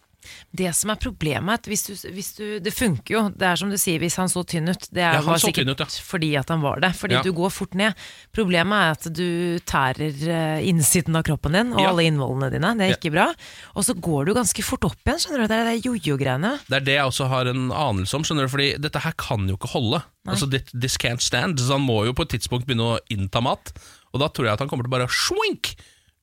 Det 0.52 0.70
som 0.76 0.90
er 0.92 0.98
problemet, 1.00 1.64
hvis 1.70 1.84
du, 1.88 1.92
hvis 2.12 2.32
du 2.36 2.44
Det 2.60 2.72
funker 2.74 3.14
jo, 3.14 3.22
det 3.34 3.46
er 3.48 3.56
som 3.56 3.70
du 3.72 3.76
sier, 3.80 3.98
hvis 4.02 4.16
han 4.20 4.28
så 4.28 4.42
tynn 4.44 4.68
ut. 4.68 4.86
Det 4.92 5.00
er, 5.02 5.14
Ja, 5.18 5.22
var 5.24 5.38
sikkert 5.40 5.70
ut, 5.72 5.80
ja. 5.80 5.86
fordi 6.04 6.30
at 6.40 6.48
han 6.52 6.60
var 6.62 6.80
det. 6.80 6.92
Fordi 6.98 7.14
Ja. 7.18 7.22
du 7.22 7.32
går 7.32 7.50
fort 7.50 7.74
ned. 7.74 7.94
Problemet 8.36 8.76
er 8.76 8.90
at 8.96 9.08
du 9.16 9.58
tærer 9.64 10.12
eh, 10.28 10.68
innsiden 10.68 11.16
av 11.16 11.24
kroppen 11.24 11.52
din 11.56 11.72
og 11.72 11.80
alle 11.86 12.04
innvollene 12.10 12.50
dine. 12.52 12.74
Det 12.78 12.86
er 12.90 12.96
ikke 12.98 13.12
bra. 13.14 13.28
Og 13.74 13.84
så 13.84 13.94
går 13.94 14.26
du 14.26 14.34
ganske 14.34 14.62
fort 14.66 14.84
opp 14.84 14.98
igjen, 15.06 15.18
skjønner 15.24 15.44
du. 15.44 15.48
Det 15.48 15.58
er 15.60 15.70
det 15.70 15.84
jojo-greiene. 15.86 16.52
Det 16.68 16.76
er 16.80 16.86
det 16.90 16.98
jeg 16.98 17.06
også 17.10 17.28
har 17.32 17.46
en 17.52 17.70
anelse 17.72 18.14
om, 18.16 18.22
skjønner 18.26 18.46
du, 18.46 18.52
fordi 18.52 18.68
dette 18.78 19.00
her 19.06 19.12
kan 19.16 19.48
jo 19.48 19.56
ikke 19.56 19.72
holde. 19.72 20.02
Altså, 20.28 20.46
this, 20.50 20.68
this 20.74 20.96
can't 21.00 21.22
stand. 21.24 21.58
Så 21.58 21.72
han 21.78 21.82
må 21.86 22.04
jo 22.06 22.12
på 22.12 22.22
et 22.28 22.34
tidspunkt 22.36 22.66
begynne 22.68 22.94
å 22.96 23.00
innta 23.10 23.40
mat, 23.42 23.72
og 24.12 24.20
da 24.20 24.28
tror 24.28 24.46
jeg 24.50 24.52
at 24.58 24.60
han 24.64 24.68
kommer 24.68 24.84
til 24.84 24.92
bare 24.92 25.06
å 25.08 25.12
swink, 25.14 25.74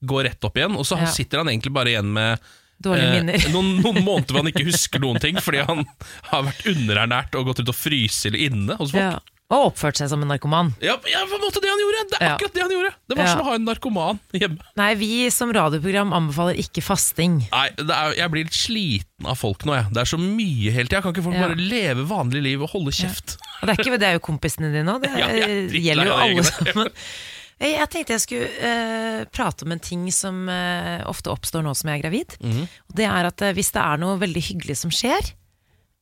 gå 0.06 0.20
rett 0.24 0.44
opp 0.46 0.58
igjen, 0.60 0.76
og 0.78 0.86
så 0.86 1.00
sitter 1.10 1.40
han 1.42 1.48
egentlig 1.50 1.72
bare 1.74 1.90
igjen 1.96 2.12
med 2.14 2.38
Dårlige 2.84 3.08
eh, 3.08 3.16
minner. 3.18 3.48
noen, 3.56 3.72
noen 3.82 4.04
måneder 4.06 4.36
hvor 4.36 4.44
han 4.44 4.52
ikke 4.52 4.68
husker 4.68 5.02
noen 5.04 5.22
ting, 5.24 5.40
fordi 5.42 5.64
han 5.66 5.88
har 6.30 6.46
vært 6.50 6.68
underernært 6.70 7.40
og 7.40 7.50
gått 7.52 7.64
ut 7.64 7.74
og 7.74 7.78
fryser 7.78 8.38
inne 8.38 8.78
hos 8.78 8.94
folk. 8.94 9.02
Ja. 9.18 9.18
Og 9.48 9.70
oppført 9.70 9.96
seg 9.96 10.10
som 10.12 10.20
en 10.20 10.28
narkoman. 10.28 10.74
Ja, 10.84 10.98
ja, 11.08 11.22
på 11.24 11.38
en 11.38 11.44
måte 11.46 11.62
det 11.64 11.70
han 11.72 11.80
gjorde! 11.80 12.02
Det 12.12 12.18
er 12.20 12.34
akkurat 12.34 12.56
det 12.58 12.64
han 12.66 12.74
gjorde! 12.74 12.90
Det 13.08 13.16
var 13.16 13.30
som 13.32 13.40
å 13.40 13.46
ha 13.48 13.54
en 13.56 13.64
narkoman 13.64 14.20
hjemme. 14.36 14.66
Nei, 14.76 14.90
vi 15.00 15.12
som 15.32 15.54
radioprogram 15.56 16.12
anbefaler 16.18 16.60
ikke 16.60 16.84
fasting. 16.84 17.38
Nei, 17.54 17.70
det 17.80 17.88
er, 17.88 18.18
Jeg 18.20 18.34
blir 18.34 18.44
litt 18.50 18.58
sliten 18.60 19.30
av 19.32 19.40
folk 19.40 19.64
nå. 19.64 19.78
Jeg. 19.78 19.88
Det 19.96 20.04
er 20.04 20.12
så 20.12 20.20
mye 20.20 20.76
hele 20.76 20.92
tida. 20.92 21.00
Kan 21.06 21.16
ikke 21.16 21.24
folk 21.30 21.40
bare 21.40 21.56
leve 21.56 22.04
vanlig 22.12 22.44
liv 22.44 22.68
og 22.68 22.74
holde 22.76 22.92
kjeft? 23.00 23.38
Det 23.62 23.72
er, 23.72 23.80
ikke, 23.80 23.96
det 24.04 24.12
er 24.12 24.20
jo 24.20 24.26
kompisene 24.28 24.74
dine 24.76 24.98
òg, 24.98 25.08
det 25.08 25.16
drittlei 25.16 25.86
gjelder 25.88 26.12
jo 26.12 26.20
alle 26.28 26.48
sammen. 26.52 26.92
Jeg 27.58 27.74
jeg 27.74 27.90
tenkte 27.94 28.14
jeg 28.14 28.24
skulle 28.24 28.70
eh, 28.70 29.24
prate 29.34 29.66
om 29.66 29.74
en 29.74 29.82
ting 29.82 30.06
som 30.14 30.46
eh, 30.52 31.02
ofte 31.10 31.32
oppstår 31.34 31.66
nå 31.66 31.74
som 31.78 31.90
jeg 31.90 32.00
er 32.00 32.06
gravid. 32.06 32.36
Mm. 32.44 32.66
Og 32.68 32.98
det 33.00 33.08
er 33.10 33.30
at 33.32 33.44
eh, 33.46 33.56
hvis 33.58 33.74
det 33.74 33.82
er 33.82 34.02
noe 34.02 34.20
veldig 34.22 34.44
hyggelig 34.52 34.78
som 34.84 34.94
skjer, 34.94 35.32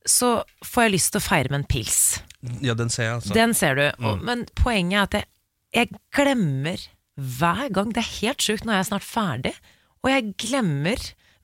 så 0.06 0.30
får 0.64 0.86
jeg 0.86 0.94
lyst 0.94 1.14
til 1.14 1.22
å 1.22 1.26
feire 1.26 1.52
med 1.52 1.62
en 1.62 1.70
pils. 1.70 2.00
Ja, 2.62 2.76
den 2.78 2.92
ser 2.92 3.08
jeg, 3.08 3.14
altså. 3.20 3.34
Den 3.34 3.56
ser 3.56 3.78
du. 3.78 3.86
Mm. 3.96 4.08
Og, 4.10 4.26
men 4.28 4.44
poenget 4.58 4.98
er 4.98 5.06
at 5.08 5.16
jeg, 5.16 5.28
jeg 5.76 6.02
glemmer 6.14 6.84
hver 7.16 7.70
gang 7.72 7.94
Det 7.96 8.02
er 8.02 8.14
helt 8.20 8.44
sjukt, 8.44 8.66
nå 8.68 8.74
er 8.74 8.82
jeg 8.82 8.90
snart 8.90 9.06
ferdig, 9.08 9.54
og 10.04 10.10
jeg 10.12 10.34
glemmer 10.36 11.00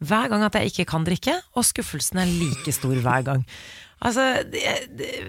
hver 0.09 0.29
gang 0.33 0.45
at 0.47 0.59
jeg 0.59 0.73
ikke 0.73 0.89
kan 0.93 1.07
drikke, 1.07 1.37
og 1.57 1.65
skuffelsen 1.69 2.21
er 2.23 2.31
like 2.41 2.75
stor 2.75 2.95
hver 3.05 3.25
gang. 3.29 3.47
Altså, 4.03 4.25
det, 4.51 4.63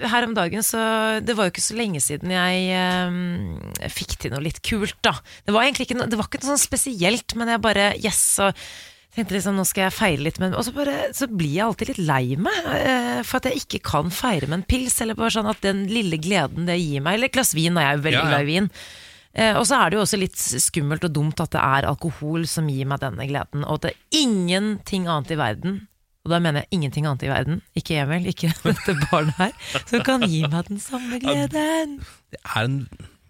her 0.10 0.26
om 0.26 0.32
dagen 0.34 0.64
så 0.66 0.80
Det 1.22 1.36
var 1.38 1.46
jo 1.46 1.52
ikke 1.54 1.62
så 1.62 1.76
lenge 1.78 2.00
siden 2.02 2.32
jeg 2.34 2.72
eh, 2.74 3.90
fikk 3.94 4.16
til 4.24 4.34
noe 4.34 4.42
litt 4.42 4.64
kult, 4.66 4.96
da. 5.06 5.14
Det 5.46 5.54
var 5.54 5.68
egentlig 5.68 5.86
ikke 5.86 6.00
noe, 6.00 6.10
det 6.10 6.18
var 6.18 6.26
ikke 6.26 6.42
noe 6.42 6.56
sånn 6.56 6.64
spesielt, 6.64 7.36
men 7.38 7.52
jeg 7.54 7.62
bare 7.62 7.92
Yes, 8.02 8.18
så 8.40 8.50
tenkte 9.14 9.36
liksom, 9.38 9.54
nå 9.60 9.62
skal 9.70 9.86
jeg 9.86 9.94
feire 9.94 10.24
litt, 10.26 10.40
men 10.42 10.56
og 10.58 10.66
så, 10.66 10.72
bare, 10.74 10.96
så 11.14 11.28
blir 11.30 11.52
jeg 11.60 11.66
alltid 11.68 11.92
litt 11.92 12.02
lei 12.02 12.24
meg 12.42 12.66
eh, 12.80 13.20
for 13.22 13.38
at 13.38 13.52
jeg 13.52 13.62
ikke 13.62 13.84
kan 13.92 14.10
feire 14.10 14.50
med 14.50 14.64
en 14.64 14.66
pils, 14.74 14.98
eller 15.06 15.20
bare 15.20 15.36
sånn 15.36 15.52
at 15.54 15.62
den 15.62 15.84
lille 15.94 16.18
gleden 16.18 16.66
det 16.66 16.80
gir 16.82 17.06
meg, 17.06 17.20
eller 17.20 17.30
et 17.30 17.38
glass 17.38 17.54
vin, 17.54 17.78
og 17.78 17.84
jeg 17.86 17.92
er 17.94 18.00
jo 18.00 18.06
veldig 18.08 18.18
Ja, 18.18 18.26
ja. 18.26 18.32
glad 18.34 18.42
i 18.42 18.50
vin. 18.56 18.72
Eh, 19.34 19.56
og 19.58 19.64
så 19.66 19.80
er 19.82 19.90
det 19.90 19.98
jo 19.98 20.04
også 20.04 20.20
litt 20.22 20.38
skummelt 20.38 21.04
og 21.08 21.14
dumt 21.16 21.40
at 21.42 21.50
det 21.56 21.62
er 21.66 21.88
alkohol 21.90 22.44
som 22.50 22.68
gir 22.70 22.86
meg 22.86 23.00
denne 23.02 23.26
gleden, 23.30 23.64
og 23.66 23.80
at 23.80 23.88
det 23.88 23.94
er 23.96 24.20
ingenting 24.22 25.08
annet 25.10 25.32
i 25.34 25.38
verden, 25.40 25.80
og 26.24 26.32
da 26.32 26.38
mener 26.40 26.62
jeg 26.64 26.78
ingenting 26.78 27.08
annet 27.10 27.26
i 27.26 27.32
verden, 27.32 27.58
ikke 27.76 27.98
Emil, 28.04 28.28
ikke 28.30 28.52
dette 28.68 28.94
barnet 29.10 29.34
her, 29.42 29.56
som 29.90 30.06
kan 30.06 30.22
gi 30.30 30.44
meg 30.46 30.70
den 30.70 30.80
samme 30.84 31.18
gleden. 31.24 31.98
Det 32.30 32.40
er, 32.46 32.62
en, 32.70 32.78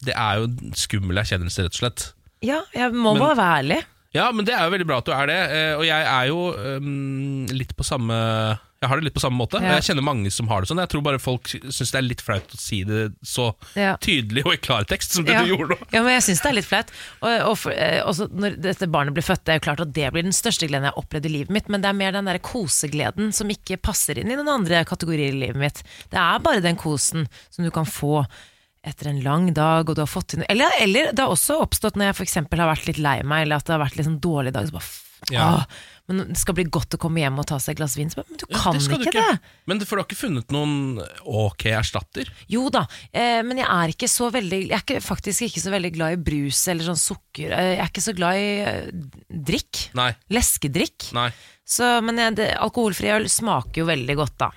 det 0.04 0.14
er 0.18 0.42
jo 0.42 0.50
en 0.52 0.76
skummel 0.78 1.24
erkjennelse, 1.24 1.64
rett 1.70 1.80
og 1.80 1.82
slett. 1.86 2.06
Ja, 2.44 2.60
jeg 2.76 2.92
må 2.94 3.16
Men- 3.16 3.24
bare 3.24 3.40
være 3.40 3.58
ærlig. 3.64 3.82
Ja, 4.14 4.28
men 4.30 4.46
det 4.46 4.54
er 4.54 4.68
jo 4.68 4.74
veldig 4.76 4.86
bra 4.86 5.00
at 5.02 5.08
du 5.08 5.12
er 5.16 5.26
det. 5.26 5.38
eh, 5.58 5.72
Og 5.80 5.88
jeg 5.88 6.04
er 6.06 6.28
jo 6.30 6.42
um, 6.78 7.48
litt 7.50 7.72
på 7.74 7.82
samme 7.88 8.14
Jeg 8.84 8.90
har 8.92 9.00
det 9.00 9.08
litt 9.08 9.16
på 9.16 9.24
samme 9.24 9.40
måte. 9.40 9.62
Ja. 9.64 9.78
jeg 9.80 9.86
kjenner 9.88 10.04
mange 10.06 10.30
som 10.36 10.50
har 10.52 10.62
det 10.62 10.70
sånn. 10.70 10.82
Jeg 10.84 10.92
tror 10.92 11.04
bare 11.06 11.20
folk 11.24 11.48
syns 11.48 11.92
det 11.94 12.00
er 12.02 12.06
litt 12.06 12.22
flaut 12.26 12.52
å 12.52 12.60
si 12.60 12.82
det 12.84 13.14
så 13.24 13.54
Ja. 13.80 13.96
tydelig 14.04 14.44
og 14.46 14.54
i 14.54 14.60
klartekst 14.60 15.16
som 15.16 15.24
det 15.26 15.34
Ja. 15.38 15.44
du 15.46 15.54
gjorde 15.56 15.70
nå. 15.74 15.78
Ja, 15.96 16.04
men 16.04 16.14
jeg 16.20 16.26
syns 16.28 16.42
det 16.44 16.52
er 16.52 16.58
litt 16.60 16.68
flaut. 16.68 16.92
Og, 17.24 17.32
og 17.50 17.58
for, 17.58 17.72
eh, 17.72 18.02
også 18.04 18.28
når 18.30 18.60
dette 18.62 18.88
barnet 18.92 19.16
blir 19.16 19.24
født, 19.24 19.46
det 19.46 19.56
er 19.56 19.60
jo 19.62 19.66
klart 19.72 19.82
at 19.88 19.94
det 19.96 20.12
blir 20.14 20.24
den 20.28 20.36
største 20.36 20.68
gleden 20.68 20.84
jeg 20.90 20.94
har 20.94 21.02
opplevd 21.04 21.26
i 21.26 21.34
livet 21.40 21.50
mitt, 21.56 21.70
men 21.70 21.82
det 21.82 21.90
er 21.90 21.94
mer 22.04 22.12
den 22.12 22.26
der 22.30 22.40
kosegleden 22.44 23.34
som 23.34 23.48
ikke 23.50 23.78
passer 23.82 24.20
inn 24.20 24.30
i 24.32 24.36
noen 24.36 24.50
andre 24.60 24.84
kategorier 24.86 25.32
i 25.34 25.40
livet 25.48 25.56
mitt. 25.64 25.84
Det 26.12 26.20
er 26.20 26.40
bare 26.44 26.62
den 26.62 26.76
kosen 26.76 27.28
som 27.50 27.64
du 27.64 27.72
kan 27.72 27.86
få 27.88 28.26
etter 28.84 29.08
en 29.08 29.22
lang 29.24 29.54
dag, 29.56 29.88
og 29.88 29.96
du 29.96 30.02
har 30.04 30.12
fått 30.12 30.28
til 30.34 30.40
noe 30.42 30.50
eller, 30.52 30.68
eller 30.84 31.14
det 31.16 31.24
har 31.24 31.32
også 31.32 31.62
oppstått 31.64 31.96
når 31.96 32.10
jeg 32.12 32.16
f.eks. 32.20 32.36
har 32.36 32.68
vært 32.76 32.88
litt 32.90 33.00
lei 33.00 33.22
meg, 33.24 33.46
eller 33.46 33.62
at 33.62 33.66
det 33.70 33.78
har 33.78 33.80
vært 33.86 33.96
litt 33.96 34.08
sånn 34.10 34.20
dårlig 34.20 34.52
dag. 34.52 34.68
Så 34.68 34.76
bare, 34.76 34.84
Ja. 35.32 35.46
åh, 35.56 35.64
men 36.10 36.20
det 36.34 36.38
skal 36.42 36.56
bli 36.58 36.66
godt 36.68 36.98
å 36.98 37.00
komme 37.00 37.22
hjem 37.24 37.38
og 37.40 37.46
ta 37.48 37.56
seg 37.64 37.74
et 37.74 37.80
glass 37.80 37.94
vin. 37.96 38.10
Men 38.18 38.26
du 38.36 38.44
Ja, 38.50 38.58
kan 38.60 38.76
det 38.76 38.84
ikke, 38.84 38.98
ikke 39.08 39.22
det! 39.32 39.40
Men 39.72 39.80
for 39.88 39.96
du 39.96 40.02
har 40.02 40.08
ikke 40.10 40.20
funnet 40.20 40.52
noen 40.52 40.74
ok 41.24 41.66
erstatter? 41.72 42.28
Jo 42.52 42.66
da, 42.74 42.82
eh, 43.16 43.40
men 43.48 43.62
jeg 43.62 43.70
er 43.70 43.94
ikke 43.94 44.10
så 44.12 44.28
veldig 44.34 44.60
Jeg 44.66 44.76
er 44.76 44.84
ikke, 44.84 45.00
faktisk 45.06 45.46
ikke 45.48 45.64
så 45.64 45.72
veldig 45.72 45.94
glad 45.96 46.18
i 46.18 46.20
brus 46.28 46.60
eller 46.68 46.84
sånn 46.90 47.00
sukker. 47.00 47.54
Eh, 47.56 47.70
jeg 47.78 47.84
er 47.86 47.94
ikke 47.94 48.04
så 48.10 48.16
glad 48.18 48.36
i 48.36 48.50
eh, 48.68 48.90
drikk. 49.30 49.86
Nei. 49.96 50.10
Leskedrikk. 50.36 51.08
Nei. 51.16 51.30
Så, 51.64 51.88
men 52.04 52.20
jeg, 52.20 52.36
det, 52.42 52.50
alkoholfri 52.60 53.14
øl 53.16 53.30
smaker 53.32 53.82
jo 53.86 53.88
veldig 53.88 54.16
godt, 54.20 54.36
da. 54.44 54.52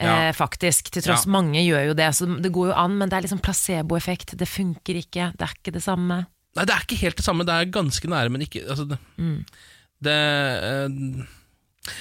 Ja. 0.00 0.12
Eh, 0.26 0.32
faktisk. 0.34 0.90
Til 0.90 1.04
tross 1.06 1.26
Ja. 1.28 1.30
mange 1.38 1.60
gjør 1.62 1.90
jo 1.90 1.94
det, 1.94 2.10
så 2.16 2.26
det 2.40 2.50
går 2.50 2.72
jo 2.72 2.76
an, 2.82 2.98
men 2.98 3.08
det 3.12 3.18
er 3.18 3.26
liksom 3.28 3.42
placeboeffekt. 3.44 4.34
Det 4.40 4.48
funker 4.48 4.98
ikke. 5.04 5.30
Det 5.38 5.46
er 5.46 5.54
ikke 5.54 5.74
det 5.76 5.82
samme. 5.86 6.24
Nei, 6.58 6.64
det 6.66 6.74
er 6.74 6.82
ikke 6.82 6.98
helt 7.04 7.20
det 7.20 7.24
samme. 7.28 7.44
Det 7.46 7.54
er 7.54 7.68
ganske 7.70 8.08
nære, 8.10 8.32
men 8.34 8.42
ikke 8.42 8.64
altså, 8.66 8.88
det, 8.90 8.98
Mm. 9.20 9.44
Det, 10.04 10.16
eh, 10.70 11.28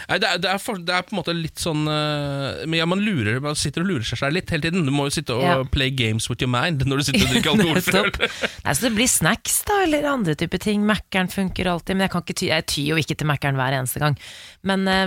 Nei, 0.10 0.18
det 0.20 0.28
er, 0.28 0.40
det, 0.44 0.50
er 0.52 0.60
for, 0.62 0.78
det 0.84 0.92
er 0.92 1.06
på 1.08 1.14
en 1.14 1.18
måte 1.22 1.34
litt 1.34 1.62
sånn 1.62 1.86
eh, 1.88 2.66
Men 2.68 2.82
ja, 2.82 2.86
man, 2.90 3.00
lurer, 3.02 3.40
man 3.42 3.56
sitter 3.58 3.86
og 3.86 3.88
lurer 3.94 4.06
seg 4.06 4.20
selv 4.20 4.36
litt 4.36 4.52
hele 4.52 4.66
tiden. 4.68 4.84
Du 4.86 4.92
må 4.94 5.06
jo 5.08 5.14
sitte 5.16 5.38
og 5.38 5.46
Ja. 5.46 5.54
play 5.72 5.88
games 5.96 6.28
with 6.30 6.44
your 6.44 6.52
mind 6.52 6.84
når 6.86 7.00
du 7.00 7.06
sitter 7.08 7.24
og 7.24 7.32
drikker 7.32 7.54
alkohol. 7.56 7.80
Nettopp. 7.80 8.20
Nei, 8.66 8.76
så 8.76 8.86
det 8.86 8.92
blir 8.98 9.10
snacks, 9.10 9.56
da, 9.70 9.80
eller 9.88 10.10
andre 10.12 10.36
typer 10.40 10.62
ting. 10.62 10.84
Mækkern 10.88 11.32
funker 11.32 11.72
alltid, 11.72 11.96
men 11.96 12.06
jeg, 12.06 12.14
kan 12.14 12.26
ikke 12.28 12.38
ty, 12.44 12.50
jeg 12.52 12.68
tyr 12.74 12.90
jo 12.92 13.00
ikke 13.02 13.18
til 13.22 13.32
Mækkern 13.32 13.60
hver 13.60 13.78
eneste 13.80 14.04
gang. 14.04 14.20
Men, 14.68 14.84
eh, 14.92 15.06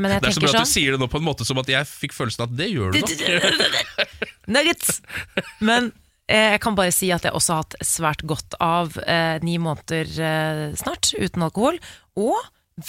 men 0.00 0.16
jeg 0.16 0.24
Det 0.24 0.32
er 0.32 0.38
så 0.38 0.44
bra 0.46 0.48
bra 0.48 0.54
at 0.54 0.56
sånn 0.56 0.70
du 0.72 0.72
sier 0.72 0.96
det 0.96 1.02
nå 1.04 1.10
på 1.12 1.20
en 1.20 1.28
måte 1.28 1.46
som 1.46 1.60
at 1.60 1.74
jeg 1.76 1.90
fikk 1.92 2.16
følelsen 2.16 2.46
av 2.46 2.54
at 2.54 2.58
det 2.62 2.70
gjør 2.72 2.96
du 2.96 3.04
nok. 3.04 4.24
Nuggets! 4.56 4.98
Men 5.60 5.92
jeg 6.30 6.60
kan 6.64 6.76
bare 6.78 6.92
si 6.94 7.10
at 7.12 7.26
jeg 7.26 7.36
også 7.36 7.52
har 7.56 7.64
hatt 7.66 7.78
svært 7.84 8.22
godt 8.28 8.56
av 8.62 8.98
eh, 9.04 9.36
ni 9.44 9.58
måneder 9.60 10.08
eh, 10.08 10.66
snart 10.80 11.12
uten 11.18 11.44
alkohol. 11.44 11.80
Og 12.16 12.38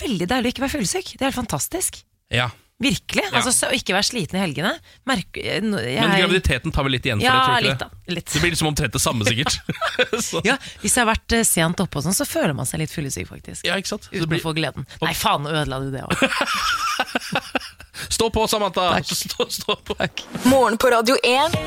veldig 0.02 0.30
deilig 0.32 0.52
å 0.52 0.56
ikke 0.56 0.66
være 0.66 0.78
fyllesyk. 0.78 1.16
Det 1.16 1.26
er 1.26 1.32
helt 1.34 1.42
fantastisk. 1.42 2.00
Ja. 2.34 2.52
Virkelig. 2.82 3.24
Ja. 3.24 3.38
Altså, 3.40 3.54
så, 3.56 3.70
å 3.72 3.76
ikke 3.76 3.94
være 3.96 4.04
sliten 4.04 4.36
i 4.36 4.42
helgene. 4.42 4.74
Merk, 5.08 5.38
eh, 5.40 5.62
jeg, 5.64 5.64
Men 5.64 6.16
graviditeten 6.18 6.74
tar 6.76 6.84
vel 6.88 6.98
litt 6.98 7.06
igjen 7.08 7.22
for 7.22 7.28
Ja, 7.28 7.36
det, 7.36 7.46
tror 7.46 7.64
litt 7.64 7.72
ikke 7.72 7.86
da. 7.86 8.00
det? 8.08 8.16
Litt. 8.18 8.34
Det 8.34 8.42
blir 8.44 8.52
liksom 8.56 8.70
omtrent 8.72 8.98
det 8.98 9.02
samme, 9.04 9.28
sikkert. 9.28 9.60
så, 10.28 10.42
Ja, 10.48 10.58
hvis 10.82 10.98
jeg 10.98 11.06
har 11.06 11.12
vært 11.14 11.38
eh, 11.38 11.46
sent 11.48 11.84
oppe, 11.84 12.02
og 12.02 12.08
sånn, 12.08 12.18
så 12.18 12.28
føler 12.28 12.56
man 12.58 12.68
seg 12.68 12.84
litt 12.84 12.92
fyllesyk, 12.92 13.30
faktisk. 13.32 13.64
ja, 13.68 13.80
ikke 13.80 13.94
sant? 13.94 14.10
Uten 14.12 14.28
blir, 14.32 14.44
å 14.44 14.48
få 14.50 14.56
gleden. 14.58 14.88
Nei, 15.04 15.16
faen, 15.16 15.48
nå 15.48 15.56
ødela 15.56 15.80
du 15.86 15.92
det 15.96 16.04
òg. 16.04 16.16
Stå 18.10 18.30
på, 18.30 18.48
Samantha! 18.48 19.00
Stå, 19.04 19.48
stå 19.50 19.76
på. 19.76 19.96
Morgen 20.50 20.78
på 20.78 20.92
Radio 20.92 21.16
1. 21.24 21.58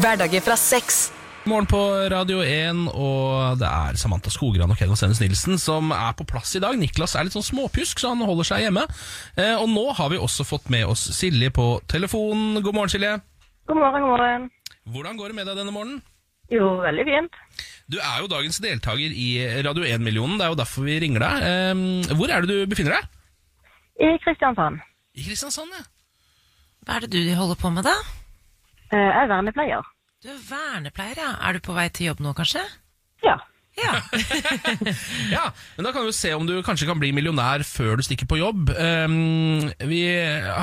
Hverdager 0.00 0.44
fra 0.44 0.56
seks. 0.56 1.08
Morgen 1.48 1.68
på 1.70 1.78
Radio 2.12 2.42
1, 2.44 2.80
og 2.92 3.60
det 3.60 3.68
er 3.68 3.96
Samantha 3.96 4.28
Skogran 4.32 4.68
og 4.72 4.76
Kenneth 4.76 5.00
Sennes 5.00 5.20
Nilsen 5.22 5.56
som 5.60 5.92
er 5.96 6.12
på 6.18 6.26
plass 6.28 6.50
i 6.58 6.60
dag. 6.60 6.76
Niklas 6.76 7.14
er 7.16 7.24
litt 7.24 7.36
sånn 7.36 7.46
småpjusk, 7.46 8.02
så 8.02 8.10
han 8.12 8.24
holder 8.26 8.48
seg 8.50 8.66
hjemme. 8.66 8.82
Eh, 9.38 9.54
og 9.56 9.70
nå 9.72 9.86
har 9.96 10.10
vi 10.12 10.20
også 10.20 10.44
fått 10.44 10.68
med 10.72 10.84
oss 10.90 11.06
Silje 11.16 11.48
på 11.54 11.78
telefonen. 11.88 12.58
God 12.64 12.76
morgen, 12.76 12.92
Silje. 12.92 13.14
God 13.70 13.80
morgen, 13.80 14.04
god 14.04 14.12
morgen. 14.16 14.48
Hvordan 14.92 15.20
går 15.20 15.32
det 15.32 15.38
med 15.38 15.48
deg 15.48 15.60
denne 15.62 15.72
morgenen? 15.72 16.02
Jo, 16.52 16.68
veldig 16.84 17.06
fint. 17.08 17.40
Du 17.88 17.96
er 17.96 18.20
jo 18.20 18.28
dagens 18.28 18.60
deltaker 18.64 19.16
i 19.24 19.30
Radio 19.64 19.88
1-millionen, 19.88 20.36
det 20.36 20.44
er 20.48 20.52
jo 20.52 20.60
derfor 20.60 20.84
vi 20.88 20.98
ringer 21.00 21.24
deg. 21.24 21.48
Eh, 21.48 22.12
hvor 22.18 22.32
er 22.34 22.44
det 22.44 22.52
du 22.52 22.68
befinner 22.68 22.98
deg? 22.98 23.08
I 24.04 24.12
Kristiansand. 24.26 24.82
I 25.18 25.24
Kristiansand, 25.26 25.72
ja. 25.74 25.84
Hva 26.86 26.96
er 27.00 27.06
det 27.06 27.12
du 27.26 27.34
holder 27.36 27.58
på 27.58 27.70
med, 27.74 27.86
da? 27.88 27.94
Eh, 28.92 28.98
Jeg 28.98 29.24
er 29.24 29.30
vernepleier. 29.32 29.86
Du 30.22 30.30
er 30.32 30.40
vernepleier, 30.48 31.18
ja. 31.18 31.32
Er 31.48 31.58
du 31.58 31.62
på 31.64 31.74
vei 31.76 31.88
til 31.94 32.08
jobb 32.12 32.22
nå, 32.24 32.32
kanskje? 32.38 32.62
Ja. 33.26 33.36
Ja. 33.78 33.94
Ja, 35.30 35.44
men 35.76 35.84
da 35.86 35.92
kan 35.92 36.02
vi 36.02 36.08
jo 36.10 36.16
se 36.16 36.32
om 36.34 36.46
du 36.48 36.56
kanskje 36.66 36.88
kan 36.88 36.98
bli 36.98 37.10
millionær 37.14 37.62
før 37.66 37.98
du 38.00 38.02
stikker 38.06 38.26
på 38.30 38.38
jobb. 38.40 38.70
Ehm, 38.74 39.68
vi 39.90 40.00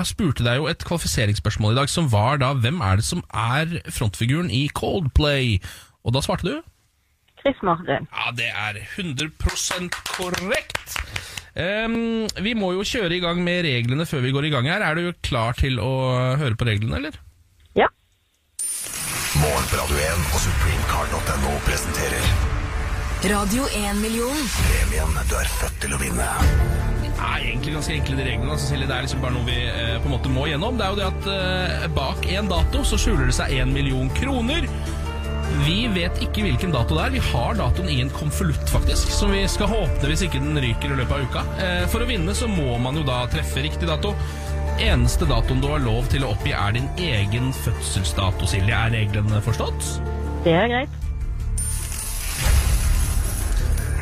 spurte 0.09 0.43
deg 0.47 0.57
jo 0.59 0.67
et 0.71 0.83
kvalifiseringsspørsmål 0.87 1.75
i 1.75 1.79
dag 1.79 1.91
som 1.91 2.09
var 2.11 2.41
da 2.41 2.49
hvem 2.57 2.81
er 2.83 2.99
det 2.99 3.07
som 3.07 3.21
er 3.31 3.77
frontfiguren 3.93 4.49
i 4.51 4.65
Coldplay? 4.75 5.59
Og 6.03 6.15
da 6.17 6.23
svarte 6.25 6.49
du? 6.49 6.57
Chris 7.39 7.59
Martin. 7.63 8.07
Ja, 8.09 8.31
det 8.35 8.49
er 8.49 8.81
100 8.97 9.29
korrekt. 10.17 10.97
Ehm, 11.55 12.25
vi 12.43 12.51
må 12.57 12.73
jo 12.75 12.83
kjøre 12.83 13.15
i 13.15 13.21
gang 13.23 13.39
med 13.43 13.63
reglene 13.63 14.07
før 14.07 14.25
vi 14.25 14.33
går 14.35 14.49
i 14.49 14.51
gang 14.55 14.67
her. 14.67 14.83
Er 14.83 14.99
du 14.99 15.13
klar 15.23 15.55
til 15.55 15.79
å 15.79 15.91
høre 16.39 16.57
på 16.59 16.67
reglene, 16.67 16.99
eller? 16.99 17.15
Ja. 17.79 17.87
Morgen 19.39 19.69
på 19.71 19.79
Radio 19.79 20.01
1 20.03 20.27
og 20.33 20.43
supremecard.no 20.47 21.55
presenterer 21.67 22.27
Radio 23.25 23.63
1-million. 23.73 24.41
premien 24.67 25.15
du 25.29 25.33
er 25.39 25.47
født 25.49 25.79
til 25.81 25.95
å 25.95 25.97
vinne. 25.97 26.27
er 27.15 27.45
egentlig 27.47 27.73
ganske 27.73 27.95
enkle 27.95 28.17
de 28.19 28.25
reglene. 28.27 28.51
Altså, 28.51 28.67
Silje. 28.67 28.89
Det 28.91 28.97
er 28.97 29.07
liksom 29.07 29.23
bare 29.23 29.33
noe 29.33 29.47
vi 29.47 29.55
eh, 29.63 29.95
på 30.03 30.11
en 30.11 30.13
måte 30.13 30.29
må 30.29 30.45
gjennom. 30.51 30.77
Det 30.77 30.85
er 30.85 30.91
jo 30.91 30.99
det 30.99 31.07
at 31.07 31.31
eh, 31.31 31.87
bak 31.95 32.27
en 32.35 32.51
dato 32.51 32.83
så 32.85 32.99
skjuler 32.99 33.31
det 33.31 33.37
seg 33.39 33.55
én 33.55 33.71
million 33.73 34.11
kroner. 34.19 34.67
Vi 35.63 35.85
vet 35.93 36.19
ikke 36.23 36.43
hvilken 36.43 36.73
dato 36.73 36.97
det 36.97 37.05
er. 37.05 37.13
Vi 37.15 37.21
har 37.31 37.55
datoen 37.55 37.87
i 37.91 38.01
en 38.03 38.11
konvolutt, 38.13 38.67
faktisk, 38.69 39.11
som 39.13 39.31
vi 39.31 39.45
skal 39.51 39.69
håpe 39.71 40.09
hvis 40.09 40.25
ikke 40.25 40.41
den 40.43 40.59
ryker 40.61 40.91
i 40.91 40.97
løpet 40.99 41.15
av 41.15 41.23
uka. 41.29 41.45
Eh, 41.63 41.85
for 41.91 42.03
å 42.03 42.09
vinne 42.09 42.35
så 42.35 42.49
må 42.51 42.75
man 42.81 42.99
jo 42.99 43.05
da 43.07 43.21
treffe 43.31 43.63
riktig 43.63 43.87
dato. 43.89 44.11
Eneste 44.81 45.27
datoen 45.29 45.61
du 45.63 45.69
har 45.71 45.79
lov 45.79 46.09
til 46.11 46.25
å 46.25 46.33
oppgi, 46.33 46.51
er 46.51 46.75
din 46.75 46.89
egen 46.99 47.53
fødselsdato, 47.55 48.49
Silje. 48.51 48.75
Er 48.75 48.91
reglene 48.91 49.39
forstått? 49.45 49.89
Det 50.43 50.55
er 50.57 50.67
greit. 50.73 51.01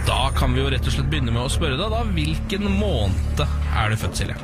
Da 0.08 0.26
kan 0.36 0.56
vi 0.56 0.64
jo 0.64 0.72
rett 0.74 0.90
og 0.90 0.96
slett 0.96 1.12
begynne 1.12 1.32
med 1.32 1.46
å 1.46 1.52
spørre 1.54 1.78
deg 1.80 1.94
da. 1.94 2.02
Hvilken 2.18 2.66
måned 2.80 3.46
er 3.46 3.94
du 3.94 4.00
født, 4.02 4.24
Silje? 4.24 4.40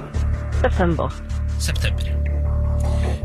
September. 0.62 1.18
September. 1.60 2.14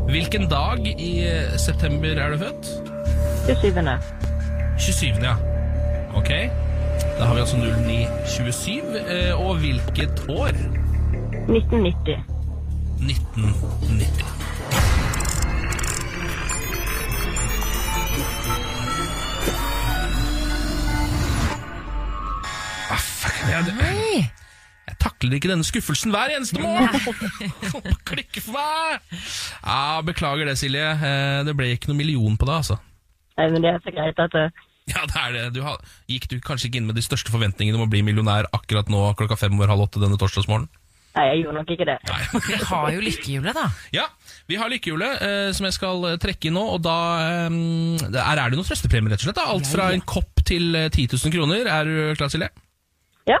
Hvilken 0.09 0.49
dag 0.51 0.83
i 0.85 1.13
september 1.61 2.19
er 2.21 2.35
du 2.35 2.43
født? 2.43 2.84
27. 3.45 3.99
27. 4.77 5.23
ja. 5.23 5.35
Ok. 6.15 6.29
Da 7.19 7.25
har 7.25 7.33
vi 7.35 7.39
altså 7.39 7.57
0927. 7.57 8.95
eh, 9.07 9.47
Og 9.47 9.55
hvilket 9.57 10.25
år? 10.29 10.47
1990. 11.47 12.23
1990. 12.99 14.25
Ah, 22.89 22.99
fuck. 23.01 23.37
Jeg, 23.49 23.65
Nei. 23.79 24.25
jeg 24.89 24.97
takler 25.01 25.37
ikke 25.37 25.49
denne 25.51 25.65
skuffelsen 25.67 26.13
hver 26.13 26.33
eneste 26.35 26.61
morgen! 26.61 26.89
Klikke 28.09 28.43
for 28.45 28.57
meg! 28.57 29.21
Ja, 29.65 30.01
beklager 30.05 30.49
det, 30.51 30.57
Silje. 30.61 30.85
Eh, 30.95 31.39
Det 31.47 31.55
ble 31.57 31.71
ikke 31.75 31.91
noe 31.91 31.99
million 31.99 32.37
på 32.37 32.49
det, 32.49 32.59
altså. 32.61 32.77
Nei, 33.35 33.49
men 33.51 33.65
det 33.65 33.73
er 33.73 33.83
så 33.83 33.93
greit 33.95 34.19
at 34.23 34.33
det... 34.35 34.45
Ja, 34.85 35.01
det 35.09 35.17
er 35.17 35.31
det. 35.33 35.43
Du 35.55 35.63
har, 35.65 35.79
gikk 36.11 36.27
du 36.29 36.37
kanskje 36.45 36.69
ikke 36.69 36.77
inn 36.79 36.89
med 36.89 36.97
de 36.97 37.03
største 37.03 37.33
forventningene 37.33 37.79
om 37.79 37.87
å 37.87 37.91
bli 37.91 38.03
millionær 38.05 38.45
akkurat 38.53 38.89
nå 38.91 39.01
klokka 39.17 39.37
fem 39.39 39.55
over 39.57 39.71
halv 39.73 39.87
åtte 39.87 40.01
denne 40.03 40.19
torsdagsmorgenen? 40.21 40.69
Nei, 41.15 41.23
jeg 41.29 41.43
gjorde 41.45 41.61
nok 41.61 41.69
ikke 41.71 41.85
det. 41.87 41.95
Nei. 42.09 42.21
Vi 42.49 42.57
har 42.67 42.89
jo 42.91 43.03
lykkehjulet, 43.05 43.55
da. 43.55 43.65
Ja, 43.95 44.03
vi 44.51 44.57
har 44.59 44.69
lykkehjulet 44.69 45.21
eh, 45.23 45.51
som 45.55 45.63
jeg 45.65 45.75
skal 45.77 46.03
eh, 46.09 46.17
trekke 46.19 46.49
i 46.49 46.51
nå, 46.51 46.63
og 46.75 46.81
da 46.83 46.95
eh, 47.23 47.55
det 48.03 48.19
er, 48.19 48.41
er 48.43 48.51
det 48.51 48.59
noen 48.59 48.67
trøstepremier, 48.67 49.15
rett 49.15 49.23
og 49.23 49.29
slett. 49.29 49.39
Da. 49.39 49.47
Alt 49.53 49.69
fra 49.71 49.87
en 49.95 50.03
kopp 50.03 50.43
til 50.45 50.75
eh, 50.75 50.89
10 50.91 51.15
000 51.15 51.33
kroner. 51.37 51.69
Er 51.71 51.87
du 51.87 52.19
klar, 52.19 52.29
Silje? 52.33 52.51
Ja. 53.31 53.39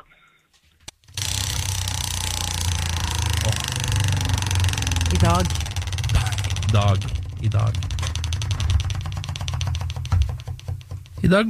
I 5.11 5.19
dag. 5.19 5.51
I 6.15 6.71
Dag. 6.71 7.11
I 7.43 7.51
dag. 7.59 7.94
I 11.25 11.31
dag 11.31 11.49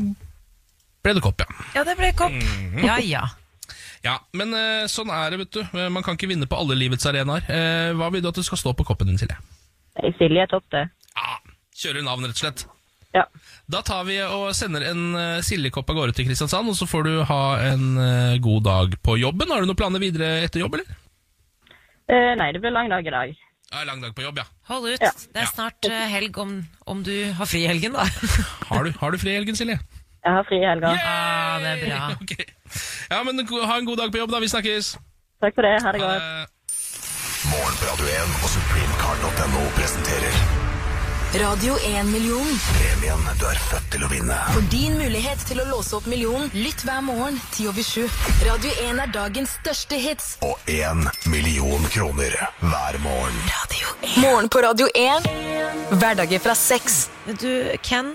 ble 1.05 1.13
det 1.17 1.23
kopp, 1.23 1.41
ja. 1.43 1.65
Ja, 1.75 1.83
det 1.87 1.97
ble 1.99 2.11
kopp. 2.17 2.37
Ja 2.81 2.99
ja. 3.03 3.25
Ja, 4.05 4.19
Men 4.37 4.53
eh, 4.53 4.85
sånn 4.91 5.09
er 5.09 5.33
det, 5.33 5.39
vet 5.43 5.55
du. 5.57 5.61
Eh, 5.65 5.89
Man 5.89 6.05
kan 6.05 6.17
ikke 6.17 6.29
vinne 6.29 6.45
på 6.49 6.57
alle 6.59 6.77
livets 6.77 7.07
arenaer. 7.09 7.45
Eh, 7.49 7.91
hva 7.97 8.11
vil 8.13 8.21
du 8.21 8.29
at 8.29 8.37
det 8.37 8.45
skal 8.45 8.59
stå 8.61 8.75
på 8.77 8.85
koppen 8.85 9.09
din, 9.09 9.17
Silje? 9.17 9.37
Silje 10.19 10.45
topp, 10.51 10.65
det. 10.75 10.83
Ja, 11.15 11.37
Kjører 11.75 12.05
navn, 12.05 12.27
rett 12.27 12.37
og 12.37 12.43
slett. 12.43 12.65
Ja. 13.15 13.23
Da 13.71 13.81
tar 13.87 14.03
vi 14.07 14.19
og 14.23 14.49
sender 14.55 14.83
en 14.89 15.01
uh, 15.15 15.39
Siljekopp 15.43 15.89
av 15.89 15.97
gårde 15.97 16.15
til 16.17 16.27
Kristiansand, 16.27 16.67
og 16.69 16.75
så 16.75 16.87
får 16.87 17.05
du 17.07 17.13
ha 17.29 17.39
en 17.63 17.85
god 18.43 18.65
dag 18.67 18.97
på 19.07 19.15
jobben. 19.21 19.51
Har 19.51 19.63
du 19.63 19.69
noen 19.69 19.79
planer 19.79 20.03
videre 20.03 20.43
etter 20.43 20.59
jobb, 20.63 20.75
eller? 20.75 20.97
Eh, 22.11 22.33
nei, 22.37 22.51
det 22.53 22.61
blir 22.61 22.75
lang 22.75 22.91
dag 22.91 23.07
i 23.07 23.13
dag. 23.15 23.31
Ja, 23.75 23.83
lang 23.83 23.99
dag 24.01 24.15
på 24.15 24.23
jobb, 24.23 24.37
ja. 24.39 24.45
Hold 24.69 24.87
ut. 24.93 25.01
Ja. 25.03 25.11
Det 25.33 25.41
er 25.43 25.49
snart 25.51 25.87
uh, 25.91 25.95
helg 26.07 26.37
om, 26.39 26.55
om 26.87 27.03
du 27.03 27.11
har 27.35 27.49
fri 27.49 27.65
i 27.65 27.67
helgen, 27.67 27.97
da. 27.97 28.05
Har 28.71 28.87
du, 28.87 28.93
har 29.01 29.11
du 29.11 29.19
fri 29.19 29.33
i 29.33 29.35
helgen, 29.35 29.55
Silje? 29.59 29.75
Jeg 30.23 30.31
har 30.37 30.47
fri 30.47 30.61
i 30.61 30.65
helga. 30.65 30.93
Ah, 30.95 31.59
det 31.59 31.73
er 31.73 31.81
bra. 31.83 31.99
Okay. 32.23 32.47
Ja, 33.11 33.19
men 33.27 33.43
ha 33.43 33.77
en 33.77 33.85
god 33.85 33.97
dag 33.97 34.11
på 34.15 34.23
jobb, 34.23 34.31
da. 34.31 34.39
Vi 34.39 34.47
snakkes. 34.47 34.95
Takk 35.43 35.59
for 35.59 35.67
det. 35.67 35.75
Ha 35.83 35.91
det 35.91 36.05
godt. 36.05 36.23
Uh, 36.23 37.51
Morgen 37.51 37.75
på 37.81 37.91
Radio 37.91 38.07
1 38.15 38.39
og 38.43 38.53
supremecard.no 38.55 39.65
presenterer 39.75 40.64
Radio 41.33 41.73
1-million. 41.75 42.45
premien 42.77 43.23
du 43.39 43.43
er 43.49 43.57
født 43.67 43.87
til 43.91 44.03
å 44.05 44.07
vinne. 44.07 44.35
For 44.53 44.63
din 44.71 44.93
mulighet 44.95 45.41
til 45.49 45.59
å 45.59 45.65
låse 45.67 45.97
opp 45.97 46.05
millionen, 46.07 46.47
lytt 46.55 46.85
hver 46.87 47.01
morgen 47.03 47.35
10 47.51 47.67
over 47.73 47.83
7. 47.83 48.05
Radio 48.47 48.71
1 48.85 49.01
er 49.03 49.11
dagens 49.11 49.57
største 49.59 49.99
hits. 49.99 50.29
Og 50.47 50.55
én 50.71 51.03
million 51.27 51.83
kroner 51.91 52.37
hver 52.61 52.99
morgen. 53.03 53.35
Radio 53.51 53.91
1. 54.05 54.15
Morgen 54.23 54.47
på 54.53 54.63
Radio 54.63 54.87
1. 54.95 55.27
Hverdager 55.99 56.39
fra 56.45 56.55
seks. 56.55 57.01
Du, 57.41 57.49
Ken, 57.83 58.13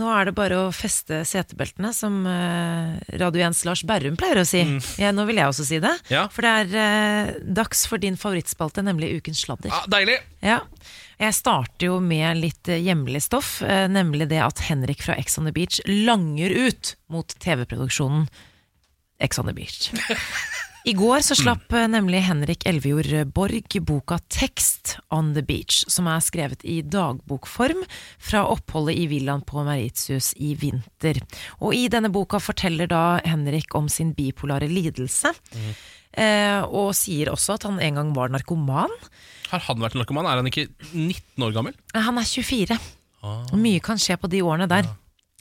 nå 0.00 0.08
er 0.10 0.30
det 0.30 0.34
bare 0.38 0.58
å 0.64 0.68
feste 0.74 1.20
setebeltene, 1.28 1.92
som 1.94 2.22
eh, 2.26 2.96
Radio 3.20 3.44
1s 3.44 3.62
Lars 3.68 3.84
Berrum 3.86 4.16
pleier 4.18 4.40
å 4.42 4.46
si. 4.48 4.64
Ja, 4.98 5.12
nå 5.14 5.28
vil 5.28 5.38
jeg 5.38 5.52
også 5.52 5.68
si 5.68 5.78
det. 5.84 5.94
Ja. 6.10 6.26
For 6.32 6.42
det 6.48 6.54
er 6.64 6.78
eh, 6.82 7.34
dags 7.60 7.84
for 7.86 8.02
din 8.02 8.18
favorittspalte, 8.18 8.82
nemlig 8.88 9.12
Ukens 9.20 9.44
sladder. 9.46 9.70
Ja, 9.70 9.84
deilig. 9.94 10.18
Ja. 10.42 10.62
Jeg 11.18 11.34
starter 11.34 11.88
jo 11.88 11.96
med 12.02 12.38
litt 12.38 12.68
eh, 12.70 12.78
hjemlig 12.78 13.24
stoff, 13.26 13.58
eh, 13.66 13.88
nemlig 13.90 14.28
det 14.30 14.38
at 14.44 14.62
Henrik 14.68 15.02
fra 15.02 15.16
Ex 15.18 15.38
on 15.40 15.48
the 15.48 15.54
Beach 15.54 15.80
langer 15.86 16.54
ut 16.68 16.94
mot 17.10 17.34
TV-produksjonen 17.42 18.28
Ex 19.18 19.40
on 19.42 19.50
the 19.50 19.56
Beach. 19.56 19.90
I 20.88 20.94
går 20.94 21.20
så 21.26 21.34
slapp 21.34 21.72
eh, 21.74 21.88
nemlig 21.90 22.22
Henrik 22.28 22.62
Elvejord 22.70 23.32
Borg 23.34 23.74
boka 23.82 24.20
Tekst 24.30 24.94
on 25.10 25.34
the 25.34 25.42
Beach, 25.42 25.82
som 25.90 26.06
er 26.06 26.22
skrevet 26.22 26.62
i 26.62 26.78
dagbokform 26.86 27.82
fra 28.22 28.44
oppholdet 28.48 28.96
i 29.02 29.08
villaen 29.10 29.42
på 29.42 29.66
Meritius 29.66 30.30
i 30.38 30.54
vinter. 30.56 31.18
Og 31.58 31.74
i 31.74 31.88
denne 31.90 32.12
boka 32.14 32.38
forteller 32.38 32.88
da 32.88 33.18
Henrik 33.26 33.74
om 33.74 33.90
sin 33.92 34.14
bipolare 34.14 34.70
lidelse, 34.70 35.34
eh, 35.34 35.82
og 36.68 36.90
sier 36.98 37.30
også 37.32 37.54
at 37.58 37.66
han 37.68 37.80
en 37.84 37.98
gang 38.00 38.12
var 38.16 38.32
narkoman. 38.34 38.92
Har 39.48 39.62
han 39.64 39.80
vært 39.80 39.96
narkoman? 39.96 40.26
Er 40.28 40.40
han 40.42 40.48
ikke 40.50 40.66
19 40.92 41.44
år 41.46 41.54
gammel? 41.56 41.76
Eh, 41.94 42.02
Han 42.04 42.18
er 42.20 42.26
24. 42.28 42.78
Og 43.22 43.54
Mye 43.58 43.80
kan 43.82 43.98
skje 44.00 44.16
på 44.20 44.28
de 44.30 44.42
årene 44.46 44.68
der. 44.70 44.88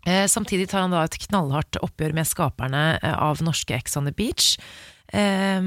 Eh, 0.08 0.26
samtidig 0.32 0.70
tar 0.72 0.86
han 0.86 0.94
da 0.96 1.04
et 1.04 1.18
knallhardt 1.28 1.78
oppgjør 1.84 2.14
med 2.16 2.30
skaperne 2.30 2.86
eh, 3.02 3.14
av 3.18 3.42
norske 3.44 3.76
Ex 3.76 3.98
on 4.00 4.08
the 4.08 4.14
Beach. 4.16 4.56
Eh, 5.12 5.60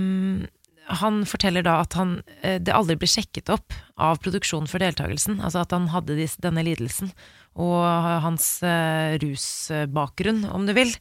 han 0.91 1.21
forteller 1.29 1.63
da 1.63 1.77
at 1.85 1.95
han, 1.99 2.17
eh, 2.43 2.59
det 2.59 2.73
aldri 2.75 2.97
ble 2.99 3.07
sjekket 3.11 3.53
opp 3.53 3.77
av 4.01 4.19
produksjonen 4.25 4.67
for 4.71 4.83
deltakelsen. 4.83 5.39
Altså 5.45 5.63
at 5.63 5.75
han 5.77 5.91
hadde 5.93 6.17
disse, 6.19 6.41
denne 6.43 6.65
lidelsen. 6.67 7.13
Og 7.59 7.83
hans 8.23 8.45
eh, 8.63 9.17
rusbakgrunn, 9.19 10.45
om 10.55 10.69
du 10.69 10.75
vil. 10.77 10.93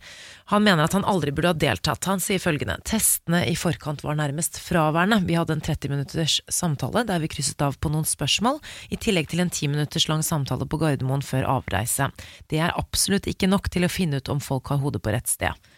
Han 0.50 0.66
mener 0.66 0.88
at 0.88 0.96
han 0.98 1.06
aldri 1.06 1.32
burde 1.36 1.52
ha 1.52 1.58
deltatt. 1.58 2.08
Han 2.10 2.24
sier 2.24 2.42
følgende 2.42 2.80
Testene 2.90 3.44
i 3.46 3.54
forkant 3.60 4.02
var 4.04 4.18
nærmest 4.18 4.58
fraværende. 4.64 5.22
Vi 5.30 5.38
hadde 5.38 5.54
en 5.56 5.64
30 5.64 5.94
minutters 5.94 6.40
samtale 6.50 7.06
der 7.08 7.22
vi 7.22 7.30
krysset 7.32 7.62
av 7.62 7.78
på 7.78 7.92
noen 7.94 8.08
spørsmål, 8.10 8.58
i 8.90 8.98
tillegg 8.98 9.30
til 9.30 9.44
en 9.46 9.54
10 9.54 9.76
minutters 9.76 10.10
lang 10.10 10.26
samtale 10.26 10.66
på 10.66 10.82
Gardermoen 10.82 11.24
før 11.26 11.46
avreise. 11.60 12.10
Det 12.50 12.64
er 12.64 12.74
absolutt 12.74 13.30
ikke 13.30 13.52
nok 13.52 13.70
til 13.70 13.86
å 13.86 13.94
finne 13.94 14.18
ut 14.18 14.34
om 14.34 14.42
folk 14.42 14.74
har 14.74 14.82
hodet 14.82 15.04
på 15.06 15.14
rett 15.14 15.30
sted. 15.30 15.70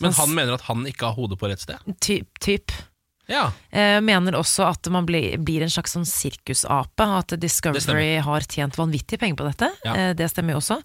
Men 0.00 0.14
han 0.16 0.32
mener 0.32 0.56
at 0.56 0.64
han 0.68 0.86
ikke 0.88 1.10
har 1.10 1.16
hodet 1.16 1.36
på 1.40 1.48
rett 1.50 1.60
sted? 1.60 1.80
Typ. 2.00 2.38
typ. 2.40 2.72
Ja. 3.30 3.46
Eh, 3.70 4.00
mener 4.04 4.36
også 4.38 4.66
at 4.68 4.90
man 4.92 5.06
blir, 5.08 5.38
blir 5.38 5.62
en 5.64 5.72
slags 5.72 5.94
sånn 5.96 6.08
sirkusape. 6.08 7.08
At 7.22 7.34
Discovery 7.40 8.16
har 8.26 8.46
tjent 8.46 8.78
vanvittige 8.80 9.22
penger 9.22 9.40
på 9.40 9.48
dette. 9.52 9.72
Ja. 9.86 9.96
Eh, 9.96 10.12
det 10.18 10.30
stemmer 10.32 10.58
jo 10.58 10.62
også. 10.64 10.80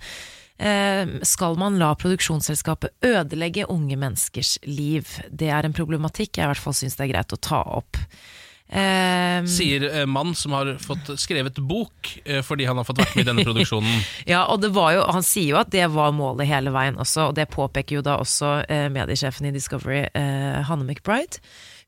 Eh, 0.58 1.08
skal 1.28 1.58
man 1.60 1.80
la 1.82 1.92
produksjonsselskapet 2.00 3.04
ødelegge 3.04 3.68
unge 3.72 3.98
menneskers 4.00 4.58
liv? 4.64 5.18
Det 5.30 5.50
er 5.52 5.68
en 5.68 5.76
problematikk 5.76 6.38
jeg 6.40 6.48
i 6.48 6.52
hvert 6.54 6.64
fall 6.64 6.78
syns 6.78 6.96
det 6.96 7.10
er 7.10 7.14
greit 7.18 7.36
å 7.36 7.42
ta 7.44 7.60
opp. 7.82 8.00
Eh, 8.66 9.44
Sier 9.52 9.84
eh, 9.92 10.06
mann 10.10 10.32
som 10.34 10.56
har 10.56 10.72
fått 10.82 11.12
skrevet 11.22 11.60
bok 11.62 12.08
fordi 12.48 12.66
han 12.66 12.80
har 12.80 12.88
fått 12.88 13.04
vært 13.04 13.14
med 13.14 13.26
i 13.26 13.28
denne 13.28 13.46
produksjonen. 13.46 14.00
Ja, 14.32 14.46
og 14.50 14.64
det 14.64 14.72
var 14.74 14.96
jo, 14.96 15.04
han 15.12 15.28
sier 15.28 15.52
jo 15.52 15.60
at 15.60 15.76
det 15.76 15.86
var 15.94 16.16
målet 16.16 16.48
hele 16.50 16.72
veien 16.74 16.98
også, 16.98 17.30
og 17.30 17.36
det 17.38 17.50
påpeker 17.52 18.00
jo 18.00 18.06
da 18.06 18.16
også 18.24 18.62
mediesjefen 18.96 19.52
i 19.52 19.54
Discovery, 19.54 20.06
Hanne 20.16 20.88
McBride. 20.88 21.44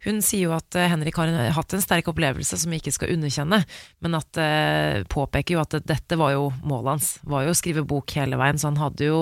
Hun 0.07 0.23
sier 0.23 0.47
jo 0.47 0.55
at 0.55 0.77
eh, 0.79 0.87
Henrik 0.87 1.19
har 1.19 1.27
en, 1.27 1.37
hatt 1.51 1.75
en 1.75 1.83
sterk 1.83 2.07
opplevelse 2.07 2.57
som 2.59 2.71
vi 2.71 2.79
ikke 2.79 2.95
skal 2.95 3.11
underkjenne, 3.17 3.59
men 4.05 4.17
at 4.17 4.39
eh, 4.39 5.03
påpeker 5.11 5.57
jo 5.57 5.63
at 5.63 5.75
dette 5.83 6.19
var 6.19 6.33
jo 6.37 6.49
målet 6.63 6.95
hans, 6.95 7.13
var 7.27 7.43
jo 7.43 7.51
å 7.51 7.57
skrive 7.57 7.83
bok 7.87 8.15
hele 8.15 8.39
veien, 8.39 8.59
så 8.59 8.71
han 8.71 8.79
hadde 8.79 9.09
jo 9.09 9.21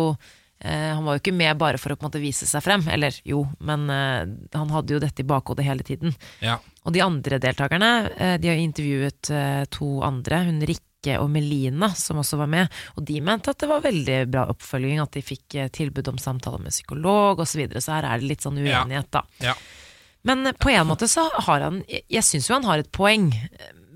eh, 0.62 0.92
han 0.94 1.04
var 1.06 1.18
jo 1.18 1.24
ikke 1.24 1.36
med 1.36 1.58
bare 1.62 1.82
for 1.82 1.94
å 1.94 1.98
på 1.98 2.06
en 2.06 2.12
måte 2.12 2.22
vise 2.22 2.46
seg 2.50 2.62
frem, 2.66 2.86
eller 2.92 3.18
jo, 3.26 3.44
men 3.66 3.88
eh, 3.90 4.26
han 4.54 4.74
hadde 4.76 4.98
jo 4.98 5.02
dette 5.02 5.26
i 5.26 5.30
bakhodet 5.30 5.66
hele 5.66 5.86
tiden. 5.88 6.14
Ja. 6.46 6.60
Og 6.86 6.94
de 6.94 7.02
andre 7.06 7.42
deltakerne, 7.42 7.94
eh, 8.14 8.36
de 8.42 8.52
har 8.52 8.62
intervjuet 8.62 9.32
eh, 9.34 9.64
to 9.74 9.96
andre, 10.06 10.44
hun 10.52 10.62
Rikke 10.70 11.18
og 11.22 11.32
Melina, 11.34 11.92
som 11.98 12.22
også 12.22 12.38
var 12.40 12.50
med, 12.50 12.78
og 12.98 13.06
de 13.10 13.20
mente 13.26 13.50
at 13.54 13.62
det 13.62 13.70
var 13.70 13.84
veldig 13.84 14.20
bra 14.30 14.46
oppfølging, 14.54 15.02
at 15.02 15.18
de 15.18 15.26
fikk 15.26 15.58
tilbud 15.74 16.14
om 16.14 16.22
samtaler 16.22 16.62
med 16.62 16.74
psykolog 16.74 17.42
osv., 17.42 17.52
så, 17.56 17.62
videre, 17.62 17.82
så 17.82 17.98
her 17.98 18.08
er 18.10 18.22
det 18.22 18.32
litt 18.32 18.46
sånn 18.46 18.62
uenighet, 18.62 19.10
da. 19.14 19.26
Ja. 19.42 19.54
Ja. 19.54 19.58
Men 20.26 20.46
eh, 20.50 20.56
på 20.58 20.72
en 20.74 20.88
måte 20.90 21.08
så 21.12 21.28
har 21.48 21.64
han 21.68 21.84
Jeg, 21.88 22.24
syns 22.26 22.50
jo 22.50 22.58
han 22.58 22.66
har 22.68 22.82
et 22.82 22.92
poeng, 22.96 23.28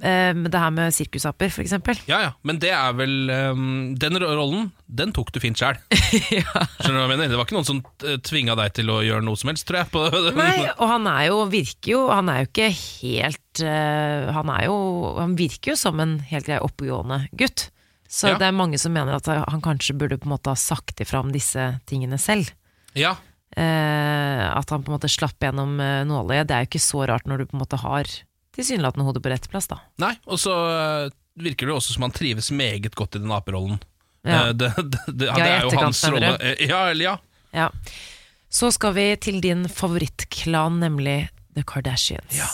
eh, 0.03 0.32
med 0.38 0.51
det 0.53 0.59
her 0.61 0.71
med 0.71 0.93
sirkusaper, 0.95 1.51
eksempel. 1.63 1.97
ja, 2.07 2.19
ja. 2.27 2.32
Men 2.45 2.59
det 2.61 2.69
er 2.75 2.93
vel 2.95 3.15
ehm, 3.34 3.95
Den 3.99 4.19
rollen, 4.21 4.69
den 4.88 5.11
tok 5.15 5.32
du 5.36 5.39
fint 5.43 5.59
sjæl. 5.59 5.80
Skjønner 5.91 6.93
du 6.93 6.99
hva 6.99 7.07
jeg 7.07 7.11
mener? 7.15 7.32
Det 7.34 7.39
var 7.39 7.47
ikke 7.47 7.57
noen 7.57 7.67
som 7.67 7.82
uh, 8.05 8.15
tvinga 8.25 8.55
deg 8.59 8.75
til 8.80 8.91
å 8.93 8.99
gjøre 9.05 9.25
noe 9.25 9.39
som 9.39 9.51
helst, 9.51 9.67
tror 9.69 9.82
jeg. 9.82 9.91
På, 9.93 10.05
Nei, 10.39 10.69
og 10.77 10.86
han 10.93 11.09
er 11.11 11.25
jo, 11.32 11.41
virker 11.51 11.93
jo 11.95 12.05
Han 12.13 12.32
er 12.32 12.43
jo 12.43 12.49
ikke 12.51 12.69
helt 12.77 13.61
eh, 13.65 14.30
Han 14.38 14.49
er 14.53 14.67
jo 14.69 14.77
Han 15.19 15.36
virker 15.39 15.73
jo 15.73 15.80
som 15.80 15.99
en 16.03 16.17
helt 16.32 16.47
grei 16.47 16.61
oppegående 16.63 17.23
gutt. 17.38 17.67
Så 18.09 18.32
Ja. 18.32 18.38
det 18.41 18.47
er 18.47 18.55
mange 18.57 18.80
som 18.82 18.93
mener 18.95 19.19
at 19.19 19.27
han 19.30 19.61
kanskje 19.61 19.93
burde 19.99 20.17
på 20.17 20.25
en 20.25 20.32
måte 20.34 20.49
ha 20.49 20.57
sagt 20.57 20.97
ifra 21.03 21.19
om 21.21 21.30
disse 21.34 21.67
tingene 21.89 22.17
selv. 22.17 22.49
Ja, 22.97 23.11
Eh, 23.13 23.28
at 23.58 24.70
han 24.70 24.84
på 24.84 24.91
en 24.91 24.97
måte 24.97 25.10
slapp 25.12 25.39
gjennom 25.41 25.80
eh, 25.82 26.02
nåløyet. 26.08 26.47
Det 26.50 26.56
er 26.56 26.66
jo 26.66 26.70
ikke 26.72 26.84
så 26.84 27.06
rart 27.10 27.26
når 27.30 27.41
du 27.43 27.45
på 27.50 27.58
en 27.58 27.64
måte 27.64 27.80
har 27.82 28.10
tilsynelatende 28.56 29.06
hodet 29.08 29.24
på 29.24 29.32
rett 29.32 29.47
plass, 29.52 29.68
da. 29.72 29.80
Nei, 30.02 30.14
og 30.28 30.39
så 30.41 30.54
eh, 30.74 31.10
virker 31.39 31.70
det 31.70 31.76
også 31.78 31.95
som 31.95 32.06
han 32.08 32.16
trives 32.16 32.52
meget 32.52 32.93
godt 32.95 33.16
i 33.18 33.24
den 33.24 33.32
aperollen. 33.36 33.80
Ja. 34.28 34.50
Eh, 34.50 34.54
det, 34.60 34.72
det, 34.78 35.04
det, 35.08 35.30
Ja, 35.32 35.36
det 35.39 35.50
er 35.50 35.68
jo 35.68 35.84
hans 35.84 36.04
rolle. 36.12 36.34
Eh, 36.43 36.66
Ja, 36.70 36.86
ja. 36.93 37.18
Ja. 37.56 37.70
Så 38.50 38.72
skal 38.74 38.93
vi 38.97 39.06
til 39.22 39.41
din 39.41 39.68
favorittklan, 39.70 40.80
nemlig 40.82 41.30
The 41.56 41.64
Kardashians. 41.66 42.34
Ja. 42.38 42.47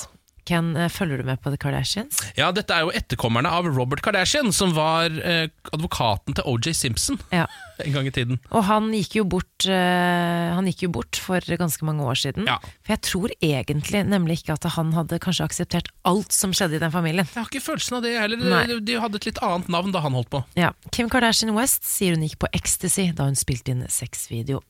Ken, 0.45 0.75
eh, 0.77 0.89
følger 0.93 1.17
du 1.17 1.23
med 1.27 1.39
på 1.41 1.49
The 1.49 1.57
Kardashians? 1.57 2.19
ja, 2.37 2.51
dette 2.53 2.75
er 2.75 2.85
jo 2.85 2.91
etterkommerne 2.93 3.49
av 3.49 3.65
Robert 3.65 4.03
Kardashian, 4.05 4.51
som 4.53 4.75
var 4.75 5.09
eh, 5.23 5.47
advokaten 5.73 6.35
til 6.37 6.45
OJ 6.51 6.73
Simpson 6.77 7.17
Ja. 7.33 7.47
En 7.83 7.95
gang 7.95 8.07
i 8.07 8.13
tiden. 8.13 8.39
Og 8.51 8.63
han 8.69 8.87
gikk 8.95 9.17
jo 9.19 9.25
bort 9.27 9.65
eh, 9.67 10.53
Han 10.55 10.67
gikk 10.69 10.85
jo 10.85 10.91
bort 10.95 11.19
for 11.19 11.43
ganske 11.59 11.85
mange 11.87 12.05
år 12.05 12.19
siden. 12.19 12.47
Ja. 12.49 12.57
For 12.85 12.95
jeg 12.95 13.03
tror 13.07 13.33
egentlig 13.43 14.03
nemlig 14.07 14.39
ikke 14.41 14.55
at 14.55 14.67
han 14.75 14.93
hadde 14.95 15.19
kanskje 15.23 15.47
akseptert 15.47 15.91
alt 16.07 16.35
som 16.35 16.53
skjedde 16.55 16.77
i 16.77 16.81
den 16.83 16.93
familien. 16.93 17.27
Jeg 17.27 17.41
har 17.41 17.49
ikke 17.49 17.63
følelsen 17.65 17.97
av 17.99 18.05
det 18.05 18.13
heller. 18.17 18.41
Nei. 18.41 18.63
De, 18.69 18.79
de 18.85 18.97
hadde 19.01 19.19
et 19.19 19.27
litt 19.29 19.41
annet 19.45 19.71
navn 19.73 19.93
da 19.95 20.03
han 20.05 20.15
holdt 20.15 20.31
på. 20.33 20.41
Ja. 20.59 20.71
Kim 20.95 21.09
Kardashian 21.11 21.55
West 21.57 21.87
sier 21.87 22.15
hun 22.15 22.25
gikk 22.25 22.37
på 22.43 22.51
ecstasy 22.55 23.09
da 23.15 23.27
hun 23.27 23.37
spilte 23.39 23.73
inn 23.73 23.83
sexvideo. 23.91 24.61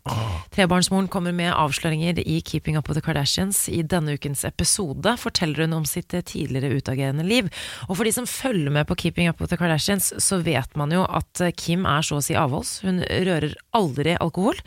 Trebarnsmoren 0.56 1.10
kommer 1.12 1.36
med 1.36 1.54
avsløringer 1.54 2.22
i 2.24 2.40
Keeping 2.46 2.80
Up 2.80 2.90
With 2.90 3.00
The 3.00 3.06
Kardashians. 3.06 3.66
I 3.70 3.84
denne 3.86 4.18
ukens 4.18 4.46
episode 4.48 5.16
forteller 5.22 5.66
hun 5.66 5.82
om 5.82 5.88
sitt 5.90 6.16
tidligere 6.16 6.80
utagerende 6.80 7.26
liv. 7.28 7.52
Og 7.90 7.98
for 8.00 8.08
de 8.08 8.16
som 8.16 8.30
følger 8.30 8.74
med 8.74 8.88
på 8.90 8.98
Keeping 9.06 9.30
Up 9.30 9.42
With 9.42 9.54
The 9.54 9.60
Kardashians, 9.62 10.14
så 10.24 10.40
vet 10.46 10.76
man 10.80 10.94
jo 10.96 11.06
at 11.06 11.44
Kim 11.60 11.86
er 11.90 12.06
så 12.06 12.20
å 12.20 12.24
si 12.26 12.38
avholds. 12.40 12.80
Hun 12.86 12.95
rører 13.04 13.56
aldri 13.76 14.16
alkohol. 14.20 14.60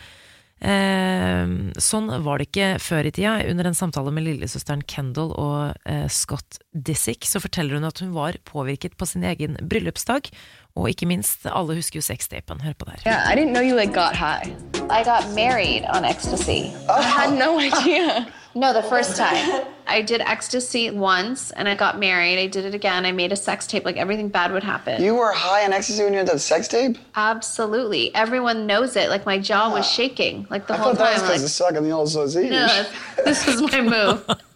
Eh, 0.58 1.46
sånn 1.78 2.08
var 2.24 2.40
det 2.40 2.48
ikke 2.48 2.68
før 2.82 3.06
i 3.06 3.12
tida. 3.14 3.36
Under 3.50 3.68
en 3.70 3.78
samtale 3.78 4.10
med 4.14 4.26
lillesøsteren 4.26 4.82
Kendall 4.90 5.30
og 5.38 5.76
eh, 5.86 6.08
Scott 6.10 6.58
Disick, 6.74 7.28
så 7.30 7.42
forteller 7.42 7.78
hun 7.78 7.86
at 7.86 8.02
hun 8.02 8.10
var 8.16 8.40
påvirket 8.48 8.98
på 8.98 9.06
sin 9.06 9.26
egen 9.28 9.58
bryllupsdag. 9.62 10.32
Og 10.78 10.90
ikke 10.90 11.08
minst, 11.10 11.46
alle 11.46 11.78
husker 11.78 12.00
jo 12.00 12.06
sextapen. 12.06 12.62
Hør 12.62 12.74
på 12.78 12.90
der. 12.90 13.02
Yeah, 13.06 13.22
I 13.30 13.38
didn't 13.38 13.54
know 13.54 13.62
you 13.62 13.78
like 13.78 13.94
got 13.94 14.14
high. 14.14 14.50
I 14.90 15.02
got 15.04 15.30
married 15.34 15.86
on 15.94 16.04
ecstasy. 16.04 16.74
I 16.88 17.02
had 17.02 17.38
no 17.38 17.58
idea. 17.60 18.26
No, 18.54 18.72
the 18.72 18.82
first 18.82 19.14
time. 19.16 19.62
I 19.88 20.02
did 20.02 20.20
ecstasy 20.20 20.90
once 20.90 21.50
and 21.52 21.68
I 21.68 21.74
got 21.74 21.98
married. 21.98 22.38
I 22.38 22.46
did 22.46 22.64
it 22.64 22.74
again. 22.74 23.06
I 23.06 23.12
made 23.12 23.32
a 23.32 23.36
sex 23.36 23.66
tape. 23.66 23.84
Like 23.84 23.96
everything 23.96 24.28
bad 24.28 24.52
would 24.52 24.62
happen. 24.62 25.02
You 25.02 25.14
were 25.14 25.32
high 25.32 25.64
on 25.64 25.72
ecstasy 25.72 26.04
when 26.04 26.12
you 26.12 26.18
had 26.18 26.28
that 26.28 26.40
sex 26.40 26.68
tape? 26.68 26.98
Absolutely. 27.16 28.14
Everyone 28.14 28.66
knows 28.66 28.96
it. 28.96 29.08
Like 29.10 29.26
my 29.26 29.38
jaw 29.38 29.72
was 29.72 29.88
shaking 29.90 30.46
like 30.50 30.66
the 30.66 30.74
I 30.74 30.76
whole 30.76 30.94
thought 30.94 30.98
that 30.98 31.12
was 31.14 31.22
because 31.22 31.36
Like, 31.40 31.44
of 31.44 31.50
sucking 31.50 31.82
the 31.84 31.90
old 31.90 32.10
sausage. 32.10 32.50
no, 32.50 32.86
this 33.24 33.46
was 33.46 33.60
my 33.62 33.80
move. 33.80 34.24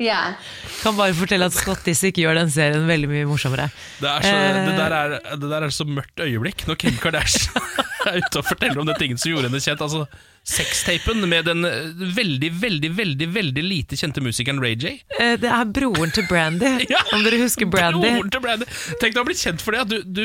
yeah. 0.00 0.34
Kan 0.82 0.96
bare 0.98 1.14
fortelle 1.16 1.46
at 1.48 1.54
Scott 1.56 1.84
Disick 1.86 2.18
gjør 2.20 2.36
den 2.38 2.50
serien 2.52 2.86
veldig 2.88 3.08
mye 3.10 3.26
morsommere. 3.30 3.68
Det, 4.00 4.10
er 4.10 4.26
så, 4.26 4.34
Eh. 4.34 4.60
det, 4.68 4.76
der 4.78 4.94
er, 4.98 5.16
det 5.40 5.50
der 5.50 5.66
er 5.68 5.74
så 5.74 5.86
mørkt 5.88 6.20
øyeblikk 6.24 6.66
når 6.68 6.78
Kim 6.82 6.96
Kardashian 7.00 7.68
er 8.10 8.18
ute 8.20 8.40
og 8.42 8.46
forteller 8.48 8.80
om 8.82 8.88
den 8.90 8.98
tingen 9.00 9.20
som 9.20 9.32
gjorde 9.32 9.48
henne 9.50 9.62
kjent. 9.64 9.84
Altså 9.84 10.06
Sextapen 10.44 11.22
med 11.30 11.46
den 11.48 11.64
eh, 11.64 11.86
veldig, 12.18 12.50
veldig, 12.60 12.90
veldig 12.98 13.28
veldig 13.32 13.62
lite 13.64 13.96
kjente 13.96 14.20
musikeren 14.24 14.60
Ray 14.60 14.74
J. 14.76 14.98
Eh, 15.18 15.36
Det 15.40 15.48
er 15.48 15.64
broren 15.72 16.12
til 16.12 16.26
Brandy. 16.28 16.74
Om 17.16 17.24
dere 17.24 17.40
husker 17.44 17.70
Brandy? 17.72 18.10
Broren 18.10 18.32
til 18.34 18.44
Brandy. 18.44 18.68
Tenk 19.00 19.14
deg 19.16 19.22
å 19.22 19.28
bli 19.30 19.38
kjent 19.40 19.64
for 19.64 19.72
det. 19.76 19.86
At 19.86 19.94
du, 19.94 20.02
du 20.04 20.24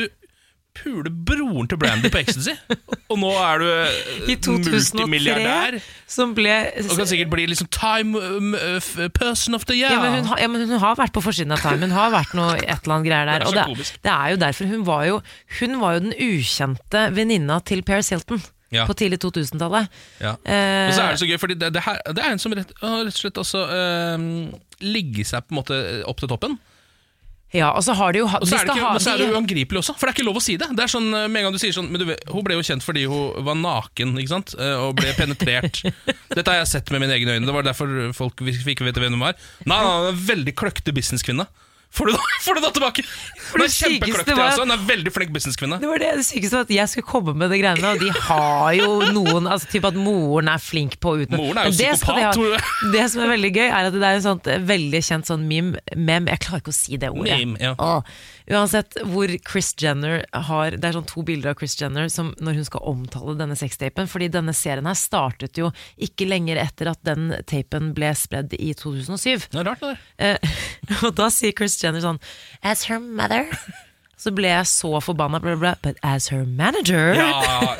puler 0.76 1.10
broren 1.26 1.66
til 1.68 1.78
Brandy 1.80 2.10
på 2.12 2.20
ecstasy, 2.22 2.52
og 3.10 3.18
nå 3.18 3.30
er 3.42 3.58
du 3.62 3.66
eh, 3.70 4.36
2003, 4.38 5.00
multimilliardær. 5.00 5.78
som 6.10 6.34
ble 6.36 6.54
Og 6.84 6.94
kan 7.00 7.10
sikkert 7.10 7.32
bli 7.32 7.48
liksom 7.50 7.68
Time 7.74 8.20
um, 8.20 8.54
uh, 8.54 9.08
Person 9.16 9.58
of 9.58 9.66
the 9.66 9.74
Year. 9.76 9.90
ja, 9.92 9.98
men 10.04 10.20
hun, 10.20 10.30
har, 10.30 10.38
ja, 10.44 10.48
men 10.52 10.64
hun 10.70 10.78
har 10.82 10.94
vært 11.00 11.12
på 11.16 11.24
forsiden 11.24 11.52
av 11.56 11.64
Time. 11.64 11.82
Hun 11.88 11.96
har 11.96 12.14
vært 12.14 12.36
noe 12.38 12.54
et 12.60 12.70
eller 12.70 12.96
annet 12.96 13.10
greier 13.10 13.28
der. 13.32 13.44
Det 13.44 13.50
er 13.50 13.74
Og 13.74 13.76
det, 13.82 13.90
det 14.06 14.14
er 14.14 14.30
jo 14.36 14.40
derfor 14.44 14.70
hun 14.70 14.86
var 14.86 15.04
jo 15.08 15.20
Hun 15.58 15.76
var 15.82 15.98
jo 15.98 16.06
den 16.06 16.16
ukjente 16.16 17.04
venninna 17.18 17.60
til 17.66 17.82
Paris 17.86 18.08
Hilton 18.14 18.40
Ja. 18.70 18.84
på 18.86 18.94
tidlig 18.94 19.18
2000-tallet. 19.18 19.88
Ja. 20.22 20.36
Eh, 20.46 20.92
så 20.94 21.02
er 21.02 21.08
det 21.16 21.18
så 21.18 21.26
gøy, 21.26 21.38
fordi 21.42 21.56
det, 21.58 21.72
det, 21.74 21.80
her, 21.82 21.96
det 22.14 22.22
er 22.22 22.36
en 22.36 22.38
som 22.38 22.52
rett, 22.54 22.70
rett 22.78 23.08
og 23.10 23.16
slett 23.18 23.40
også 23.42 23.64
eh, 23.66 24.26
ligger 24.86 25.26
seg 25.26 25.42
på 25.48 25.50
en 25.56 25.58
måte 25.58 25.78
opp 26.06 26.22
til 26.22 26.30
toppen. 26.30 26.54
Ja, 27.50 27.72
og 27.74 27.82
så 27.82 27.96
har 27.98 28.14
de 28.14 28.20
jo 28.20 28.28
hatt 28.30 28.44
Og 28.44 28.46
så 28.46 28.60
er 28.60 28.68
det, 28.68 28.76
ikke, 28.78 28.90
men 28.94 29.02
så 29.02 29.12
er 29.12 29.22
det 29.22 29.30
uangripelig 29.34 29.80
også, 29.80 29.96
for 29.98 30.06
det 30.06 30.12
er 30.12 30.18
ikke 30.20 30.26
lov 30.28 30.38
å 30.38 30.42
si 30.44 30.54
det. 30.60 30.68
Det 30.78 30.84
er 30.84 30.92
sånn, 30.92 31.08
eh, 31.10 31.26
med 31.26 31.40
en 31.40 31.48
gang 31.48 31.56
du 31.56 31.58
sier 31.62 31.74
sånn 31.74 31.88
men 31.90 32.02
du, 32.02 32.06
vet, 32.12 32.22
Hun 32.30 32.44
ble 32.46 32.58
jo 32.58 32.66
kjent 32.66 32.86
fordi 32.86 33.06
hun 33.10 33.46
var 33.48 33.58
naken 33.58 34.14
ikke 34.22 34.34
sant? 34.36 34.54
Eh, 34.54 34.76
og 34.84 34.94
ble 35.00 35.10
penetrert. 35.18 35.82
Dette 36.36 36.46
har 36.46 36.60
jeg 36.60 36.70
sett 36.70 36.92
med 36.94 37.02
mine 37.02 37.16
egne 37.16 37.34
øyne. 37.34 37.48
Det 37.48 37.56
var 37.56 37.66
derfor 37.66 37.90
folk 38.14 38.44
fikk 38.46 38.84
vite 38.86 39.02
hvem 39.02 39.18
hun 39.18 39.26
var. 39.26 39.40
Nei, 39.66 39.80
nei, 39.82 39.96
nei 40.06 40.14
veldig 40.30 40.54
kløkte 40.62 40.94
businesskvinne. 40.94 41.48
Får 41.90 42.06
du, 42.06 42.14
får 42.44 42.54
du 42.54 42.60
da 42.62 42.70
tilbake? 42.70 43.02
Hun 43.50 43.64
er 43.64 43.72
kjempekløktig, 43.74 44.34
var- 44.38 44.44
altså. 44.52 44.62
Hun 44.62 44.70
er 44.76 44.82
veldig 44.86 45.12
flink 45.14 45.32
businesskvinne. 45.34 45.80
Det 45.82 45.88
var 45.90 45.98
det, 46.02 46.10
det 46.20 46.26
sykeste 46.28 46.54
var 46.60 46.66
at 46.68 46.70
jeg 46.76 46.90
skulle 46.92 47.08
komme 47.10 47.34
med 47.40 47.50
de 47.50 47.58
greiene, 47.58 47.90
og 47.96 47.98
de 48.04 48.10
har 48.28 48.76
jo 48.78 48.90
noen 49.16 49.48
altså 49.50 49.70
Typ 49.72 49.88
at 49.90 49.98
moren 49.98 50.48
er 50.52 50.62
flink 50.62 50.94
på 51.02 51.14
å 51.16 51.18
utnytte 51.24 51.40
Moren 51.40 51.58
er 51.64 51.70
jo 51.70 51.76
de 51.80 51.88
tror 52.36 52.54
du. 52.54 52.68
Det 52.94 53.06
som 53.10 53.24
er 53.26 53.32
veldig 53.34 53.52
gøy, 53.58 53.66
er 53.68 53.88
at 53.90 53.96
det 53.98 54.06
er 54.06 54.20
en 54.20 54.26
sånt 54.28 54.46
eh, 54.50 54.62
veldig 54.70 55.02
kjent 55.10 55.30
sånn 55.32 55.46
meme, 55.50 55.82
mem, 55.98 56.30
Jeg 56.30 56.44
klarer 56.46 56.62
ikke 56.62 56.74
å 56.74 56.78
si 56.78 57.00
det 57.02 57.10
ordet. 57.10 57.40
Meme, 57.42 57.58
ja. 57.62 57.74
Åh. 57.78 58.14
Uansett 58.50 58.96
hvor 59.06 59.30
Chris 59.46 59.70
Jenner 59.78 60.24
har 60.48 60.74
Det 60.74 60.88
er 60.88 60.96
sånn 60.96 61.08
to 61.08 61.22
bilder 61.26 61.52
av 61.52 61.60
Chris 61.60 61.76
Jenner 61.78 62.08
som 62.12 62.32
når 62.42 62.58
hun 62.58 62.66
skal 62.66 62.86
omtale 62.90 63.36
denne 63.38 63.58
sextapen, 63.58 64.10
fordi 64.10 64.30
denne 64.32 64.54
serien 64.56 64.88
her 64.88 64.98
startet 64.98 65.60
jo 65.60 65.70
ikke 66.02 66.26
lenger 66.26 66.58
etter 66.62 66.90
at 66.90 67.02
den 67.06 67.30
tapen 67.50 67.92
ble 67.96 68.10
spredd 68.18 68.56
i 68.58 68.72
2007. 68.74 69.50
Det 69.52 69.62
er 69.62 69.70
rart, 69.70 69.84
det 69.84 69.92
der. 69.92 70.02
Eh, 70.34 70.58
og 71.06 71.14
da 71.18 71.30
sier 71.34 71.54
Chris 71.56 71.78
Jenner 71.80 72.02
sånn 72.02 72.20
As 72.66 72.88
her 72.90 72.98
mother 72.98 73.46
Så 74.20 74.32
ble 74.36 74.50
jeg 74.50 74.68
så 74.68 74.90
forbanna, 75.00 75.38
bla, 75.40 75.54
bla, 75.56 75.72
but 75.80 75.96
as 76.04 76.28
her 76.28 76.42
manager 76.44 77.14
Ja, 77.16 77.30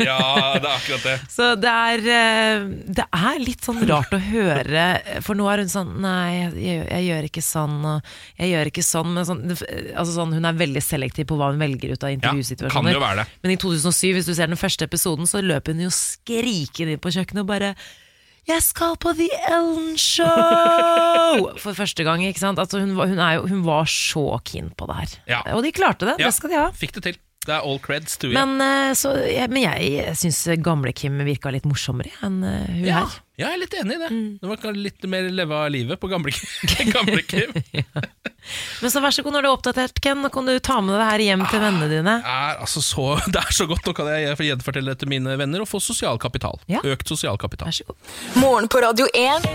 ja, 0.00 0.20
det 0.56 0.64
er 0.64 0.72
akkurat 0.72 1.04
det. 1.04 1.16
Så 1.36 1.50
det 1.60 1.68
er, 1.68 2.04
eh, 2.16 2.64
det 2.96 3.04
er 3.04 3.42
litt 3.42 3.66
sånn 3.66 3.82
rart 3.90 4.14
å 4.16 4.20
høre, 4.24 4.86
for 5.26 5.36
nå 5.36 5.50
er 5.52 5.64
hun 5.64 5.72
sånn 5.72 5.92
Nei, 6.00 6.48
jeg, 6.56 6.80
jeg 6.86 7.06
gjør 7.10 7.28
ikke 7.28 7.44
sånn, 7.44 7.76
og 7.92 8.12
jeg 8.40 8.54
gjør 8.54 8.72
ikke 8.72 8.86
sånn, 8.86 9.12
men 9.18 9.28
sånn, 9.28 9.42
altså 9.52 10.14
sånn 10.14 10.36
Hun 10.38 10.48
er 10.48 10.60
veldig 10.64 10.84
selektiv 10.84 11.28
på 11.28 11.36
hva 11.36 11.50
hun 11.52 11.60
velger 11.60 11.92
ut 11.92 12.06
av 12.06 12.14
intervjusituasjoner. 12.14 12.96
Ja. 12.96 13.26
Men 13.44 13.54
i 13.54 13.58
2007, 13.60 14.14
hvis 14.16 14.30
du 14.30 14.32
ser 14.32 14.48
den 14.48 14.60
første 14.60 14.88
episoden, 14.88 15.28
så 15.28 15.42
løper 15.44 15.76
hun 15.76 15.84
jo 15.84 15.92
skrikende 15.94 16.96
inn 16.96 17.02
på 17.02 17.12
kjøkkenet 17.12 17.44
og 17.44 17.50
bare 17.50 17.74
jeg 18.50 18.64
skal 18.66 18.96
på 19.00 19.12
The 19.18 19.28
Ellen 19.50 19.96
Show! 20.00 21.50
For 21.62 21.76
første 21.76 22.06
gang, 22.06 22.24
ikke 22.26 22.42
sant? 22.42 22.60
Altså, 22.62 22.82
hun, 22.82 22.94
var, 22.98 23.10
hun, 23.10 23.20
er 23.22 23.38
jo, 23.38 23.48
hun 23.50 23.64
var 23.66 23.88
så 23.90 24.26
keen 24.46 24.70
på 24.76 24.88
det 24.90 25.00
her. 25.00 25.16
Ja. 25.36 25.42
Og 25.56 25.64
de 25.66 25.74
klarte 25.74 26.08
det, 26.08 26.18
Ja, 26.20 26.30
det 26.30 26.36
skal 26.38 26.52
de 26.52 26.60
ha. 26.60 26.70
Fikk 26.76 26.98
det 26.98 27.06
til. 27.08 27.20
Det 27.46 27.54
er 27.56 27.64
all 27.64 27.78
creds 27.80 28.18
to 28.20 28.28
you. 28.28 28.36
Men, 28.36 28.60
eh, 28.60 28.92
så, 28.98 29.14
jeg, 29.24 29.48
men 29.48 29.64
jeg 29.64 30.12
syns 30.20 30.42
gamle 30.60 30.92
Kim 30.92 31.16
virka 31.24 31.52
litt 31.54 31.64
morsommere 31.68 32.12
enn 32.26 32.42
eh, 32.44 32.66
hun 32.68 32.84
ja. 32.84 33.00
her. 33.00 33.14
Ja, 33.40 33.48
jeg 33.48 33.56
er 33.56 33.60
litt 33.62 33.76
enig 33.80 33.96
i 33.96 34.00
det. 34.02 34.10
Mm. 34.12 34.26
Det 34.40 34.50
var 34.50 34.76
litt 34.76 35.06
mer 35.08 35.28
leve 35.32 35.56
av 35.56 35.70
livet 35.72 36.00
på 36.00 36.10
gamle, 36.10 36.32
gamle 36.94 37.22
Kim. 37.24 37.54
Men 38.82 38.92
så 38.92 39.02
vær 39.04 39.14
så 39.14 39.24
god, 39.24 39.36
når 39.36 39.44
du 39.44 39.48
er 39.48 39.54
oppdatert, 39.54 40.00
Ken, 40.04 40.20
nå 40.24 40.30
kan 40.32 40.48
du 40.48 40.54
ta 40.64 40.78
med 40.84 40.96
det 40.96 41.08
her 41.08 41.24
hjem 41.24 41.44
til 41.48 41.62
vennene 41.62 41.88
dine. 41.92 42.16
er 42.20 42.60
altså 42.60 42.82
så, 42.84 43.08
det 43.32 43.40
er 43.40 43.56
så 43.56 43.68
godt. 43.70 43.86
Nå 43.88 43.96
kan 43.96 44.12
jeg 44.12 44.36
gjenfortelle 44.50 44.94
det 44.94 45.02
til 45.04 45.12
mine 45.12 45.36
venner 45.40 45.64
og 45.64 45.70
få 45.70 45.80
sosial 45.84 46.20
kapital. 46.20 46.60
Ja. 46.70 46.84
Økt 46.84 47.08
sosial 47.08 47.40
kapital. 47.40 47.70
Vær 47.72 47.80
så 47.80 47.88
god. 47.88 48.14
Morgen 48.40 48.70
på 48.72 48.84
Radio 48.84 49.08
1. 49.16 49.50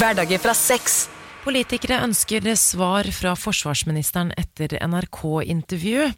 Hverdager 0.00 0.40
fra 0.42 0.56
seks. 0.56 1.02
Politikere 1.40 2.02
ønsker 2.04 2.44
svar 2.60 3.06
fra 3.16 3.30
forsvarsministeren 3.32 4.34
etter 4.36 4.74
NRK-intervju. 4.84 6.10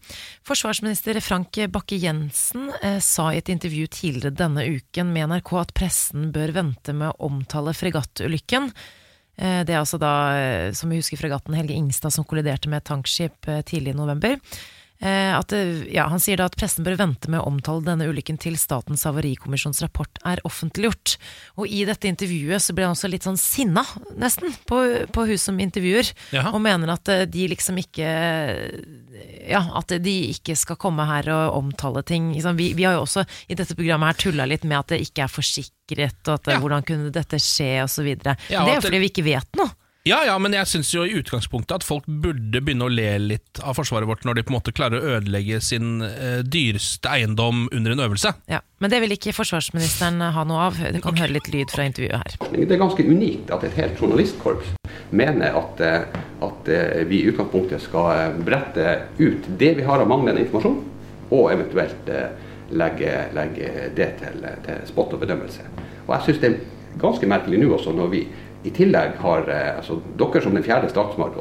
Forsvarsminister 0.42 1.20
Frank 1.22 1.60
Bakke-Jensen 1.70 2.72
eh, 2.80 2.98
sa 2.98 3.28
i 3.30 3.38
et 3.38 3.52
intervju 3.52 3.86
tidligere 3.86 4.34
denne 4.34 4.64
uken 4.66 5.12
med 5.14 5.30
NRK 5.30 5.52
at 5.60 5.72
pressen 5.78 6.32
bør 6.34 6.56
vente 6.56 6.94
med 6.96 7.12
å 7.12 7.30
omtale 7.30 7.70
fregattulykken. 7.70 8.66
Eh, 9.38 9.62
det 9.62 9.76
er 9.76 9.84
altså 9.84 10.02
da, 10.02 10.12
eh, 10.34 10.74
som 10.74 10.90
vi 10.90 10.98
husker, 10.98 11.22
fregatten 11.22 11.54
Helge 11.54 11.78
Ingstad 11.78 12.10
som 12.16 12.26
kolliderte 12.26 12.66
med 12.72 12.82
et 12.82 12.90
tankskip 12.90 13.46
tidlig 13.70 13.94
i 13.94 14.00
november. 14.02 14.42
Eh, 15.02 15.32
At, 15.34 15.50
ja, 15.90 16.04
han 16.06 16.20
sier 16.22 16.38
da 16.38 16.46
at 16.46 16.54
pressen 16.54 16.84
bør 16.86 16.94
vente 17.00 17.26
med 17.32 17.40
å 17.42 17.48
omtale 17.50 17.82
denne 17.82 18.06
ulykken 18.06 18.36
til 18.38 18.54
Statens 18.60 19.02
havarikommisjons 19.08 19.80
rapport 19.82 20.20
er 20.28 20.38
offentliggjort. 20.46 21.16
Og 21.58 21.66
i 21.66 21.80
dette 21.88 22.06
intervjuet 22.06 22.62
så 22.62 22.74
ble 22.76 22.86
han 22.86 22.94
også 22.94 23.10
litt 23.10 23.26
sånn 23.26 23.40
sinna, 23.40 23.82
nesten, 24.20 24.54
på, 24.70 24.78
på 25.10 25.24
hun 25.26 25.40
som 25.42 25.58
intervjuer. 25.62 26.12
Jaha. 26.36 26.52
Og 26.54 26.62
mener 26.62 26.94
at 26.94 27.10
eh, 27.10 27.24
de 27.26 27.48
liksom 27.50 27.80
ikke 27.82 28.06
Ja, 29.50 29.62
at 29.78 29.90
de 30.02 30.14
ikke 30.32 30.54
skal 30.58 30.78
komme 30.80 31.04
her 31.08 31.28
og 31.34 31.58
omtale 31.58 32.02
ting. 32.06 32.30
Vi, 32.56 32.70
vi 32.78 32.86
har 32.86 32.94
jo 32.96 33.02
også 33.04 33.24
i 33.50 33.56
dette 33.58 33.74
programmet 33.78 34.12
her 34.12 34.20
tulla 34.28 34.46
litt 34.48 34.64
med 34.64 34.78
at 34.78 34.94
det 34.94 35.02
ikke 35.08 35.26
er 35.26 35.32
forsikret, 35.32 36.20
og 36.28 36.34
at 36.38 36.46
eh, 36.48 36.54
Ja. 36.54 36.60
hvordan 36.62 36.86
kunne 36.86 37.10
dette 37.14 37.38
skje, 37.42 37.82
osv. 37.84 38.06
Ja, 38.12 38.36
det 38.66 38.76
er 38.78 38.84
fordi 38.84 39.02
vi 39.02 39.10
ikke 39.10 39.26
vet 39.26 39.58
noe. 39.58 39.72
Ja, 40.02 40.24
ja, 40.26 40.34
men 40.42 40.50
jeg 40.50 40.66
syns 40.66 40.88
jo 40.90 41.04
i 41.06 41.12
utgangspunktet 41.14 41.76
at 41.76 41.84
folk 41.86 42.08
burde 42.10 42.58
begynne 42.58 42.88
å 42.88 42.90
le 42.90 43.06
litt 43.22 43.60
av 43.62 43.76
forsvaret 43.78 44.08
vårt 44.10 44.24
når 44.26 44.40
de 44.40 44.42
på 44.42 44.50
en 44.50 44.56
måte 44.56 44.74
klarer 44.74 44.98
å 44.98 45.12
ødelegge 45.18 45.60
sin 45.62 46.02
eh, 46.02 46.40
dyreste 46.42 47.06
eiendom 47.06 47.68
under 47.70 47.94
en 47.94 48.02
øvelse. 48.08 48.32
Ja, 48.50 48.58
Men 48.82 48.90
det 48.90 48.98
vil 49.04 49.14
ikke 49.14 49.36
forsvarsministeren 49.36 50.18
ha 50.34 50.44
noe 50.48 50.66
av. 50.66 50.82
Du 50.90 50.98
kan 51.04 51.20
høre 51.22 51.36
litt 51.36 51.52
lyd 51.54 51.70
fra 51.70 51.86
intervjuet 51.86 52.18
her. 52.18 52.34
Det 52.50 52.66
er 52.66 52.82
ganske 52.82 53.06
unikt 53.06 53.54
at 53.54 53.62
et 53.68 53.78
helt 53.78 54.02
journalistkorps 54.02 54.74
mener 55.14 55.54
at, 55.62 55.86
eh, 55.86 56.20
at 56.48 56.74
eh, 56.74 57.06
vi 57.06 57.22
i 57.22 57.30
utgangspunktet 57.30 57.86
skal 57.86 58.10
eh, 58.16 58.36
brette 58.42 58.98
ut 59.22 59.46
det 59.58 59.74
vi 59.78 59.86
har 59.86 60.02
av 60.02 60.10
manglende 60.10 60.42
informasjon, 60.42 60.80
og 61.32 61.50
eventuelt 61.54 62.10
legge, 62.74 63.12
legge 63.38 63.68
det 63.96 64.14
til, 64.18 64.46
til 64.66 64.86
spott 64.90 65.14
og 65.14 65.22
bedømmelse. 65.22 65.64
Og 66.08 66.16
jeg 66.16 66.26
syns 66.26 66.42
det 66.42 66.50
er 66.50 66.98
ganske 67.00 67.28
merkelig 67.30 67.62
nå 67.62 67.70
også 67.72 67.94
når 67.96 68.10
vi 68.12 68.26
i 68.62 68.70
tillegg 68.74 69.16
har 69.22 69.48
eh, 69.50 69.78
altså, 69.80 69.98
dere 70.18 70.42
som 70.44 70.54
den 70.54 70.64
fjerde 70.66 70.90
statsmakt, 70.92 71.40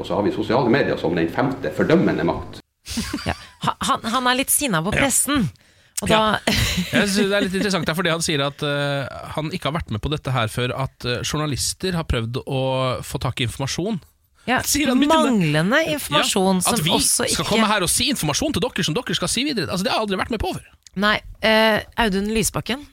og 0.00 0.06
så 0.06 0.18
har 0.18 0.24
vi 0.26 0.32
sosiale 0.34 0.70
medier 0.72 0.98
som 1.00 1.14
den 1.14 1.28
femte 1.32 1.70
fordømmende 1.76 2.26
makt. 2.26 2.60
Ja. 3.26 3.34
Han, 3.86 4.02
han 4.06 4.26
er 4.30 4.38
litt 4.40 4.52
sinna 4.52 4.82
på 4.84 4.94
pressen. 4.94 5.48
Og 6.04 6.10
Ja. 6.10 6.18
da, 6.18 6.52
Jeg 6.92 7.08
synes 7.08 7.30
Det 7.30 7.36
er 7.36 7.44
litt 7.46 7.54
interessant 7.56 7.88
fordi 7.96 8.10
han 8.12 8.24
sier 8.24 8.42
at 8.44 8.60
uh, 8.66 9.06
han 9.32 9.48
ikke 9.48 9.70
har 9.70 9.78
vært 9.78 9.94
med 9.94 10.02
på 10.04 10.10
dette 10.12 10.34
her 10.34 10.50
før 10.52 10.74
at 10.76 11.06
uh, 11.08 11.22
journalister 11.24 11.96
har 11.96 12.04
prøvd 12.04 12.42
å 12.44 12.60
få 13.06 13.20
tak 13.22 13.40
i 13.40 13.46
informasjon. 13.48 13.96
ja, 14.46 14.60
manglende 15.08 15.80
informasjon 15.94 16.60
Ja, 16.60 16.66
som 16.66 16.76
at 16.76 16.84
vi 16.84 16.98
skal 17.00 17.48
komme 17.48 17.70
her 17.70 17.86
og 17.86 17.90
si 17.90 18.10
informasjon 18.12 18.58
til 18.58 18.66
dere 18.66 18.84
som 18.84 18.98
dere 18.98 19.16
skal 19.16 19.32
si 19.32 19.46
videre. 19.48 19.70
Altså, 19.70 19.86
Det 19.86 19.94
har 19.94 20.02
jeg 20.02 20.08
aldri 20.08 20.20
vært 20.20 20.34
med 20.36 20.44
på 20.44 20.52
før. 20.58 20.68
Nei, 21.00 21.16
uh, 21.46 21.80
Audun 22.04 22.28
Lysbakken 22.34 22.84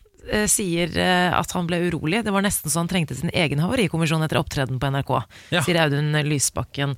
sier 0.48 0.94
eh, 0.98 1.34
at 1.36 1.52
han 1.56 1.68
ble 1.68 1.82
urolig. 1.90 2.22
Det 2.24 2.32
var 2.34 2.46
nesten 2.46 2.72
så 2.72 2.80
han 2.82 2.88
trengte 2.92 3.16
sin 3.18 3.32
egen 3.34 3.60
havarikommisjon 3.64 4.24
etter 4.24 4.40
opptreden 4.40 4.80
på 4.80 4.90
NRK, 4.94 5.12
Ja. 5.52 5.62
sier 5.66 5.82
Audun 5.84 6.14
Lysbakken. 6.30 6.96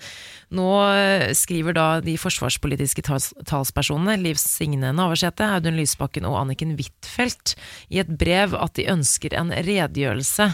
Nå 0.55 0.67
eh, 0.93 1.31
skriver 1.37 1.73
da 1.77 1.87
de 2.05 2.17
forsvarspolitiske 2.21 3.01
tals 3.07 3.31
talspersonene, 3.49 4.17
Liv 4.21 4.37
Signe 4.41 4.93
Navarsete, 4.93 5.47
Audun 5.57 5.77
Lysbakken 5.79 6.25
og 6.29 6.37
Anniken 6.43 6.75
Huitfeldt, 6.77 7.55
i 7.89 7.99
et 8.03 8.11
brev 8.17 8.53
at 8.59 8.75
de 8.77 8.85
ønsker 8.93 9.33
en 9.39 9.49
redegjørelse 9.55 10.51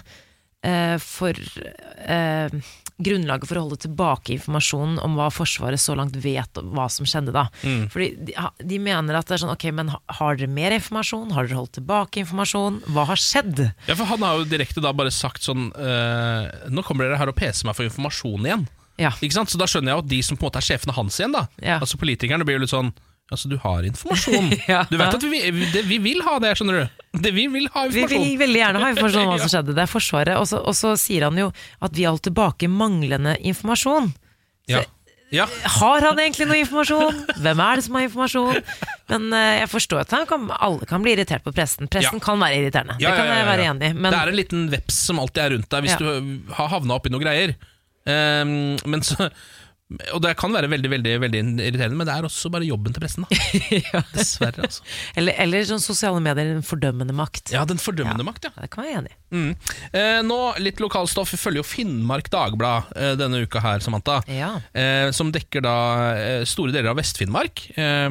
eh, 0.64 0.98
for 1.04 1.36
eh, 2.08 2.62
grunnlaget 3.04 3.50
for 3.50 3.60
å 3.60 3.64
holde 3.66 3.80
tilbake 3.86 4.36
informasjonen 4.38 5.00
om 5.04 5.16
hva 5.20 5.30
Forsvaret 5.34 5.82
så 5.82 5.96
langt 5.98 6.16
vet 6.24 6.62
om 6.62 6.72
hva 6.76 6.88
som 6.92 7.08
skjedde 7.10 7.34
da. 7.36 7.48
Fordi 7.94 8.10
de, 8.30 8.36
de 8.72 8.80
mener 8.82 9.18
at 9.18 9.28
det 9.30 9.38
er 9.38 9.44
sånn, 9.44 9.54
ok, 9.54 9.68
men 9.78 9.92
har 9.92 10.40
dere 10.40 10.52
mer 10.52 10.76
informasjon? 10.78 11.32
Har 11.36 11.48
dere 11.50 11.60
holdt 11.60 11.76
tilbake 11.80 12.22
informasjon? 12.24 12.82
Hva 12.94 13.08
har 13.12 13.20
skjedd? 13.22 13.64
Ja, 13.88 13.96
for 13.96 14.06
Han 14.12 14.26
har 14.26 14.42
jo 14.42 14.48
direkte 14.52 14.84
da 14.84 14.92
bare 14.96 15.12
sagt 15.14 15.46
sånn 15.46 15.70
eh, 15.76 16.70
Nå 16.72 16.84
kommer 16.88 17.08
dere 17.08 17.20
her 17.22 17.32
og 17.32 17.38
peser 17.40 17.68
meg 17.70 17.78
for 17.78 17.88
informasjon 17.88 18.48
igjen. 18.48 18.68
Ja. 19.02 19.14
Ikke 19.24 19.34
sant? 19.40 19.50
Så 19.50 19.58
da 19.58 19.66
skjønner 19.70 19.94
jeg 19.94 19.98
jo 20.00 20.04
at 20.06 20.12
de 20.12 20.20
som 20.26 20.38
på 20.38 20.46
en 20.46 20.52
måte 20.52 20.62
er 20.62 20.68
sjefene 20.68 20.96
hans 20.98 21.18
igjen, 21.20 21.34
da 21.34 21.48
Ja. 21.64 21.80
Altså 21.80 21.98
politikerne 22.02 22.46
blir 22.46 22.60
jo 22.60 22.66
litt 22.66 22.74
sånn 22.74 22.92
Altså, 23.32 23.48
du 23.52 23.58
har 23.64 23.86
informasjon. 23.88 24.50
Ja. 24.72 24.84
Du 24.92 24.98
vet 25.00 25.16
at 25.18 25.24
vi, 25.24 25.40
vi, 25.56 25.68
det, 25.74 25.86
vi 25.88 25.98
vil 26.04 26.20
ha 26.28 26.38
det, 26.44 26.54
skjønner 26.60 26.82
du. 26.82 27.04
Det, 27.24 27.32
vi 27.36 27.46
vil 27.52 27.68
ha 27.74 27.86
Vi 27.92 28.06
vil 28.12 28.38
veldig 28.40 28.60
gjerne 28.60 28.82
ha 28.84 28.90
informasjon 28.94 29.24
om 29.26 29.34
hva 29.34 29.38
som 29.42 29.52
skjedde. 29.56 29.76
Det 29.78 29.86
er 29.86 29.92
Forsvaret. 29.92 30.36
Og 30.42 30.50
så, 30.52 30.60
og 30.60 30.76
så 30.78 30.96
sier 31.00 31.28
han 31.30 31.40
jo 31.40 31.52
at 31.80 31.96
vi 31.96 32.08
holdt 32.10 32.26
tilbake 32.28 32.68
manglende 32.72 33.38
informasjon. 33.40 34.12
Ja. 34.72 34.84
Ja. 35.32 35.46
Har 35.80 36.04
han 36.04 36.20
egentlig 36.20 36.44
noe 36.50 36.58
informasjon? 36.60 37.22
Hvem 37.40 37.60
er 37.64 37.80
det 37.80 37.84
som 37.86 37.96
har 37.96 38.04
informasjon? 38.04 38.58
Men 39.14 39.30
eh, 39.38 39.52
jeg 39.62 39.70
forstår 39.72 40.02
at 40.04 40.16
han 40.18 40.26
kan, 40.28 40.50
alle 40.60 40.88
kan 40.90 41.04
bli 41.06 41.14
irritert 41.16 41.46
på 41.46 41.54
pressen. 41.56 41.88
Pressen 41.88 42.20
Ja. 42.20 42.24
kan 42.26 42.42
være 42.44 42.58
irriterende. 42.60 42.98
Ja, 43.00 43.14
det 43.14 43.22
kan 43.22 43.32
jeg 43.32 43.48
være 43.48 43.68
enig 43.70 43.92
i. 43.94 43.96
Men 43.96 44.12
Det 44.12 44.20
er 44.20 44.32
en 44.34 44.40
liten 44.42 44.66
veps 44.74 44.98
som 45.08 45.22
alltid 45.24 45.44
er 45.46 45.54
rundt 45.56 45.70
deg 45.72 45.88
hvis 45.88 45.96
du 46.04 46.10
har 46.60 46.74
havna 46.76 47.00
oppi 47.00 47.14
noe 47.16 47.24
greier. 47.24 47.56
Um, 48.04 48.76
men 48.92 49.04
så 49.08 49.30
og 50.14 50.22
det 50.24 50.34
kan 50.40 50.54
være 50.56 50.70
veldig 50.72 50.90
veldig, 50.94 51.14
veldig 51.24 51.42
irriterende, 51.66 51.98
men 52.00 52.08
det 52.08 52.14
er 52.16 52.28
også 52.28 52.52
bare 52.54 52.68
jobben 52.68 52.96
til 52.96 53.04
pressen. 53.04 53.26
da 53.26 54.02
Dessverre, 54.16 54.68
altså. 54.68 54.86
eller, 55.20 55.36
eller 55.44 55.68
sånn 55.68 55.84
sosiale 55.84 56.22
medier, 56.24 56.54
den 56.56 56.66
fordømmende 56.66 57.16
makt. 57.18 57.52
Ja, 57.56 57.64
den 57.68 57.82
fordømmende 57.82 58.26
makt, 58.28 58.48
ja. 58.48 58.54
Det 58.56 58.70
kan 58.74 58.88
jeg 58.88 58.96
være 58.96 59.04
enig 59.04 59.14
i. 59.14 59.20
Mm. 59.32 59.52
Eh, 59.98 60.20
nå 60.28 60.40
litt 60.64 60.82
lokalstoff. 60.84 61.34
Vi 61.36 61.42
følger 61.42 61.62
jo 61.62 61.68
Finnmark 61.68 62.32
Dagblad 62.34 62.92
eh, 62.96 63.14
denne 63.20 63.44
uka 63.46 63.64
her, 63.64 63.84
Samantha. 63.84 64.22
Ja. 64.32 64.54
Eh, 64.78 65.10
som 65.16 65.34
dekker 65.34 65.66
da 65.66 65.76
eh, 66.16 66.46
store 66.50 66.76
deler 66.76 66.94
av 66.94 67.00
Vest-Finnmark. 67.02 67.66
Eh, 67.76 68.08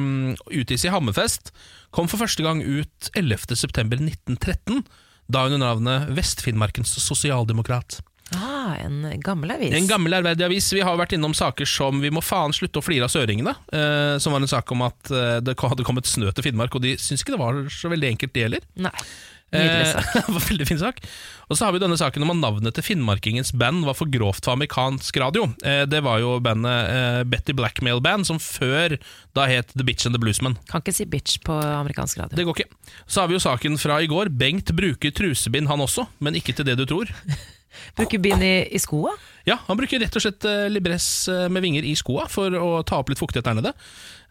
utgis 0.61 0.85
i 0.85 0.93
Hammerfest. 0.93 1.53
Kom 1.91 2.07
for 2.11 2.21
første 2.21 2.43
gang 2.45 2.61
ut 2.63 3.11
11.9.1913, 3.19 4.85
da 5.31 5.47
under 5.47 5.59
navnet 5.59 6.13
Vest-Finnmarkens 6.15 6.93
Sosialdemokrat. 7.03 7.99
Ah, 8.35 8.75
en 8.79 9.03
gammel 9.23 9.51
avis. 9.57 9.73
En 9.75 9.89
gammel 9.89 10.13
ærverdig 10.21 10.45
avis. 10.45 10.69
Vi 10.73 10.83
har 10.85 10.99
vært 10.99 11.15
innom 11.17 11.33
saker 11.35 11.67
som 11.67 11.99
'Vi 12.01 12.11
må 12.13 12.23
faen 12.23 12.53
slutte 12.55 12.79
å 12.79 12.85
flire 12.85 13.03
av 13.03 13.11
søringene', 13.11 13.55
eh, 13.73 14.17
som 14.19 14.31
var 14.31 14.39
en 14.39 14.47
sak 14.47 14.71
om 14.71 14.81
at 14.83 15.11
eh, 15.11 15.39
det 15.41 15.57
hadde 15.59 15.83
kommet 15.83 16.05
snø 16.05 16.31
til 16.31 16.43
Finnmark, 16.43 16.75
og 16.75 16.81
de 16.81 16.95
syns 16.95 17.23
ikke 17.23 17.35
det 17.35 17.43
var 17.43 17.53
så 17.67 17.89
veldig 17.91 18.15
enkelt, 18.15 18.33
det 18.33 18.43
heller. 18.43 18.63
Nei. 18.77 18.91
Nydelig 19.51 19.87
Eh, 19.87 19.93
sak. 19.93 20.13
det 20.27 20.33
var 20.33 20.45
veldig 20.47 20.67
fin 20.67 20.79
sak. 20.79 21.01
Og 21.51 21.57
så 21.57 21.65
har 21.65 21.73
vi 21.75 21.81
denne 21.83 21.97
saken 21.99 22.23
om 22.23 22.31
at 22.31 22.39
navnet 22.39 22.73
til 22.77 22.85
finnmarkingens 22.87 23.51
band 23.51 23.83
var 23.83 23.97
for 23.99 24.07
grovt 24.07 24.45
for 24.45 24.55
amerikansk 24.55 25.17
radio. 25.19 25.49
Eh, 25.67 25.83
det 25.91 25.99
var 26.05 26.21
jo 26.23 26.37
bandet 26.39 26.87
eh, 26.87 27.23
Betty 27.27 27.51
Blackmail 27.57 27.99
Band, 27.99 28.27
som 28.29 28.39
før 28.39 28.95
da 29.35 29.47
het 29.51 29.73
The 29.75 29.83
Bitch 29.83 30.07
and 30.07 30.15
the 30.15 30.21
Bluesman. 30.23 30.55
Kan 30.71 30.83
ikke 30.85 30.95
si 30.95 31.05
bitch 31.05 31.41
på 31.43 31.51
amerikansk 31.51 32.23
radio. 32.23 32.39
Det 32.39 32.47
går 32.47 32.61
ikke. 32.61 32.71
Så 33.07 33.21
har 33.21 33.27
vi 33.27 33.35
jo 33.35 33.43
saken 33.43 33.75
fra 33.81 33.99
i 33.99 34.07
går. 34.07 34.31
Bengt 34.31 34.71
bruker 34.71 35.11
trusebind 35.11 35.67
han 35.67 35.83
også, 35.83 36.07
men 36.23 36.39
ikke 36.39 36.55
til 36.55 36.71
det 36.71 36.79
du 36.79 36.87
tror. 36.87 37.11
Bruker 37.97 38.21
bind 38.21 38.43
i, 38.45 38.55
i 38.71 38.79
skoa? 38.81 39.13
Ja, 39.47 39.57
han 39.67 39.79
bruker 39.79 40.01
rett 40.01 40.17
og 40.17 40.23
slett 40.23 40.45
eh, 40.47 40.67
Libress 40.71 41.07
eh, 41.31 41.47
med 41.51 41.65
vinger 41.65 41.85
i 41.87 41.95
skoa 41.97 42.27
for 42.31 42.53
å 42.57 42.71
ta 42.87 43.01
opp 43.01 43.11
litt 43.11 43.21
fuktighet 43.21 43.47
der 43.47 43.57
nede. 43.57 43.73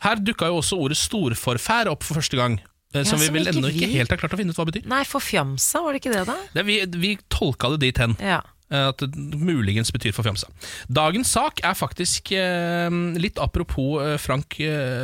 Her 0.04 0.20
dukka 0.22 0.50
jo 0.50 0.60
også 0.60 0.78
ordet 0.80 0.98
storforfær 1.00 1.90
opp 1.92 2.06
for 2.06 2.20
første 2.20 2.38
gang, 2.38 2.60
eh, 2.94 3.02
som 3.02 3.20
vi 3.20 3.28
som 3.28 3.36
vel 3.38 3.50
ennå 3.50 3.72
ikke 3.72 3.90
helt 3.96 4.14
har 4.14 4.22
klart 4.22 4.36
å 4.36 4.40
finne 4.40 4.54
ut 4.54 4.60
hva 4.60 4.68
det 4.68 4.76
betyr. 4.76 4.88
Nei, 4.92 5.02
forfjamsa, 5.08 5.82
var 5.84 5.96
det 5.96 6.02
ikke 6.04 6.14
det, 6.14 6.24
da? 6.30 6.38
Det, 6.54 6.64
vi, 6.68 6.80
vi 7.02 7.12
tolka 7.32 7.72
det 7.74 7.82
dit 7.88 8.02
hen. 8.02 8.16
Ja. 8.22 8.40
At 8.70 9.02
det 9.02 9.18
muligens 9.34 9.88
betyr 9.90 10.12
forfjamsa. 10.14 10.46
Dagens 10.94 11.32
sak 11.34 11.58
er 11.66 11.74
faktisk 11.74 12.30
eh, 12.38 12.86
litt 13.18 13.40
apropos 13.42 13.98
Frank 14.22 14.54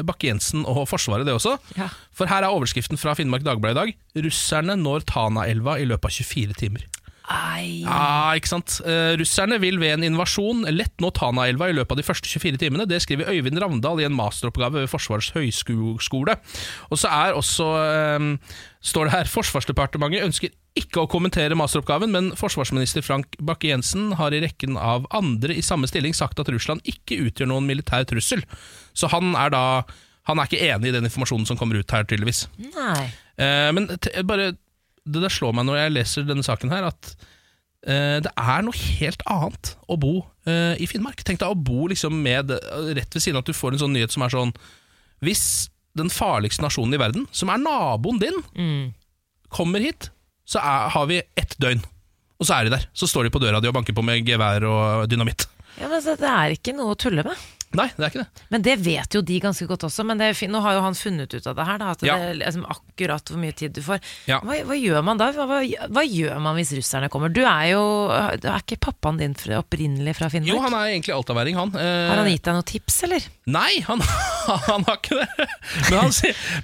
Bakke-Jensen 0.07 0.63
og 0.71 0.85
Forsvaret, 0.87 1.27
det 1.27 1.35
også. 1.35 1.57
Ja. 1.75 1.89
For 2.15 2.31
her 2.31 2.47
er 2.47 2.55
overskriften 2.55 3.01
fra 3.01 3.17
Finnmark 3.19 3.43
Dagblad 3.43 3.75
i 3.75 3.81
dag. 3.81 3.91
'Russerne 4.15 4.79
når 4.79 5.03
Tanaelva 5.11 5.81
i 5.83 5.91
løpet 5.91 6.07
av 6.07 6.15
24 6.15 6.61
timer'. 6.63 6.87
Ai. 7.27 7.83
Ja, 7.83 8.35
ikke 8.39 8.51
sant? 8.53 8.77
Eh, 8.87 9.17
russerne 9.19 9.59
vil 9.63 9.81
ved 9.83 9.97
en 9.97 10.07
invasjon 10.07 10.63
lett 10.71 10.95
nå 11.03 11.11
Tanaelva 11.17 11.71
i 11.71 11.75
løpet 11.75 11.97
av 11.97 12.01
de 12.01 12.07
første 12.07 12.31
24 12.31 12.61
timene. 12.63 12.87
Det 12.87 13.01
skriver 13.03 13.33
Øyvind 13.33 13.59
Ravndal 13.63 14.03
i 14.03 14.07
en 14.07 14.15
masteroppgave 14.15 14.85
ved 14.85 14.91
Forsvarets 14.93 15.33
høgskole. 15.35 16.37
Og 16.91 17.03
så 17.03 17.11
er 17.11 17.35
også, 17.35 17.67
eh, 17.83 18.29
står 18.81 19.09
det 19.09 19.17
her, 19.17 19.33
Forsvarsdepartementet 19.33 20.23
ønsker 20.23 20.55
ikke 20.77 21.03
å 21.03 21.11
kommentere 21.11 21.57
masteroppgaven, 21.57 22.13
men 22.13 22.33
forsvarsminister 22.37 23.03
Frank 23.03 23.37
Bakke-Jensen 23.41 24.15
har 24.21 24.35
i 24.37 24.43
rekken 24.45 24.77
av 24.77 25.07
andre 25.11 25.57
i 25.57 25.65
samme 25.65 25.89
stilling 25.89 26.15
sagt 26.15 26.39
at 26.39 26.51
Russland 26.53 26.85
ikke 26.85 27.19
utgjør 27.27 27.49
noen 27.49 27.67
militær 27.67 28.05
trussel. 28.05 28.45
Så 28.95 29.09
han 29.11 29.35
er 29.35 29.51
da 29.51 29.65
han 30.27 30.41
er 30.43 30.49
ikke 30.49 30.63
enig 30.75 30.91
i 30.91 30.95
den 30.97 31.07
informasjonen 31.07 31.47
som 31.47 31.59
kommer 31.59 31.79
ut 31.79 31.93
her, 31.95 32.05
tydeligvis. 32.05 32.47
Nei. 32.75 33.13
Eh, 33.39 33.71
men 33.73 33.87
bare, 34.27 34.57
det 35.07 35.23
der 35.23 35.33
slår 35.33 35.55
meg 35.57 35.69
når 35.69 35.81
jeg 35.81 35.95
leser 35.95 36.27
denne 36.29 36.45
saken 36.47 36.73
her, 36.75 36.89
at 36.91 37.13
uh, 37.87 38.19
det 38.25 38.33
er 38.33 38.67
noe 38.67 38.77
helt 39.01 39.23
annet 39.31 39.73
å 39.87 39.99
bo 40.03 40.19
uh, 40.21 40.75
i 40.83 40.89
Finnmark. 40.91 41.23
Tenk 41.27 41.43
deg 41.43 41.55
å 41.55 41.59
bo 41.59 41.89
liksom 41.93 42.19
med 42.25 42.53
rett 42.53 43.17
ved 43.17 43.23
siden 43.23 43.39
av 43.39 43.47
at 43.47 43.51
du 43.51 43.57
får 43.57 43.77
en 43.77 43.85
sånn 43.87 43.97
nyhet 43.97 44.15
som 44.15 44.27
er 44.27 44.35
sånn 44.35 44.55
Hvis 45.25 45.47
den 45.97 46.11
farligste 46.13 46.61
nasjonen 46.61 46.93
i 46.93 47.01
verden, 47.01 47.29
som 47.33 47.49
er 47.49 47.63
naboen 47.63 48.19
din, 48.21 48.43
kommer 49.49 49.81
hit, 49.81 50.11
så 50.45 50.61
er, 50.61 50.91
har 50.93 51.07
vi 51.09 51.23
ett 51.41 51.55
døgn. 51.63 51.81
Og 52.37 52.45
så 52.45 52.59
er 52.59 52.67
de 52.67 52.75
der. 52.75 52.85
Så 52.93 53.09
står 53.09 53.25
de 53.25 53.33
på 53.33 53.41
døra 53.41 53.63
di 53.65 53.71
og 53.71 53.79
banker 53.79 53.97
på 53.97 54.05
med 54.05 54.29
gevær 54.29 54.67
og 54.69 55.07
dynamitt. 55.09 55.47
Ja, 55.81 55.89
men 55.89 56.05
det 56.05 56.19
det 56.21 56.29
er 56.29 56.53
ikke 56.53 56.75
noe 56.77 56.93
å 56.93 56.99
tulle 57.01 57.25
med. 57.25 57.47
Nei, 57.77 57.89
det 57.97 58.05
er 58.05 58.11
ikke 58.13 58.23
det. 58.23 58.43
Men 58.55 58.63
det 58.63 58.75
vet 58.85 59.17
jo 59.17 59.21
de 59.27 59.37
ganske 59.43 59.67
godt 59.69 59.85
også. 59.89 60.05
Men 60.07 60.21
det 60.21 60.29
er 60.31 60.37
fin- 60.39 60.51
nå 60.53 60.61
har 60.63 60.77
jo 60.77 60.83
han 60.85 60.95
funnet 60.95 61.35
ut 61.35 61.47
av 61.51 61.57
det 61.59 61.67
her, 61.67 61.79
da, 61.79 61.91
at 61.91 62.03
Ja. 62.07 62.17
det 62.17 62.29
er 62.31 62.35
liksom 62.47 62.65
akkurat 62.71 63.25
hvor 63.33 63.39
mye 63.43 63.53
tid 63.57 63.73
du 63.75 63.83
får. 63.83 64.01
Ja. 64.27 64.39
Hva, 64.41 64.61
hva 64.65 64.77
gjør 64.79 65.03
man 65.05 65.19
da? 65.19 65.33
Hva, 65.33 65.47
hva, 65.91 66.05
gjør 66.07 66.41
man 66.41 66.57
hvis 66.57 66.73
russerne 66.79 67.11
kommer? 67.11 67.29
Du 67.33 67.43
er 67.43 67.73
jo 67.73 67.83
Er 68.11 68.61
ikke 68.63 68.79
pappaen 68.79 69.19
din 69.19 69.35
opprinnelig 69.35 70.15
fra 70.17 70.29
Finnmark? 70.31 70.55
Jo, 70.55 70.61
han 70.63 70.73
er 70.75 70.93
egentlig 70.95 71.15
altaværing, 71.17 71.57
han. 71.59 71.75
Eh, 71.75 72.09
Har 72.11 72.17
han 72.23 72.31
gitt 72.31 72.45
deg 72.47 72.55
noen 72.55 72.65
tips, 72.71 73.03
eller? 73.05 73.27
Nei, 73.47 73.81
han, 73.87 74.01
han 74.71 74.85
har 74.87 74.97
ikke 74.97 75.19
det. 75.21 75.49
Men, 75.91 75.99
han 75.99 76.13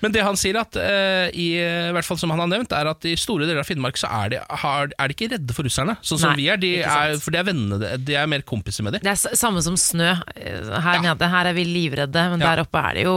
men 0.03 0.13
det 0.13 0.23
han 0.23 0.37
sier, 0.37 0.57
at, 0.61 0.77
eh, 0.77 1.29
i, 1.35 1.49
i 1.59 1.93
hvert 1.95 2.07
fall 2.09 2.19
som 2.19 2.31
han 2.31 2.41
har 2.45 2.51
nevnt, 2.51 2.73
er 2.73 2.87
at 2.91 3.05
i 3.05 3.15
store 3.19 3.47
deler 3.47 3.61
av 3.63 3.69
Finnmark 3.69 3.99
så 4.01 4.09
er 4.23 4.35
de, 4.37 4.41
har, 4.63 4.89
er 4.99 5.09
de 5.13 5.17
ikke 5.17 5.31
redde 5.35 5.55
for 5.57 5.67
russerne. 5.67 5.97
Sånn 6.03 6.21
som 6.23 6.33
Nei, 6.33 6.41
vi 6.43 6.49
er, 6.53 6.61
de 6.63 6.73
er. 6.83 7.17
For 7.23 7.35
de 7.35 7.41
er 7.43 7.49
vennene, 7.51 7.93
de 8.03 8.17
er 8.19 8.31
mer 8.31 8.43
kompiser 8.47 8.87
med 8.87 8.97
dem. 8.97 9.05
Det 9.05 9.13
er 9.13 9.37
samme 9.39 9.63
som 9.65 9.77
snø. 9.79 10.13
Eh, 10.37 10.73
Ja. 11.05 11.15
det 11.19 11.29
her 11.31 11.51
er 11.51 11.57
vi 11.57 11.65
livredde, 11.69 12.23
men 12.31 12.41
Ja. 12.41 12.55
der 12.55 12.63
oppe 12.65 12.79
er 12.79 12.95
det 12.95 13.05
jo 13.05 13.17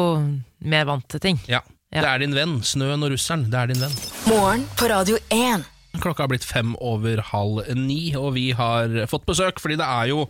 mer 0.65 0.85
vant 0.85 1.07
til 1.09 1.19
ting. 1.19 1.39
Ja. 1.47 1.61
Ja. 1.93 2.01
Det 2.01 2.09
er 2.09 2.19
din 2.25 2.33
venn. 2.35 2.57
Snøen 2.61 3.03
og 3.05 3.11
russeren, 3.13 3.45
det 3.49 3.55
er 3.59 3.67
din 3.71 3.79
venn. 3.79 3.93
Morgen 4.27 4.65
på 4.75 4.89
Radio 4.89 5.17
1. 5.31 5.63
Klokka 6.01 6.23
har 6.23 6.27
blitt 6.27 6.43
fem 6.43 6.75
over 6.83 7.21
halv 7.21 7.61
ni, 7.75 8.13
og 8.19 8.33
vi 8.35 8.49
har 8.51 8.89
fått 9.07 9.25
besøk, 9.25 9.61
fordi 9.63 9.77
det 9.79 9.85
er 9.87 10.09
jo 10.11 10.25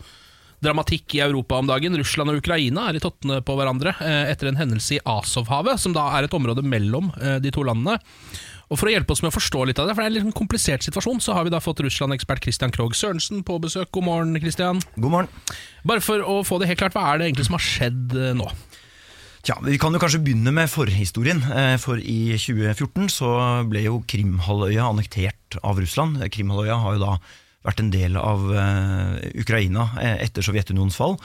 dramatikk 0.62 1.16
i 1.16 1.20
Europa 1.26 1.58
om 1.58 1.68
dagen. 1.68 1.98
Russland 1.98 2.30
og 2.30 2.38
Ukraina 2.38 2.90
er 2.90 2.96
i 2.98 3.00
tottene 3.04 3.42
på 3.46 3.56
hverandre 3.58 3.96
eh, 4.00 4.32
etter 4.32 4.48
en 4.52 4.58
hendelse 4.58 4.98
i 4.98 5.02
Azovhavet, 5.06 5.80
som 5.82 5.94
da 5.94 6.06
er 6.18 6.24
et 6.28 6.34
område 6.38 6.62
mellom 6.66 7.12
eh, 7.22 7.40
de 7.40 7.52
to 7.52 7.64
landene. 7.66 7.98
Og 8.72 8.80
For 8.80 8.90
å 8.90 8.94
hjelpe 8.96 9.14
oss 9.14 9.22
med 9.22 9.30
å 9.30 9.36
forstå 9.36 9.66
litt 9.70 9.80
av 9.82 9.86
det, 9.90 9.94
for 9.94 10.02
det 10.02 10.08
er 10.08 10.12
en 10.12 10.16
litt 10.18 10.26
sånn 10.26 10.38
komplisert 10.40 10.86
situasjon, 10.88 11.20
så 11.22 11.36
har 11.38 11.46
vi 11.46 11.52
da 11.54 11.60
fått 11.62 11.84
Russland-ekspert 11.86 12.42
Christian 12.42 12.74
Krogh 12.74 12.96
Sørensen 12.98 13.44
på 13.46 13.60
besøk. 13.62 13.92
God 13.94 14.08
morgen, 14.08 14.40
Christian. 14.42 14.82
God 14.96 15.14
morgen. 15.14 15.30
Bare 15.86 16.02
for 16.02 16.24
å 16.26 16.40
få 16.48 16.58
det 16.62 16.72
helt 16.72 16.82
klart, 16.82 16.96
hva 16.98 17.12
er 17.14 17.22
det 17.22 17.28
egentlig 17.30 17.46
som 17.46 17.60
har 17.60 17.66
skjedd 17.68 18.16
eh, 18.18 18.34
nå? 18.38 18.50
Tja, 19.46 19.60
Vi 19.62 19.78
kan 19.78 19.94
jo 19.94 20.02
kanskje 20.02 20.24
begynne 20.26 20.50
med 20.58 20.72
forhistorien. 20.74 21.44
eh, 21.54 21.76
For 21.78 22.02
i 22.02 22.34
2014 22.42 23.12
så 23.14 23.32
ble 23.70 23.86
jo 23.86 24.00
Krimhalvøya 24.10 24.88
annektert 24.90 25.60
av 25.62 25.78
Russland. 25.78 26.18
Krimhalvøya 26.34 26.80
har 26.82 26.98
jo 26.98 27.04
da 27.06 27.18
vært 27.66 27.82
en 27.86 27.94
del 27.94 28.18
av 28.18 28.50
eh, 28.50 29.30
Ukraina 29.42 29.92
etter 30.18 30.46
Sovjetunionens 30.46 30.98
fall. 30.98 31.20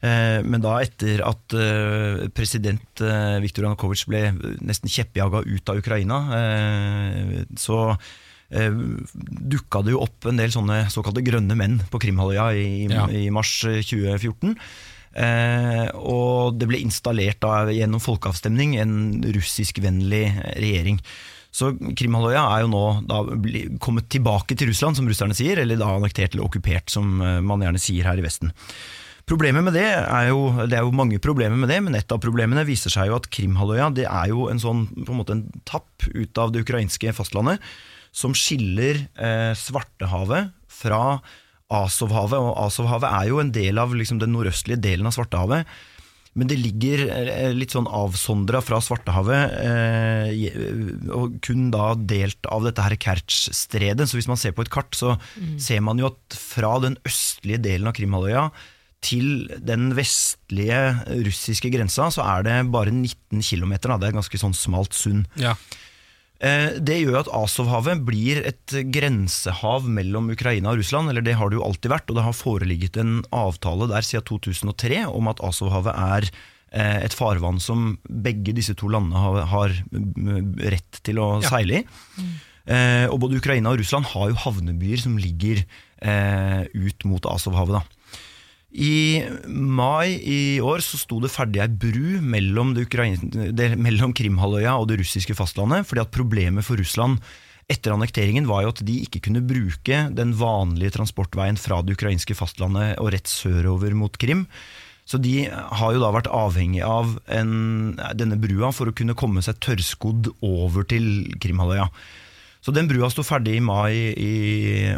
Eh, 0.00 0.40
Men 0.46 0.62
da 0.64 0.78
etter 0.80 1.20
at 1.26 1.52
eh, 1.52 2.28
president 2.32 3.02
eh, 3.04 3.36
Viktor 3.44 3.66
Janukovitsj 3.68 4.06
ble 4.08 4.22
nesten 4.64 4.88
kjeppjaga 4.92 5.42
ut 5.44 5.68
av 5.72 5.80
Ukraina, 5.82 6.20
så 7.60 7.82
dukka 8.50 9.82
det 9.86 9.92
jo 9.94 10.00
opp 10.02 10.26
en 10.26 10.40
del 10.40 10.50
sånne 10.50 10.80
såkalte 10.90 11.22
grønne 11.22 11.54
menn 11.54 11.76
på 11.92 12.00
Krimhalvøya 12.02 12.48
i, 12.58 12.64
Ja. 12.90 13.04
i 13.06 13.28
mars 13.30 13.52
eh, 13.68 13.78
2014. 13.86 14.56
Eh, 15.14 15.86
og 15.94 16.56
det 16.58 16.66
ble 16.70 16.80
installert 16.82 17.38
da 17.42 17.64
gjennom 17.70 18.02
folkeavstemning 18.02 18.76
en 18.82 18.96
russiskvennlig 19.36 20.24
regjering. 20.56 20.98
Så 21.50 21.72
Krimhalvøya 21.98 22.42
er 22.56 22.64
jo 22.64 22.70
nå 22.70 22.82
da 23.10 23.20
kommet 23.82 24.08
tilbake 24.10 24.54
til 24.58 24.70
Russland, 24.70 24.98
som 24.98 25.06
russerne 25.10 25.34
sier, 25.34 25.58
eller 25.62 25.78
da 25.78 25.88
annektert 25.96 26.34
eller 26.34 26.46
okkupert, 26.46 26.90
som 26.90 27.06
man 27.18 27.62
gjerne 27.62 27.78
sier 27.82 28.06
her 28.06 28.18
i 28.18 28.26
Vesten. 28.26 28.52
Problemet 29.30 29.62
med 29.62 29.76
det 29.78 29.86
er 29.86 30.30
jo, 30.32 30.48
det 30.66 30.74
er 30.74 30.82
jo 30.82 30.96
mange 30.96 31.20
problemer 31.22 31.54
med 31.60 31.70
det, 31.70 31.78
men 31.86 31.94
et 31.94 32.10
av 32.10 32.18
problemene 32.22 32.64
viser 32.66 32.90
seg 32.90 33.12
jo 33.12 33.18
at 33.20 33.28
Krimhalvøya 33.30 33.92
det 33.94 34.08
er 34.10 34.32
jo 34.32 34.48
en 34.50 34.58
sånn 34.58 34.88
på 34.96 35.12
en 35.12 35.20
måte 35.20 35.36
en 35.36 35.44
tapp 35.68 36.08
ut 36.10 36.40
av 36.42 36.50
det 36.50 36.64
ukrainske 36.64 37.14
fastlandet 37.14 37.62
som 38.10 38.34
skiller 38.34 39.04
eh, 39.14 39.52
Svartehavet 39.54 40.50
fra 40.80 41.20
Asovhavet. 41.70 42.40
Og 42.42 42.58
Asovhavet 42.66 43.06
er 43.06 43.30
jo 43.30 43.38
en 43.42 43.52
del 43.54 43.78
av 43.78 43.94
liksom, 43.94 44.18
den 44.18 44.34
nordøstlige 44.34 44.82
delen 44.82 45.06
av 45.06 45.14
Svartehavet. 45.14 45.70
Men 46.38 46.50
det 46.50 46.58
ligger 46.58 47.04
eh, 47.10 47.54
litt 47.54 47.74
sånn 47.74 47.86
avsondra 47.86 48.58
fra 48.62 48.78
Svartehavet, 48.82 49.54
eh, 49.62 50.58
og 51.14 51.38
kun 51.46 51.70
da 51.74 51.92
delt 51.94 52.50
av 52.50 52.66
dette 52.66 52.82
her 52.82 52.98
Kertsj-stredet. 53.06 54.10
Så 54.10 54.18
hvis 54.18 54.30
man 54.30 54.42
ser 54.42 54.58
på 54.58 54.66
et 54.66 54.74
kart, 54.74 54.90
så 54.94 55.16
ser 55.62 55.86
man 55.86 56.02
jo 56.02 56.10
at 56.10 56.38
fra 56.38 56.76
den 56.82 56.98
østlige 57.06 57.62
delen 57.62 57.90
av 57.90 57.98
Krimhalvøya 57.98 58.48
til 59.00 59.46
den 59.64 59.94
vestlige 59.96 60.80
russiske 61.24 61.70
grensa, 61.72 62.10
så 62.12 62.20
er 62.36 62.42
det 62.44 62.56
bare 62.72 62.92
19 62.92 63.40
km. 63.40 63.72
Det 63.80 63.90
er 63.90 64.10
et 64.10 64.18
ganske 64.18 64.40
sånn 64.42 64.54
smalt 64.56 64.92
sund. 64.92 65.26
Ja. 65.40 65.54
Eh, 66.40 66.78
Det 66.80 66.98
gjør 67.02 67.20
at 67.20 67.28
Azovhavet 67.36 68.04
blir 68.04 68.42
et 68.46 68.74
grensehav 68.92 69.84
mellom 69.88 70.30
Ukraina 70.32 70.70
og 70.72 70.78
Russland, 70.80 71.10
eller 71.10 71.20
det 71.24 71.34
har 71.36 71.50
det 71.50 71.58
jo 71.58 71.64
alltid 71.66 71.90
vært, 71.92 72.08
og 72.10 72.16
det 72.16 72.24
har 72.24 72.36
foreligget 72.36 72.96
en 73.00 73.22
avtale 73.32 73.88
der 73.88 74.00
siden 74.06 74.24
2003 74.24 75.06
om 75.08 75.28
at 75.28 75.40
Azovhavet 75.44 75.94
er 75.96 76.30
eh, 76.72 77.04
et 77.04 77.12
farvann 77.16 77.60
som 77.60 77.98
begge 78.08 78.52
disse 78.54 78.76
to 78.78 78.88
landene 78.88 79.16
har, 79.50 79.74
mm, 79.92 80.60
rett 80.70 81.00
til 81.02 81.16
å 81.18 81.42
Ja. 81.42 81.48
seile 81.50 81.80
i. 81.80 81.84
Eh, 82.70 83.06
Og 83.10 83.18
både 83.20 83.36
Ukraina 83.40 83.70
og 83.72 83.78
Russland 83.80 84.04
har 84.06 84.28
jo 84.30 84.36
havnebyer 84.36 85.00
som 85.00 85.16
ligger 85.18 85.64
eh, 86.02 86.64
ut 86.72 87.04
mot 87.04 87.20
Azovhavet. 87.26 87.72
da. 87.80 87.82
I 88.70 89.26
mai 89.50 90.14
i 90.22 90.40
år 90.62 90.82
så 90.84 90.98
sto 91.00 91.18
det 91.22 91.32
ferdig 91.34 91.62
ei 91.64 91.70
bru 91.70 92.20
mellom, 92.22 92.72
det 92.76 93.70
mellom 93.74 94.14
Krimhalvøya 94.14 94.76
og 94.78 94.86
det 94.90 95.00
russiske 95.02 95.34
fastlandet. 95.34 95.86
fordi 95.86 96.04
at 96.04 96.12
Problemet 96.14 96.64
for 96.64 96.78
Russland 96.78 97.18
etter 97.70 97.94
annekteringen 97.94 98.48
var 98.50 98.64
jo 98.64 98.72
at 98.74 98.82
de 98.86 99.00
ikke 99.04 99.22
kunne 99.26 99.42
bruke 99.46 100.04
den 100.14 100.34
vanlige 100.38 100.96
transportveien 100.98 101.58
fra 101.58 101.80
det 101.82 101.94
ukrainske 101.98 102.34
fastlandet 102.34 102.98
og 102.98 103.12
rett 103.14 103.30
sørover 103.30 103.94
mot 103.94 104.16
Krim. 104.18 104.46
Så 105.06 105.18
de 105.18 105.48
har 105.50 105.94
jo 105.94 106.02
da 106.02 106.12
vært 106.14 106.30
avhengig 106.30 106.82
av 106.86 107.16
en, 107.26 107.98
denne 108.14 108.38
brua 108.38 108.70
for 108.74 108.90
å 108.90 108.94
kunne 108.94 109.16
komme 109.18 109.42
seg 109.42 109.58
tørrskodd 109.62 110.30
over 110.46 110.86
til 110.86 111.30
Krimhalvøya. 111.42 111.88
Så 112.60 112.74
den 112.76 112.88
brua 112.90 113.08
sto 113.12 113.24
ferdig 113.24 113.56
i 113.56 113.64
mai 113.64 114.12
i 114.12 114.32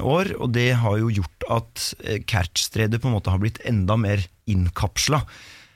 år, 0.03 0.35
og 0.43 0.51
det 0.55 0.73
har 0.83 0.99
jo 0.99 1.13
gjort 1.21 1.47
at 1.47 1.89
Kertstredet 2.27 2.27
Kertsstredet 2.27 3.03
på 3.03 3.11
en 3.11 3.17
måte 3.17 3.33
har 3.33 3.43
blitt 3.43 3.61
enda 3.69 3.97
mer 4.01 4.23
innkapsla. 4.51 5.23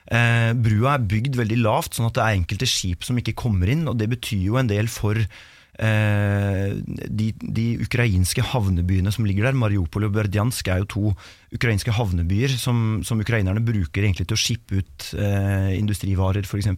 Eh, 0.06 0.52
brua 0.54 0.96
er 0.96 1.06
bygd 1.10 1.38
veldig 1.38 1.58
lavt, 1.62 1.96
sånn 1.96 2.08
at 2.08 2.16
det 2.18 2.24
er 2.24 2.38
enkelte 2.38 2.68
skip 2.70 3.06
som 3.06 3.18
ikke 3.18 3.36
kommer 3.38 3.70
inn, 3.70 3.86
og 3.90 3.98
det 3.98 4.10
betyr 4.12 4.44
jo 4.48 4.58
en 4.58 4.70
del 4.70 4.90
for 4.90 5.18
eh, 5.18 6.68
de, 6.76 7.32
de 7.38 7.66
ukrainske 7.82 8.44
havnebyene 8.52 9.14
som 9.14 9.26
ligger 9.26 9.48
der, 9.48 9.58
Mariupol 9.58 10.06
og 10.08 10.14
Berdjansk, 10.18 10.70
er 10.70 10.84
jo 10.84 10.92
to 10.94 11.16
ukrainske 11.54 11.94
havnebyer 11.94 12.54
som, 12.58 13.02
som 13.06 13.22
ukrainerne 13.22 13.62
bruker 13.66 14.06
egentlig 14.06 14.28
til 14.30 14.38
å 14.38 14.44
shippe 14.46 14.82
ut 14.82 15.10
eh, 15.18 15.74
industrivarer, 15.78 16.46
f.eks. 16.46 16.70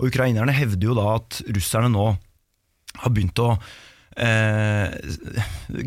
Og 0.00 0.10
ukrainerne 0.10 0.54
hevder 0.56 0.90
jo 0.90 0.98
da 0.98 1.14
at 1.20 1.42
russerne 1.54 1.90
nå 1.94 2.12
har 3.02 3.14
begynt 3.14 3.38
å 3.42 3.54
eh, 4.16 4.92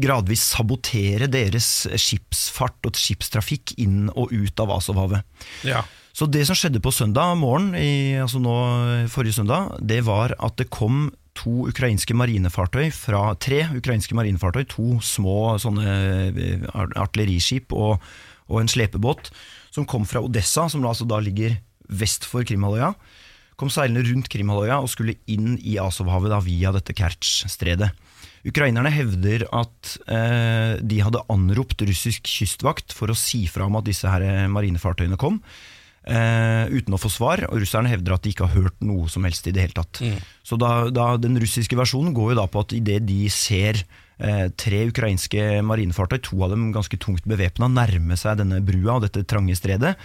gradvis 0.02 0.46
sabotere 0.56 1.30
deres 1.32 1.88
skipsfart 1.92 2.90
og 2.90 2.98
skipstrafikk 3.00 3.76
inn 3.82 4.10
og 4.14 4.34
ut 4.34 4.64
av 4.64 4.74
Azovhavet. 4.78 5.26
Ja. 5.68 5.84
Så 6.16 6.30
det 6.32 6.46
som 6.48 6.56
skjedde 6.56 6.80
på 6.80 6.94
søndag 6.96 7.36
morgen, 7.42 7.74
i, 7.76 8.16
altså 8.24 8.40
nå 8.40 8.56
forrige 9.12 9.36
søndag, 9.42 9.76
det 9.84 10.00
var 10.08 10.32
at 10.40 10.56
det 10.62 10.72
kom 10.72 11.10
to 11.36 11.66
ukrainske 11.68 12.16
marinefartøy 12.16 12.88
fra 12.96 13.34
tre 13.44 13.66
ukrainske 13.76 14.16
marinefartøy, 14.16 14.64
to 14.72 14.96
små 15.04 15.58
sånne 15.60 15.98
eh, 16.32 16.64
artilleriskip 16.96 17.76
og, 17.76 18.00
og 18.48 18.62
en 18.62 18.72
slepebåt, 18.72 19.34
som 19.76 19.88
kom 19.90 20.08
fra 20.08 20.24
Odessa, 20.24 20.70
som 20.72 20.86
altså 20.88 21.08
da 21.10 21.20
ligger 21.20 21.58
vest 21.92 22.24
for 22.26 22.48
Krimhalvøya. 22.48 22.94
Kom 23.60 23.72
seilende 23.72 24.06
rundt 24.08 24.32
Krimhalvøya 24.32 24.80
og 24.84 24.92
skulle 24.92 25.18
inn 25.32 25.60
i 25.60 25.76
Azovhavet 25.82 26.32
da, 26.32 26.40
via 26.44 26.72
dette 26.76 26.96
Kertsj-stredet. 26.96 27.92
Ukrainerne 28.46 28.92
hevder 28.94 29.48
at 29.56 29.96
eh, 30.06 30.76
de 30.78 31.00
hadde 31.02 31.24
anropt 31.34 31.82
russisk 31.88 32.28
kystvakt 32.30 32.94
for 32.94 33.10
å 33.10 33.18
si 33.18 33.46
fra 33.50 33.66
om 33.66 33.80
at 33.80 33.88
disse 33.88 34.10
her 34.10 34.22
eh, 34.26 34.46
marinefartøyene 34.52 35.18
kom 35.22 35.40
eh, 36.06 36.70
uten 36.70 36.96
å 36.96 37.02
få 37.02 37.10
svar, 37.12 37.44
og 37.50 37.60
russerne 37.62 37.90
hevder 37.92 38.16
at 38.16 38.26
de 38.26 38.34
ikke 38.34 38.48
har 38.48 38.66
hørt 38.66 38.86
noe 38.86 39.10
som 39.12 39.26
helst 39.26 39.48
i 39.50 39.54
det 39.56 39.66
hele 39.66 39.78
tatt. 39.78 40.02
Så 40.46 40.60
da, 40.62 40.88
da, 40.94 41.14
Den 41.22 41.38
russiske 41.42 41.78
versjonen 41.78 42.14
går 42.16 42.34
jo 42.34 42.40
da 42.42 42.48
på 42.52 42.66
at 42.66 42.76
idet 42.78 43.02
de 43.08 43.26
ser 43.34 43.82
eh, 43.82 44.48
tre 44.54 44.86
ukrainske 44.92 45.64
marinefartøy, 45.66 46.20
to 46.24 46.40
av 46.46 46.54
dem 46.54 46.70
ganske 46.76 47.00
tungt 47.02 47.26
bevæpna, 47.30 47.72
nærme 47.72 48.18
seg 48.20 48.40
denne 48.42 48.62
brua 48.66 49.00
og 49.00 49.08
dette 49.08 49.26
trange 49.30 49.58
stredet, 49.58 49.96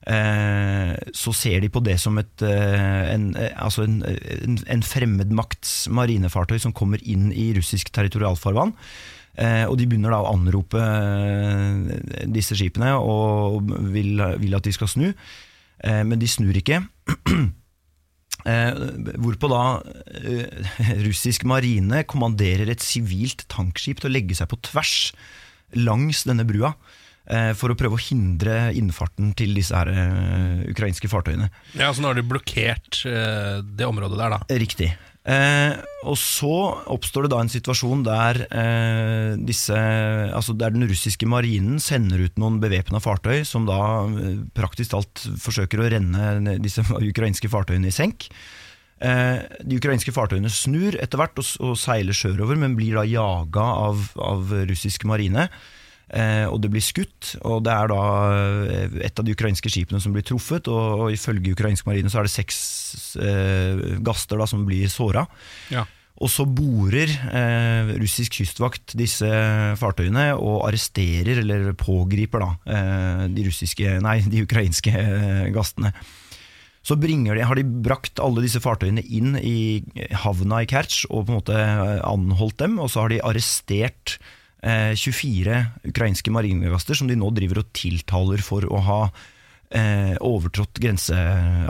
så 0.00 1.32
ser 1.36 1.60
de 1.60 1.68
på 1.68 1.82
det 1.84 1.98
som 2.00 2.16
et, 2.18 2.42
eh, 2.42 3.12
en, 3.12 3.36
eh, 3.36 3.52
altså 3.60 3.84
en, 3.84 4.00
en, 4.02 4.82
fremmedmakts 4.82 5.90
marinefartøy 5.92 6.56
som 6.58 6.72
kommer 6.72 7.02
inn 7.04 7.28
i 7.36 7.50
russisk 7.56 7.92
territorialfarvann. 7.92 8.72
Eh, 9.38 9.64
og 9.68 9.76
de 9.78 9.86
begynner 9.86 10.12
da 10.12 10.22
å 10.24 10.32
anrope 10.32 10.80
eh, 10.80 12.24
disse 12.32 12.56
skipene 12.58 12.96
og 12.98 13.70
vil, 13.92 14.18
vil 14.42 14.56
at 14.58 14.66
de 14.66 14.74
skal 14.74 14.90
snu, 14.90 15.06
eh, 15.12 16.02
men 16.02 16.20
de 16.20 16.28
snur 16.30 16.56
ikke. 16.60 16.82
Eh, 18.48 18.70
hvorpå 19.20 19.50
da 19.52 19.64
eh, 20.16 20.68
russisk 21.04 21.42
marine 21.44 21.98
kommanderer 22.08 22.70
et 22.72 22.80
sivilt 22.80 23.42
tankskip 23.52 24.00
til 24.00 24.08
å 24.08 24.12
legge 24.14 24.38
seg 24.38 24.48
på 24.48 24.56
tvers 24.64 25.10
langs 25.76 26.22
denne 26.24 26.46
brua. 26.48 26.70
Eh, 27.26 27.52
For 27.58 27.72
å 27.72 27.78
prøve 27.78 27.98
å 27.98 28.02
hindre 28.02 28.70
innfarten 28.78 29.34
til 29.38 29.54
disse 29.58 29.76
her 29.76 29.90
eh, 29.92 30.64
ukrainske 30.72 31.10
fartøyene. 31.10 31.50
ja, 31.74 31.92
Så 31.92 32.02
nå 32.02 32.12
har 32.12 32.18
de 32.20 32.26
blokkert 32.26 33.02
eh, 33.08 33.60
det 33.64 33.88
området 33.88 34.20
der, 34.20 34.36
da. 34.38 34.60
Riktig. 34.60 34.92
Eh, 35.20 35.74
og 36.08 36.16
så 36.16 36.52
oppstår 36.88 37.26
det 37.26 37.30
da 37.34 37.40
en 37.44 37.52
situasjon 37.52 38.04
der, 38.06 38.38
eh, 38.48 39.34
disse, 39.36 39.76
altså 40.32 40.54
der 40.56 40.72
den 40.72 40.88
russiske 40.88 41.28
marinen 41.28 41.76
sender 41.78 42.24
ut 42.24 42.40
noen 42.40 42.56
bevæpna 42.62 43.02
fartøy 43.04 43.44
som 43.44 43.66
da 43.68 44.08
eh, 44.08 44.40
praktisk 44.56 44.94
talt 44.94 45.26
forsøker 45.42 45.82
å 45.82 45.90
renne 45.92 46.56
disse 46.64 46.86
ukrainske 47.12 47.52
fartøyene 47.52 47.92
i 47.92 47.94
senk. 47.94 48.30
De 49.00 49.78
ukrainske 49.80 50.12
fartøyene 50.12 50.50
snur 50.52 50.92
etter 51.00 51.16
hvert 51.16 51.38
og, 51.40 51.46
og 51.64 51.78
seiler 51.80 52.12
sørover, 52.12 52.58
men 52.60 52.74
blir 52.76 52.98
da 52.98 53.06
jaga 53.08 53.62
av, 53.86 54.02
av 54.20 54.50
russisk 54.68 55.06
marine. 55.08 55.46
Eh, 56.10 56.46
og 56.50 56.58
det 56.64 56.72
blir 56.72 56.82
skutt, 56.82 57.36
og 57.46 57.62
det 57.66 57.70
er 57.70 57.92
da 57.92 58.02
eh, 58.34 58.98
et 59.06 59.20
av 59.20 59.26
de 59.26 59.34
ukrainske 59.36 59.70
skipene 59.70 60.00
som 60.02 60.14
blir 60.14 60.26
truffet. 60.26 60.66
Og, 60.70 61.06
og 61.06 61.14
ifølge 61.14 61.54
ukrainsk 61.54 61.86
marine 61.86 62.10
så 62.10 62.20
er 62.20 62.28
det 62.28 62.34
seks 62.34 62.60
eh, 63.22 63.98
gaster 64.02 64.40
da 64.40 64.48
som 64.50 64.66
blir 64.66 64.90
såra. 64.90 65.26
Ja. 65.70 65.86
Og 66.20 66.28
så 66.28 66.44
borer 66.44 67.08
eh, 67.08 67.92
russisk 68.00 68.40
kystvakt 68.40 68.96
disse 68.98 69.28
fartøyene 69.80 70.32
og 70.36 70.66
arresterer, 70.66 71.40
eller 71.40 71.70
pågriper, 71.78 72.42
da, 72.42 72.50
eh, 72.74 73.22
de, 73.32 73.46
russiske, 73.46 73.94
nei, 74.04 74.18
de 74.26 74.42
ukrainske 74.44 74.92
eh, 74.92 75.46
gastene. 75.54 75.94
Så 76.84 76.96
bringer 76.96 77.36
de, 77.36 77.44
har 77.44 77.56
de 77.56 77.64
brakt 77.64 78.20
alle 78.24 78.42
disse 78.44 78.60
fartøyene 78.64 79.04
inn 79.04 79.34
i 79.36 79.80
havna 80.24 80.62
i 80.64 80.68
Kertsj 80.68 81.06
og 81.10 81.26
på 81.28 81.32
en 81.32 81.38
måte 81.38 81.56
eh, 81.56 81.96
anholdt 82.08 82.60
dem, 82.66 82.76
og 82.82 82.92
så 82.92 83.04
har 83.04 83.14
de 83.14 83.22
arrestert 83.30 84.18
24 84.60 85.60
ukrainske 85.88 86.32
marinegaster 86.34 86.98
som 86.98 87.08
de 87.08 87.16
nå 87.16 87.30
driver 87.32 87.62
og 87.62 87.70
tiltaler 87.72 88.42
for 88.44 88.66
å 88.68 88.80
ha 88.84 89.02
eh, 89.70 90.14
overtrådt 90.26 90.80
grense, 90.82 91.16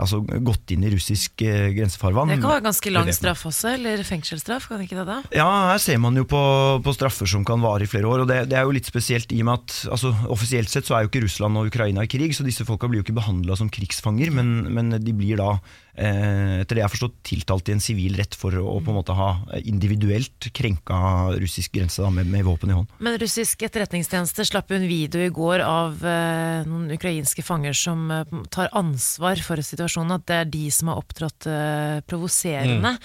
altså 0.01 0.21
gått 0.25 0.73
inn 0.73 0.85
i 0.85 0.91
russisk 0.93 1.43
eh, 1.45 1.69
grensefarvann. 1.75 2.31
Det 2.33 2.39
kan 2.41 2.55
være 2.55 2.65
ganske 2.65 2.93
lang 2.93 3.11
straff 3.15 3.45
også, 3.49 3.75
eller 3.75 4.01
fengselsstraff, 4.07 4.69
kan 4.71 4.81
ikke 4.83 4.97
det 5.01 5.05
da? 5.09 5.19
Ja, 5.37 5.47
her 5.71 5.81
ser 5.81 6.01
man 6.01 6.17
jo 6.17 6.25
på, 6.29 6.41
på 6.83 6.95
straffer 6.97 7.29
som 7.29 7.45
kan 7.47 7.61
vare 7.63 7.85
i 7.85 7.91
flere 7.91 8.09
år. 8.09 8.23
og 8.25 8.31
det, 8.31 8.43
det 8.51 8.57
er 8.57 8.65
jo 8.65 8.75
litt 8.75 8.89
spesielt 8.89 9.31
i 9.35 9.41
og 9.43 9.51
med 9.51 9.61
at 9.61 9.77
altså, 9.97 10.13
Offisielt 10.31 10.71
sett 10.71 10.87
så 10.87 10.97
er 10.97 11.05
jo 11.05 11.11
ikke 11.11 11.25
Russland 11.25 11.59
og 11.59 11.69
Ukraina 11.69 12.05
i 12.05 12.11
krig, 12.11 12.33
så 12.35 12.45
disse 12.47 12.65
folka 12.67 12.89
blir 12.89 13.01
jo 13.01 13.07
ikke 13.07 13.19
behandla 13.19 13.57
som 13.59 13.69
krigsfanger, 13.71 14.33
men, 14.33 14.71
men 14.73 14.95
de 14.97 15.15
blir 15.15 15.37
da, 15.41 15.53
eh, 15.90 15.90
etter 15.91 16.75
det 16.75 16.81
jeg 16.81 16.87
har 16.87 16.93
forstått, 16.93 17.17
tiltalt 17.27 17.69
i 17.69 17.73
en 17.75 17.83
sivil 17.83 18.15
rett 18.19 18.35
for 18.37 18.55
å 18.55 18.77
på 18.79 18.93
en 18.93 18.97
måte 18.97 19.15
ha 19.17 19.31
individuelt 19.59 20.47
krenka 20.55 20.97
russisk 21.35 21.75
grense 21.75 22.01
da, 22.03 22.11
med, 22.13 22.29
med 22.31 22.45
våpen 22.47 22.71
i 22.71 22.77
hånd. 22.77 22.93
Men 23.03 23.17
russisk 23.21 23.65
etterretningstjeneste 23.67 24.45
slapp 24.47 24.71
en 24.71 24.87
video 24.87 25.23
i 25.23 25.31
går 25.33 25.65
av 25.65 26.05
eh, 26.07 26.61
noen 26.69 26.95
ukrainske 26.95 27.43
fanger 27.45 27.75
som 27.77 28.07
eh, 28.11 28.37
tar 28.53 28.71
ansvar 28.77 29.41
for 29.43 29.61
situasjonen, 29.61 30.15
at 30.15 30.29
det 30.29 30.39
er 30.39 30.53
de 30.55 30.63
som 30.73 30.91
har 30.91 31.01
opptrådt 31.03 31.49
eh, 31.51 31.99
provoserende. 32.07 32.95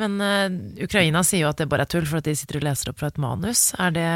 Men 0.00 0.20
eh, 0.20 0.84
Ukraina 0.84 1.24
sier 1.24 1.46
jo 1.46 1.52
at 1.52 1.60
det 1.60 1.68
bare 1.72 1.86
er 1.86 1.92
tull, 1.92 2.06
for 2.08 2.20
at 2.20 2.28
de 2.28 2.36
sitter 2.36 2.60
og 2.60 2.66
leser 2.68 2.92
opp 2.92 3.00
fra 3.00 3.10
et 3.12 3.22
manus. 3.22 3.70
Er 3.80 3.94
det 3.96 4.10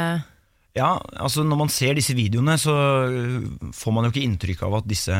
Ja, 0.77 0.95
altså 1.19 1.43
Når 1.43 1.59
man 1.59 1.71
ser 1.73 1.97
disse 1.97 2.15
videoene, 2.15 2.55
så 2.59 2.73
øh, 3.11 3.47
får 3.75 3.95
man 3.95 4.07
jo 4.07 4.13
ikke 4.13 4.23
inntrykk 4.23 4.65
av 4.67 4.79
at 4.79 4.87
disse 4.87 5.15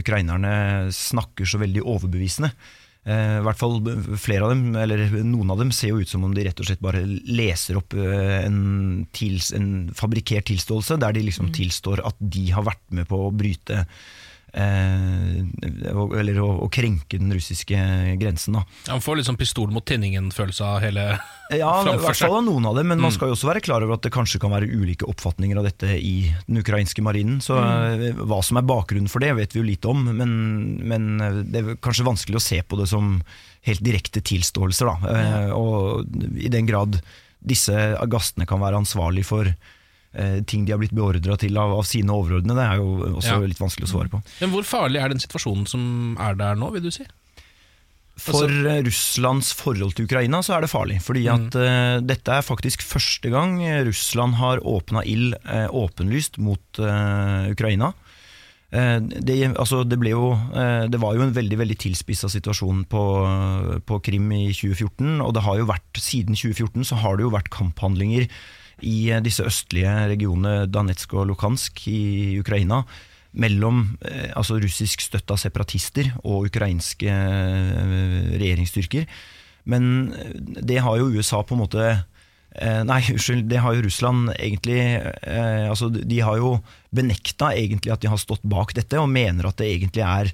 ukrainerne 0.00 0.90
snakker 0.94 1.46
så 1.46 1.60
veldig 1.62 1.84
overbevisende. 1.84 2.50
Eh, 3.08 3.36
I 3.38 3.44
hvert 3.46 3.60
fall 3.60 3.78
flere 4.20 4.44
av 4.44 4.52
dem, 4.52 4.74
eller 4.76 5.06
noen 5.24 5.54
av 5.54 5.62
dem, 5.62 5.70
ser 5.72 5.94
jo 5.94 6.02
ut 6.02 6.10
som 6.10 6.26
om 6.26 6.34
de 6.36 6.44
rett 6.44 6.58
og 6.60 6.68
slett 6.68 6.82
bare 6.84 7.00
leser 7.06 7.78
opp 7.80 7.94
eh, 7.96 8.40
en, 8.42 9.06
tils, 9.16 9.52
en 9.56 9.70
fabrikkert 9.96 10.50
tilståelse, 10.50 10.98
der 11.00 11.14
de 11.16 11.24
liksom 11.28 11.48
tilstår 11.56 12.02
at 12.04 12.18
de 12.20 12.50
har 12.52 12.66
vært 12.66 12.84
med 12.92 13.08
på 13.08 13.22
å 13.28 13.32
bryte 13.32 13.86
Eller 14.52 16.38
å, 16.42 16.48
å 16.64 16.68
krenke 16.72 17.18
den 17.20 17.32
russiske 17.34 17.76
grensen. 18.20 18.56
da 18.58 18.64
Han 18.92 19.02
får 19.04 19.20
litt 19.20 19.28
sånn 19.28 19.38
pistol 19.40 19.70
mot 19.74 19.84
tinningen-følelse 19.86 20.64
av 20.66 20.80
hele 20.84 21.04
Ja, 21.50 21.70
i 21.82 21.96
hvert 21.98 22.14
fall 22.20 22.36
av 22.38 22.44
noen 22.46 22.66
av 22.70 22.76
dem, 22.78 22.86
men 22.92 23.00
man 23.00 23.10
Mm. 23.10 23.14
skal 23.16 23.30
jo 23.30 23.34
også 23.34 23.48
være 23.48 23.62
klar 23.66 23.82
over 23.82 23.96
at 23.96 24.04
det 24.06 24.12
kanskje 24.14 24.38
kan 24.38 24.52
være 24.54 24.68
ulike 24.70 25.06
oppfatninger 25.10 25.58
av 25.58 25.64
dette 25.66 25.88
i 25.98 26.30
den 26.46 26.60
ukrainske 26.60 27.02
marinen. 27.02 27.40
Så 27.42 27.56
mm. 27.58 28.20
hva 28.30 28.38
som 28.46 28.60
er 28.60 28.66
bakgrunnen 28.70 29.10
for 29.10 29.18
det, 29.18 29.32
vet 29.34 29.56
vi 29.56 29.58
jo 29.58 29.66
lite 29.66 29.90
om, 29.90 30.04
men, 30.14 30.30
men 30.86 31.08
eh, 31.20 31.40
det 31.50 31.62
er 31.64 31.80
kanskje 31.82 32.06
vanskelig 32.06 32.38
å 32.38 32.44
se 32.44 32.60
på 32.62 32.78
det 32.78 32.86
som 32.92 33.16
helt 33.66 33.82
direkte 33.82 34.22
tilståelser. 34.22 34.86
Da. 34.92 35.10
Eh, 35.10 35.50
Og 35.58 36.06
i 36.38 36.48
den 36.54 36.70
grad 36.70 37.00
disse 37.42 37.74
gastene 38.12 38.46
kan 38.46 38.60
være 38.62 38.78
ansvarlig 38.84 39.26
for 39.26 39.50
eh, 39.50 39.56
ting 40.50 40.64
de 40.66 40.72
har 40.74 40.80
blitt 40.80 40.94
beordra 40.96 41.36
til 41.38 41.54
av, 41.60 41.70
av 41.78 41.84
sine 41.86 42.10
overordnede, 42.10 42.56
det 42.58 42.64
er 42.66 42.80
jo 42.80 43.16
også 43.20 43.36
Ja. 43.36 43.46
litt 43.46 43.60
vanskelig 43.60 43.86
å 43.86 43.92
svare 43.92 44.10
på. 44.10 44.18
Men 44.40 44.50
hvor 44.50 44.66
farlig 44.66 44.98
er 44.98 45.12
den 45.12 45.22
situasjonen 45.22 45.68
som 45.70 46.16
er 46.18 46.34
der 46.34 46.58
nå, 46.58 46.72
vil 46.74 46.82
du 46.82 46.90
si? 46.90 47.06
For 48.20 48.50
eh, 48.50 48.82
Russlands 48.84 49.52
forhold 49.56 49.94
til 49.96 50.08
Ukraina 50.08 50.42
så 50.44 50.56
er 50.56 50.66
det 50.66 50.72
farlig. 50.72 50.98
Fordi 51.04 51.24
at 51.32 51.56
eh, 51.56 52.00
dette 52.04 52.36
er 52.36 52.44
faktisk 52.44 52.82
første 52.84 53.32
gang 53.32 53.60
eh, 53.64 53.80
Russland 53.86 54.36
har 54.40 54.60
åpna 54.66 55.04
ild 55.08 55.38
uh, 55.46 55.68
åpenlyst 55.72 56.36
mot 56.42 56.82
uh, 56.82 57.48
Ukraina. 57.54 57.94
Eh, 58.70 58.98
det, 59.02 59.36
altså 59.58 59.82
det, 59.82 59.98
jo, 60.12 60.30
eh, 60.54 60.86
det 60.90 61.00
var 61.02 61.16
jo 61.16 61.24
en 61.24 61.34
veldig 61.34 61.58
veldig 61.58 61.76
tilspissa 61.82 62.30
situasjon 62.30 62.84
på, 62.90 63.02
på 63.86 63.98
Krim 64.06 64.30
i 64.36 64.44
2014. 64.54 65.18
Og 65.24 65.34
det 65.34 65.42
har 65.46 65.58
jo 65.58 65.68
vært, 65.70 65.90
siden 65.98 66.38
2014 66.38 66.86
så 66.92 67.00
har 67.02 67.18
det 67.18 67.26
jo 67.26 67.34
vært 67.34 67.50
kamphandlinger 67.54 68.28
i 68.86 69.10
eh, 69.10 69.22
disse 69.24 69.44
østlige 69.46 69.92
regionene 70.12 70.66
Danetsk 70.70 71.14
og 71.16 71.28
Lukansk 71.30 71.86
i 71.90 72.38
Ukraina 72.40 72.82
mellom 73.30 73.84
eh, 74.02 74.30
altså 74.34 74.58
russisk 74.62 75.04
støtta 75.04 75.36
separatister 75.38 76.10
og 76.24 76.48
ukrainske 76.50 77.10
eh, 77.10 78.30
regjeringsstyrker. 78.34 79.06
Men 79.70 80.10
det 80.34 80.80
har 80.82 80.96
jo 80.98 81.10
USA 81.12 81.42
på 81.44 81.56
en 81.56 81.64
måte 81.66 81.90
Nei, 82.50 82.96
unnskyld, 83.12 83.44
det 83.46 83.60
har 83.62 83.76
jo 83.76 83.84
Russland 83.84 84.32
egentlig 84.32 84.80
altså 85.70 85.86
De 85.86 86.16
har 86.18 86.40
jo 86.40 86.56
benekta 86.90 87.52
egentlig 87.54 87.92
at 87.94 88.02
de 88.02 88.10
har 88.10 88.18
stått 88.18 88.42
bak 88.42 88.74
dette, 88.74 88.98
og 88.98 89.06
mener 89.06 89.46
at 89.46 89.60
det 89.60 89.68
egentlig 89.70 90.02
er 90.02 90.32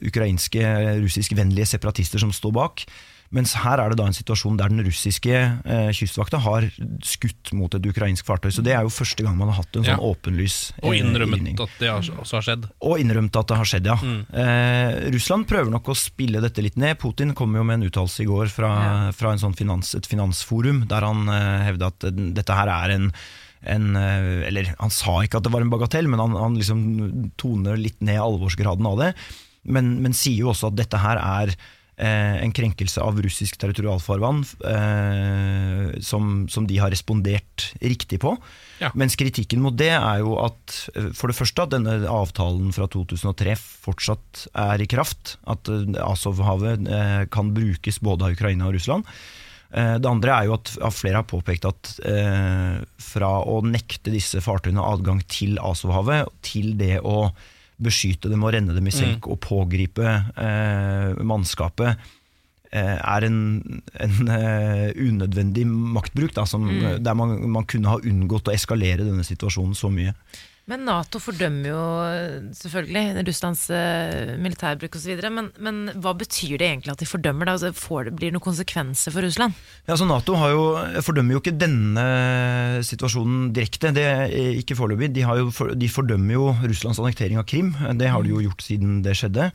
ukrainske 0.00 0.62
russiskvennlige 1.02 1.68
separatister 1.74 2.22
som 2.22 2.32
står 2.32 2.54
bak. 2.56 2.86
Mens 3.30 3.52
her 3.60 3.76
er 3.82 3.90
det 3.92 3.98
da 4.00 4.06
en 4.08 4.16
situasjon 4.16 4.56
der 4.56 4.70
den 4.72 4.80
russiske 4.86 5.32
eh, 5.36 5.88
kystvakta 5.92 6.38
har 6.40 6.64
skutt 7.04 7.50
mot 7.52 7.74
et 7.76 7.84
ukrainsk 7.90 8.24
fartøy. 8.24 8.48
Så 8.54 8.62
det 8.64 8.72
er 8.72 8.86
jo 8.86 8.92
første 8.94 9.20
gang 9.26 9.36
man 9.36 9.50
har 9.52 9.58
hatt 9.62 9.76
en 9.76 9.84
sånn 9.84 9.98
Ja. 9.98 10.00
åpenlys 10.00 10.72
Og 10.82 10.94
eh, 10.94 11.02
innrømmet 11.02 11.42
linje. 11.44 11.60
at 11.60 11.74
det 11.78 11.88
har- 11.90 12.00
også 12.22 12.38
har 12.38 12.42
skjedd. 12.46 12.64
Og 12.80 12.98
innrømt 12.98 13.36
at 13.36 13.46
det 13.52 13.56
har 13.58 13.64
skjedd, 13.68 13.84
ja. 13.84 13.96
Mm. 13.96 14.22
Eh, 14.32 15.10
Russland 15.12 15.46
prøver 15.46 15.70
nok 15.70 15.84
å 15.92 15.96
spille 15.96 16.40
dette 16.40 16.62
litt 16.64 16.76
ned. 16.80 16.98
Putin 16.98 17.34
kom 17.34 17.52
jo 17.54 17.62
med 17.64 17.82
en 17.82 17.90
uttalelse 17.90 18.22
i 18.22 18.26
går 18.30 18.48
fra, 18.48 19.12
fra 19.12 19.32
en 19.32 19.38
sånn 19.38 19.54
finans, 19.56 19.94
et 19.94 20.06
finansforum, 20.08 20.86
der 20.88 21.00
han 21.04 21.28
eh, 21.28 21.66
hevda 21.68 21.86
at 21.92 22.04
eh, 22.04 22.10
dette 22.32 22.54
her 22.56 22.68
er 22.68 22.94
en 22.96 23.12
en, 23.66 23.96
eh, 23.96 24.46
eller 24.46 24.68
Han 24.78 24.88
sa 24.88 25.18
ikke 25.26 25.38
at 25.38 25.42
det 25.42 25.50
var 25.50 25.60
en 25.62 25.68
bagatell, 25.70 26.06
men 26.06 26.20
han, 26.20 26.30
han 26.38 26.54
liksom 26.54 27.32
toner 27.36 27.76
litt 27.76 28.00
ned 28.00 28.16
alvorsgraden 28.22 28.86
av 28.86 28.96
det. 28.98 29.14
Men, 29.66 30.00
men 30.00 30.12
sier 30.14 30.38
jo 30.44 30.52
også 30.52 30.68
at 30.70 30.76
dette 30.76 30.96
her 30.96 31.18
er 31.18 31.48
eh, 31.50 31.56
en 31.98 32.52
krenkelse 32.54 33.02
av 33.02 33.18
russisk 33.24 33.58
territorialfarvann 33.58 34.44
eh, 34.70 35.98
som, 36.04 36.46
som 36.48 36.66
de 36.68 36.78
har 36.78 36.92
respondert 36.94 37.72
riktig 37.82 38.20
på. 38.22 38.36
Ja. 38.78 38.92
Mens 38.94 39.16
kritikken 39.18 39.62
mot 39.64 39.74
det 39.74 39.90
er 39.96 40.20
jo 40.22 40.36
at 40.44 40.76
eh, 40.94 41.10
for 41.16 41.30
det 41.32 41.38
første 41.38 41.66
at 41.66 41.74
denne 41.74 41.98
avtalen 42.06 42.70
fra 42.76 42.86
2003 42.92 43.56
fortsatt 43.58 44.46
er 44.54 44.84
i 44.84 44.88
kraft. 44.90 45.36
At 45.50 45.70
eh, 45.72 45.98
Azovhavet 46.06 46.86
eh, 46.86 47.26
kan 47.34 47.52
brukes 47.56 47.98
både 48.04 48.28
av 48.28 48.38
Ukraina 48.38 48.70
og 48.70 48.78
Russland. 48.78 49.08
Eh, 49.74 49.96
Det 49.98 50.08
andre 50.08 50.36
er 50.38 50.48
jo 50.48 50.56
at 50.60 50.76
at 50.78 50.94
flere 50.96 51.20
har 51.20 51.28
påpekt 51.28 51.66
at 51.68 51.94
eh, 52.06 52.78
fra 53.02 53.34
å 53.42 53.58
nekte 53.66 54.14
disse 54.14 54.40
fartøyene 54.44 54.84
adgang 54.86 55.24
til 55.26 55.58
Azovhavet, 55.58 56.30
til 56.46 56.76
det 56.78 57.00
å 57.02 57.32
beskytte 57.78 58.30
dem 58.30 58.44
og 58.44 58.54
renne 58.56 58.74
dem 58.76 58.88
i 58.90 58.94
senk 58.94 59.28
og 59.30 59.40
pågripe 59.44 60.06
eh, 60.08 61.20
mannskapet, 61.22 62.00
eh, 62.72 62.96
er 62.98 63.26
en, 63.28 63.40
en 64.02 64.30
uh, 64.30 64.88
unødvendig 64.98 65.64
maktbruk, 65.68 66.34
da, 66.36 66.46
som, 66.48 66.66
der 66.98 67.18
man, 67.18 67.38
man 67.54 67.68
kunne 67.70 67.94
ha 67.94 68.00
unngått 68.02 68.50
å 68.50 68.56
eskalere 68.56 69.06
denne 69.06 69.26
situasjonen 69.26 69.78
så 69.78 69.92
mye. 69.94 70.16
Men 70.68 70.82
Nato 70.84 71.16
fordømmer 71.22 71.70
jo 71.70 71.82
eh, 72.04 72.48
selvfølgelig 72.58 73.22
Russlands 73.24 73.62
eh, 73.72 74.34
militærbruk 74.36 74.98
osv. 74.98 75.14
Men, 75.32 75.48
men 75.64 75.78
hva 75.96 76.12
betyr 76.20 76.58
det 76.60 76.68
egentlig 76.68 76.92
at 76.92 77.00
de 77.00 77.08
fordømmer 77.08 77.48
det? 77.48 77.54
Altså, 77.56 77.70
det? 78.04 78.12
Blir 78.18 78.28
det 78.28 78.36
noen 78.36 78.44
konsekvenser 78.44 79.14
for 79.14 79.24
Russland? 79.24 79.56
Ja, 79.88 79.96
så 79.96 80.04
Nato 80.08 80.36
jo, 80.52 80.62
fordømmer 81.06 81.38
jo 81.38 81.42
ikke 81.42 81.56
denne 81.56 82.04
situasjonen 82.84 83.48
direkte, 83.56 83.94
det 83.96 84.04
er 84.04 84.36
ikke 84.60 84.76
foreløpig. 84.78 85.10
De, 85.16 85.24
for- 85.56 85.72
de 85.72 85.88
fordømmer 85.92 86.36
jo 86.36 86.48
Russlands 86.68 87.00
annektering 87.00 87.40
av 87.40 87.48
Krim, 87.48 87.72
det 87.98 88.12
har 88.12 88.24
de 88.24 88.36
jo 88.36 88.44
gjort 88.44 88.64
siden 88.68 89.00
det 89.06 89.16
skjedde. 89.18 89.50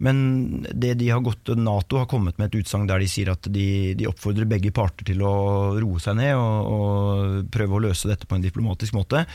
Men 0.00 0.20
det 0.64 0.94
de 1.00 1.10
har 1.12 1.20
gått, 1.20 1.50
Nato 1.60 1.98
har 2.00 2.06
kommet 2.08 2.38
med 2.40 2.48
et 2.48 2.62
utsagn 2.62 2.86
der 2.88 3.02
de 3.02 3.08
sier 3.10 3.28
at 3.34 3.44
de, 3.52 3.66
de 3.96 4.06
oppfordrer 4.08 4.48
begge 4.48 4.72
parter 4.72 5.04
til 5.10 5.20
å 5.24 5.32
roe 5.76 6.00
seg 6.00 6.16
ned 6.16 6.32
og, 6.40 6.70
og 6.72 7.50
prøve 7.52 7.76
å 7.76 7.82
løse 7.84 8.08
dette 8.08 8.28
på 8.28 8.38
en 8.38 8.44
diplomatisk 8.46 8.96
måte. 8.96 9.26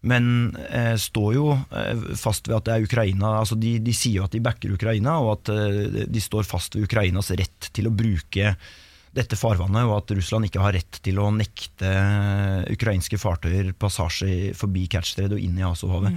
Men 0.00 0.56
eh, 0.70 0.94
står 0.96 1.34
jo 1.36 1.48
eh, 1.52 2.04
fast 2.16 2.48
ved 2.48 2.56
at 2.56 2.68
det 2.68 2.76
er 2.76 2.86
Ukraina 2.86 3.34
altså 3.42 3.58
de, 3.60 3.74
de 3.84 3.92
sier 3.96 4.22
jo 4.22 4.28
at 4.28 4.32
de 4.32 4.40
backer 4.44 4.72
Ukraina, 4.72 5.18
og 5.20 5.34
at 5.34 5.52
eh, 5.52 6.06
de 6.08 6.22
står 6.24 6.48
fast 6.48 6.76
ved 6.76 6.88
Ukrainas 6.88 7.28
rett 7.36 7.68
til 7.76 7.90
å 7.90 7.92
bruke 7.92 8.54
dette 9.10 9.36
farvannet, 9.36 9.88
og 9.90 9.96
at 9.98 10.12
Russland 10.14 10.46
ikke 10.46 10.62
har 10.62 10.76
rett 10.76 11.00
til 11.02 11.18
å 11.18 11.32
nekte 11.34 11.88
ukrainske 12.70 13.18
fartøyer 13.18 13.72
passasje 13.74 14.52
forbi 14.54 14.84
Kertsjstred 14.92 15.34
og 15.34 15.42
inn 15.42 15.58
i 15.58 15.66
Azovhavet. 15.66 16.14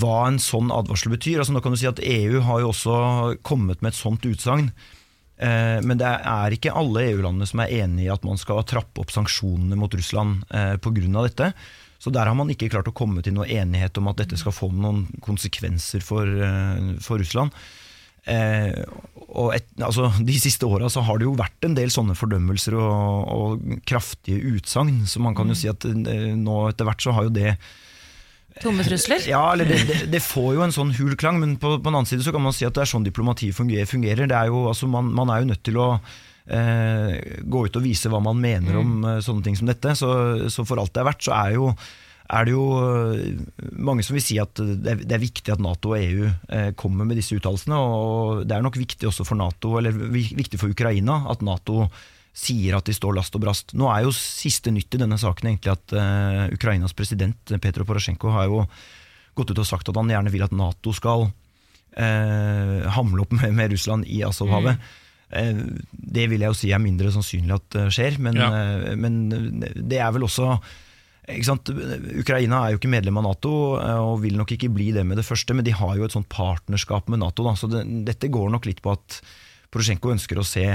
Hva 0.00 0.16
en 0.26 0.40
sånn 0.42 0.72
advarsel 0.74 1.12
betyr 1.12 1.42
altså 1.42 1.52
Nå 1.54 1.60
kan 1.62 1.74
du 1.74 1.78
si 1.78 1.86
at 1.86 2.00
EU 2.00 2.40
har 2.42 2.62
jo 2.64 2.72
også 2.72 2.96
kommet 3.46 3.82
med 3.84 3.92
et 3.92 3.98
sånt 4.00 4.26
utsagn. 4.26 4.72
Eh, 5.42 5.78
Men 5.84 6.00
det 6.00 6.08
er 6.08 6.56
ikke 6.56 6.74
alle 6.76 7.06
EU-landene 7.10 7.48
som 7.48 7.62
er 7.62 7.74
enig 7.82 8.06
i 8.06 8.12
at 8.12 8.24
man 8.26 8.40
skal 8.40 8.64
trappe 8.68 9.02
opp 9.02 9.12
sanksjonene 9.12 9.78
mot 9.78 9.94
Russland 9.94 10.44
eh, 10.50 10.76
pga. 10.82 11.24
dette. 11.28 11.52
Så 12.02 12.10
der 12.10 12.26
har 12.26 12.34
man 12.34 12.50
ikke 12.50 12.70
klart 12.72 12.90
å 12.90 12.96
komme 12.96 13.22
til 13.22 13.36
noe 13.36 13.46
enighet 13.46 13.98
om 14.00 14.10
at 14.10 14.18
dette 14.18 14.38
skal 14.40 14.54
få 14.54 14.72
noen 14.74 15.04
konsekvenser 15.22 16.02
for, 16.02 16.26
eh, 16.26 16.98
for 17.04 17.22
Russland. 17.22 17.54
Eh, 18.22 18.74
og 19.34 19.54
et, 19.56 19.66
altså, 19.82 20.08
de 20.22 20.34
siste 20.38 20.66
åra 20.66 20.86
har 20.86 21.18
det 21.18 21.26
jo 21.26 21.34
vært 21.38 21.66
en 21.66 21.74
del 21.74 21.90
sånne 21.90 22.14
fordømmelser 22.18 22.76
og, 22.78 23.30
og 23.34 23.78
kraftige 23.88 24.42
utsagn, 24.54 25.06
så 25.10 25.22
man 25.22 25.34
kan 25.38 25.50
jo 25.50 25.56
si 25.58 25.70
at 25.70 25.86
eh, 25.86 26.34
nå 26.38 26.58
etter 26.68 26.86
hvert 26.86 27.02
så 27.02 27.14
har 27.16 27.26
jo 27.26 27.34
det 27.34 27.56
Tomme 28.60 28.84
trusler? 28.84 29.22
ja, 29.30 29.40
eller 29.54 29.64
det, 29.64 29.78
det, 29.88 29.96
det 30.12 30.20
får 30.22 30.50
jo 30.58 30.66
en 30.66 30.74
sånn 30.74 30.92
hul 30.98 31.16
klang, 31.18 31.38
men 31.40 31.56
på, 31.56 31.78
på 31.78 31.88
den 31.88 31.96
annen 31.96 32.10
side 32.10 32.26
så 32.26 32.34
kan 32.34 32.44
man 32.44 32.54
si 32.54 32.66
at 32.68 32.76
det 32.76 32.84
er 32.84 32.90
sånn 32.90 33.06
diplomatiet 33.06 33.56
fungerer. 33.56 34.26
Det 34.28 34.36
er 34.36 34.50
jo, 34.52 34.66
altså, 34.68 34.90
man, 34.92 35.08
man 35.16 35.32
er 35.32 35.42
jo 35.42 35.48
nødt 35.54 35.64
til 35.66 35.78
å 35.80 35.88
gå 36.46 37.66
ut 37.66 37.76
og 37.78 37.84
vise 37.84 38.10
hva 38.10 38.18
man 38.22 38.40
mener 38.40 38.78
om 38.80 39.04
eh, 39.06 39.20
sånne 39.24 39.44
ting 39.46 39.58
som 39.58 39.68
dette. 39.70 39.94
Så, 39.98 40.08
så 40.52 40.64
for 40.66 40.80
alt 40.82 40.94
det 40.94 41.02
er 41.02 41.08
verdt, 41.08 41.26
så 41.26 41.34
er, 41.36 41.52
jo, 41.56 41.68
er 42.34 42.48
det 42.48 42.54
jo 42.54 42.64
eh, 42.78 43.68
mange 43.78 44.06
som 44.06 44.16
vil 44.16 44.24
si 44.24 44.38
at 44.42 44.58
det 44.58 44.94
er, 44.94 45.04
det 45.04 45.16
er 45.16 45.22
viktig 45.22 45.54
at 45.54 45.62
Nato 45.62 45.94
og 45.94 46.00
EU 46.00 46.26
eh, 46.28 46.72
kommer 46.78 47.08
med 47.08 47.20
disse 47.20 47.36
uttalelsene. 47.38 47.78
Og 47.78 48.42
det 48.48 48.56
er 48.56 48.64
nok 48.64 48.80
viktig 48.80 49.08
også 49.10 49.26
for 49.28 49.38
Nato, 49.38 49.76
eller 49.78 49.94
viktig 49.94 50.60
for 50.60 50.72
Ukraina, 50.74 51.22
at 51.32 51.44
Nato 51.46 51.86
sier 52.32 52.78
at 52.78 52.88
de 52.88 52.94
står 52.96 53.14
last 53.18 53.36
og 53.36 53.44
brast. 53.44 53.74
Nå 53.76 53.90
er 53.92 54.06
jo 54.06 54.14
siste 54.16 54.72
nytt 54.72 54.96
i 54.96 55.02
denne 55.02 55.20
saken 55.20 55.52
egentlig 55.52 55.74
at 55.74 55.94
eh, 55.94 56.48
Ukrainas 56.56 56.96
president 56.96 57.52
eh, 57.52 57.60
Petro 57.62 57.86
Porosjenko 57.88 58.32
har 58.32 58.48
jo 58.48 58.64
gått 59.36 59.52
ut 59.52 59.62
og 59.62 59.68
sagt 59.68 59.88
at 59.88 59.96
han 60.00 60.10
gjerne 60.10 60.32
vil 60.32 60.44
at 60.44 60.56
Nato 60.56 60.94
skal 60.96 61.28
eh, 61.94 62.82
hamle 62.96 63.24
opp 63.24 63.36
med, 63.36 63.52
med 63.56 63.76
Russland 63.76 64.08
i 64.08 64.24
Asovhavet 64.26 64.74
Eh, 64.74 65.01
det 65.32 66.28
vil 66.30 66.40
jeg 66.44 66.52
jo 66.52 66.58
si 66.58 66.72
er 66.76 66.82
mindre 66.82 67.12
sannsynlig 67.14 67.54
at 67.56 67.68
det 67.76 67.86
skjer, 67.96 68.18
men, 68.20 68.36
Ja. 68.36 68.48
eh, 68.52 68.96
men 69.00 69.60
det 69.62 69.98
er 69.98 70.12
vel 70.12 70.26
også 70.28 70.58
ikke 71.32 71.46
sant? 71.46 71.70
Ukraina 72.18 72.64
er 72.66 72.72
jo 72.74 72.80
ikke 72.80 72.90
medlem 72.90 73.16
av 73.20 73.24
Nato 73.28 73.52
eh, 73.78 74.00
og 74.02 74.20
vil 74.24 74.34
nok 74.40 74.52
ikke 74.56 74.68
bli 74.74 74.90
det 74.92 75.04
med 75.06 75.16
det 75.20 75.24
første, 75.24 75.54
men 75.54 75.64
de 75.64 75.70
har 75.78 75.94
jo 75.96 76.04
et 76.04 76.12
sånt 76.16 76.28
partnerskap 76.28 77.08
med 77.08 77.22
Nato. 77.22 77.44
Da, 77.46 77.54
så 77.56 77.70
det, 77.70 77.84
dette 78.08 78.28
går 78.32 78.50
nok 78.50 78.66
litt 78.66 78.82
på 78.82 78.90
at 78.96 79.20
Porosjenko 79.72 80.10
ønsker 80.12 80.36
å 80.36 80.44
se 80.44 80.66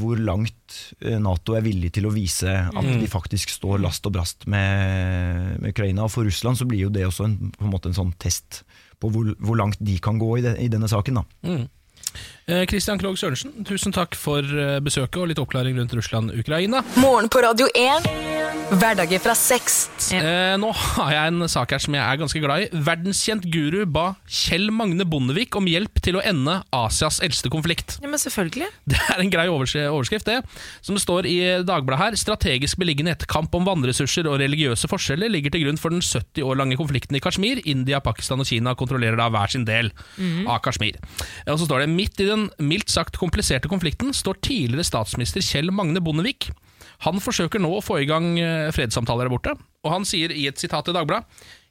hvor 0.00 0.16
langt 0.16 0.76
eh, 1.04 1.18
Nato 1.20 1.52
er 1.58 1.66
villig 1.66 1.90
til 1.98 2.06
å 2.08 2.12
vise 2.14 2.48
at 2.70 2.86
de 3.02 3.10
faktisk 3.10 3.50
står 3.52 3.82
last 3.82 4.06
og 4.08 4.14
brast 4.16 4.46
med, 4.48 5.58
med 5.60 5.74
Ukraina. 5.74 6.06
Og 6.06 6.14
for 6.14 6.24
Russland 6.24 6.56
så 6.56 6.64
blir 6.70 6.86
jo 6.86 6.92
det 6.94 7.04
også 7.10 7.26
en, 7.26 7.36
på 7.58 7.66
en 7.68 7.74
en 7.90 7.98
sånn 7.98 8.14
test 8.22 8.62
på 9.00 9.10
hvor, 9.12 9.34
hvor 9.42 9.56
langt 9.58 9.76
de 9.82 9.98
kan 10.00 10.18
gå 10.20 10.38
i, 10.38 10.42
det, 10.46 10.54
i 10.62 10.70
denne 10.72 10.88
saken. 10.88 11.20
da. 11.20 11.26
Eh, 11.50 11.66
Christian 12.70 12.98
Krogh 12.98 13.18
Sørensen, 13.20 13.52
tusen 13.68 13.94
takk 13.94 14.16
for 14.18 14.42
eh, 14.42 14.78
besøket 14.82 15.20
og 15.22 15.30
litt 15.30 15.42
oppklaring 15.42 15.78
rundt 15.78 15.94
Russland-Ukraina. 15.94 16.82
Morgen 16.98 17.30
på 17.30 17.44
Radio 17.46 17.70
1. 17.74 18.39
Hverdager 18.70 19.18
fra 19.18 19.32
seks. 19.34 19.88
Eh, 20.14 20.54
nå 20.62 20.68
har 20.70 21.08
jeg 21.10 21.30
en 21.32 21.46
sak 21.50 21.72
her 21.74 21.80
som 21.82 21.94
jeg 21.96 22.04
er 22.04 22.18
ganske 22.20 22.42
glad 22.42 22.62
i. 22.62 22.68
Verdenskjent 22.86 23.48
guru 23.50 23.80
ba 23.90 24.12
Kjell 24.30 24.70
Magne 24.70 25.02
Bondevik 25.10 25.58
om 25.58 25.66
hjelp 25.66 25.98
til 26.04 26.20
å 26.20 26.22
ende 26.22 26.60
Asias 26.76 27.18
eldste 27.26 27.50
konflikt. 27.50 27.96
Ja, 27.98 28.06
men 28.12 28.22
selvfølgelig. 28.22 28.68
Det 28.90 29.00
er 29.00 29.24
en 29.24 29.32
grei 29.32 29.48
overskrift, 29.50 30.30
det. 30.30 30.38
Som 30.86 30.94
det 30.94 31.02
står 31.02 31.26
i 31.26 31.36
Dagbladet 31.66 31.98
her. 32.04 32.18
Strategisk 32.20 32.78
beliggenhet, 32.78 33.26
kamp 33.30 33.54
om 33.58 33.66
vannressurser 33.66 34.30
og 34.30 34.38
religiøse 34.44 34.90
forskjeller 34.90 35.34
ligger 35.34 35.56
til 35.56 35.66
grunn 35.66 35.82
for 35.82 35.90
den 35.90 36.04
70 36.04 36.46
år 36.46 36.62
lange 36.62 36.78
konflikten 36.78 37.18
i 37.18 37.24
Kashmir. 37.26 37.64
India, 37.66 37.98
Pakistan 37.98 38.42
og 38.42 38.46
Kina 38.52 38.78
kontrollerer 38.78 39.18
da 39.18 39.32
hver 39.34 39.50
sin 39.50 39.66
del 39.66 39.90
av 40.46 40.62
Kashmir. 40.62 41.02
Og 41.50 41.58
så 41.58 41.66
står 41.66 41.88
det 41.88 41.92
midt 41.98 42.22
i 42.22 42.30
den 42.30 42.48
mildt 42.62 42.94
sagt 42.94 43.18
kompliserte 43.18 43.70
konflikten 43.70 44.14
står 44.14 44.38
tidligere 44.46 44.86
statsminister 44.86 45.42
Kjell 45.42 45.74
Magne 45.74 46.02
Bondevik. 46.04 46.52
Han 47.06 47.20
forsøker 47.22 47.62
nå 47.62 47.70
å 47.78 47.82
få 47.84 48.00
i 48.02 48.08
gang 48.08 48.34
eh, 48.40 48.68
fredssamtaler 48.76 49.28
der 49.28 49.32
borte, 49.32 49.54
og 49.84 49.94
han 49.94 50.06
sier 50.08 50.32
i 50.34 50.46
et 50.50 50.60
sitat 50.60 50.90
i 50.90 50.94
Dagbladet 50.96 51.24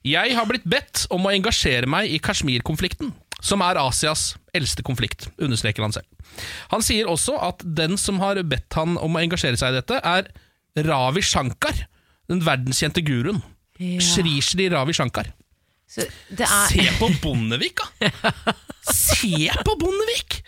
Jeg 0.07 0.35
har 0.37 0.47
blitt 0.49 0.65
bedt 0.69 1.05
om 1.13 1.27
å 1.27 1.33
engasjere 1.35 1.89
meg 1.89 2.09
i 2.09 2.19
Kashmir-konflikten, 2.23 3.11
som 3.39 3.61
er 3.63 3.79
Asias 3.79 4.33
eldste 4.57 4.83
konflikt, 4.83 5.29
understreker 5.37 5.85
han 5.85 5.93
selv. 5.95 6.07
Han 6.73 6.83
sier 6.85 7.07
også 7.09 7.37
at 7.45 7.61
den 7.63 7.97
som 8.01 8.19
har 8.23 8.41
bedt 8.43 8.73
han 8.79 8.97
om 8.99 9.15
å 9.15 9.21
engasjere 9.21 9.59
seg 9.59 9.75
i 9.75 9.79
dette, 9.79 9.99
er 10.01 10.31
Ravi 10.89 11.21
Shankar, 11.25 11.85
den 12.29 12.43
verdenskjente 12.45 13.03
guruen. 13.05 13.41
Ja. 13.79 14.01
Shri 14.03 14.39
Shri 14.43 14.67
Ravi 14.73 14.95
Shankar. 14.97 15.31
Er, 15.97 16.09
Se 16.69 16.83
på 16.99 17.07
Bondevik, 17.23 17.79
da! 17.79 18.53
Se 18.93 19.49
på 19.65 19.73
Bondevik! 19.79 20.41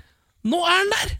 Nå 0.47 0.57
er 0.65 0.73
han 0.79 0.89
der! 0.95 1.11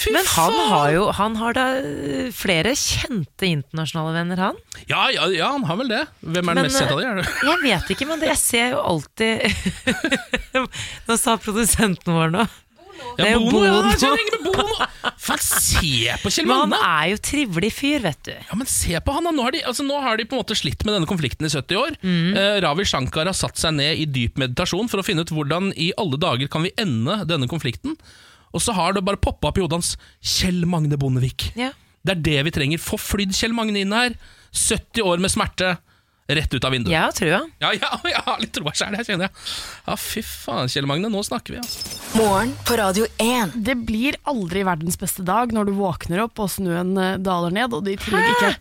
Fy 0.00 0.14
men 0.14 0.24
han 0.24 0.54
faen! 0.54 0.70
har 0.72 0.92
jo 0.94 1.02
han 1.12 1.34
har 1.36 1.54
da 1.58 1.64
eh, 1.76 2.30
flere 2.34 2.72
kjente 2.78 3.44
internasjonale 3.46 4.14
venner, 4.16 4.40
han. 4.48 4.56
Ja, 4.88 5.04
ja, 5.12 5.26
ja, 5.34 5.50
han 5.52 5.66
har 5.68 5.76
vel 5.82 5.90
det. 5.92 6.00
Hvem 6.24 6.40
er 6.40 6.56
den 6.56 6.62
Men, 6.62 6.70
mest 6.70 6.80
sett 6.80 6.94
av 6.94 7.02
de? 7.02 7.10
Er 7.10 7.20
det? 7.20 7.26
Jeg 7.44 7.60
vet 7.66 7.92
ikke, 7.94 8.08
men 8.08 8.22
det, 8.22 8.30
jeg 8.32 8.40
ser 8.40 8.72
jo 8.72 8.80
alltid 8.94 9.44
Nå 11.10 11.16
sa 11.20 11.36
produsenten 11.40 12.16
vår 12.16 12.32
nå. 12.34 12.46
Det 13.16 13.24
er 13.24 13.30
Ja, 13.32 13.36
jo 13.36 13.46
Bono, 13.48 13.60
ja, 13.64 13.76
Bono. 13.80 13.92
jeg 14.16 14.26
med 14.32 14.42
Bono! 14.44 14.88
Faen, 15.20 15.40
se 15.40 16.16
på 16.22 16.32
Kjell 16.32 16.48
Men 16.48 16.62
han 16.64 16.74
er 16.78 17.10
jo 17.14 17.20
trivelig 17.24 17.70
fyr, 17.76 18.02
vet 18.04 18.20
du. 18.28 18.32
Ja, 18.34 18.56
men 18.60 18.68
se 18.68 18.96
på 19.04 19.14
han. 19.16 19.28
Nå 19.36 19.44
har, 19.46 19.54
de, 19.56 19.62
altså, 19.68 19.84
nå 19.86 20.00
har 20.04 20.16
de 20.20 20.26
på 20.28 20.36
en 20.36 20.40
måte 20.42 20.56
slitt 20.58 20.84
med 20.84 20.96
denne 20.96 21.08
konflikten 21.08 21.48
i 21.48 21.52
70 21.52 21.80
år. 21.80 21.96
Mm. 22.00 22.32
Eh, 22.40 22.56
Ravi 22.64 22.84
Shankar 22.88 23.28
har 23.30 23.36
satt 23.36 23.60
seg 23.60 23.76
ned 23.78 24.00
i 24.00 24.08
dyp 24.08 24.40
meditasjon 24.40 24.88
for 24.92 25.00
å 25.00 25.06
finne 25.06 25.24
ut 25.24 25.32
hvordan 25.32 25.72
i 25.76 25.90
alle 26.00 26.20
dager 26.20 26.48
kan 26.52 26.64
vi 26.66 26.72
ende 26.80 27.20
denne 27.28 27.48
konflikten. 27.50 27.96
Og 28.54 28.62
så 28.64 28.74
har 28.76 28.96
det 28.96 29.04
bare 29.06 29.20
poppa 29.20 29.50
opp 29.52 29.60
i 29.60 29.64
hodet 29.64 29.78
hans 29.80 29.92
Kjell 30.20 30.64
Magne 30.66 30.98
Bondevik. 31.00 31.50
Ja. 31.58 31.70
Det 32.02 32.16
er 32.16 32.24
det 32.30 32.38
vi 32.48 32.54
trenger. 32.56 32.80
Få 32.82 32.96
flydd 32.98 33.34
Kjell 33.36 33.52
Magne 33.54 33.82
inn 33.84 33.92
her. 33.94 34.16
70 34.56 35.04
år 35.06 35.22
med 35.22 35.30
smerte. 35.30 35.76
Rett 36.30 36.52
ut 36.54 36.62
av 36.62 36.70
vinduet. 36.70 36.92
Ja, 36.94 37.08
tror 37.10 37.26
jeg. 37.26 37.46
Ja, 37.58 37.72
ja, 37.74 37.88
jeg 38.12 38.20
har 38.22 38.36
litt 38.38 38.52
troa 38.54 38.70
sjæl, 38.78 38.94
jeg 39.00 39.06
kjenner 39.08 39.26
jeg. 39.26 39.46
Ja, 39.88 39.96
fy 39.98 40.22
faen, 40.22 40.68
Kjell 40.70 40.86
Magne, 40.86 41.08
nå 41.10 41.22
snakker 41.26 41.56
vi, 41.56 41.58
altså. 41.58 41.96
Morgen 42.20 42.52
på 42.68 42.76
Radio 42.78 43.08
1. 43.18 43.56
Det 43.66 43.74
blir 43.88 44.14
aldri 44.30 44.62
verdens 44.66 44.94
beste 45.00 45.24
dag 45.26 45.50
når 45.54 45.66
du 45.66 45.72
våkner 45.80 46.22
opp 46.22 46.38
og 46.44 46.52
snøen 46.54 46.92
eh, 47.02 47.16
daler 47.18 47.50
ned, 47.56 47.74
og 47.74 47.82
det 47.86 47.96
i 47.96 48.00
tillegg 48.04 48.30
ikke 48.36 48.50
er, 48.52 48.60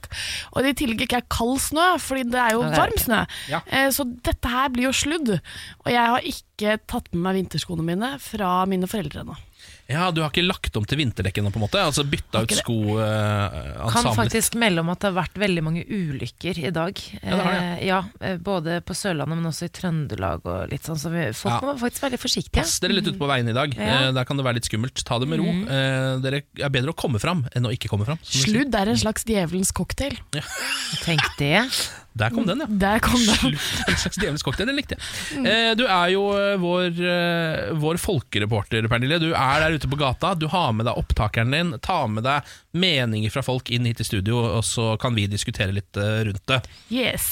og 0.50 0.66
det 0.66 0.72
i 0.74 0.78
tillegg 0.82 1.04
ikke 1.06 1.20
er 1.22 1.28
kald 1.38 1.62
snø, 1.68 1.86
fordi 2.02 2.26
det 2.34 2.42
er 2.42 2.56
jo 2.58 2.64
det 2.66 2.72
er 2.74 2.82
varm 2.82 2.98
snø. 3.06 3.22
Ja. 3.54 3.62
Eh, 3.70 3.92
Så 3.94 4.08
dette 4.26 4.50
her 4.56 4.74
blir 4.74 4.90
jo 4.90 4.96
sludd. 5.04 5.36
Og 5.38 5.92
jeg 5.94 6.16
har 6.16 6.26
ikke 6.34 6.80
tatt 6.90 7.14
med 7.14 7.22
meg 7.28 7.38
vinterskoene 7.44 7.86
mine 7.86 8.16
fra 8.24 8.64
mine 8.70 8.90
foreldre 8.90 9.22
ennå. 9.28 9.38
Ja, 9.90 10.12
du 10.14 10.22
har 10.22 10.30
ikke 10.30 10.44
lagt 10.46 10.76
om 10.78 10.86
til 10.86 11.00
vinterdekk 11.02 11.40
ennå, 11.42 11.50
på 11.50 11.58
en 11.58 11.64
måte? 11.66 11.82
Altså 11.82 12.04
bytta 12.06 12.44
ut 12.44 12.52
ikke 12.52 12.60
sko 12.62 12.76
uh, 13.00 13.90
Kan 13.90 14.10
faktisk 14.14 14.54
melde 14.62 14.84
om 14.84 14.92
at 14.94 15.02
det 15.02 15.10
har 15.10 15.16
vært 15.18 15.40
veldig 15.42 15.64
mange 15.66 15.82
ulykker 15.86 16.60
i 16.62 16.70
dag. 16.76 17.02
Ja, 17.24 17.32
det 17.34 17.40
har 17.42 17.56
det. 17.56 17.64
Eh, 17.64 17.86
ja, 17.88 18.00
eh, 18.22 18.36
både 18.38 18.78
på 18.86 18.94
Sørlandet, 18.98 19.40
men 19.40 19.50
også 19.50 19.66
i 19.66 19.74
Trøndelag 19.74 20.46
og 20.46 20.70
litt 20.70 20.86
sånn. 20.86 21.00
Så 21.02 21.10
vi, 21.14 21.26
folk 21.34 21.56
Ja. 21.58 21.62
må 21.66 21.74
faktisk 21.82 22.06
være 22.06 22.22
forsiktige. 22.22 22.62
Pass 22.62 22.78
dere 22.84 23.00
litt 23.00 23.10
ute 23.10 23.18
på 23.18 23.30
veien 23.32 23.50
i 23.50 23.56
dag. 23.58 23.74
Ja. 23.74 23.96
Eh, 24.10 24.12
der 24.14 24.30
kan 24.30 24.38
det 24.38 24.46
være 24.46 24.60
litt 24.62 24.70
skummelt. 24.70 25.02
Ta 25.10 25.18
det 25.18 25.30
med 25.32 25.42
ro. 25.42 25.50
Eh, 25.50 26.20
dere 26.22 26.44
er 26.62 26.70
bedre 26.70 26.94
å 26.94 26.98
komme 26.98 27.18
fram 27.20 27.48
enn 27.56 27.66
å 27.66 27.74
ikke 27.74 27.90
komme 27.90 28.06
fram. 28.06 28.22
Sludd 28.22 28.78
er 28.78 28.94
en 28.94 29.02
slags 29.02 29.26
djevelens 29.26 29.74
cocktail. 29.74 30.20
Tenk 31.02 31.26
det. 31.42 31.66
Der 32.18 32.34
kom 32.34 32.46
den, 32.48 32.64
ja. 32.64 32.68
Der 32.82 33.00
kom 33.04 33.20
den. 33.22 33.56
Djevelsk 34.20 34.46
cocktail, 34.46 34.68
den 34.70 34.80
likte 34.80 34.98
jeg. 34.98 35.44
Eh, 35.46 35.72
du 35.78 35.86
er 35.86 36.10
jo 36.14 36.24
eh, 36.36 36.56
vår, 36.60 36.88
eh, 36.98 37.70
vår 37.80 38.00
folkereporter, 38.02 38.88
Pernille. 38.92 39.20
Du 39.22 39.30
er 39.30 39.64
der 39.64 39.78
ute 39.78 39.90
på 39.92 40.00
gata. 40.00 40.34
Du 40.36 40.48
har 40.52 40.74
med 40.76 40.90
deg 40.90 41.00
opptakeren 41.00 41.54
din. 41.54 41.72
Ta 41.86 42.02
med 42.12 42.26
deg 42.28 42.50
meninger 42.76 43.34
fra 43.34 43.44
folk 43.46 43.72
inn 43.74 43.88
hit 43.90 44.02
i 44.04 44.08
studio, 44.08 44.42
og 44.58 44.66
så 44.68 44.92
kan 45.02 45.16
vi 45.18 45.28
diskutere 45.32 45.74
litt 45.74 45.98
rundt 45.98 46.44
det. 46.50 46.60
Yes. 46.94 47.32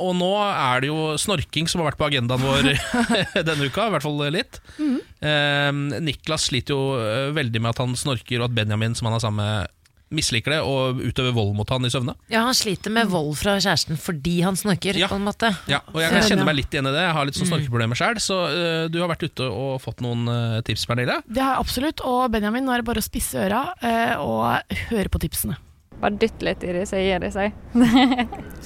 Og 0.00 0.14
nå 0.16 0.30
er 0.48 0.80
det 0.80 0.88
jo 0.88 1.12
snorking 1.20 1.68
som 1.68 1.82
har 1.82 1.90
vært 1.90 2.00
på 2.00 2.08
agendaen 2.08 2.40
vår 2.40 2.70
denne 3.48 3.68
uka, 3.68 3.88
i 3.88 3.94
hvert 3.96 4.06
fall 4.06 4.24
litt. 4.32 4.62
Eh, 4.80 5.70
Niklas 6.00 6.48
sliter 6.48 6.72
jo 6.72 7.36
veldig 7.36 7.60
med 7.60 7.74
at 7.74 7.84
han 7.84 7.98
snorker, 7.98 8.40
og 8.40 8.48
at 8.48 8.56
Benjamin, 8.62 8.96
som 8.96 9.10
han 9.10 9.18
er 9.18 9.24
sammen 9.26 9.44
med, 9.44 9.78
misliker 10.14 10.54
det 10.56 10.60
og 10.66 11.00
utøver 11.02 11.34
vold 11.36 11.54
mot 11.58 11.68
han 11.72 11.88
i 11.88 11.90
søvne. 11.92 12.14
Ja, 12.32 12.44
han 12.46 12.56
sliter 12.56 12.92
med 12.94 13.10
vold 13.12 13.34
fra 13.40 13.56
kjæresten 13.58 13.98
fordi 14.00 14.40
han 14.44 14.58
snorker, 14.58 14.96
Ja. 14.98 15.08
på 15.08 15.18
en 15.18 15.26
måte. 15.26 15.50
Ja, 15.70 15.80
og 15.92 16.00
jeg 16.02 16.12
kan 16.12 16.28
kjenne 16.28 16.46
meg 16.48 16.58
litt 16.60 16.72
igjen 16.74 16.86
i 16.90 16.94
det. 16.94 17.02
Jeg 17.06 17.16
har 17.16 17.28
litt 17.28 17.38
sånn 17.40 17.50
snorkeproblemer 17.50 17.98
sjøl, 17.98 18.20
så 18.22 18.38
uh, 18.52 18.86
du 18.92 19.00
har 19.02 19.10
vært 19.12 19.26
ute 19.26 19.48
og 19.48 19.80
fått 19.82 20.00
noen 20.04 20.28
uh, 20.28 20.60
tips, 20.66 20.86
Pernille. 20.90 21.18
Det 21.26 21.42
har 21.42 21.56
jeg 21.56 21.64
absolutt. 21.66 22.04
Og 22.06 22.24
Benjamin, 22.32 22.64
nå 22.66 22.72
er 22.76 22.82
det 22.82 22.88
bare 22.92 23.02
å 23.02 23.04
spisse 23.04 23.40
øra 23.48 23.64
uh, 23.82 24.14
og 24.22 24.78
høre 24.92 25.12
på 25.12 25.22
tipsene. 25.24 25.58
Bare 26.02 26.18
dytt 26.18 26.40
litt 26.42 26.64
i 26.66 26.72
det, 26.74 26.86
så 26.90 26.98
gir 26.98 27.20
det 27.22 27.30
seg. 27.34 27.52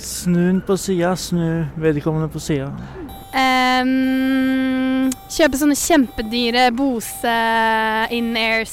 Snu 0.00 0.38
den 0.38 0.60
på 0.64 0.76
sida, 0.80 1.10
snu 1.20 1.66
vedkommende 1.76 2.30
på 2.32 2.40
sida. 2.40 2.70
Um, 3.36 5.10
kjøpe 5.28 5.58
sånne 5.60 5.76
kjempedyre 5.76 6.70
Bose 6.76 7.34
in-air 8.16 8.64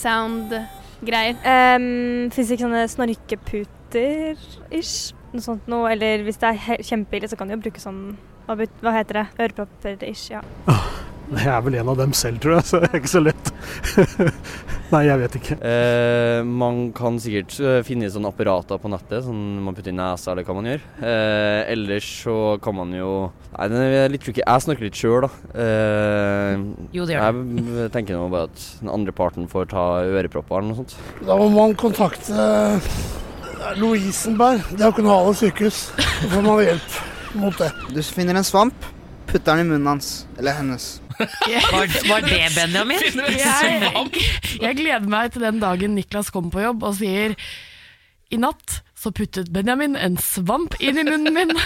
sound-greier. 1.03 1.35
Um, 1.43 2.31
Fins 2.31 2.47
det 2.47 2.53
ikke 2.57 2.67
sånne 2.67 2.87
snorkeputer-ish? 2.91 5.13
Noe 5.33 5.41
sånt 5.41 5.67
noe, 5.71 5.91
eller 5.91 6.23
hvis 6.25 6.37
det 6.41 6.47
er 6.51 6.57
kjempeille, 6.85 7.27
så 7.29 7.35
kan 7.37 7.47
du 7.49 7.53
jo 7.55 7.63
bruke 7.63 7.81
sånn 7.81 8.01
Hva, 8.45 8.53
hva 8.83 8.91
heter 8.99 9.13
det? 9.21 9.27
Ørepropper-ish, 9.39 10.25
ja. 10.35 10.41
Jeg 11.31 11.47
er 11.49 11.61
vel 11.65 11.75
en 11.79 11.89
av 11.89 11.97
dem 11.97 12.11
selv, 12.13 12.39
tror 12.43 12.57
jeg, 12.57 12.65
så 12.67 12.79
det 12.83 12.89
er 12.91 12.99
ikke 12.99 13.09
så 13.13 13.21
lett. 13.23 13.49
Nei, 14.93 14.99
jeg 15.07 15.17
vet 15.23 15.35
ikke. 15.39 15.55
Eh, 15.65 16.41
man 16.45 16.81
kan 16.93 17.15
sikkert 17.23 17.55
eh, 17.63 17.79
finne 17.87 18.09
sånne 18.13 18.29
apparater 18.29 18.77
på 18.83 18.91
nettet, 18.91 19.23
sånn 19.25 19.39
man 19.65 19.73
putter 19.77 19.89
i 19.93 19.95
nesa 19.97 20.33
eller 20.33 20.45
hva 20.45 20.55
man 20.59 20.67
gjør. 20.69 20.83
Eh, 20.99 21.61
ellers 21.73 22.09
så 22.25 22.35
kan 22.61 22.75
man 22.77 22.91
jo 22.93 23.13
Nei, 23.55 23.67
det 23.71 23.81
er 24.03 24.13
litt 24.13 24.23
tricky. 24.25 24.43
Jeg 24.43 24.65
snakker 24.65 24.85
litt 24.85 24.99
sjøl, 24.99 25.25
da. 25.25 25.31
Eh, 25.63 26.61
Jo, 26.97 27.07
det 27.09 27.15
gjør 27.15 27.41
Jeg 27.79 27.91
tenker 27.95 28.17
nå 28.19 28.27
bare 28.33 28.49
at 28.51 28.65
den 28.83 28.91
andre 28.93 29.15
parten 29.15 29.49
får 29.49 29.71
ta 29.73 29.85
ørepropper 30.05 30.59
eller 30.59 30.73
noe 30.73 30.81
sånt. 30.83 30.97
Da 31.25 31.37
må 31.39 31.47
man 31.55 31.73
kontakte 31.79 32.33
eh, 32.35 32.93
Lovisenberg, 33.79 34.75
Diakonale 34.77 35.33
sykehus. 35.39 35.85
Så 35.97 36.29
får 36.35 36.45
man 36.45 36.61
hjelp 36.67 36.99
mot 37.41 37.57
det. 37.63 37.71
Du 37.95 38.03
finner 38.05 38.37
en 38.37 38.45
svamp, 38.45 38.85
putter 39.31 39.55
den 39.55 39.65
i 39.65 39.69
munnen 39.71 39.89
hans, 39.95 40.27
eller 40.37 40.59
hennes. 40.59 40.91
Var, 41.19 41.93
var 42.09 42.25
det 42.25 42.41
Benjamin? 42.55 43.03
Jeg, 43.33 44.23
jeg 44.61 44.79
gleder 44.79 45.09
meg 45.09 45.33
til 45.33 45.45
den 45.45 45.61
dagen 45.61 45.95
Niklas 45.97 46.31
kommer 46.33 46.53
på 46.53 46.63
jobb 46.65 46.85
og 46.87 46.97
sier 46.99 47.37
i 48.33 48.39
natt 48.41 48.81
så 49.03 49.11
puttet 49.11 49.49
Benjamin 49.53 49.97
en 49.99 50.15
svamp 50.21 50.77
inn 50.79 50.97
i 51.01 51.05
munnen 51.07 51.35
min. 51.35 51.53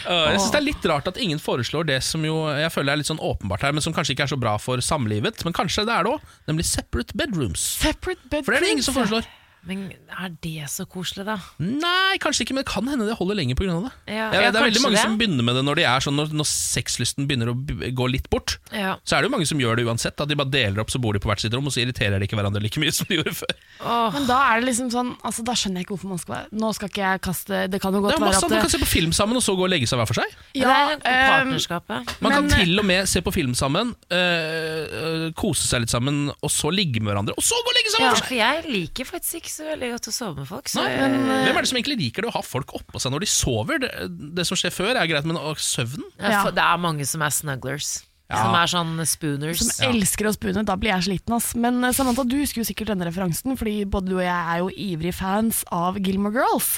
Uh, 0.00 0.30
jeg 0.32 0.38
synes 0.40 0.52
Det 0.54 0.56
er 0.56 0.64
litt 0.64 0.86
rart 0.88 1.08
at 1.10 1.18
ingen 1.20 1.36
foreslår 1.36 1.84
det 1.84 1.98
som 2.00 2.22
jo 2.24 2.46
jeg 2.56 2.72
føler 2.72 2.94
er 2.94 3.00
litt 3.02 3.10
sånn 3.10 3.20
åpenbart 3.20 3.66
her, 3.66 3.74
men 3.76 3.84
som 3.84 3.92
kanskje 3.92 4.14
ikke 4.14 4.24
er 4.24 4.30
så 4.32 4.38
bra 4.40 4.54
for 4.56 4.80
samlivet. 4.80 5.44
Men 5.44 5.52
kanskje 5.52 5.84
det 5.84 5.92
er 5.92 6.06
det 6.08 6.14
òg, 6.14 6.30
nemlig 6.48 6.64
separate 6.64 7.12
bedrooms. 7.20 7.66
Separate 7.82 8.24
bedrooms. 8.24 8.46
For 8.48 8.56
det 8.56 8.62
er 8.62 8.64
det 8.64 8.72
ingen 8.78 8.86
som 8.86 8.96
foreslår. 8.96 9.28
Men 9.68 9.90
er 10.08 10.30
det 10.40 10.68
så 10.72 10.86
koselig, 10.88 11.26
da? 11.28 11.36
Nei, 11.60 12.16
kanskje 12.22 12.46
ikke, 12.46 12.54
men 12.56 12.64
det 12.64 12.70
kan 12.70 12.86
hende 12.88 13.04
det 13.08 13.16
holder 13.18 13.36
lenger 13.36 13.58
pga. 13.58 13.74
det. 13.84 13.92
Ja, 14.08 14.30
ja, 14.32 14.48
det 14.48 14.56
er 14.60 14.66
veldig 14.70 14.82
mange 14.86 14.96
det. 14.96 15.02
som 15.04 15.18
begynner 15.20 15.44
med 15.44 15.58
det 15.58 15.64
når 15.66 15.80
de 15.80 15.84
er 15.84 16.04
sånn 16.04 16.16
Når, 16.16 16.32
når 16.40 16.48
sexlysten 16.48 17.26
begynner 17.28 17.52
å 17.52 17.56
gå 17.96 18.06
litt 18.10 18.30
bort. 18.32 18.56
Ja. 18.72 18.96
Så 19.04 19.16
er 19.16 19.22
det 19.22 19.30
jo 19.30 19.34
mange 19.36 19.48
som 19.50 19.60
gjør 19.60 19.76
det 19.76 19.84
uansett. 19.88 20.16
Da. 20.16 20.24
de 20.28 20.38
bare 20.40 20.50
deler 20.52 20.80
opp, 20.80 20.90
så 20.92 21.00
bor 21.02 21.12
de 21.16 21.20
på 21.22 21.28
hvert 21.30 21.42
sitt 21.44 21.52
rom, 21.54 21.68
og 21.68 21.74
så 21.74 21.82
irriterer 21.84 22.18
de 22.18 22.28
ikke 22.28 22.38
hverandre 22.40 22.62
like 22.64 22.80
mye 22.80 22.94
som 22.94 23.08
de 23.10 23.20
gjorde 23.20 23.36
før. 23.42 23.54
Men 24.16 24.26
da 24.28 24.38
er 24.50 24.60
det 24.60 24.70
liksom 24.70 24.90
sånn 24.92 25.12
altså, 25.24 25.44
Da 25.46 25.54
skjønner 25.56 25.80
jeg 25.80 25.86
ikke 25.86 25.94
hvorfor 25.94 26.10
man 26.12 26.20
skal 26.20 26.34
være 26.34 26.58
Nå 26.60 26.68
skal 26.76 26.90
ikke 26.90 27.00
jeg 27.00 27.20
kaste 27.24 27.60
Det 27.72 27.78
kan 27.80 27.94
jo 27.96 28.02
godt 28.04 28.12
Det 28.12 28.18
er 28.18 28.20
er 28.20 28.26
være 28.26 28.34
masse 28.34 28.44
at 28.44 28.52
Man 28.52 28.60
kan 28.66 28.72
se 28.74 28.80
på 28.82 28.88
film 28.90 29.14
sammen, 29.16 29.38
og 29.38 29.44
så 29.44 29.54
gå 29.56 29.64
og 29.64 29.70
legge 29.72 29.88
seg 29.88 30.00
hver 30.00 30.08
for 30.10 30.20
seg. 30.20 30.34
Ja, 30.58 30.74
det 30.90 30.98
er 31.08 31.14
ehm, 31.14 31.30
partnerskapet. 31.32 32.12
Man 32.24 32.34
kan 32.34 32.50
til 32.52 32.82
og 32.82 32.86
med 32.90 33.08
se 33.08 33.22
på 33.24 33.32
film 33.34 33.54
sammen, 33.56 33.94
øh, 34.12 34.84
øh, 35.00 35.26
kose 35.38 35.64
seg 35.68 35.84
litt 35.84 35.92
sammen, 35.92 36.28
og 36.36 36.52
så 36.52 36.70
ligge 36.74 37.00
med 37.00 37.12
hverandre, 37.12 37.36
og 37.38 37.44
så 37.46 37.56
gå 37.64 37.72
og 37.72 37.76
legge 37.78 37.92
seg 37.94 38.02
Ja, 38.04 38.10
hver 38.10 38.18
for 38.18 38.22
seg! 38.22 38.28
for 38.30 38.38
jeg 38.40 38.74
liker 38.76 39.08
faktisk 39.08 39.40
ikke 39.40 39.49
så 39.52 39.66
veldig 39.68 39.92
godt 39.96 40.10
å 40.10 40.12
sove 40.14 40.36
med 40.40 40.48
folk. 40.50 40.68
Så 40.70 40.82
Nei, 40.82 40.90
jeg- 40.96 41.10
Hvem 41.46 41.56
er 41.56 41.60
det 41.62 41.68
som 41.68 41.78
egentlig 41.80 41.98
liker 42.00 42.22
det 42.22 42.30
å 42.30 42.36
ha 42.38 42.42
folk 42.46 42.72
oppå 42.78 43.00
seg 43.02 43.12
når 43.12 43.20
de 43.26 43.26
sover? 43.26 43.80
Det, 43.82 43.90
det 44.40 44.46
som 44.46 44.56
skjer 44.56 44.72
før, 44.74 44.94
er 44.96 45.06
greit, 45.10 45.24
men 45.28 45.36
søvnen? 45.56 46.06
Ja, 46.18 46.44
Det 46.50 46.62
er 46.62 46.78
mange 46.78 47.06
som 47.06 47.22
er 47.22 47.34
snugglers. 47.34 48.04
Ja. 48.30 48.44
Som 48.44 48.54
er 48.54 48.68
sånn 48.70 49.06
spooners. 49.10 49.58
Som 49.58 49.88
elsker 49.90 50.28
å 50.28 50.32
spune. 50.36 50.62
Da 50.64 50.76
blir 50.78 50.92
jeg 50.92 51.02
sliten, 51.02 51.34
ass. 51.34 51.48
Men 51.58 51.82
eh, 51.82 51.90
Samantha, 51.90 52.22
du 52.22 52.36
husker 52.38 52.60
jo 52.62 52.66
sikkert 52.68 52.92
denne 52.92 53.08
referansen, 53.08 53.56
fordi 53.58 53.82
både 53.90 54.06
du 54.06 54.14
og 54.20 54.22
jeg 54.22 54.30
er 54.54 54.60
jo 54.62 54.68
ivrige 54.70 55.16
fans 55.18 55.64
av 55.74 55.98
Gilmore 55.98 56.36
Girls. 56.38 56.68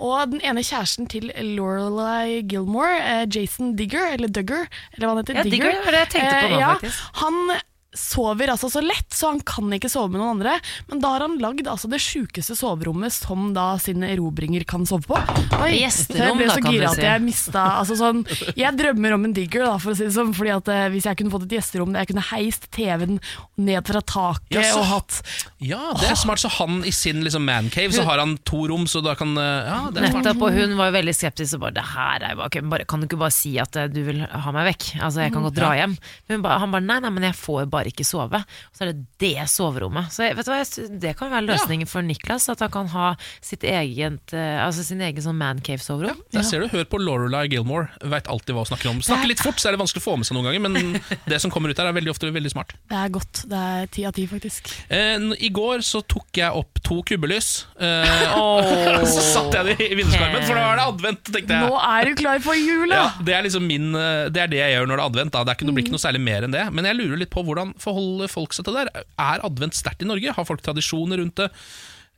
Og 0.00 0.30
den 0.32 0.40
ene 0.40 0.64
kjæresten 0.64 1.06
til 1.12 1.28
Lorelei 1.58 2.40
Gilmore, 2.48 2.96
eh, 3.04 3.26
Jason 3.28 3.74
Digger, 3.76 4.14
eller 4.16 4.32
Dugger, 4.32 4.64
eller 4.96 5.04
hva 5.06 5.12
han 5.12 5.20
heter. 5.20 5.42
Ja, 5.42 5.44
Digger 5.44 5.74
Digger 5.76 5.92
det 5.92 6.00
jeg 6.06 6.12
tenkte 6.16 6.40
på 6.40 6.48
nå, 6.48 6.56
Eh, 6.56 6.60
ja, 6.64 6.72
faktisk. 6.78 6.98
Han 7.20 7.60
sover 7.94 8.50
altså 8.52 8.68
så 8.72 8.80
lett, 8.84 9.08
så 9.14 9.30
han 9.32 9.40
kan 9.46 9.70
ikke 9.76 9.88
sove 9.92 10.10
med 10.12 10.20
noen 10.20 10.36
andre. 10.36 10.56
Men 10.90 11.00
da 11.02 11.12
har 11.14 11.24
han 11.26 11.36
lagd 11.42 11.68
altså 11.70 11.88
det 11.92 12.00
sjukeste 12.02 12.56
soverommet 12.58 13.14
som 13.14 13.52
da 13.56 13.74
sine 13.82 14.10
erobringer 14.14 14.64
kan 14.68 14.84
sove 14.88 15.06
på. 15.08 15.18
Oi, 15.62 15.70
Gjesterom, 15.80 16.34
jeg 16.34 16.38
ble 16.40 16.48
da, 16.48 16.54
så 16.56 16.62
kan 16.64 16.70
du 16.72 16.78
gira 16.78 16.90
at 16.90 16.98
si. 16.98 17.06
jeg 17.06 17.22
mista 17.24 17.64
altså 17.78 17.96
sånn, 17.98 18.22
Jeg 18.58 18.76
drømmer 18.78 19.14
om 19.16 19.24
en 19.28 19.34
digger, 19.36 19.64
da, 19.68 19.76
for 19.82 19.94
å 19.94 19.96
si 19.98 20.06
det 20.08 20.14
sånn. 20.16 20.32
Fordi 20.34 20.52
at 20.54 20.68
eh, 20.74 20.84
Hvis 20.94 21.06
jeg 21.08 21.18
kunne 21.20 21.32
fått 21.34 21.46
et 21.46 21.54
gjesterom 21.58 21.92
der 21.94 22.04
jeg 22.04 22.10
kunne 22.12 22.26
heist 22.32 22.68
TV-en 22.74 23.20
ned 23.62 23.86
fra 23.86 24.02
taket 24.02 24.58
Ja, 24.58 24.64
så- 24.72 24.82
og 24.82 24.86
hatt 24.90 25.20
Ja, 25.62 25.92
det 26.00 26.10
er 26.10 26.18
smart. 26.20 26.42
Så 26.42 26.50
han 26.58 26.82
i 26.84 26.90
sin 26.94 27.22
liksom 27.24 27.46
mancave, 27.46 27.92
så 27.94 28.04
har 28.04 28.18
han 28.18 28.36
to 28.44 28.64
rom, 28.68 28.86
så 28.90 29.02
da 29.04 29.14
kan 29.14 29.32
øh, 29.38 29.70
Ja, 29.70 29.78
det 29.94 30.02
er 30.02 30.10
smart. 30.10 30.24
Nettopp, 30.24 30.42
og 30.48 30.52
hun 30.58 30.76
var 30.76 30.90
jo 30.90 30.96
veldig 30.98 31.14
skeptisk 31.16 31.54
og 31.58 31.64
bare, 31.68 31.76
det 31.78 31.86
her 31.94 32.26
er 32.26 32.34
jo 32.34 32.42
bare, 32.42 32.62
bare, 32.74 32.84
Kan 32.90 33.00
du 33.00 33.06
ikke 33.08 33.20
bare 33.22 33.34
si 33.36 33.54
at 33.62 33.76
eh, 33.80 33.86
du 33.92 34.02
vil 34.06 34.24
ha 34.26 34.52
meg 34.56 34.72
vekk? 34.74 34.90
Altså, 35.00 35.22
jeg 35.24 35.32
kan 35.34 35.46
godt 35.46 35.56
dra 35.58 35.72
hjem. 35.78 35.94
Men 36.28 36.38
hun 36.38 36.42
ba, 36.44 36.58
han 36.58 36.74
bare 36.74 36.84
nei, 36.88 36.98
nei, 37.04 37.10
men 37.14 37.28
jeg 37.30 37.38
får 37.38 37.68
bare 37.70 37.83
ikke 37.90 38.06
sove. 38.06 38.40
Og 38.44 38.76
så 38.76 38.86
er 38.86 38.92
det 38.92 39.06
det 39.22 39.48
soverommet. 39.50 40.12
Så 40.14 40.26
vet 40.26 40.46
du 40.46 40.52
hva, 40.52 40.60
det 41.04 41.14
kan 41.18 41.32
være 41.32 41.48
løsningen 41.48 41.90
for 41.90 42.04
Niklas, 42.06 42.48
at 42.52 42.62
han 42.64 42.72
kan 42.74 42.90
ha 42.94 43.12
sitt 43.44 43.64
eget, 43.66 44.34
eh, 44.36 44.58
altså 44.64 44.84
sin 44.86 45.02
egen 45.04 45.24
sånn 45.24 45.38
mancave-soverom. 45.40 46.20
Der 46.34 46.46
ser 46.46 46.64
du, 46.64 46.68
Hør 46.74 46.86
på 46.90 47.00
Lorelai 47.02 47.46
Gilmore, 47.52 47.90
veit 48.02 48.28
alltid 48.30 48.56
hva 48.56 48.64
hun 48.64 48.70
snakker 48.72 48.92
om. 48.92 49.02
Snakker 49.04 49.30
litt 49.30 49.42
fort, 49.42 49.60
så 49.60 49.70
er 49.70 49.76
det 49.76 49.82
vanskelig 49.84 50.02
å 50.02 50.06
få 50.08 50.16
med 50.20 50.28
seg 50.28 50.38
noen 50.38 50.50
ganger, 50.50 50.64
men 50.64 51.00
det 51.30 51.40
som 51.42 51.52
kommer 51.54 51.72
ut 51.72 51.80
her, 51.80 51.90
er 51.90 51.96
veldig 51.96 52.14
ofte 52.14 52.30
veldig 52.34 52.52
smart. 52.54 52.74
Det 52.90 52.98
er 52.98 53.12
godt. 53.14 53.44
Det 53.50 53.62
er 53.74 53.90
ti 53.94 54.06
av 54.08 54.16
ti, 54.16 54.26
faktisk. 54.30 54.72
Eh, 54.88 55.28
I 55.44 55.50
går 55.54 55.84
så 55.86 56.02
tok 56.08 56.40
jeg 56.40 56.50
opp 56.62 56.80
to 56.84 57.00
kubbelys. 57.06 57.50
Eh, 57.78 58.24
så 59.14 59.24
satte 59.24 59.60
jeg 59.60 59.74
det 59.78 59.88
i 59.90 59.98
vinduskarmen, 59.98 60.44
for 60.46 60.58
da 60.58 60.66
var 60.70 60.80
det 60.80 60.86
advent, 60.88 61.22
tenkte 61.30 61.58
jeg. 61.58 61.68
Nå 61.68 61.80
er 61.80 62.10
du 62.10 62.18
klar 62.18 62.42
for 62.44 62.58
jula! 62.58 63.00
Ja, 63.00 63.06
det 63.24 63.36
er 63.36 63.46
liksom 63.46 63.66
min 63.68 63.92
eh, 63.98 64.26
Det 64.32 64.44
er 64.44 64.50
det 64.52 64.60
jeg 64.60 64.76
gjør 64.76 64.90
når 64.90 64.96
det 64.96 65.04
er 65.04 65.12
advent. 65.12 65.34
Da. 65.34 65.44
Det, 65.44 65.52
er 65.54 65.58
ikke, 65.58 65.68
det 65.68 65.76
blir 65.76 65.86
ikke 65.86 65.96
noe 65.96 66.04
særlig 66.04 66.22
mer 66.24 66.46
enn 66.46 66.54
det. 66.54 66.64
Men 66.74 66.88
jeg 66.88 66.98
lurer 67.00 67.20
litt 67.20 67.32
på 67.34 67.44
hvordan 67.46 67.73
forholder 67.82 68.30
folk 68.32 68.54
seg 68.56 68.66
til 68.66 68.76
det 68.76 68.86
der. 68.86 69.04
Er 69.20 69.44
advent 69.46 69.76
sterkt 69.78 70.04
i 70.04 70.08
Norge? 70.08 70.34
Har 70.36 70.48
folk 70.48 70.62
tradisjoner 70.64 71.22
rundt 71.22 71.40
det? 71.40 71.50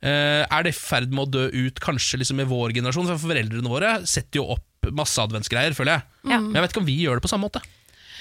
Eh, 0.04 0.44
er 0.44 0.66
det 0.66 0.74
i 0.74 0.76
ferd 0.76 1.12
med 1.14 1.24
å 1.24 1.32
dø 1.38 1.46
ut, 1.48 1.80
kanskje 1.82 2.20
liksom 2.20 2.42
i 2.42 2.48
vår 2.48 2.76
generasjon? 2.76 3.08
For 3.14 3.28
foreldrene 3.30 3.72
våre 3.72 3.96
setter 4.08 4.42
jo 4.42 4.50
opp 4.56 4.90
masse 4.94 5.18
adventsgreier, 5.22 5.74
føler 5.74 5.96
jeg. 5.96 6.06
Ja. 6.34 6.38
Men 6.38 6.54
jeg 6.54 6.66
vet 6.66 6.74
ikke 6.74 6.84
om 6.84 6.90
vi 6.90 7.00
gjør 7.02 7.18
det 7.18 7.26
på 7.26 7.32
samme 7.32 7.48
måte. 7.48 7.64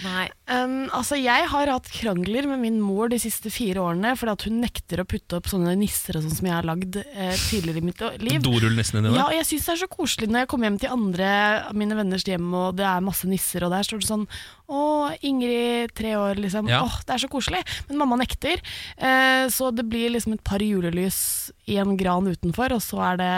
Nei, 0.03 0.27
Um, 0.45 0.91
altså 0.93 1.17
Jeg 1.17 1.47
har 1.49 1.69
hatt 1.71 1.87
krangler 1.89 2.45
med 2.45 2.59
min 2.61 2.75
mor 2.77 3.09
de 3.09 3.17
siste 3.17 3.49
fire 3.49 3.81
årene 3.81 4.11
fordi 4.13 4.33
at 4.35 4.43
hun 4.45 4.59
nekter 4.61 5.01
å 5.01 5.05
putte 5.09 5.39
opp 5.39 5.47
sånne 5.49 5.71
nisser 5.79 6.19
og 6.19 6.21
sånn 6.21 6.35
som 6.37 6.45
jeg 6.45 6.53
har 6.53 6.67
lagd 6.69 6.99
eh, 7.01 7.33
tidligere 7.47 7.81
i 7.81 7.85
mitt 7.87 8.03
liv. 8.21 8.43
Dorullnissene 8.45 9.01
dine? 9.01 9.15
Ja, 9.17 9.25
og 9.31 9.33
jeg 9.33 9.47
syns 9.49 9.65
det 9.65 9.73
er 9.73 9.81
så 9.81 9.89
koselig 9.89 10.29
når 10.29 10.43
jeg 10.43 10.51
kommer 10.51 10.69
hjem 10.69 10.77
til 10.83 10.93
andre 10.93 11.31
av 11.71 11.79
mine 11.81 11.97
venners 11.97 12.27
hjem 12.29 12.53
og 12.53 12.77
det 12.77 12.85
er 12.85 13.07
masse 13.07 13.25
nisser, 13.25 13.65
og 13.65 13.73
der 13.73 13.87
står 13.89 14.03
det 14.03 14.11
sånn 14.11 14.27
Å, 14.65 15.13
Ingrid, 15.25 15.93
tre 15.97 16.15
år, 16.17 16.39
liksom. 16.41 16.69
Ja. 16.71 16.81
Åh, 16.85 16.97
det 17.05 17.15
er 17.15 17.21
så 17.21 17.29
koselig. 17.29 17.61
Men 17.89 17.99
mamma 18.01 18.17
nekter. 18.21 18.61
Eh, 18.97 19.45
så 19.53 19.69
det 19.75 19.85
blir 19.89 20.13
liksom 20.13 20.33
et 20.35 20.43
par 20.45 20.63
julelys 20.63 21.51
i 21.69 21.77
en 21.81 21.93
gran 21.99 22.25
utenfor, 22.25 22.73
og 22.73 22.81
så 22.83 23.01
er 23.11 23.21
det 23.21 23.31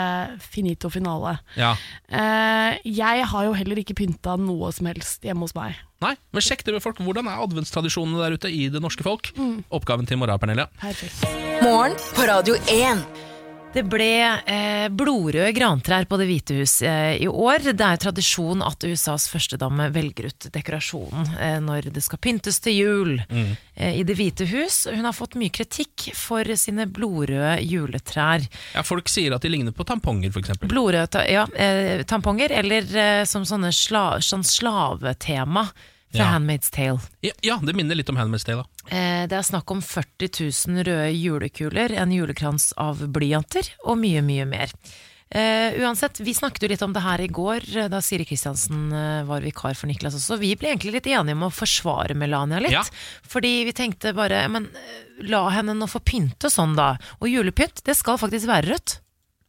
finito 0.48 0.90
finale. 0.92 1.36
Ja. 1.58 1.74
Eh, 2.08 2.80
jeg 2.88 3.28
har 3.28 3.48
jo 3.48 3.54
heller 3.56 3.82
ikke 3.82 3.98
pynta 3.98 4.38
noe 4.40 4.72
som 4.72 4.88
helst 4.88 5.24
hjemme 5.26 5.44
hos 5.44 5.56
meg. 5.58 5.76
Nei, 6.04 6.14
men 6.32 6.44
sjekk 6.44 6.64
det 6.64 6.76
med 6.76 6.84
folk. 6.84 7.00
Hvordan 7.02 7.28
er 7.28 7.44
adventstradisjonene 7.44 8.22
der 8.22 8.38
ute 8.38 8.52
i 8.54 8.68
det 8.72 8.82
norske 8.84 9.04
folk? 9.04 9.32
Mm. 9.36 9.64
Oppgaven 9.74 10.08
til 10.08 10.20
morgenen, 10.20 10.44
Pernille. 10.44 10.68
Perfekt. 10.80 11.26
Morgen 11.64 11.98
på 12.14 12.28
Radio 12.30 12.56
1. 12.72 13.27
Det 13.74 13.82
ble 13.84 14.06
eh, 14.48 14.86
blodrøde 14.90 15.50
grantrær 15.54 16.06
på 16.08 16.16
Det 16.18 16.24
hvite 16.26 16.54
hus 16.56 16.78
eh, 16.82 17.18
i 17.20 17.26
år. 17.28 17.66
Det 17.76 17.84
er 17.84 18.00
tradisjon 18.00 18.62
at 18.64 18.82
USAs 18.88 19.26
førstedame 19.30 19.90
velger 19.94 20.30
ut 20.32 20.46
dekorasjonen 20.54 21.28
eh, 21.36 21.58
når 21.62 21.90
det 21.94 22.02
skal 22.02 22.20
pyntes 22.24 22.58
til 22.64 22.74
jul 22.78 23.12
Mm. 23.28 23.52
eh, 23.76 23.98
i 24.00 24.02
Det 24.08 24.16
hvite 24.18 24.46
hus. 24.50 24.80
Hun 24.90 25.04
har 25.04 25.12
fått 25.14 25.36
mye 25.38 25.52
kritikk 25.52 26.08
for 26.16 26.48
sine 26.58 26.86
blodrøde 26.90 27.58
juletrær. 27.68 28.48
Ja, 28.74 28.82
Folk 28.88 29.08
sier 29.12 29.36
at 29.36 29.44
de 29.44 29.52
ligner 29.52 29.76
på 29.76 29.84
tamponger, 29.86 30.32
f.eks. 30.32 30.56
Blodrøde 30.64 31.06
ta 31.12 31.26
ja, 31.28 31.44
eh, 31.54 32.02
tamponger, 32.08 32.56
eller 32.62 32.88
eh, 32.96 33.22
som 33.28 33.44
sånne 33.46 33.70
sla 33.76 34.16
sånn 34.24 34.46
slavetema 34.48 35.68
fra 36.08 36.24
Ja. 36.24 36.30
Handmaid's 36.38 36.70
Tale. 36.72 37.02
Ja, 37.20 37.34
ja, 37.44 37.58
det 37.62 37.74
minner 37.76 37.94
litt 37.98 38.08
om 38.08 38.16
Handmaid's 38.16 38.48
Tale. 38.48 38.64
da. 38.64 38.77
Eh, 38.90 39.26
Det 39.28 39.36
er 39.36 39.44
snakk 39.46 39.70
om 39.70 39.82
40 39.84 40.30
000 40.72 40.84
røde 40.86 41.12
julekuler, 41.12 41.92
en 42.00 42.12
julekrans 42.14 42.72
av 42.80 43.02
blyanter 43.12 43.68
og 43.84 43.98
mye, 44.00 44.22
mye 44.24 44.46
mer. 44.48 44.72
Uh, 45.28 45.76
uansett, 45.84 46.22
Vi 46.24 46.32
snakket 46.32 46.62
jo 46.64 46.68
litt 46.72 46.82
om 46.86 46.94
det 46.96 47.02
her 47.04 47.20
i 47.20 47.26
går, 47.28 47.60
eh, 47.76 47.88
da 47.92 47.98
Siri 48.00 48.24
Kristiansen 48.24 48.86
var 49.28 49.42
vikar 49.44 49.76
for 49.76 49.90
Niklas 49.90 50.14
også. 50.16 50.38
Vi 50.40 50.54
ble 50.56 50.70
egentlig 50.70 50.94
litt 50.94 51.08
enige 51.10 51.36
om 51.36 51.44
å 51.44 51.52
forsvare 51.52 52.16
Melania 52.16 52.62
litt. 52.64 52.72
Ja. 52.72 52.82
Fordi 53.28 53.64
vi 53.68 53.74
tenkte 53.76 54.14
bare 54.16 54.46
men 54.48 54.70
la 55.28 55.42
henne 55.52 55.76
nå 55.76 55.84
få 55.90 56.00
pynte 56.00 56.48
sånn, 56.48 56.72
da. 56.78 56.94
Og 57.20 57.28
julepynt, 57.28 57.84
det 57.84 57.98
skal 57.98 58.16
faktisk 58.16 58.48
være 58.48 58.72
rødt. 58.72 59.00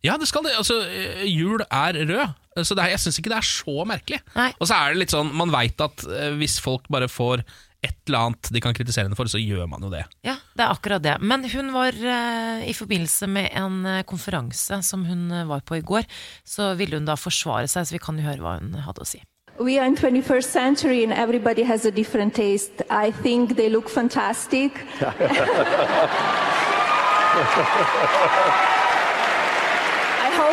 Ja, 0.04 0.18
det 0.18 0.28
skal 0.28 0.44
det. 0.44 0.58
Altså, 0.60 0.82
jul 1.24 1.64
er 1.72 1.94
rød. 1.94 2.36
Så 2.60 2.76
det 2.76 2.84
er, 2.84 2.92
jeg 2.98 3.00
syns 3.06 3.20
ikke 3.22 3.32
det 3.32 3.40
er 3.40 3.48
så 3.48 3.88
merkelig. 3.88 4.20
Nei. 4.36 4.52
Og 4.60 4.68
så 4.68 4.76
er 4.76 4.92
det 4.92 5.00
litt 5.06 5.16
sånn, 5.16 5.32
man 5.32 5.52
veit 5.52 5.80
at 5.80 6.04
hvis 6.36 6.60
folk 6.60 6.88
bare 6.92 7.08
får 7.08 7.44
et 7.82 7.96
eller 8.10 8.28
annet 8.28 8.50
de 8.52 8.62
kan 8.64 8.76
kritisere 8.76 9.08
henne 9.08 9.16
for, 9.16 9.30
så 9.32 9.40
gjør 9.40 9.68
man 9.72 9.84
jo 9.86 9.90
det. 9.94 10.02
Ja, 10.26 10.36
det 10.58 10.66
er 10.66 10.74
akkurat 10.74 11.04
det. 11.04 11.16
Men 11.24 11.46
hun 11.48 11.72
var 11.72 11.96
eh, 11.96 12.68
i 12.68 12.76
forbindelse 12.76 13.28
med 13.32 13.54
en 13.56 13.86
eh, 13.88 14.04
konferanse 14.08 14.82
som 14.84 15.06
hun 15.08 15.30
eh, 15.32 15.48
var 15.48 15.64
på 15.64 15.80
i 15.80 15.86
går, 15.86 16.08
så 16.44 16.74
ville 16.80 17.00
hun 17.00 17.08
da 17.08 17.16
forsvare 17.20 17.70
seg, 17.72 17.88
så 17.88 17.96
vi 17.96 18.04
kan 18.04 18.20
jo 18.20 18.28
høre 18.28 18.44
hva 18.44 18.58
hun 18.60 18.76
hadde 18.84 19.06
å 19.06 19.08
si. 19.08 19.24
We 19.60 19.80
are 19.80 19.88
in 19.88 19.96
21st 19.96 20.52
century 20.52 21.04
and 21.04 21.12
everybody 21.12 21.64
has 21.64 21.86
a 21.86 21.92
different 21.92 22.36
taste. 22.36 22.82
I 22.90 23.12
think 23.12 23.58
they 23.58 23.70
look 23.70 23.90
fantastic. 23.90 24.72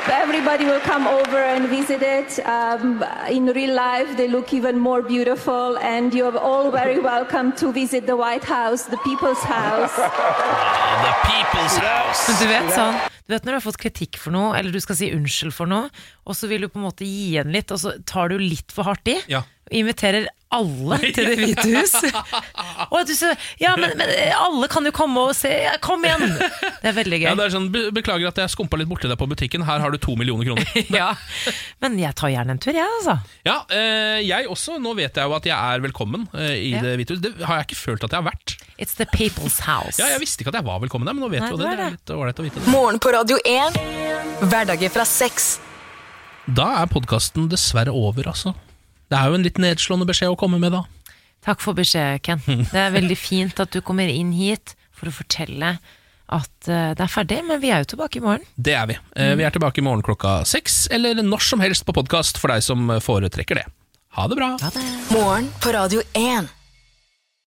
Hope 0.06 0.22
everybody 0.22 0.64
will 0.64 0.78
come 0.80 1.08
over 1.08 1.38
and 1.42 1.68
visit 1.68 2.00
it. 2.00 2.38
Um, 2.46 3.04
in 3.28 3.46
real 3.46 3.74
life, 3.74 4.16
they 4.16 4.28
look 4.28 4.54
even 4.54 4.78
more 4.78 5.02
beautiful, 5.02 5.76
and 5.78 6.14
you're 6.14 6.38
all 6.38 6.70
very 6.70 7.00
welcome 7.00 7.50
to 7.56 7.72
visit 7.72 8.06
the 8.06 8.14
White 8.14 8.44
House, 8.44 8.84
the 8.84 8.98
People's 8.98 9.42
House. 9.42 9.96
The 11.06 11.14
People's 11.26 11.76
House! 11.82 12.22
Men 12.28 12.38
du 12.38 12.46
vet 12.52 12.70
sånn 12.72 12.94
Du 13.26 13.34
vet 13.34 13.44
når 13.44 13.50
du 13.50 13.56
har 13.56 13.64
fått 13.66 13.80
kritikk 13.82 14.20
for 14.22 14.30
noe, 14.32 14.54
eller 14.54 14.70
du 14.70 14.78
skal 14.80 14.96
si 15.00 15.10
unnskyld 15.10 15.52
for 15.56 15.66
noe, 15.66 15.90
og 16.22 16.38
så 16.38 16.46
vil 16.46 16.62
du 16.62 16.70
på 16.70 16.78
en 16.78 16.86
måte 16.86 17.02
gi 17.04 17.32
igjen 17.32 17.50
litt, 17.50 17.74
og 17.74 17.82
så 17.82 17.96
tar 18.06 18.30
du 18.30 18.38
litt 18.38 18.70
for 18.70 18.86
hardt 18.86 19.10
i. 19.10 19.18
Ja. 19.32 19.42
Inviterer 19.74 20.28
alle 20.54 20.98
til 21.16 21.26
Det 21.26 21.36
hvite 21.40 21.64
hus. 21.74 21.94
og 22.90 22.94
at 23.00 23.08
du 23.10 23.14
så, 23.18 23.32
ja, 23.58 23.72
men, 23.80 23.96
men 23.98 24.12
alle 24.36 24.68
kan 24.70 24.86
jo 24.86 24.92
komme 24.94 25.24
og 25.26 25.32
se. 25.34 25.50
Ja, 25.64 25.72
Kom 25.82 26.04
igjen! 26.06 26.22
Det 26.38 26.90
er 26.92 26.94
veldig 26.94 27.18
gøy. 27.18 27.26
Ja, 27.26 27.34
det 27.38 27.48
er 27.48 27.54
sånn, 27.56 27.66
be 27.74 27.82
Beklager 27.96 28.30
at 28.30 28.38
jeg 28.38 28.52
skumpa 28.54 28.78
litt 28.78 28.88
borti 28.90 29.10
deg 29.10 29.18
på 29.18 29.26
butikken. 29.30 29.64
Her 29.66 29.82
har 29.82 29.90
du 29.94 29.98
to 30.02 30.14
millioner 30.18 30.46
kroner. 30.46 30.70
ja. 31.00 31.08
Men 31.82 31.98
jeg 31.98 32.14
tar 32.18 32.30
gjerne 32.30 32.54
en 32.54 32.62
tur, 32.62 32.76
jeg, 32.78 32.86
altså. 33.00 33.16
Ja, 33.48 33.56
eh, 33.74 34.20
jeg 34.26 34.46
også. 34.52 34.78
Nå 34.82 34.94
vet 34.98 35.18
jeg 35.18 35.26
jo 35.26 35.34
at 35.36 35.48
jeg 35.50 35.56
er 35.56 35.82
velkommen 35.88 36.28
eh, 36.36 36.54
i 36.54 36.70
Ja. 36.76 36.84
Det 36.86 36.94
hvite 37.00 37.16
hus. 37.16 37.24
Det 37.24 37.32
har 37.48 37.60
jeg 37.62 37.70
ikke 37.70 37.80
følt 37.80 38.06
at 38.06 38.14
jeg 38.14 38.22
har 38.22 38.28
vært. 38.30 38.54
It's 38.78 38.94
the 39.00 39.08
people's 39.10 39.58
house. 39.66 39.96
Ja, 39.98 40.12
Jeg 40.14 40.22
visste 40.22 40.44
ikke 40.44 40.52
at 40.54 40.60
jeg 40.60 40.68
var 40.68 40.78
velkommen 40.84 41.08
der, 41.08 41.16
men 41.16 41.24
nå 41.26 41.30
vet 41.32 41.42
Nei, 41.42 41.50
jo 41.50 41.58
du 41.58 41.64
det. 41.64 41.72
Det 41.74 41.86
er 41.88 41.96
litt 41.96 42.14
ålreit 42.20 42.42
å 42.42 42.46
vite 42.46 42.62
det. 42.62 42.70
Morgen 42.70 43.00
på 43.02 43.12
Radio 43.16 43.40
1. 43.42 43.80
Hverdager 44.46 44.92
fra 44.94 45.08
sex. 45.08 45.56
Da 46.46 46.68
er 46.84 46.90
podkasten 46.92 47.48
dessverre 47.50 47.90
over, 47.96 48.30
altså. 48.30 48.54
Det 49.10 49.18
er 49.18 49.28
jo 49.30 49.36
en 49.38 49.44
litt 49.46 49.58
nedslående 49.62 50.06
beskjed 50.08 50.32
å 50.32 50.38
komme 50.40 50.58
med, 50.62 50.74
da. 50.74 50.82
Takk 51.46 51.60
for 51.62 51.76
beskjed, 51.78 52.22
Ken. 52.26 52.40
Det 52.46 52.80
er 52.80 52.90
veldig 52.94 53.16
fint 53.20 53.60
at 53.62 53.70
du 53.70 53.80
kommer 53.86 54.08
inn 54.10 54.32
hit 54.34 54.74
for 54.96 55.10
å 55.10 55.14
fortelle 55.14 55.76
at 56.26 56.66
eh, 56.66 56.90
det 56.98 57.04
er 57.04 57.12
ferdig, 57.12 57.38
men 57.46 57.60
vi 57.62 57.70
er 57.70 57.84
jo 57.84 57.92
tilbake 57.92 58.18
i 58.18 58.24
morgen. 58.24 58.42
Det 58.58 58.74
er 58.74 58.88
vi. 58.90 58.96
Eh, 59.14 59.36
Vi 59.38 59.44
er 59.46 59.54
tilbake 59.54 59.78
i 59.78 59.84
morgen 59.86 60.02
klokka 60.02 60.40
seks, 60.48 60.88
eller 60.90 61.20
når 61.22 61.44
som 61.46 61.62
helst 61.62 61.86
på 61.86 61.94
podkast 61.94 62.40
for 62.42 62.50
deg 62.50 62.64
som 62.66 62.88
foretrekker 63.04 63.60
det. 63.60 63.66
Ha 64.18 64.26
det 64.32 64.38
bra. 64.40 64.48
Morgen 65.12 65.52
på 65.62 65.70
Radio 65.76 66.02
1. 66.18 66.48